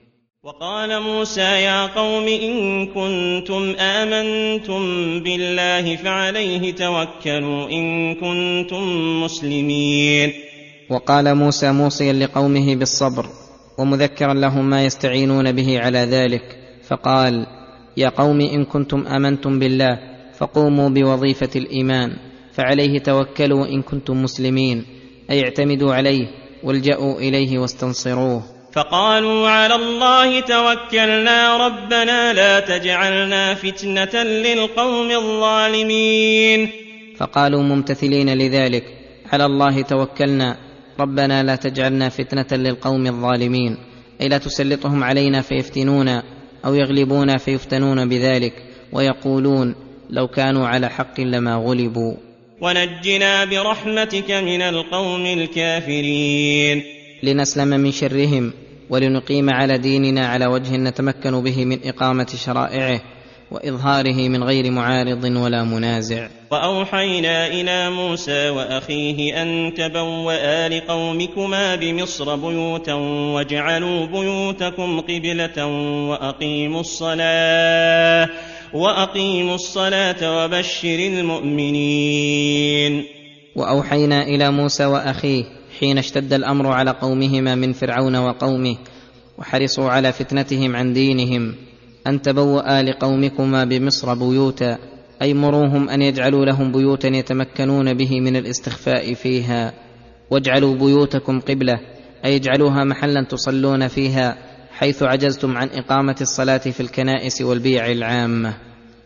وقال 0.43 1.03
موسى 1.03 1.41
يا 1.41 1.87
قوم 1.87 2.29
إن 2.29 2.87
كنتم 2.87 3.75
آمنتم 3.81 4.81
بالله 5.23 5.97
فعليه 5.97 6.75
توكلوا 6.75 7.71
إن 7.71 8.15
كنتم 8.15 8.85
مسلمين. 9.23 10.33
وقال 10.91 11.35
موسى 11.35 11.73
موصيا 11.73 12.13
لقومه 12.13 12.77
بالصبر 12.77 13.27
ومذكرا 13.79 14.35
لهم 14.35 14.71
ما 14.71 14.85
يستعينون 14.85 15.53
به 15.53 15.81
على 15.81 15.99
ذلك 15.99 16.57
فقال 16.89 17.47
يا 17.97 18.09
قوم 18.09 18.41
إن 18.41 18.65
كنتم 18.65 19.07
آمنتم 19.07 19.59
بالله 19.59 19.99
فقوموا 20.39 20.89
بوظيفة 20.89 21.51
الإيمان 21.57 22.17
فعليه 22.53 22.99
توكلوا 22.99 23.67
إن 23.67 23.83
كنتم 23.83 24.23
مسلمين 24.23 24.85
أي 25.31 25.45
اعتمدوا 25.45 25.95
عليه 25.95 26.27
والجأوا 26.63 27.19
إليه 27.19 27.59
واستنصروه. 27.59 28.43
فقالوا 28.73 29.49
على 29.49 29.75
الله 29.75 30.41
توكلنا 30.41 31.67
ربنا 31.67 32.33
لا 32.33 32.61
تجعلنا 32.61 33.55
فتنة 33.55 34.23
للقوم 34.23 35.11
الظالمين. 35.11 36.69
فقالوا 37.17 37.63
ممتثلين 37.63 38.39
لذلك 38.39 38.85
على 39.33 39.45
الله 39.45 39.83
توكلنا 39.83 40.57
ربنا 41.01 41.43
لا 41.43 41.57
تجعلنا 41.57 42.09
فتنة 42.09 42.59
للقوم 42.59 43.07
الظالمين 43.07 43.77
أي 44.21 44.29
لا 44.29 44.39
تسلطهم 44.39 45.05
علينا 45.05 45.41
فيفتنونا 45.41 46.23
أو 46.65 46.75
يغلبونا 46.75 47.39
فيفتنون 47.39 48.09
بذلك 48.09 48.53
ويقولون 48.93 49.75
لو 50.11 50.29
كانوا 50.29 50.67
على 50.67 50.89
حق 50.89 51.21
لما 51.21 51.55
غلبوا. 51.55 52.15
ونجنا 52.61 53.45
برحمتك 53.45 54.31
من 54.31 54.63
القوم 54.63 55.27
الكافرين. 55.27 56.83
لنسلم 57.23 57.69
من 57.69 57.93
شرهم 57.93 58.53
ولنقيم 58.91 59.51
على 59.51 59.79
ديننا 59.79 60.27
على 60.27 60.47
وجه 60.47 60.77
نتمكن 60.77 61.41
به 61.41 61.65
من 61.65 61.79
إقامة 61.85 62.27
شرائعه. 62.45 63.01
وإظهاره 63.51 64.29
من 64.29 64.45
غير 64.45 64.71
معارض 64.71 65.25
ولا 65.25 65.65
منازع. 65.65 66.29
وأوحينا 66.51 67.47
إلى 67.47 67.91
موسى 67.91 68.51
وأخيه 68.51 69.43
أن 69.43 69.75
تبوأ 69.75 70.69
لقومكما 70.69 71.77
بمصر 71.77 72.37
بيوتا 72.37 72.95
واجعلوا 73.35 74.07
بيوتكم 74.07 75.01
قبلة 75.01 75.67
وأقيموا 76.09 76.81
الصلاة 76.81 78.29
وأقيموا 78.75 79.55
الصلاة 79.55 80.45
وبشر 80.45 80.99
المؤمنين. 80.99 83.05
وأوحينا 83.57 84.23
إلى 84.23 84.51
موسى 84.51 84.85
وأخيه 84.85 85.45
حين 85.81 85.99
اشتد 85.99 86.33
الأمر 86.33 86.67
على 86.67 86.91
قومهما 86.91 87.55
من 87.55 87.73
فرعون 87.73 88.17
وقومه 88.17 88.77
وحرصوا 89.39 89.91
على 89.91 90.13
فتنتهم 90.13 90.77
عن 90.77 90.93
دينهم. 90.93 91.68
أن 92.07 92.23
تبوأ 92.23 92.83
لقومكما 92.83 93.65
بمصر 93.65 94.15
بيوتا 94.15 94.79
أي 95.23 95.35
مروهم 95.35 95.89
أن 95.89 96.03
يجعلوا 96.03 96.45
لهم 96.45 96.73
بيوتا 96.73 97.09
يتمكنون 97.09 97.95
به 97.95 98.21
من 98.21 98.37
الاستخفاء 98.37 99.15
فيها. 99.15 99.73
واجعلوا 100.31 100.75
بيوتكم 100.75 101.41
قبلة 101.41 101.81
أي 102.25 102.37
اجعلوها 102.37 102.85
محلا 102.85 103.23
تصلون 103.23 103.89
فيها 103.89 104.39
حيث 104.73 105.03
عجزتم 105.03 105.57
عن 105.57 105.69
إقامة 105.69 106.17
الصلاة 106.21 106.59
في 106.59 106.81
الكنائس 106.81 107.43
والبيع 107.43 107.87
العامه 107.91 108.55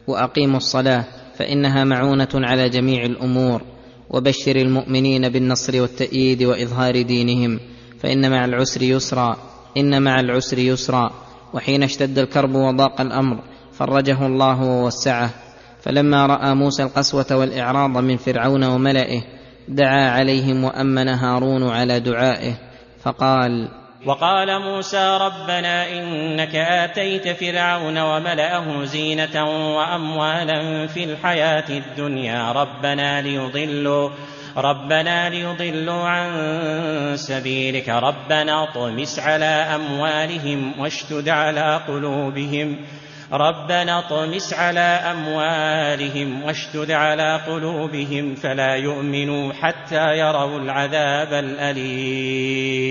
وأقيموا 0.06 0.56
الصلاة 0.56 1.04
فإنها 1.38 1.84
معونة 1.84 2.28
على 2.34 2.68
جميع 2.68 3.04
الأمور. 3.04 3.62
وبشر 4.10 4.56
المؤمنين 4.56 5.28
بالنصر 5.28 5.82
والتأييد 5.82 6.42
وإظهار 6.42 7.02
دينهم 7.02 7.60
فإن 8.00 8.30
مع 8.30 8.44
العسر 8.44 8.82
يسرا 8.82 9.36
إن 9.76 10.02
مع 10.02 10.20
العسر 10.20 10.58
يسرا. 10.58 11.10
وحين 11.52 11.82
اشتد 11.82 12.18
الكرب 12.18 12.54
وضاق 12.54 13.00
الأمر 13.00 13.38
فرجه 13.72 14.26
الله 14.26 14.62
ووسعه. 14.62 15.30
فلما 15.82 16.26
رأى 16.26 16.54
موسى 16.54 16.82
القسوة 16.82 17.26
والإعراض 17.30 17.98
من 17.98 18.16
فرعون 18.16 18.64
وملئه 18.64 19.22
دعا 19.68 20.10
عليهم 20.10 20.64
وأمن 20.64 21.08
هارون 21.08 21.68
على 21.68 22.00
دعائه 22.00 22.54
فقال 23.02 23.68
وقال 24.06 24.62
موسى 24.62 25.18
ربنا 25.20 25.90
إنك 25.90 26.54
آتيت 26.54 27.28
فرعون 27.28 27.98
وملأه 27.98 28.84
زينة 28.84 29.44
وأموالا 29.76 30.86
في 30.86 31.04
الحياة 31.04 31.64
الدنيا 31.70 32.52
ربنا 32.52 33.22
ليضلوا. 33.22 34.10
ربنا 34.56 35.30
ليضلوا 35.30 36.02
عن 36.02 37.16
سبيلك 37.16 37.88
ربنا 37.88 38.62
اطمس 38.62 39.18
على 39.18 39.44
اموالهم 39.44 40.80
واشتد 40.80 41.28
على 41.28 41.80
قلوبهم 41.88 42.76
ربنا 43.32 43.98
اطمس 43.98 44.54
على 44.54 44.80
اموالهم 44.80 46.42
واشتد 46.42 46.90
على 46.90 47.40
قلوبهم 47.46 48.34
فلا 48.34 48.74
يؤمنوا 48.76 49.52
حتى 49.52 50.18
يروا 50.18 50.58
العذاب 50.58 51.44
الاليم 51.44 52.82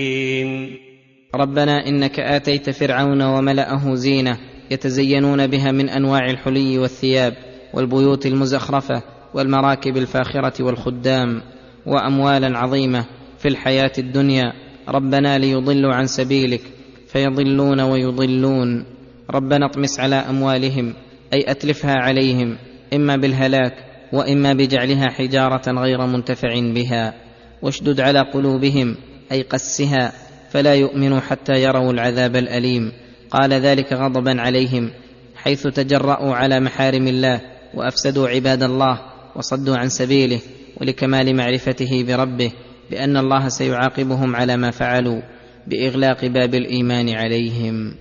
ربنا 1.34 1.86
انك 1.86 2.20
اتيت 2.20 2.70
فرعون 2.70 3.22
وملاه 3.22 3.94
زينه 3.94 4.38
يتزينون 4.70 5.46
بها 5.46 5.72
من 5.72 5.88
انواع 5.88 6.30
الحلي 6.30 6.78
والثياب 6.78 7.34
والبيوت 7.74 8.26
المزخرفه 8.26 9.02
والمراكب 9.34 9.96
الفاخرة 9.96 10.64
والخدام 10.64 11.42
وأموالا 11.86 12.58
عظيمة 12.58 13.04
في 13.38 13.48
الحياة 13.48 13.92
الدنيا. 13.98 14.52
ربنا 14.88 15.38
ليضلوا 15.38 15.94
عن 15.94 16.06
سبيلك 16.06 16.60
فيضلون 17.08 17.80
ويضلون. 17.80 18.84
ربنا 19.30 19.66
اطمس 19.66 20.00
على 20.00 20.16
أموالهم 20.16 20.94
أي 21.32 21.50
أتلفها 21.50 21.94
عليهم 21.94 22.56
إما 22.94 23.16
بالهلاك 23.16 23.74
وإما 24.12 24.52
بجعلها 24.52 25.08
حجارة 25.10 25.80
غير 25.80 26.06
منتفع 26.06 26.60
بها. 26.60 27.14
واشدد 27.62 28.00
على 28.00 28.20
قلوبهم 28.20 28.96
أي 29.32 29.42
قسها 29.42 30.12
فلا 30.50 30.74
يؤمنوا 30.74 31.20
حتى 31.20 31.62
يروا 31.62 31.92
العذاب 31.92 32.36
الأليم. 32.36 32.92
قال 33.30 33.52
ذلك 33.52 33.92
غضبا 33.92 34.40
عليهم 34.40 34.90
حيث 35.36 35.66
تجرأوا 35.66 36.34
على 36.34 36.60
محارم 36.60 37.08
الله 37.08 37.40
وأفسدوا 37.74 38.28
عباد 38.28 38.62
الله. 38.62 39.11
وصدوا 39.36 39.76
عن 39.76 39.88
سبيله 39.88 40.40
ولكمال 40.80 41.36
معرفته 41.36 42.04
بربه 42.08 42.52
بأن 42.90 43.16
الله 43.16 43.48
سيعاقبهم 43.48 44.36
على 44.36 44.56
ما 44.56 44.70
فعلوا 44.70 45.22
بإغلاق 45.66 46.24
باب 46.24 46.54
الإيمان 46.54 47.08
عليهم. 47.08 47.94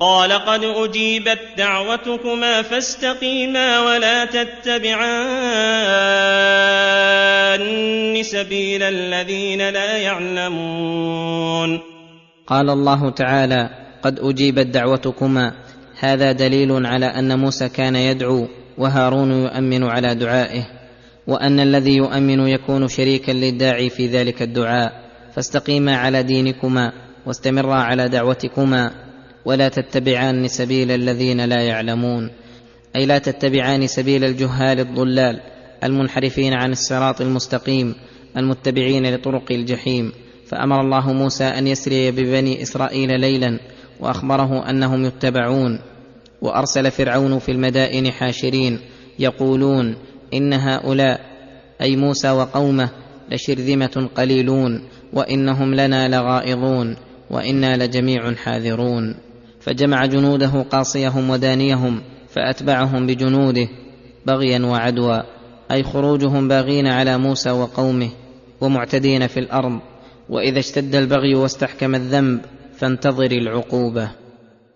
قال 0.00 0.32
قد 0.32 0.64
أجيبت 0.64 1.38
دعوتكما 1.58 2.62
فاستقيما 2.62 3.80
ولا 3.80 4.24
تتبعان 4.24 5.10
سبيل 8.22 8.82
الذين 8.82 9.70
لا 9.70 9.96
يعلمون. 9.96 11.80
قال 12.46 12.70
الله 12.70 13.10
تعالى 13.10 13.70
قد 14.02 14.18
أجيبت 14.18 14.66
دعوتكما. 14.66 15.52
هذا 15.98 16.32
دليل 16.32 16.86
على 16.86 17.06
أن 17.06 17.38
موسى 17.38 17.68
كان 17.68 17.96
يدعو 17.96 18.48
وهارون 18.80 19.30
يؤمن 19.32 19.84
على 19.84 20.14
دعائه 20.14 20.62
وأن 21.26 21.60
الذي 21.60 21.96
يؤمن 21.96 22.48
يكون 22.48 22.88
شريكا 22.88 23.32
للداعي 23.32 23.90
في 23.90 24.06
ذلك 24.06 24.42
الدعاء 24.42 24.92
فاستقيما 25.34 25.96
على 25.96 26.22
دينكما 26.22 26.92
واستمرا 27.26 27.74
على 27.74 28.08
دعوتكما 28.08 28.90
ولا 29.44 29.68
تتبعان 29.68 30.48
سبيل 30.48 30.90
الذين 30.90 31.40
لا 31.40 31.60
يعلمون 31.62 32.30
أي 32.96 33.06
لا 33.06 33.18
تتبعان 33.18 33.86
سبيل 33.86 34.24
الجهال 34.24 34.80
الضلال 34.80 35.40
المنحرفين 35.84 36.52
عن 36.52 36.72
الصراط 36.72 37.20
المستقيم 37.20 37.94
المتبعين 38.36 39.14
لطرق 39.14 39.52
الجحيم. 39.52 40.12
فأمر 40.46 40.80
الله 40.80 41.12
موسى 41.12 41.44
أن 41.44 41.66
يسري 41.66 42.10
ببني 42.10 42.62
إسرائيل 42.62 43.20
ليلا 43.20 43.60
وأخبره 44.00 44.70
أنهم 44.70 45.04
يتبعون. 45.04 45.80
وأرسل 46.42 46.90
فرعون 46.90 47.38
في 47.38 47.52
المدائن 47.52 48.10
حاشرين 48.12 48.80
يقولون 49.18 49.96
إن 50.34 50.52
هؤلاء 50.52 51.20
أي 51.82 51.96
موسى 51.96 52.30
وقومه 52.30 52.90
لشرذمة 53.30 54.08
قليلون 54.14 54.82
وإنهم 55.12 55.74
لنا 55.74 56.08
لغائظون 56.08 56.96
وإنا 57.30 57.76
لجميع 57.76 58.34
حاذرون. 58.34 59.14
فجمع 59.60 60.06
جنوده 60.06 60.62
قاصيهم 60.70 61.30
ودانيهم 61.30 62.02
فأتبعهم 62.28 63.06
بجنوده 63.06 63.68
بغيا 64.26 64.66
وعدوى 64.66 65.22
أي 65.72 65.82
خروجهم 65.82 66.48
باغين 66.48 66.86
على 66.86 67.18
موسى 67.18 67.50
وقومه 67.50 68.10
ومعتدين 68.60 69.26
في 69.26 69.40
الأرض. 69.40 69.80
وإذا 70.28 70.58
اشتد 70.58 70.94
البغي 70.94 71.34
واستحكم 71.34 71.94
الذنب 71.94 72.40
فانتظر 72.78 73.30
العقوبة. 73.32 74.19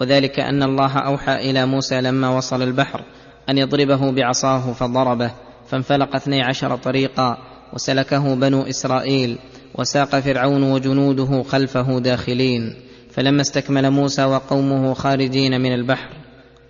وذلك 0.00 0.40
أن 0.40 0.62
الله 0.62 0.98
أوحى 0.98 1.50
إلى 1.50 1.66
موسى 1.66 2.00
لما 2.00 2.28
وصل 2.28 2.62
البحر 2.62 3.00
أن 3.48 3.58
يضربه 3.58 4.12
بعصاه 4.12 4.72
فضربه 4.72 5.30
فانفلق 5.68 6.16
اثني 6.16 6.42
عشر 6.42 6.76
طريقا 6.76 7.38
وسلكه 7.72 8.34
بنو 8.34 8.62
إسرائيل 8.62 9.38
وساق 9.74 10.20
فرعون 10.20 10.62
وجنوده 10.62 11.42
خلفه 11.42 11.98
داخلين 11.98 12.74
فلما 13.10 13.40
استكمل 13.40 13.90
موسى 13.90 14.24
وقومه 14.24 14.94
خارجين 14.94 15.60
من 15.60 15.72
البحر 15.72 16.08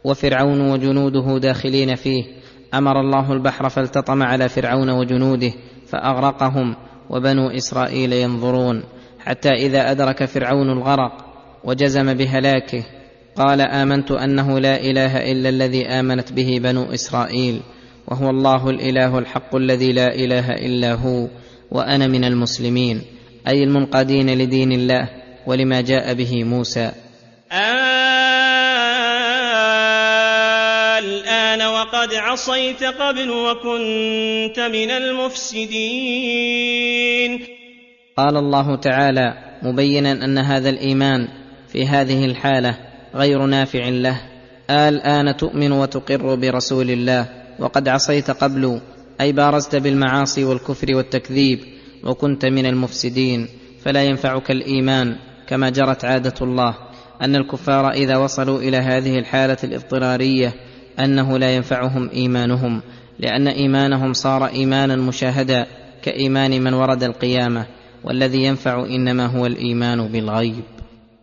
وفرعون 0.05 0.71
وجنوده 0.71 1.39
داخلين 1.39 1.95
فيه 1.95 2.25
أمر 2.75 3.01
الله 3.01 3.33
البحر 3.33 3.69
فالتطم 3.69 4.23
على 4.23 4.49
فرعون 4.49 4.91
وجنوده 4.91 5.53
فأغرقهم 5.89 6.77
وبنو 7.11 7.49
إسرائيل 7.49 8.13
ينظرون 8.13 8.83
حتى 9.21 9.49
إذا 9.49 9.91
أدرك 9.91 10.25
فرعون 10.25 10.71
الغرق 10.71 11.13
وجزم 11.65 12.15
بهلاكه 12.15 12.85
قال 13.39 13.61
آمنت 13.61 14.11
أنه 14.11 14.59
لا 14.59 14.81
إله 14.81 15.33
إلا 15.33 15.49
الذي 15.49 15.87
آمنت 15.87 16.33
به 16.33 16.59
بنو 16.63 16.85
إسرائيل 16.95 17.61
وهو 18.09 18.31
الله 18.31 18.71
الإله 18.71 19.19
الحق 19.19 19.57
الذي 19.57 19.93
لا 19.93 20.15
إله 20.15 20.51
إلا 20.53 20.95
هو 20.95 21.29
وأنا 21.71 22.07
من 22.07 22.25
المسلمين 22.25 23.03
أي 23.49 23.65
المنقادين 23.65 24.39
لدين 24.39 24.73
الله 24.73 25.09
ولما 25.47 25.81
جاء 25.81 26.15
به 26.15 26.45
موسى. 26.45 26.93
الآن 30.99 31.63
وقد 31.63 32.15
عصيت 32.15 32.85
قبل 32.85 33.31
وكنت 33.31 34.61
من 34.61 34.91
المفسدين. 34.91 36.19
قال 38.17 38.37
الله 38.37 38.77
تعالى 38.77 39.35
مبينا 39.63 40.13
أن 40.13 40.39
هذا 40.39 40.71
الإيمان 40.71 41.29
في 41.73 41.87
هذه 41.87 42.25
الحالة 42.25 42.88
غير 43.15 43.47
نافع 43.47 43.89
له. 43.89 44.21
الان 44.71 45.37
تؤمن 45.37 45.73
وتقر 45.73 46.35
برسول 46.35 46.91
الله. 46.91 47.27
وقد 47.59 47.89
عصيت 47.89 48.31
قبل 48.31 48.81
أي 49.21 49.33
بارزت 49.33 49.77
بالمعاصي 49.77 50.45
والكفر 50.45 50.95
والتكذيب 50.95 51.59
وكنت 52.05 52.47
من 52.47 52.67
المفسدين. 52.67 53.49
فلا 53.85 54.05
ينفعك 54.05 54.51
الإيمان 54.51 55.17
كما 55.47 55.71
جرت 55.71 56.05
عادة 56.05 56.35
الله. 56.43 56.75
أن 57.23 57.37
الكفار 57.37 57.91
إذا 57.91 58.17
وصلوا 58.17 58.59
إلى 58.59 58.77
هذه 58.77 59.19
الحالة 59.19 59.57
الإضطرارية 59.65 60.53
أنه 61.01 61.39
لا 61.39 61.57
ينفعهم 61.57 62.11
إيمانهم 62.11 62.83
لأن 63.19 63.49
إيمانهم 63.49 64.13
صار 64.13 64.47
إيمانا 64.47 64.97
مشاهدا 64.97 65.67
كإيمان 66.03 66.63
من 66.63 66.75
ورد 66.75 67.03
القيامة. 67.03 67.67
والذي 68.05 68.43
ينفع 68.43 68.85
إنما 68.85 69.27
هو 69.27 69.47
الإيمان 69.47 70.09
بالغيب. 70.09 70.63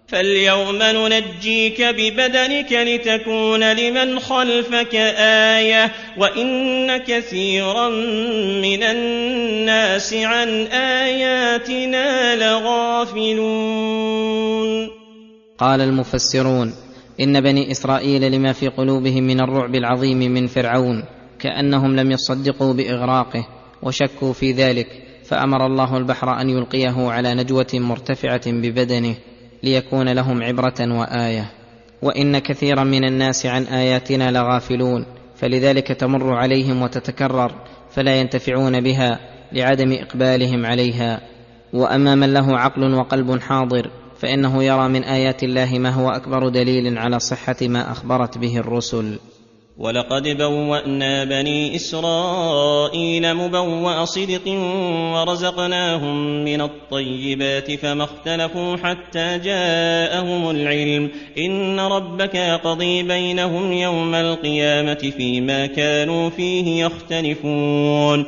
فاليوم 0.07 0.79
ننجيك 0.81 1.81
ببدنك 1.81 2.71
لتكون 2.71 3.71
لمن 3.73 4.19
خلفك 4.19 4.95
آية 5.55 5.91
وإن 6.17 6.97
كثيرا 6.97 7.89
من 8.61 8.83
الناس 8.83 10.13
عن 10.13 10.47
آياتنا 10.67 12.35
لغافلون. 12.35 13.85
قال 15.57 15.81
المفسرون 15.81 16.73
إن 17.19 17.41
بني 17.41 17.71
إسرائيل 17.71 18.31
لما 18.31 18.53
في 18.53 18.67
قلوبهم 18.67 19.23
من 19.23 19.41
الرعب 19.41 19.75
العظيم 19.75 20.17
من 20.17 20.47
فرعون 20.47 21.03
كأنهم 21.39 21.95
لم 21.95 22.11
يصدقوا 22.11 22.73
بإغراقه 22.73 23.47
وشكوا 23.83 24.33
في 24.33 24.51
ذلك 24.51 24.87
فأمر 25.23 25.65
الله 25.65 25.97
البحر 25.97 26.41
أن 26.41 26.49
يلقيه 26.49 27.09
على 27.09 27.33
نجوة 27.33 27.67
مرتفعة 27.73 28.51
ببدنه. 28.51 29.15
ليكون 29.63 30.09
لهم 30.09 30.43
عبرة 30.43 30.99
وآية. 30.99 31.51
وإن 32.01 32.39
كثيرا 32.39 32.83
من 32.83 33.05
الناس 33.05 33.45
عن 33.45 33.63
آياتنا 33.63 34.31
لغافلون 34.31 35.05
فلذلك 35.35 35.87
تمر 35.87 36.33
عليهم 36.33 36.81
وتتكرر 36.81 37.51
فلا 37.91 38.19
ينتفعون 38.19 38.81
بها 38.81 39.19
لعدم 39.51 39.91
إقبالهم 39.93 40.65
عليها. 40.65 41.21
وأما 41.73 42.15
من 42.15 42.33
له 42.33 42.57
عقل 42.57 42.93
وقلب 42.93 43.39
حاضر 43.39 43.91
فإنه 44.19 44.63
يرى 44.63 44.87
من 44.87 45.03
آيات 45.03 45.43
الله 45.43 45.79
ما 45.79 45.89
هو 45.89 46.09
أكبر 46.09 46.49
دليل 46.49 46.97
على 46.97 47.19
صحة 47.19 47.55
ما 47.61 47.91
أخبرت 47.91 48.37
به 48.37 48.57
الرسل. 48.57 49.19
ولقد 49.77 50.37
بوأنا 50.37 51.23
بني 51.23 51.75
إسرائيل 51.75 53.33
مبوأ 53.33 54.05
صدق 54.05 54.47
ورزقناهم 55.13 56.43
من 56.43 56.61
الطيبات 56.61 57.71
فما 57.71 58.03
اختلفوا 58.03 58.75
حتى 58.77 59.37
جاءهم 59.37 60.49
العلم 60.49 61.11
إن 61.37 61.79
ربك 61.79 62.35
يقضي 62.35 63.03
بينهم 63.03 63.71
يوم 63.73 64.15
القيامة 64.15 65.11
فيما 65.17 65.65
كانوا 65.65 66.29
فيه 66.29 66.85
يختلفون. 66.85 68.25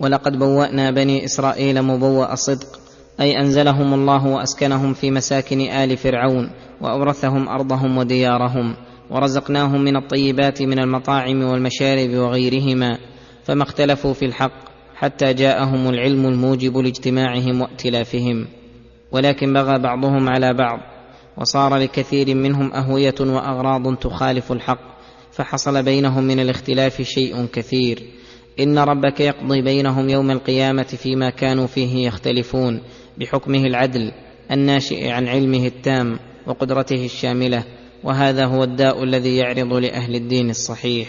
ولقد 0.00 0.38
بوأنا 0.38 0.90
بني 0.90 1.24
إسرائيل 1.24 1.82
مبوأ 1.82 2.34
صدق 2.34 2.80
أي 3.20 3.40
أنزلهم 3.40 3.94
الله 3.94 4.26
وأسكنهم 4.26 4.94
في 4.94 5.10
مساكن 5.10 5.60
آل 5.60 5.96
فرعون 5.96 6.50
وأورثهم 6.80 7.48
أرضهم 7.48 7.98
وديارهم. 7.98 8.85
ورزقناهم 9.10 9.84
من 9.84 9.96
الطيبات 9.96 10.62
من 10.62 10.78
المطاعم 10.78 11.42
والمشارب 11.42 12.10
وغيرهما 12.10 12.98
فما 13.44 13.62
اختلفوا 13.62 14.12
في 14.12 14.24
الحق 14.24 14.66
حتى 14.96 15.32
جاءهم 15.32 15.88
العلم 15.88 16.26
الموجب 16.26 16.78
لاجتماعهم 16.78 17.60
وائتلافهم 17.60 18.46
ولكن 19.12 19.52
بغى 19.52 19.78
بعضهم 19.78 20.28
على 20.28 20.54
بعض 20.54 20.78
وصار 21.36 21.76
لكثير 21.76 22.34
منهم 22.34 22.72
أهوية 22.72 23.14
وأغراض 23.20 23.96
تخالف 23.96 24.52
الحق 24.52 24.96
فحصل 25.32 25.82
بينهم 25.82 26.24
من 26.24 26.40
الاختلاف 26.40 27.02
شيء 27.02 27.46
كثير. 27.46 28.02
إن 28.60 28.78
ربك 28.78 29.20
يقضي 29.20 29.62
بينهم 29.62 30.08
يوم 30.08 30.30
القيامة 30.30 30.82
فيما 30.82 31.30
كانوا 31.30 31.66
فيه 31.66 32.06
يختلفون 32.06 32.80
بحكمه 33.18 33.58
العدل 33.66 34.12
الناشئ 34.50 35.08
عن 35.08 35.28
علمه 35.28 35.66
التام 35.66 36.18
وقدرته 36.46 37.04
الشاملة 37.04 37.64
وهذا 38.06 38.46
هو 38.46 38.64
الداء 38.64 39.04
الذي 39.04 39.36
يعرض 39.36 39.72
لأهل 39.72 40.14
الدين 40.14 40.50
الصحيح 40.50 41.08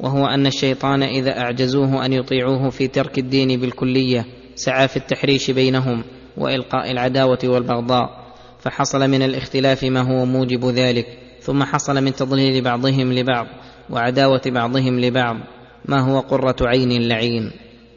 وهو 0.00 0.26
أن 0.26 0.46
الشيطان 0.46 1.02
إذا 1.02 1.38
أعجزوه 1.38 2.06
أن 2.06 2.12
يطيعوه 2.12 2.70
في 2.70 2.88
ترك 2.88 3.18
الدين 3.18 3.60
بالكلية 3.60 4.26
سعى 4.54 4.88
في 4.88 4.96
التحريش 4.96 5.50
بينهم 5.50 6.04
وإلقاء 6.36 6.90
العداوة 6.90 7.38
والبغضاء 7.44 8.24
فحصل 8.60 9.10
من 9.10 9.22
الاختلاف 9.22 9.84
ما 9.84 10.00
هو 10.00 10.24
موجب 10.24 10.64
ذلك 10.66 11.06
ثم 11.40 11.62
حصل 11.62 12.04
من 12.04 12.14
تضليل 12.14 12.64
بعضهم 12.64 13.12
لبعض 13.12 13.46
وعداوة 13.90 14.42
بعضهم 14.46 15.00
لبعض 15.00 15.36
ما 15.84 16.00
هو 16.00 16.20
قرة 16.20 16.56
عين 16.60 17.08
لعين. 17.08 17.50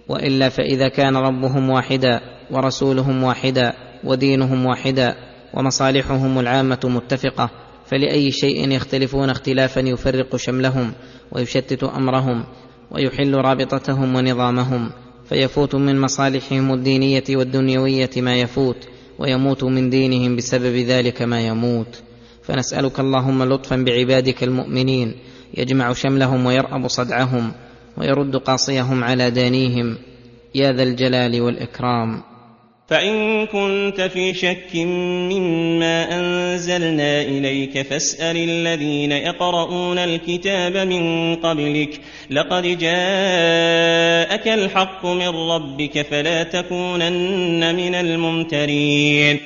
وإلا 0.09 0.49
فإذا 0.49 0.87
كان 0.87 1.17
ربهم 1.17 1.69
واحدا 1.69 2.21
ورسولهم 2.51 3.23
واحدا 3.23 3.73
ودينهم 4.03 4.65
واحدا 4.65 5.15
ومصالحهم 5.53 6.39
العامة 6.39 6.79
متفقة 6.83 7.49
فلأي 7.87 8.31
شيء 8.31 8.71
يختلفون 8.71 9.29
اختلافا 9.29 9.79
يفرق 9.79 10.35
شملهم 10.35 10.93
ويشتت 11.31 11.83
أمرهم 11.83 12.43
ويحل 12.91 13.35
رابطتهم 13.35 14.15
ونظامهم 14.15 14.91
فيفوت 15.29 15.75
من 15.75 16.01
مصالحهم 16.01 16.73
الدينية 16.73 17.23
والدنيوية 17.29 18.09
ما 18.17 18.35
يفوت 18.35 18.87
ويموت 19.19 19.63
من 19.63 19.89
دينهم 19.89 20.35
بسبب 20.35 20.75
ذلك 20.75 21.21
ما 21.21 21.41
يموت. 21.41 22.01
فنسألك 22.43 22.99
اللهم 22.99 23.43
لطفا 23.43 23.75
بعبادك 23.75 24.43
المؤمنين 24.43 25.15
يجمع 25.57 25.93
شملهم 25.93 26.45
ويرأب 26.45 26.87
صدعهم 26.87 27.51
ويرد 27.97 28.35
قاصيهم 28.35 29.03
على 29.03 29.31
دانيهم. 29.31 29.97
يا 30.55 30.71
ذا 30.71 30.83
الجلال 30.83 31.41
والإكرام. 31.41 32.23
فإن 32.87 33.45
كنت 33.45 34.01
في 34.01 34.33
شك 34.33 34.75
مما 34.75 36.19
أنزلنا 36.19 37.21
إليك 37.21 37.81
فاسأل 37.81 38.37
الذين 38.37 39.11
يقرؤون 39.11 39.97
الكتاب 39.97 40.77
من 40.77 41.35
قبلك 41.35 42.01
لقد 42.31 42.63
جاءك 42.63 44.47
الحق 44.47 45.05
من 45.05 45.27
ربك 45.27 46.01
فلا 46.01 46.43
تكونن 46.43 47.75
من 47.75 47.95
الممترين. 47.95 49.39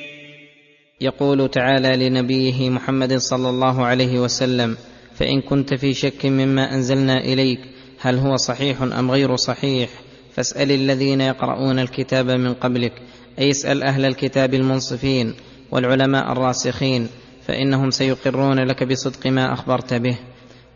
يقول 1.00 1.48
تعالى 1.50 2.08
لنبيه 2.08 2.70
محمد 2.70 3.16
صلى 3.16 3.48
الله 3.48 3.84
عليه 3.84 4.20
وسلم 4.20 4.76
فإن 5.14 5.40
كنت 5.40 5.74
في 5.74 5.94
شك 5.94 6.26
مما 6.26 6.74
أنزلنا 6.74 7.20
إليك 7.20 7.60
هل 8.00 8.18
هو 8.18 8.36
صحيح 8.36 8.82
أم 8.82 9.10
غير 9.10 9.36
صحيح؟ 9.36 9.88
فاسأل 10.34 10.72
الذين 10.72 11.20
يقرؤون 11.20 11.78
الكتاب 11.78 12.30
من 12.30 12.54
قبلك 12.54 12.92
أي 13.38 13.50
اسأل 13.50 13.82
أهل 13.82 14.04
الكتاب 14.04 14.54
المنصفين 14.54 15.34
والعلماء 15.70 16.32
الراسخين 16.32 17.08
فإنهم 17.46 17.90
سيقرون 17.90 18.58
لك 18.58 18.84
بصدق 18.84 19.26
ما 19.26 19.52
أخبرت 19.52 19.94
به 19.94 20.16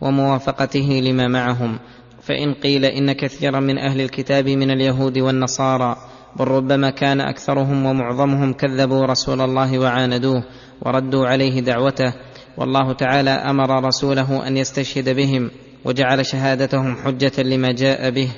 وموافقته 0.00 1.00
لما 1.04 1.28
معهم. 1.28 1.78
فإن 2.26 2.54
قيل 2.54 2.84
إن 2.84 3.12
كثيرا 3.12 3.60
من 3.60 3.78
أهل 3.78 4.00
الكتاب 4.00 4.48
من 4.48 4.70
اليهود 4.70 5.18
والنصارى 5.18 5.96
بل 6.38 6.44
ربما 6.48 6.90
كان 6.90 7.20
أكثرهم 7.20 7.86
ومعظمهم 7.86 8.52
كذبوا 8.52 9.06
رسول 9.06 9.40
الله 9.40 9.78
وعاندوه 9.78 10.44
وردوا 10.82 11.26
عليه 11.26 11.60
دعوته 11.60 12.14
والله 12.56 12.92
تعالى 12.92 13.30
أمر 13.30 13.84
رسوله 13.84 14.46
أن 14.46 14.56
يستشهد 14.56 15.08
بهم 15.08 15.50
وجعل 15.84 16.26
شهادتهم 16.26 16.96
حجة 16.96 17.42
لما 17.42 17.72
جاء 17.72 18.10
به 18.10 18.28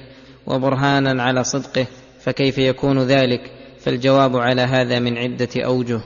وبرهانا 0.47 1.23
على 1.23 1.45
صدقه 1.45 1.87
فكيف 2.21 2.59
يكون 2.59 2.99
ذلك؟ 2.99 3.58
فالجواب 3.81 4.37
على 4.37 4.63
هذا 4.63 4.99
من 4.99 5.19
عدة 5.19 5.49
أوجه 5.65 6.01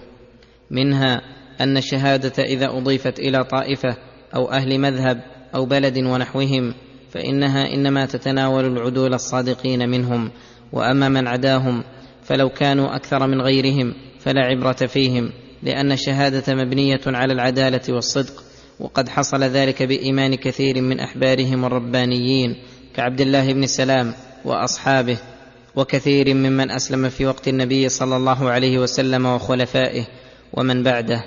منها 0.70 1.20
أن 1.60 1.76
الشهادة 1.76 2.44
إذا 2.44 2.66
أضيفت 2.66 3.18
إلى 3.18 3.44
طائفة 3.44 3.96
أو 4.34 4.50
أهل 4.50 4.78
مذهب 4.78 5.20
أو 5.54 5.66
بلد 5.66 5.98
ونحوهم 5.98 6.74
فإنها 7.10 7.74
إنما 7.74 8.06
تتناول 8.06 8.64
العدول 8.64 9.14
الصادقين 9.14 9.88
منهم 9.88 10.30
وأما 10.72 11.08
من 11.08 11.28
عداهم 11.28 11.84
فلو 12.22 12.48
كانوا 12.48 12.96
أكثر 12.96 13.26
من 13.26 13.40
غيرهم 13.40 13.94
فلا 14.20 14.40
عبرة 14.40 14.86
فيهم 14.86 15.32
لأن 15.62 15.92
الشهادة 15.92 16.54
مبنية 16.54 17.00
على 17.06 17.32
العدالة 17.32 17.80
والصدق 17.88 18.42
وقد 18.80 19.08
حصل 19.08 19.42
ذلك 19.42 19.82
بإيمان 19.82 20.34
كثير 20.34 20.82
من 20.82 21.00
أحبارهم 21.00 21.64
الربانيين 21.64 22.56
كعبد 22.94 23.20
الله 23.20 23.52
بن 23.52 23.66
سلام 23.66 24.14
وأصحابه. 24.44 25.18
وكثير 25.76 26.34
ممن 26.34 26.70
أسلم 26.70 27.08
في 27.08 27.26
وقت 27.26 27.48
النبي 27.48 27.88
صلى 27.88 28.16
الله 28.16 28.50
عليه 28.50 28.78
وسلم 28.78 29.26
وخلفائه 29.26 30.04
ومن 30.52 30.82
بعده 30.82 31.24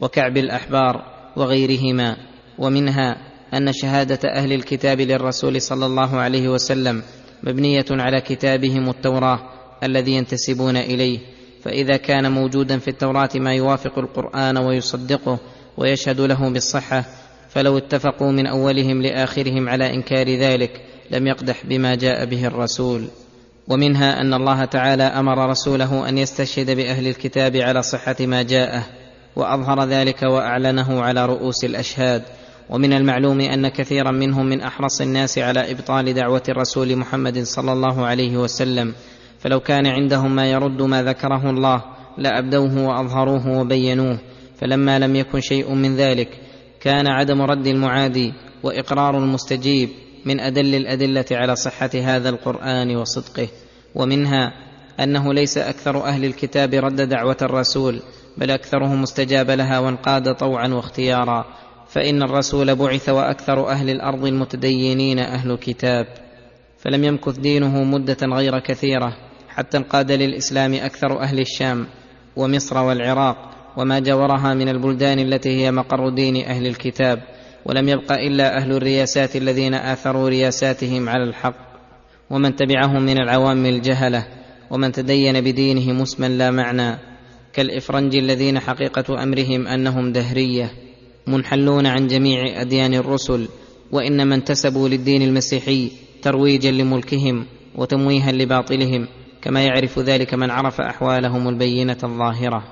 وكعب 0.00 0.36
الأحبار 0.36 1.04
وغيرهما 1.36 2.16
ومنها 2.58 3.16
أن 3.54 3.72
شهادة 3.72 4.28
أهل 4.28 4.52
الكتاب 4.52 5.00
للرسول 5.00 5.62
صلى 5.62 5.86
الله 5.86 6.16
عليه 6.16 6.48
وسلم 6.48 7.02
مبنية 7.42 7.84
على 7.90 8.20
كتابهم 8.20 8.88
التوراة 8.88 9.38
الذي 9.82 10.12
ينتسبون 10.12 10.76
إليه. 10.76 11.18
فإذا 11.62 11.96
كان 11.96 12.32
موجودا 12.32 12.78
في 12.78 12.88
التوراة 12.88 13.28
ما 13.34 13.54
يوافق 13.54 13.98
القرآن 13.98 14.56
ويصدقه 14.56 15.38
ويشهد 15.76 16.20
له 16.20 16.48
بالصحة 16.48 17.04
فلو 17.48 17.78
اتفقوا 17.78 18.32
من 18.32 18.46
أولهم 18.46 19.02
لآخرهم 19.02 19.68
على 19.68 19.94
إنكار 19.94 20.28
ذلك 20.28 20.80
لم 21.10 21.26
يقدح 21.26 21.66
بما 21.66 21.94
جاء 21.94 22.24
به 22.24 22.46
الرسول. 22.46 23.08
ومنها 23.68 24.20
أن 24.20 24.34
الله 24.34 24.64
تعالى 24.64 25.02
أمر 25.02 25.50
رسوله 25.50 26.08
أن 26.08 26.18
يستشهد 26.18 26.70
بأهل 26.70 27.06
الكتاب 27.06 27.56
على 27.56 27.82
صحة 27.82 28.16
ما 28.20 28.42
جاءه 28.42 28.86
وأظهر 29.36 29.84
ذلك 29.84 30.22
وأعلنه 30.22 31.02
على 31.02 31.26
رؤوس 31.26 31.64
الأشهاد. 31.64 32.22
ومن 32.70 32.92
المعلوم 32.92 33.40
أن 33.40 33.68
كثيرا 33.68 34.10
منهم 34.10 34.46
من 34.46 34.60
أحرص 34.60 35.00
الناس 35.00 35.38
على 35.38 35.70
إبطال 35.70 36.14
دعوة 36.14 36.42
الرسول 36.48 36.96
محمد 36.96 37.42
صلى 37.42 37.72
الله 37.72 38.06
عليه 38.06 38.36
وسلم. 38.36 38.94
فلو 39.38 39.60
كان 39.60 39.86
عندهم 39.86 40.36
ما 40.36 40.50
يرد 40.50 40.82
ما 40.82 41.02
ذكره 41.02 41.50
الله 41.50 41.82
لأبدوه 42.18 42.86
وأظهروه 42.86 43.58
وبينوه. 43.58 44.18
فلما 44.60 44.98
لم 44.98 45.16
يكن 45.16 45.40
شيء 45.40 45.74
من 45.74 45.96
ذلك 45.96 46.28
كان 46.80 47.06
عدم 47.06 47.42
رد 47.42 47.66
المعادي 47.66 48.32
وإقرار 48.62 49.18
المستجيب. 49.18 49.88
من 50.26 50.40
أدل 50.40 50.74
الأدلة 50.74 51.24
على 51.30 51.56
صحة 51.56 51.90
هذا 51.94 52.28
القرآن 52.28 52.96
وصدقه 52.96 53.48
ومنها 53.94 54.52
أنه 55.00 55.34
ليس 55.34 55.58
أكثر 55.58 56.04
أهل 56.04 56.24
الكتاب 56.24 56.74
رد 56.74 57.00
دعوة 57.00 57.36
الرسول 57.42 58.02
بل 58.36 58.50
أكثرهم 58.50 59.02
استجاب 59.02 59.50
لها 59.50 59.78
وانقاد 59.78 60.34
طوعا 60.34 60.68
واختيارا 60.68 61.44
فإن 61.88 62.22
الرسول 62.22 62.74
بعث 62.74 63.08
وأكثر 63.08 63.68
أهل 63.68 63.90
الأرض 63.90 64.26
المتدينين 64.26 65.18
أهل 65.18 65.56
كتاب 65.56 66.06
فلم 66.78 67.04
يمكث 67.04 67.38
دينه 67.38 67.84
مدة 67.84 68.16
غير 68.22 68.58
كثيرة 68.58 69.16
حتى 69.48 69.76
انقاد 69.76 70.12
للإسلام 70.12 70.74
أكثر 70.74 71.20
أهل 71.20 71.40
الشام 71.40 71.86
ومصر 72.36 72.78
والعراق 72.78 73.50
وما 73.76 73.98
جاورها 73.98 74.54
من 74.54 74.68
البلدان 74.68 75.18
التي 75.18 75.48
هي 75.48 75.70
مقر 75.70 76.08
دين 76.08 76.44
أهل 76.44 76.66
الكتاب. 76.66 77.22
ولم 77.68 77.88
يبق 77.88 78.12
إلا 78.12 78.56
أهل 78.56 78.72
الرياسات 78.72 79.36
الذين 79.36 79.74
آثروا 79.74 80.28
رياساتهم 80.28 81.08
على 81.08 81.24
الحق 81.24 81.56
ومن 82.30 82.56
تبعهم 82.56 83.02
من 83.02 83.18
العوام 83.18 83.66
الجهلة 83.66 84.26
ومن 84.70 84.92
تدين 84.92 85.40
بدينه 85.40 85.92
مسما 85.92 86.28
لا 86.28 86.50
معنى 86.50 86.98
كالإفرنج 87.52 88.16
الذين 88.16 88.58
حقيقة 88.58 89.22
أمرهم 89.22 89.66
أنهم 89.66 90.12
دهرية 90.12 90.70
منحلون 91.26 91.86
عن 91.86 92.06
جميع 92.06 92.60
أديان 92.60 92.94
الرسل 92.94 93.48
وإنما 93.92 94.34
انتسبوا 94.34 94.88
للدين 94.88 95.22
المسيحي 95.22 95.90
ترويجا 96.22 96.70
لملكهم 96.70 97.46
وتمويها 97.74 98.32
لباطلهم 98.32 99.08
كما 99.42 99.64
يعرف 99.64 99.98
ذلك 99.98 100.34
من 100.34 100.50
عرف 100.50 100.80
أحوالهم 100.80 101.48
البينة 101.48 101.98
الظاهرة. 102.04 102.62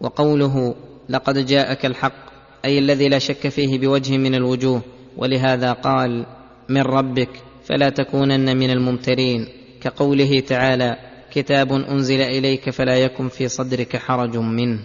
وقوله 0.00 0.74
لقد 1.08 1.46
جاءك 1.46 1.86
الحق 1.86 2.29
أي 2.64 2.78
الذي 2.78 3.08
لا 3.08 3.18
شك 3.18 3.48
فيه 3.48 3.78
بوجه 3.78 4.18
من 4.18 4.34
الوجوه 4.34 4.82
ولهذا 5.16 5.72
قال 5.72 6.26
من 6.68 6.82
ربك 6.82 7.28
فلا 7.64 7.88
تكونن 7.88 8.56
من 8.56 8.70
الممترين. 8.70 9.48
كقوله 9.80 10.40
تعالى 10.40 10.96
كتاب 11.32 11.72
أنزل 11.72 12.20
إليك 12.20 12.70
فلا 12.70 12.96
يكن 12.96 13.28
في 13.28 13.48
صدرك 13.48 13.96
حرج 13.96 14.36
منه. 14.36 14.78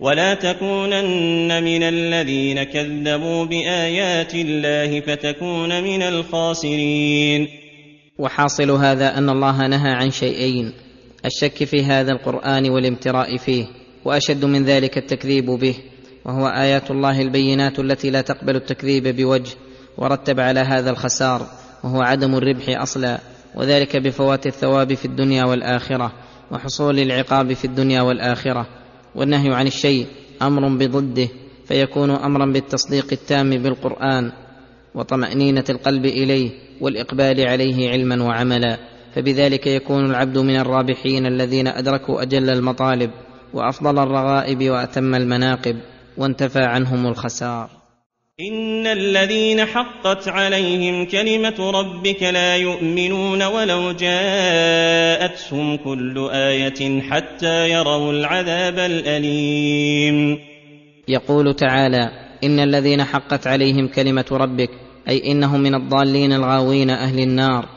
ولا 0.00 0.34
تكونن 0.34 1.64
من 1.64 1.82
الذين 1.82 2.62
كذبوا 2.62 3.44
بآيات 3.44 4.34
الله 4.34 5.00
فتكون 5.00 5.82
من 5.82 6.02
الخاسرين. 6.02 7.48
وحاصل 8.18 8.70
هذا 8.70 9.18
أن 9.18 9.30
الله 9.30 9.66
نهى 9.66 9.90
عن 9.90 10.10
شيئين 10.10 10.72
الشك 11.24 11.64
في 11.64 11.84
هذا 11.84 12.12
القرآن 12.12 12.70
والامتراء 12.70 13.36
فيه 13.36 13.66
وأشد 14.04 14.44
من 14.44 14.64
ذلك 14.64 14.98
التكذيب 14.98 15.46
به 15.46 15.74
وهو 16.28 16.48
آيات 16.48 16.90
الله 16.90 17.22
البينات 17.22 17.78
التي 17.78 18.10
لا 18.10 18.20
تقبل 18.20 18.56
التكذيب 18.56 19.16
بوجه 19.16 19.50
ورتب 19.98 20.40
على 20.40 20.60
هذا 20.60 20.90
الخسار 20.90 21.46
وهو 21.84 22.02
عدم 22.02 22.34
الربح 22.34 22.80
أصلا 22.80 23.18
وذلك 23.54 23.96
بفوات 23.96 24.46
الثواب 24.46 24.94
في 24.94 25.04
الدنيا 25.04 25.44
والآخرة 25.44 26.12
وحصول 26.50 26.98
العقاب 26.98 27.52
في 27.52 27.64
الدنيا 27.64 28.02
والآخرة 28.02 28.66
والنهي 29.14 29.54
عن 29.54 29.66
الشيء 29.66 30.06
أمر 30.42 30.68
بضده 30.68 31.28
فيكون 31.68 32.10
أمرا 32.10 32.46
بالتصديق 32.46 33.06
التام 33.12 33.50
بالقرآن 33.50 34.32
وطمأنينة 34.94 35.64
القلب 35.70 36.06
إليه 36.06 36.50
والإقبال 36.80 37.48
عليه 37.48 37.90
علما 37.90 38.24
وعملا 38.24 38.78
فبذلك 39.14 39.66
يكون 39.66 40.10
العبد 40.10 40.38
من 40.38 40.56
الرابحين 40.56 41.26
الذين 41.26 41.68
أدركوا 41.68 42.22
أجل 42.22 42.50
المطالب 42.50 43.10
وأفضل 43.54 43.98
الرغائب 43.98 44.70
وأتم 44.70 45.14
المناقب. 45.14 45.76
وانتفى 46.18 46.60
عنهم 46.60 47.06
الخسار. 47.06 47.68
إن 48.40 48.86
الذين 48.86 49.64
حقت 49.64 50.28
عليهم 50.28 51.06
كلمة 51.06 51.70
ربك 51.70 52.22
لا 52.22 52.56
يؤمنون 52.56 53.42
ولو 53.42 53.92
جاءتهم 53.92 55.76
كل 55.76 56.28
آية 56.32 57.00
حتى 57.00 57.70
يروا 57.70 58.12
العذاب 58.12 58.78
الأليم. 58.78 60.38
يقول 61.08 61.54
تعالى 61.54 62.10
إن 62.44 62.60
الذين 62.60 63.04
حقت 63.04 63.46
عليهم 63.46 63.88
كلمة 63.88 64.26
ربك 64.32 64.70
أي 65.08 65.32
إنهم 65.32 65.60
من 65.60 65.74
الضالين 65.74 66.32
الغاوين 66.32 66.90
أهل 66.90 67.18
النار. 67.20 67.68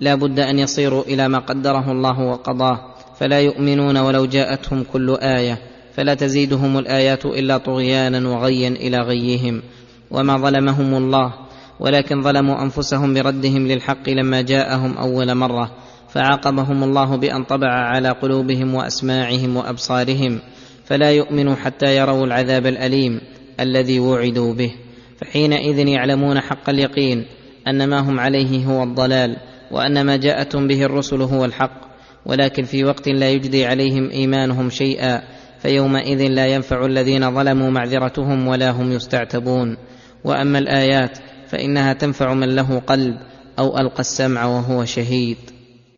لا 0.00 0.14
بد 0.14 0.40
أن 0.40 0.58
يصيروا 0.58 1.02
إلى 1.02 1.28
ما 1.28 1.38
قدره 1.38 1.92
الله 1.92 2.20
وقضاه 2.20 2.94
فلا 3.20 3.40
يؤمنون 3.40 3.96
ولو 3.96 4.26
جاءتهم 4.26 4.84
كل 4.92 5.16
آية. 5.22 5.69
فلا 5.96 6.14
تزيدهم 6.14 6.78
الآيات 6.78 7.26
إلا 7.26 7.58
طغيانا 7.58 8.28
وغيا 8.28 8.68
إلى 8.68 8.98
غيهم 8.98 9.62
وما 10.10 10.36
ظلمهم 10.36 10.94
الله 10.94 11.32
ولكن 11.80 12.22
ظلموا 12.22 12.62
أنفسهم 12.62 13.14
بردهم 13.14 13.66
للحق 13.66 14.08
لما 14.08 14.40
جاءهم 14.40 14.98
أول 14.98 15.34
مرة 15.34 15.70
فعاقبهم 16.08 16.84
الله 16.84 17.16
بأن 17.16 17.44
طبع 17.44 17.68
على 17.68 18.08
قلوبهم 18.08 18.74
وأسماعهم 18.74 19.56
وأبصارهم 19.56 20.38
فلا 20.84 21.10
يؤمنوا 21.10 21.54
حتى 21.54 21.96
يروا 21.96 22.26
العذاب 22.26 22.66
الأليم 22.66 23.20
الذي 23.60 24.00
وعدوا 24.00 24.54
به 24.54 24.72
فحينئذ 25.20 25.78
يعلمون 25.78 26.40
حق 26.40 26.70
اليقين 26.70 27.24
أن 27.68 27.88
ما 27.88 27.98
هم 28.00 28.20
عليه 28.20 28.66
هو 28.66 28.82
الضلال 28.82 29.36
وأن 29.70 30.06
ما 30.06 30.16
جاءتهم 30.16 30.68
به 30.68 30.82
الرسل 30.82 31.22
هو 31.22 31.44
الحق 31.44 31.80
ولكن 32.26 32.62
في 32.62 32.84
وقت 32.84 33.08
لا 33.08 33.30
يجدي 33.30 33.66
عليهم 33.66 34.10
إيمانهم 34.10 34.70
شيئا 34.70 35.22
فيومئذ 35.62 36.26
لا 36.28 36.46
ينفع 36.46 36.86
الذين 36.86 37.34
ظلموا 37.34 37.70
معذرتهم 37.70 38.48
ولا 38.48 38.70
هم 38.70 38.92
يستعتبون. 38.92 39.76
وأما 40.24 40.58
الآيات 40.58 41.18
فإنها 41.48 41.92
تنفع 41.92 42.34
من 42.34 42.56
له 42.56 42.78
قلب 42.78 43.14
أو 43.58 43.78
ألقى 43.78 44.00
السمع 44.00 44.44
وهو 44.44 44.84
شهيد. 44.84 45.36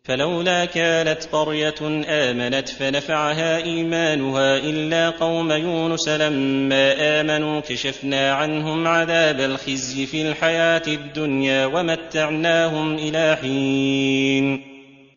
فلولا 0.05 0.65
كانت 0.65 1.23
قرية 1.31 2.03
آمنت 2.07 2.69
فنفعها 2.69 3.63
إيمانها 3.63 4.57
إلا 4.57 5.09
قوم 5.09 5.51
يونس 5.51 6.09
لما 6.09 7.21
آمنوا 7.21 7.59
كشفنا 7.59 8.31
عنهم 8.31 8.87
عذاب 8.87 9.39
الخزي 9.39 10.05
في 10.05 10.29
الحياة 10.29 10.81
الدنيا 10.87 11.65
ومتعناهم 11.65 12.95
إلى 12.95 13.37
حين. 13.41 14.61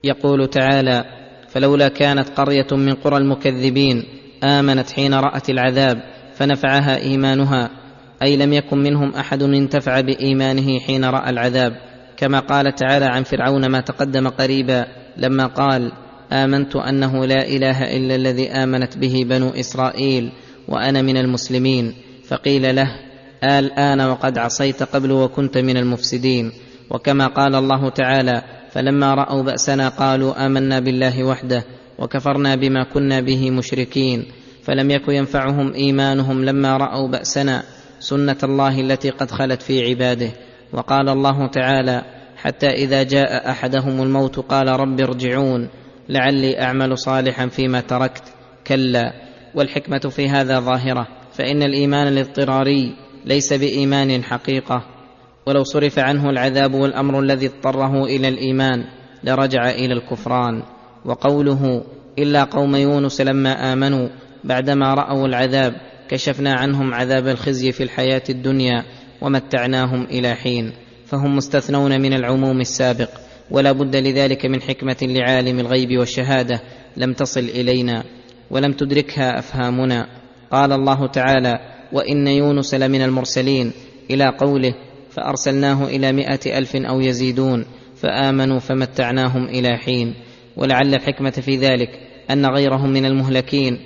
يقول 0.04 0.50
تعالى 0.50 1.04
فلولا 1.48 1.88
كانت 1.88 2.28
قرية 2.28 2.66
من 2.72 2.94
قرى 2.94 3.16
المكذبين 3.16 4.15
آمنت 4.44 4.90
حين 4.90 5.14
رأت 5.14 5.50
العذاب 5.50 6.02
فنفعها 6.34 6.96
إيمانها. 6.96 7.70
أي 8.22 8.36
لم 8.36 8.52
يكن 8.52 8.78
منهم 8.78 9.14
أحد 9.14 9.42
انتفع 9.42 10.00
بإيمانه 10.00 10.80
حين 10.80 11.04
رأى 11.04 11.30
العذاب. 11.30 11.72
كما 12.16 12.40
قال 12.40 12.74
تعالى 12.74 13.04
عن 13.04 13.22
فرعون 13.22 13.66
ما 13.66 13.80
تقدم 13.80 14.28
قريبا 14.28 14.86
لما 15.16 15.46
قال 15.46 15.92
آمنت 16.32 16.76
أنه 16.76 17.26
لا 17.26 17.48
إله 17.48 17.96
إلا 17.96 18.14
الذي 18.14 18.48
آمنت 18.48 18.98
به 18.98 19.24
بنو 19.28 19.48
إسرائيل 19.48 20.32
وأنا 20.68 21.02
من 21.02 21.16
المسلمين. 21.16 21.94
فقيل 22.28 22.76
له 22.76 22.88
الان 23.44 24.00
وقد 24.00 24.38
عصيت 24.38 24.82
قبل 24.82 25.12
وكنت 25.12 25.58
من 25.58 25.76
المفسدين. 25.76 26.52
وكما 26.90 27.26
قال 27.26 27.54
الله 27.54 27.90
تعالى 27.90 28.42
فلما 28.72 29.14
رأوا 29.14 29.42
بأسنا 29.42 29.88
قالوا 29.88 30.46
آمنا 30.46 30.80
بالله 30.80 31.24
وحده. 31.24 31.64
وكفرنا 31.98 32.54
بما 32.54 32.84
كنا 32.84 33.20
به 33.20 33.50
مشركين 33.50 34.24
فلم 34.62 34.90
يك 34.90 35.08
ينفعهم 35.08 35.72
إيمانهم 35.72 36.44
لما 36.44 36.76
رأوا 36.76 37.08
بأسنا 37.08 37.62
سنة 38.00 38.36
الله 38.42 38.80
التي 38.80 39.10
قد 39.10 39.30
خلت 39.30 39.62
في 39.62 39.88
عباده. 39.88 40.30
وقال 40.72 41.08
الله 41.08 41.46
تعالى 41.46 42.02
حتى 42.36 42.66
إذا 42.66 43.02
جاء 43.02 43.50
أحدهم 43.50 44.02
الموت 44.02 44.38
قال 44.38 44.68
رب 44.68 45.00
ارجعون 45.00 45.68
لعلي 46.08 46.60
أعمل 46.60 46.98
صالحا 46.98 47.46
فيما 47.46 47.80
تركت. 47.80 48.22
كلا 48.66 49.12
والحكمة 49.54 49.98
في 49.98 50.28
هذا 50.28 50.60
ظاهرة 50.60 51.06
فإن 51.32 51.62
الإيمان 51.62 52.08
الاضطراري 52.08 52.96
ليس 53.24 53.52
بإيمان 53.52 54.24
حقيقة. 54.24 54.82
ولو 55.46 55.64
صرف 55.64 55.98
عنه 55.98 56.30
العذاب 56.30 56.74
والأمر 56.74 57.20
الذي 57.20 57.46
اضطره 57.46 58.04
إلى 58.04 58.28
الإيمان 58.28 58.84
لرجع 59.24 59.70
إلى 59.70 59.94
الكفران. 59.94 60.62
وقوله 61.06 61.84
إلا 62.18 62.44
قوم 62.44 62.76
يونس 62.76 63.20
لما 63.20 63.72
آمنوا 63.72 64.08
بعدما 64.44 64.94
رأوا 64.94 65.26
العذاب 65.26 65.74
كشفنا 66.08 66.54
عنهم 66.54 66.94
عذاب 66.94 67.28
الخزي 67.28 67.72
في 67.72 67.82
الحياة 67.82 68.22
الدنيا 68.30 68.84
ومتعناهم 69.20 70.04
إلى 70.04 70.34
حين 70.34 70.72
فهم 71.06 71.36
مستثنون 71.36 72.00
من 72.00 72.12
العموم 72.12 72.60
السابق 72.60 73.08
ولا 73.50 73.72
بد 73.72 73.96
لذلك 73.96 74.46
من 74.46 74.62
حكمة 74.62 74.96
لعالم 75.02 75.60
الغيب 75.60 75.98
والشهادة 75.98 76.60
لم 76.96 77.12
تصل 77.12 77.40
إلينا 77.40 78.04
ولم 78.50 78.72
تدركها 78.72 79.38
أفهامنا 79.38 80.06
قال 80.50 80.72
الله 80.72 81.06
تعالى 81.06 81.58
وإن 81.92 82.26
يونس 82.26 82.74
لمن 82.74 83.02
المرسلين 83.02 83.72
إلى 84.10 84.28
قوله 84.38 84.74
فأرسلناه 85.10 85.84
إلى 85.84 86.12
مائه 86.12 86.58
ألف 86.58 86.76
أو 86.76 87.00
يزيدون 87.00 87.64
فآمنوا 87.96 88.58
فمتعناهم 88.58 89.44
إلى 89.44 89.76
حين 89.76 90.14
ولعل 90.56 90.94
الحكمة 90.94 91.30
في 91.30 91.56
ذلك 91.56 91.90
أن 92.30 92.46
غيرهم 92.46 92.90
من 92.90 93.04
المهلكين. 93.04 93.78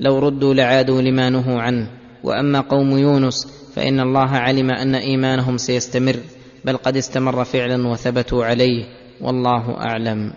لو 0.00 0.18
ردوا 0.18 0.54
لعادوا 0.54 1.02
لما 1.02 1.30
نهوا 1.30 1.60
عنه. 1.60 1.90
وأما 2.24 2.60
قوم 2.60 2.98
يونس 2.98 3.46
فإن 3.76 4.00
الله 4.00 4.30
علم 4.30 4.70
أن 4.70 4.94
إيمانهم 4.94 5.56
سيستمر 5.56 6.16
بل 6.64 6.76
قد 6.76 6.96
استمر 6.96 7.44
فعلا 7.44 7.88
وثبتوا 7.88 8.44
عليه. 8.44 8.84
والله 9.20 9.76
أعلم. 9.76 10.32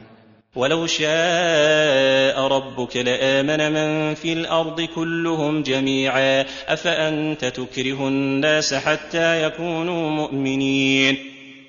ولو 0.56 0.86
شاء 0.86 2.40
ربك 2.40 2.98
لآمن 2.98 3.74
من 3.74 4.14
في 4.14 4.34
الأرض 4.34 4.82
كلهم 4.82 5.64
جميعا. 5.64 6.46
أفأنت 6.68 7.46
تكره 7.46 8.08
الناس 8.08 8.74
حتى 8.74 9.44
يكونوا 9.44 10.10
مؤمنين؟ 10.10 11.18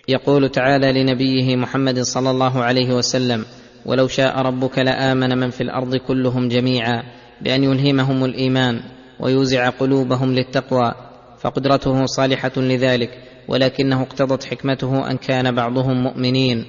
يقول 0.09 0.49
تعالى 0.49 0.93
لنبيه 0.93 1.57
محمد 1.57 2.01
صلى 2.01 2.31
الله 2.31 2.63
عليه 2.63 2.95
وسلم 2.95 3.45
ولو 3.87 4.09
شاء 4.09 4.39
ربك 4.39 4.79
لآمن 4.79 5.39
من 5.39 5.51
في 5.51 5.61
الأرض 5.61 5.97
كلهم 5.97 6.49
جميعا 6.49 7.03
بأن 7.41 7.65
يلهمهم 7.65 8.25
الإيمان 8.25 8.81
ويوزع 9.21 9.69
قلوبهم 9.69 10.35
للتقوى 10.35 10.93
فقدرته 11.39 12.07
صالحة 12.07 12.53
لذلك 12.57 13.11
ولكنه 13.49 14.03
اقتضت 14.03 14.45
حكمته 14.45 15.11
أن 15.11 15.17
كان 15.17 15.55
بعضهم 15.55 16.03
مؤمنين 16.03 16.65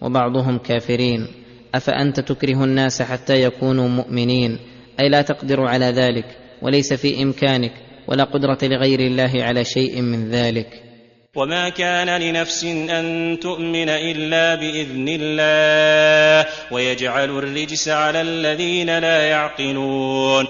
وبعضهم 0.00 0.58
كافرين. 0.58 1.26
أفأنت 1.74 2.20
تكره 2.20 2.64
الناس 2.64 3.02
حتى 3.02 3.42
يكونوا 3.42 3.88
مؤمنين؟ 3.88 4.58
أي 5.00 5.08
لا 5.08 5.22
تقدر 5.22 5.60
على 5.60 5.86
ذلك 5.86 6.24
وليس 6.62 6.92
في 6.92 7.22
إمكانك 7.22 7.72
ولا 8.08 8.24
قدرة 8.24 8.58
لغير 8.62 9.00
الله 9.00 9.30
على 9.34 9.64
شيء 9.64 10.02
من 10.02 10.28
ذلك. 10.28 10.91
وما 11.36 11.68
كان 11.68 12.20
لنفس 12.22 12.64
ان 12.64 13.38
تؤمن 13.40 13.88
الا 13.88 14.54
باذن 14.54 15.08
الله 15.08 16.48
ويجعل 16.72 17.30
الرجس 17.30 17.88
على 17.88 18.20
الذين 18.20 18.98
لا 18.98 19.22
يعقلون 19.22 20.44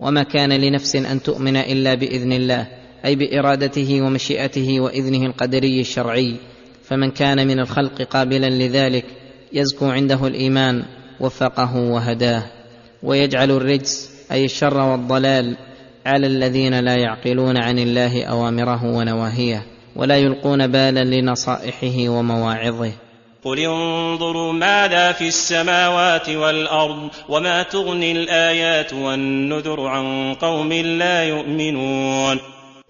وما 0.00 0.22
كان 0.22 0.52
لنفس 0.52 0.96
ان 0.96 1.22
تؤمن 1.22 1.56
الا 1.56 1.94
باذن 1.94 2.32
الله 2.32 2.66
أي 3.04 3.16
بإرادته 3.16 4.02
ومشيئته 4.02 4.80
وإذنه 4.80 5.26
القدري 5.26 5.80
الشرعي. 5.80 6.36
فمن 6.84 7.10
كان 7.10 7.46
من 7.46 7.60
الخلق 7.60 8.02
قابلا 8.02 8.50
لذلك 8.50 9.04
يزكو 9.52 9.86
عنده 9.86 10.26
الإيمان 10.26 10.84
وفقه 11.20 11.76
وهداه. 11.76 12.42
ويجعل 13.02 13.50
الرجس 13.50 14.10
أي 14.32 14.44
الشر 14.44 14.80
والضلال 14.80 15.56
على 16.06 16.26
الذين 16.26 16.80
لا 16.80 16.96
يعقلون 16.96 17.56
عن 17.56 17.78
الله 17.78 18.24
أوامره 18.24 18.84
ونواهيه. 18.84 19.71
ولا 19.96 20.16
يلقون 20.16 20.66
بالا 20.66 21.04
لنصائحه 21.04 22.08
ومواعظه. 22.08 22.92
قل 23.44 23.58
انظروا 23.58 24.52
ماذا 24.52 25.12
في 25.12 25.28
السماوات 25.28 26.28
والأرض 26.28 27.10
وما 27.28 27.62
تغني 27.62 28.12
الآيات 28.12 28.92
والنذر 28.92 29.86
عن 29.86 30.34
قوم 30.34 30.72
لا 30.72 31.24
يؤمنون. 31.24 32.38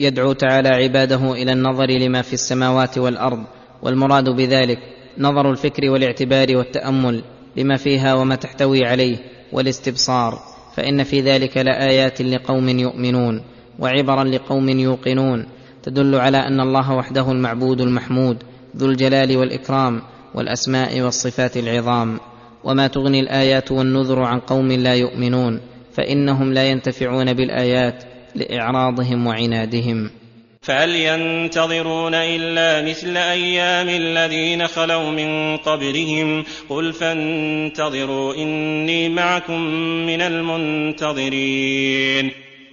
يدعو 0.01 0.33
تعالى 0.33 0.69
عباده 0.69 1.33
إلى 1.33 1.53
النظر 1.53 1.87
لما 1.91 2.23
في 2.23 2.33
السماوات 2.33 2.99
والأرض 2.99 3.45
والمراد 3.83 4.29
بذلك 4.29 4.79
نظر 5.19 5.51
الفكر 5.51 5.91
والاعتبار 5.91 6.57
والتأمل 6.57 7.24
لما 7.57 7.77
فيها 7.77 8.15
وما 8.15 8.35
تحتوي 8.35 8.87
عليه 8.87 9.16
والاستبصار 9.53 10.39
فإن 10.77 11.05
في 11.05 11.20
ذلك 11.20 11.57
لآيات 11.57 12.23
لقوم 12.23 12.69
يؤمنون 12.69 13.43
وعبرا 13.79 14.24
لقوم 14.24 14.69
يوقنون. 14.69 15.47
تدل 15.82 16.14
على 16.14 16.36
أن 16.38 16.60
الله 16.60 16.92
وحده 16.92 17.32
المعبود 17.32 17.80
المحمود 17.80 18.42
ذو 18.76 18.86
الجلال 18.86 19.36
والإكرام 19.36 20.02
والأسماء 20.34 21.00
والصفات 21.00 21.56
العظام. 21.56 22.20
وما 22.64 22.86
تغني 22.86 23.20
الآيات 23.20 23.72
والنذر 23.72 24.22
عن 24.22 24.40
قوم 24.40 24.72
لا 24.72 24.94
يؤمنون 24.94 25.60
فإنهم 25.92 26.52
لا 26.52 26.70
ينتفعون 26.70 27.32
بالآيات 27.32 28.04
لإعراضهم 28.34 29.26
وعنادهم. 29.26 30.10
فهل 30.60 30.90
ينتظرون 30.90 32.14
إلا 32.14 32.90
مثل 32.90 33.16
أيام 33.16 33.88
الذين 33.88 34.66
خلوا 34.66 35.10
من 35.10 35.56
قبلهم؟ 35.56 36.44
قل 36.68 36.92
فانتظروا 36.92 38.34
إني 38.34 39.09
معكم 39.09 39.60
من 40.06 40.20
المنتظرين. 40.20 41.72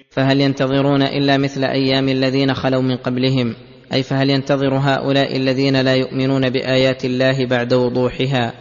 فهل 0.10 0.41
ينتظرون 0.41 1.02
إلا 1.02 1.38
مثل 1.38 1.64
أيام 1.64 2.10
الذين 2.10 2.53
خلوا 2.53 2.81
من 2.81 2.98
قبلهم؟ 2.98 3.56
أي 3.94 4.03
فهل 4.03 4.30
ينتظر 4.30 4.77
هؤلاء 4.77 5.38
الذين 5.38 5.81
لا 5.81 5.95
يؤمنون 5.95 6.49
بآيات 6.49 7.06
الله 7.06 7.45
بعد 7.45 7.73
وضوحها 7.73 8.53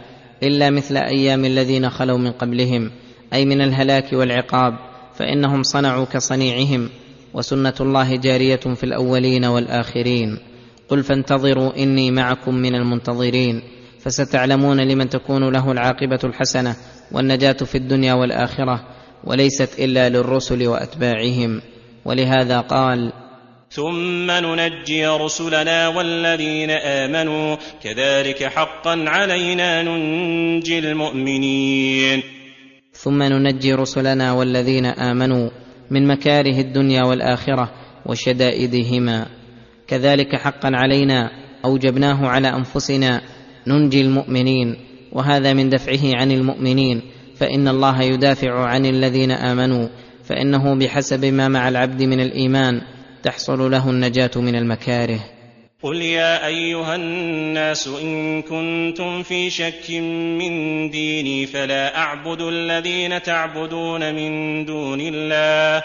إلا 0.43 0.69
مثل 0.69 0.97
أيام 0.97 1.45
الذين 1.45 1.89
خلوا 1.89 2.17
من 2.17 2.31
قبلهم؟ 2.31 2.91
أي 3.33 3.45
من 3.45 3.61
الهلاك 3.61 4.13
والعقاب 4.13 4.73
فإنهم 5.15 5.63
صنعوا 5.63 6.05
كصنيعهم 6.05 6.89
وسنة 7.33 7.73
الله 7.81 8.15
جارية 8.15 8.55
في 8.75 8.83
الأولين 8.83 9.45
والآخرين. 9.45 10.37
قل 10.89 11.03
فانتظروا 11.03 11.77
إني 11.77 12.11
معكم 12.11 12.55
من 12.55 12.75
المنتظرين 12.75 13.61
فستعلمون 13.99 14.79
لمن 14.79 15.09
تكون 15.09 15.49
له 15.53 15.71
العاقبة 15.71 16.19
الحسنة 16.23 16.75
والنجاة 17.11 17.53
في 17.53 17.75
الدنيا 17.75 18.13
والآخرة. 18.13 18.98
وليست 19.23 19.79
إلا 19.79 20.09
للرسل 20.09 20.67
وأتباعهم. 20.67 21.61
ولهذا 22.05 22.59
قال 22.59 23.13
ثم 23.71 24.31
ننجي 24.31 25.07
رسلنا 25.07 25.87
والذين 25.87 26.69
آمنوا. 26.69 27.55
كذلك 27.83 28.43
حقا 28.43 29.03
علينا 29.07 29.83
ننجي 29.83 30.79
المؤمنين. 30.79 32.23
ثم 32.93 33.23
ننجي 33.23 33.73
رسلنا 33.73 34.33
والذين 34.33 34.85
آمنوا 34.85 35.49
من 35.91 36.07
مكاره 36.07 36.61
الدنيا 36.61 37.03
والآخرة 37.03 37.71
وشدائدهما. 38.05 39.25
كذلك 39.87 40.35
حقا 40.35 40.71
علينا 40.73 41.29
أوجبناه 41.65 42.27
على 42.27 42.47
أنفسنا 42.47 43.21
ننجي 43.67 44.01
المؤمنين. 44.01 44.75
وهذا 45.11 45.53
من 45.53 45.69
دفعه 45.69 46.15
عن 46.15 46.31
المؤمنين. 46.31 47.01
فإن 47.39 47.67
الله 47.67 48.01
يدافع 48.01 48.65
عن 48.65 48.85
الذين 48.85 49.31
آمنوا 49.31 49.87
فإنه 50.25 50.75
بحسب 50.75 51.25
ما 51.25 51.47
مع 51.47 51.69
العبد 51.69 52.03
من 52.03 52.19
الإيمان 52.19 52.81
تحصل 53.23 53.71
له 53.71 53.89
النجاة 53.89 54.31
من 54.35 54.55
المكاره. 54.55 55.19
قل 55.83 56.01
يا 56.01 56.47
ايها 56.47 56.95
الناس 56.95 57.87
ان 57.87 58.41
كنتم 58.41 59.23
في 59.23 59.49
شك 59.49 59.89
من 60.39 60.89
ديني 60.89 61.45
فلا 61.45 61.97
اعبد 61.97 62.41
الذين 62.41 63.21
تعبدون 63.21 64.15
من 64.15 64.65
دون 64.65 64.99
الله 65.01 65.83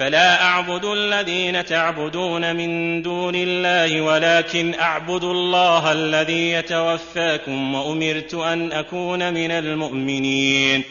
فلا 0.00 0.42
أعبد 0.42 0.84
الذين 0.84 1.64
تعبدون 1.64 2.56
من 2.56 3.02
دون 3.02 3.34
الله 3.34 4.00
ولكن 4.00 4.74
أعبد 4.74 5.24
الله 5.24 5.92
الذي 5.92 6.50
يتوفاكم 6.50 7.74
وأمرت 7.74 8.34
أن 8.34 8.72
أكون 8.72 9.34
من 9.34 9.50
المؤمنين. 9.50 10.82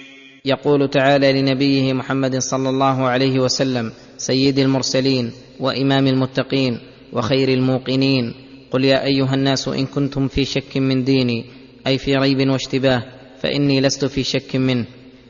يقول 0.45 0.89
تعالى 0.89 1.41
لنبيه 1.41 1.93
محمد 1.93 2.37
صلى 2.37 2.69
الله 2.69 3.07
عليه 3.07 3.39
وسلم 3.39 3.91
سيد 4.17 4.59
المرسلين 4.59 5.31
وإمام 5.59 6.07
المتقين 6.07 6.79
وخير 7.13 7.49
الموقنين. 7.49 8.33
قل 8.71 8.85
يا 8.85 9.05
أيها 9.05 9.33
الناس 9.33 9.67
إن 9.67 9.85
كنتم 9.85 10.27
في 10.27 10.45
شك 10.45 10.77
من 10.77 11.03
ديني 11.03 11.45
أي 11.87 11.97
في 11.97 12.15
ريب 12.15 12.49
واشتباه 12.49 13.03
فإني 13.41 13.81
لست 13.81 14.05
في 14.05 14.23
شك 14.23 14.55
منه. 14.55 14.85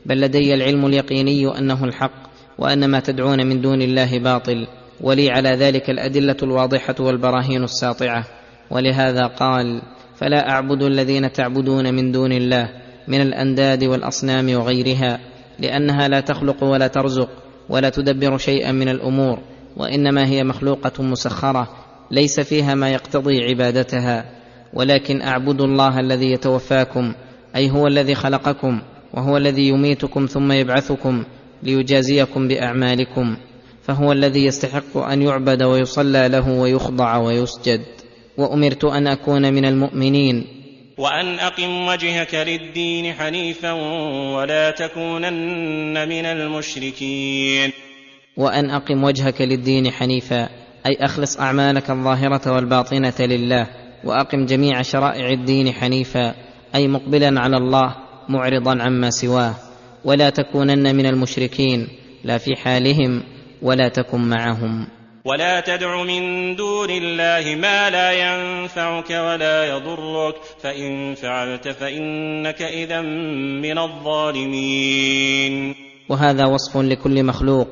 بل 0.06 0.20
لدي 0.20 0.54
العلم 0.54 0.86
اليقيني 0.86 1.58
أنه 1.58 1.84
الحق. 1.84 2.29
وأن 2.60 2.90
ما 2.90 3.00
تدعون 3.00 3.46
من 3.46 3.60
دون 3.60 3.82
الله 3.82 4.18
باطل 4.18 4.66
ولي 5.00 5.30
على 5.30 5.48
ذلك 5.48 5.90
الأدلة 5.90 6.36
الواضحة 6.42 6.94
والبراهين 7.00 7.64
الساطعة. 7.64 8.24
ولهذا 8.70 9.26
قال 9.26 9.82
فلا 10.16 10.50
أعبد 10.50 10.82
الذين 10.82 11.32
تعبدون 11.32 11.94
من 11.94 12.12
دون 12.12 12.32
الله 12.32 12.68
من 13.08 13.20
الأنداد 13.20 13.84
والأصنام 13.84 14.54
وغيرها 14.54 15.18
لأنها 15.58 16.08
لا 16.08 16.20
تخلق 16.20 16.64
ولا 16.64 16.86
ترزق 16.86 17.28
ولا 17.68 17.90
تدبر 17.90 18.38
شيئا 18.38 18.72
من 18.72 18.88
الأمور 18.88 19.38
وإنما 19.76 20.26
هي 20.26 20.44
مخلوقة 20.44 21.02
مسخرة 21.02 21.68
ليس 22.10 22.40
فيها 22.40 22.74
ما 22.74 22.90
يقتضي 22.90 23.44
عبادتها. 23.44 24.24
ولكن 24.74 25.22
اعبد 25.22 25.60
الله 25.60 26.00
الذي 26.00 26.32
يتوفاكم 26.32 27.14
أي 27.56 27.70
هو 27.70 27.86
الذي 27.86 28.14
خلقكم 28.14 28.80
وهو 29.14 29.36
الذي 29.36 29.68
يميتكم 29.68 30.26
ثم 30.26 30.52
يبعثكم. 30.52 31.24
ليجازيكم 31.62 32.48
بأعمالكم 32.48 33.36
فهو 33.82 34.12
الذي 34.12 34.44
يستحق 34.44 34.96
أن 34.96 35.22
يعبد 35.22 35.62
ويصلى 35.62 36.28
له 36.28 36.50
ويخضع 36.50 37.16
ويسجد. 37.16 37.80
وأمرت 38.38 38.84
أن 38.84 39.06
أكون 39.06 39.52
من 39.54 39.64
المؤمنين. 39.64 40.46
وأن 40.98 41.38
أقم 41.38 41.86
وجهك 41.86 42.34
للدين 42.34 43.12
حنيفا 43.12 43.72
ولا 44.36 44.70
تكونن 44.70 46.08
من 46.08 46.24
المشركين. 46.24 47.72
وأن 48.36 48.70
أقم 48.70 49.04
وجهك 49.04 49.40
للدين 49.40 49.90
حنيفا 49.90 50.48
أي 50.86 50.96
أخلص 51.00 51.40
أعمالك 51.40 51.90
الظاهرة 51.90 52.52
والباطنة 52.52 53.14
لله 53.20 53.66
وأقم 54.04 54.46
جميع 54.46 54.82
شرائع 54.82 55.30
الدين 55.30 55.72
حنيفا 55.72 56.34
أي 56.74 56.88
مقبلا 56.88 57.40
على 57.40 57.56
الله 57.56 57.96
معرضا 58.28 58.82
عما 58.82 59.10
سواه. 59.10 59.69
ولا 60.04 60.30
تكونن 60.30 60.96
من 60.96 61.06
المشركين 61.06 61.88
لا 62.24 62.38
في 62.38 62.56
حالهم 62.56 63.22
ولا 63.62 63.88
تكن 63.88 64.20
معهم. 64.20 64.86
ولا 65.24 65.60
تدع 65.60 66.02
من 66.02 66.56
دون 66.56 66.90
الله 66.90 67.54
ما 67.54 67.90
لا 67.90 68.12
ينفعك 68.12 69.10
ولا 69.10 69.64
يضرك 69.68 70.34
فإن 70.62 71.14
فعلت 71.14 71.68
فإنك 71.68 72.62
إذا 72.62 73.00
من 73.60 73.78
الظالمين. 73.78 75.74
وهذا 76.08 76.44
وصف 76.46 76.76
لكل 76.76 77.24
مخلوق 77.24 77.68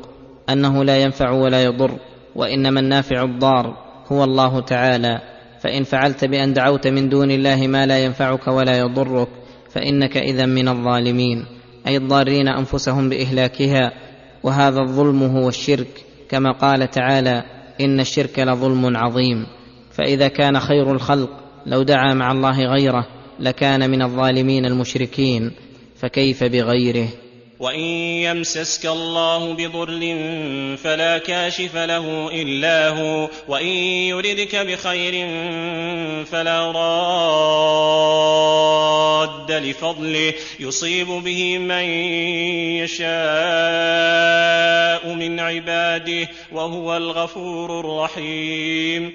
أنه 0.50 0.84
لا 0.84 1.02
ينفع 1.02 1.30
ولا 1.30 1.64
يضر 1.64 1.98
وإنما 2.36 2.80
النافع 2.80 3.22
الضار 3.22 3.76
هو 4.12 4.24
الله 4.24 4.60
تعالى. 4.60 5.20
فإن 5.60 5.84
فعلت 5.84 6.24
بأن 6.24 6.52
دعوت 6.52 6.86
من 6.86 7.09
دون 7.09 7.30
الله 7.30 7.66
ما 7.66 7.86
لا 7.86 8.05
ينفعك 8.05 8.48
ولا 8.48 8.78
يضرك 8.78 9.28
فإنك 9.70 10.16
إذا 10.16 10.46
من 10.46 10.68
الظالمين. 10.68 11.57
أي 11.89 11.97
الضارين 11.97 12.48
أنفسهم 12.48 13.09
بإهلاكها 13.09 13.93
وهذا 14.43 14.81
الظلم 14.81 15.23
هو 15.23 15.48
الشرك. 15.48 16.05
كما 16.28 16.52
قال 16.52 16.90
تعالى 16.90 17.43
إن 17.81 18.01
الشرك 18.01 18.39
لظلم 18.39 18.97
عظيم. 18.97 19.47
فإذا 19.90 20.28
كان 20.28 20.60
خير 20.60 20.93
الخلق 20.93 21.31
لو 21.66 21.82
دعا 21.82 22.15
مع 22.15 22.32
الله 22.32 22.65
غيره 22.65 23.06
لكان 23.40 23.90
من 23.90 24.02
الظالمين 24.02 24.66
المشركين. 24.66 25.52
فكيف 25.97 26.44
بغيره؟ 26.44 27.09
وان 27.60 27.80
يمسسك 28.22 28.86
الله 28.86 29.52
بضر 29.55 30.16
فلا 30.76 31.18
كاشف 31.18 31.76
له 31.76 32.30
الا 32.32 32.89
هو 32.89 33.30
وان 33.48 33.66
يردك 33.66 34.56
بخير 34.56 35.28
فلا 36.24 36.70
راد 36.70 37.98
لفضله 39.52 40.35
يصيب 40.60 41.06
به 41.06 41.59
من 41.59 41.85
يشاء 42.78 43.09
من 45.14 45.40
عباده 45.40 46.28
وهو 46.52 46.97
الغفور 46.97 47.80
الرحيم. 47.80 49.12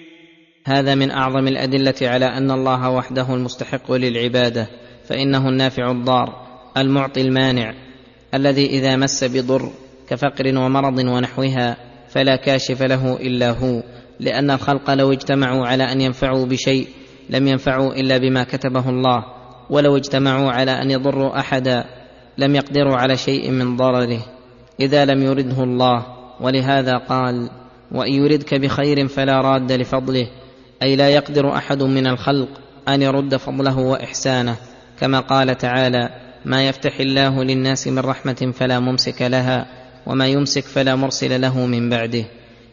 هذا 0.66 0.96
من 0.96 1.12
أعظم 1.12 1.48
الأدلة 1.48 1.96
على 2.02 2.26
أن 2.26 2.52
الله 2.52 2.90
وحده 2.90 3.34
المستحق 3.34 3.92
للعبادة 3.92 4.68
فإنه 5.10 5.50
النافع 5.50 5.92
الضار 5.92 6.48
المعطي 6.78 7.22
المانع. 7.22 7.93
الذي 8.34 8.66
إذا 8.66 8.96
مس 8.96 9.24
بضر 9.24 9.70
كفقر 10.10 10.58
ومرض 10.58 10.98
ونحوها 10.98 11.78
فلا 12.10 12.36
كاشف 12.36 12.82
له 12.82 13.16
إلا 13.16 13.52
هو 13.52 13.84
لأن 14.20 14.52
الخلق 14.52 14.92
لو 14.92 15.12
اجتمعوا 15.12 15.68
على 15.68 15.84
أن 15.84 16.02
ينفعوا 16.02 16.46
بشيء 16.46 16.88
لم 17.30 17.48
ينفعوا 17.48 17.94
إلا 17.94 18.18
بما 18.18 18.44
كتبه 18.44 18.90
الله 18.90 19.26
ولو 19.70 19.98
اجتمعوا 19.98 20.52
على 20.52 20.72
أن 20.72 20.92
يضروا 20.92 21.40
أحدا 21.40 21.86
لم 22.38 22.56
يقدروا 22.56 22.96
على 22.96 23.18
شيء 23.18 23.52
من 23.52 23.78
ضرره. 23.78 24.20
إذا 24.80 25.06
لم 25.06 25.24
يرده 25.24 25.64
الله 25.64 26.06
ولهذا 26.42 26.98
قال 26.98 27.50
وإن 27.92 28.14
يردك 28.14 28.54
بخير 28.54 29.08
فلا 29.08 29.42
راد 29.42 29.72
لفضله 29.72 30.28
أي 30.84 30.96
لا 30.96 31.10
يقدر 31.10 31.56
أحد 31.56 31.84
من 31.84 32.08
الخلق 32.08 32.50
أن 32.88 33.02
يرد 33.02 33.36
فضله 33.36 33.80
وإحسانه 33.80 34.56
كما 35.00 35.20
قال 35.20 35.58
تعالى 35.58 36.10
ما 36.46 36.68
يفتح 36.68 37.00
الله 37.00 37.44
للناس 37.44 37.88
من 37.88 38.00
رحمة 38.00 38.54
فلا 38.54 38.80
ممسك 38.80 39.22
لها 39.22 39.66
وما 40.08 40.28
يمسك 40.28 40.64
فلا 40.64 40.96
مرسل 40.96 41.42
له 41.42 41.66
من 41.66 41.90
بعده. 41.90 42.26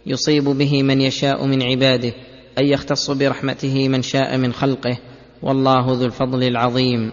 يصيب 0.06 0.44
به 0.44 0.82
من 0.82 1.00
يشاء 1.00 1.46
من 1.46 1.62
عباده 1.62 2.12
ان 2.58 2.64
يختص 2.64 3.10
برحمته 3.10 3.88
من 3.88 4.02
شاء 4.02 4.36
من 4.36 4.52
خلقه. 4.52 4.98
والله 5.42 5.92
ذو 5.92 6.04
الفضل 6.04 6.42
العظيم. 6.42 7.12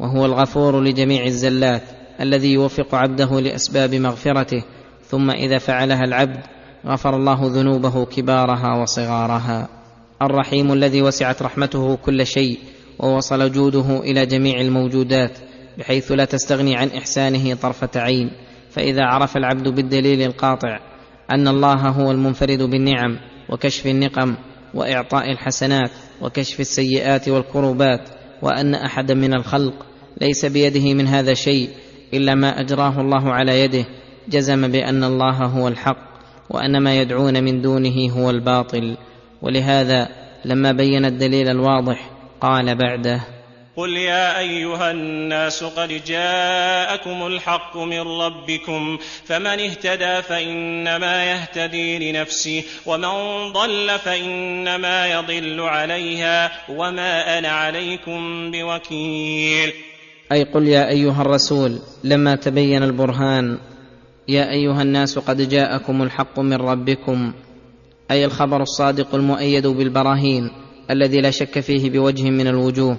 وهو 0.00 0.26
الغفور 0.26 0.80
لجميع 0.80 1.24
الزلات 1.24 1.82
الذي 2.20 2.52
يوفق 2.52 2.94
عبده 2.94 3.40
لأسباب 3.40 3.94
مغفرته. 3.94 4.62
ثم 5.08 5.30
إذا 5.30 5.58
فعلها 5.58 6.04
العبد 6.04 6.40
غفر 6.86 7.16
الله 7.16 7.40
ذنوبه 7.42 8.04
كبارها 8.04 8.82
وصغارها. 8.82 9.68
الرحيم 10.22 10.72
الذي 10.72 11.02
وسعت 11.02 11.42
رحمته 11.42 11.96
كل 11.96 12.26
شيء 12.26 12.58
ووصل 12.98 13.52
جوده 13.52 14.00
إلى 14.00 14.26
جميع 14.26 14.60
الموجودات. 14.60 15.38
بحيث 15.78 16.12
لا 16.12 16.24
تستغني 16.24 16.76
عن 16.76 16.88
إحسانه 16.88 17.54
طرفة 17.54 17.90
عين. 17.96 18.30
فإذا 18.70 19.02
عرف 19.04 19.36
العبد 19.36 19.68
بالدليل 19.68 20.22
القاطع 20.22 20.80
أن 21.30 21.48
الله 21.48 21.88
هو 21.88 22.10
المنفرد 22.10 22.62
بالنعم 22.62 23.18
وكشف 23.48 23.86
النقم 23.86 24.34
وإعطاء 24.74 25.32
الحسنات 25.32 25.90
وكشف 26.22 26.60
السيئات 26.60 27.28
والكروبات 27.28 28.08
وأن 28.42 28.74
احدا 28.74 29.14
من 29.14 29.34
الخلق 29.34 29.86
ليس 30.20 30.44
بيده 30.44 30.94
من 30.94 31.06
هذا 31.06 31.34
شيء 31.34 31.68
إلا 32.14 32.34
ما 32.34 32.60
أجراه 32.60 33.00
الله 33.00 33.32
على 33.32 33.60
يده 33.60 33.84
جزم 34.28 34.68
بأن 34.68 35.04
الله 35.04 35.44
هو 35.44 35.68
الحق 35.68 36.06
وأن 36.50 36.82
ما 36.82 37.00
يدعون 37.00 37.44
من 37.44 37.62
دونه 37.62 38.10
هو 38.12 38.30
الباطل. 38.30 38.96
ولهذا 39.42 40.08
لما 40.44 40.72
بين 40.72 41.04
الدليل 41.04 41.48
الواضح 41.48 42.10
قال 42.40 42.74
بعده 42.74 43.20
قل 43.76 43.96
يا 43.96 44.38
ايها 44.38 44.90
الناس 44.90 45.64
قد 45.64 46.04
جاءكم 46.06 47.26
الحق 47.26 47.76
من 47.76 48.00
ربكم 48.00 48.98
فمن 49.24 49.46
اهتدى 49.46 50.22
فانما 50.22 51.24
يهتدي 51.24 52.12
لنفسه 52.12 52.64
ومن 52.86 53.52
ضل 53.52 53.98
فانما 53.98 55.06
يضل 55.06 55.60
عليها 55.60 56.52
وما 56.68 57.38
أنا 57.38 57.48
عليكم 57.48 58.50
بوكيل 58.50 59.72
أي 60.32 60.44
قل 60.44 60.68
يا 60.68 60.88
ايها 60.88 61.22
الرسول 61.22 61.78
لما 62.04 62.36
تبين 62.36 62.82
البرهان 62.82 63.58
يا 64.28 64.50
ايها 64.50 64.82
الناس 64.82 65.18
قد 65.18 65.48
جاءكم 65.48 66.02
الحق 66.02 66.40
من 66.40 66.56
ربكم 66.56 67.32
أي 68.10 68.24
الخبر 68.24 68.62
الصادق 68.62 69.14
المؤيد 69.14 69.66
بالبراهين 69.66 70.50
الذي 70.90 71.20
لا 71.20 71.30
شك 71.30 71.60
فيه 71.60 71.90
بوجه 71.90 72.30
من 72.30 72.46
الوجوه. 72.46 72.98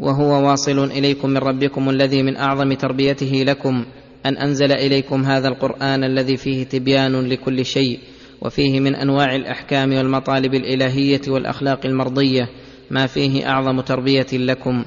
وهو 0.00 0.48
واصل 0.48 0.84
إليكم 0.84 1.30
من 1.30 1.38
ربكم 1.38 1.90
الذي 1.90 2.22
من 2.22 2.36
أعظم 2.36 2.72
تربيته 2.72 3.44
لكم 3.46 3.84
أن 4.26 4.36
أنزل 4.36 4.72
إليكم 4.72 5.24
هذا 5.24 5.48
القرآن 5.48 6.04
الذي 6.04 6.36
فيه 6.36 6.64
تبيان 6.64 7.28
لكل 7.28 7.64
شيء 7.64 7.98
وفيه 8.40 8.80
من 8.80 8.94
أنواع 8.94 9.34
الأحكام 9.36 9.92
والمطالب 9.92 10.54
الإلهية 10.54 11.20
والأخلاق 11.28 11.86
المرضية 11.86 12.48
ما 12.90 13.06
فيه 13.06 13.48
أعظم 13.48 13.80
تربية 13.80 14.26
لكم 14.32 14.84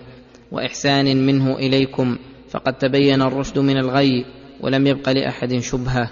وإحسان 0.52 1.26
منه 1.26 1.56
إليكم 1.56 2.18
فقد 2.50 2.74
تبين 2.74 3.22
الرشد 3.22 3.60
من 3.60 3.78
الغي 3.78 4.26
ولم 4.62 4.88
يبق 4.88 5.10
لأحد 5.10 5.58
شبهة 5.58 6.10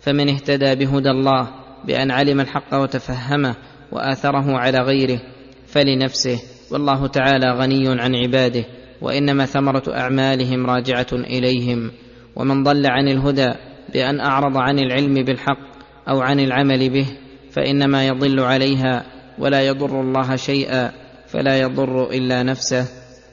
فمن 0.00 0.28
اهتدى 0.28 0.74
بهدى 0.74 1.10
الله 1.10 1.48
بأن 1.86 2.10
علم 2.10 2.40
الحق 2.40 2.74
وتفهمه 2.74 3.56
وآثره 3.92 4.58
على 4.58 4.78
غيره 4.78 5.20
فلنفسه 5.66 6.53
والله 6.70 7.06
تعالى 7.06 7.50
غني 7.50 8.00
عن 8.00 8.14
عباده 8.14 8.64
وإنما 9.00 9.46
ثمرة 9.46 9.82
أعمالهم 9.88 10.66
راجعة 10.66 11.06
إليهم 11.12 11.90
ومن 12.36 12.62
ضل 12.62 12.86
عن 12.86 13.08
الهدى 13.08 13.52
بأن 13.94 14.20
أعرض 14.20 14.56
عن 14.56 14.78
العلم 14.78 15.14
بالحق 15.14 15.58
أو 16.08 16.20
عن 16.20 16.40
العمل 16.40 16.90
به 16.90 17.06
فإنما 17.50 18.06
يضل 18.06 18.40
عليها 18.40 19.04
ولا 19.38 19.66
يضر 19.66 20.00
الله 20.00 20.36
شيئا 20.36 20.92
فلا 21.26 21.60
يضر 21.60 22.10
إلا 22.10 22.42
نفسه. 22.42 22.86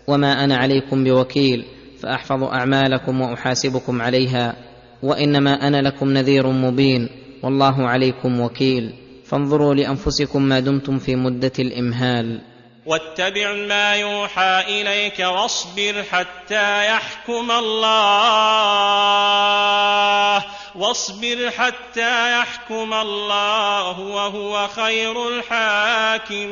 وما 0.08 0.44
أنا 0.44 0.58
عليكم 0.58 1.04
بوكيل 1.04 1.66
فأحفظ 2.00 2.44
أعمالكم 2.44 3.22
وأحاسبكم 3.22 4.02
عليها 4.02 4.56
وإنما 5.04 5.68
أنا 5.68 5.82
لكم 5.82 6.10
نذير 6.10 6.48
مبين 6.48 7.10
والله 7.44 7.88
عليكم 7.88 8.40
وكيل. 8.40 8.94
فانظروا 9.26 9.74
لأنفسكم 9.74 10.44
ما 10.44 10.60
دمتم 10.60 10.98
في 10.98 11.16
مدة 11.16 11.52
الإمهال. 11.60 12.42
واتبع 12.86 13.54
ما 13.54 13.96
يوحى 13.96 14.64
إليك 14.68 15.20
واصبر 15.20 16.04
حتى 16.04 16.86
يحكم 16.88 17.52
الله. 17.52 17.92
واصبر 20.76 21.52
حتى 21.58 22.40
يحكم 22.40 22.94
الله 22.94 24.00
وهو 24.00 24.68
خير 24.68 25.28
الحاكمين. 25.38 26.52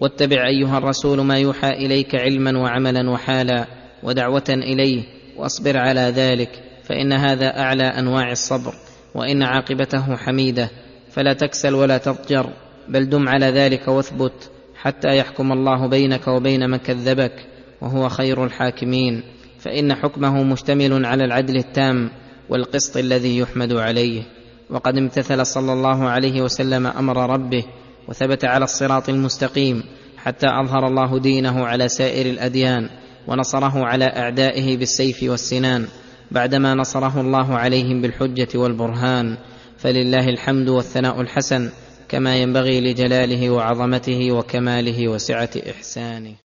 واتبع 0.00 0.46
أيها 0.46 0.78
الرسول 0.78 1.20
ما 1.20 1.38
يوحى 1.38 1.70
إليك 1.70 2.14
علما 2.14 2.58
وعملا 2.58 3.10
وحالا 3.10 3.66
ودعوة 4.02 4.44
إليه 4.48 5.02
واصبر 5.36 5.76
على 5.76 6.00
ذلك 6.00 6.62
فإن 6.84 7.12
هذا 7.12 7.58
أعلى 7.60 7.84
أنواع 7.84 8.30
الصبر 8.30 8.74
وإن 9.14 9.42
عاقبته 9.42 10.16
حميدة 10.16 10.70
فلا 11.10 11.32
تكسل 11.32 11.74
ولا 11.74 11.98
تضجر. 11.98 12.67
بل 12.88 13.08
دم 13.08 13.28
على 13.28 13.46
ذلك 13.46 13.88
واثبت 13.88 14.50
حتى 14.76 15.16
يحكم 15.16 15.52
الله 15.52 15.86
بينك 15.86 16.28
وبين 16.28 16.70
من 16.70 16.76
كذبك 16.76 17.46
وهو 17.80 18.08
خير 18.08 18.44
الحاكمين. 18.44 19.22
فإن 19.58 19.94
حكمه 19.94 20.42
مشتمل 20.42 21.06
على 21.06 21.24
العدل 21.24 21.56
التام 21.56 22.10
والقسط 22.48 22.96
الذي 22.96 23.38
يحمد 23.38 23.72
عليه. 23.72 24.22
وقد 24.70 24.96
امتثل 24.96 25.46
صلى 25.46 25.72
الله 25.72 26.08
عليه 26.08 26.42
وسلم 26.42 26.86
أمر 26.86 27.30
ربه 27.30 27.64
وثبت 28.08 28.44
على 28.44 28.64
الصراط 28.64 29.08
المستقيم 29.08 29.82
حتى 30.16 30.46
أظهر 30.46 30.86
الله 30.86 31.18
دينه 31.18 31.66
على 31.66 31.88
سائر 31.88 32.26
الأديان 32.26 32.88
ونصره 33.26 33.84
على 33.84 34.04
أعدائه 34.04 34.76
بالسيف 34.76 35.22
والسنان 35.22 35.86
بعدما 36.30 36.74
نصره 36.74 37.20
الله 37.20 37.54
عليهم 37.54 38.02
بالحجة 38.02 38.58
والبرهان. 38.58 39.36
فلله 39.78 40.28
الحمد 40.28 40.68
والثناء 40.68 41.20
الحسن 41.20 41.70
كما 42.08 42.36
ينبغي 42.36 42.80
لجلاله 42.80 43.50
وعظمته 43.50 44.32
وكماله 44.32 45.08
وسعة 45.08 45.50
إحسانه. 45.70 46.34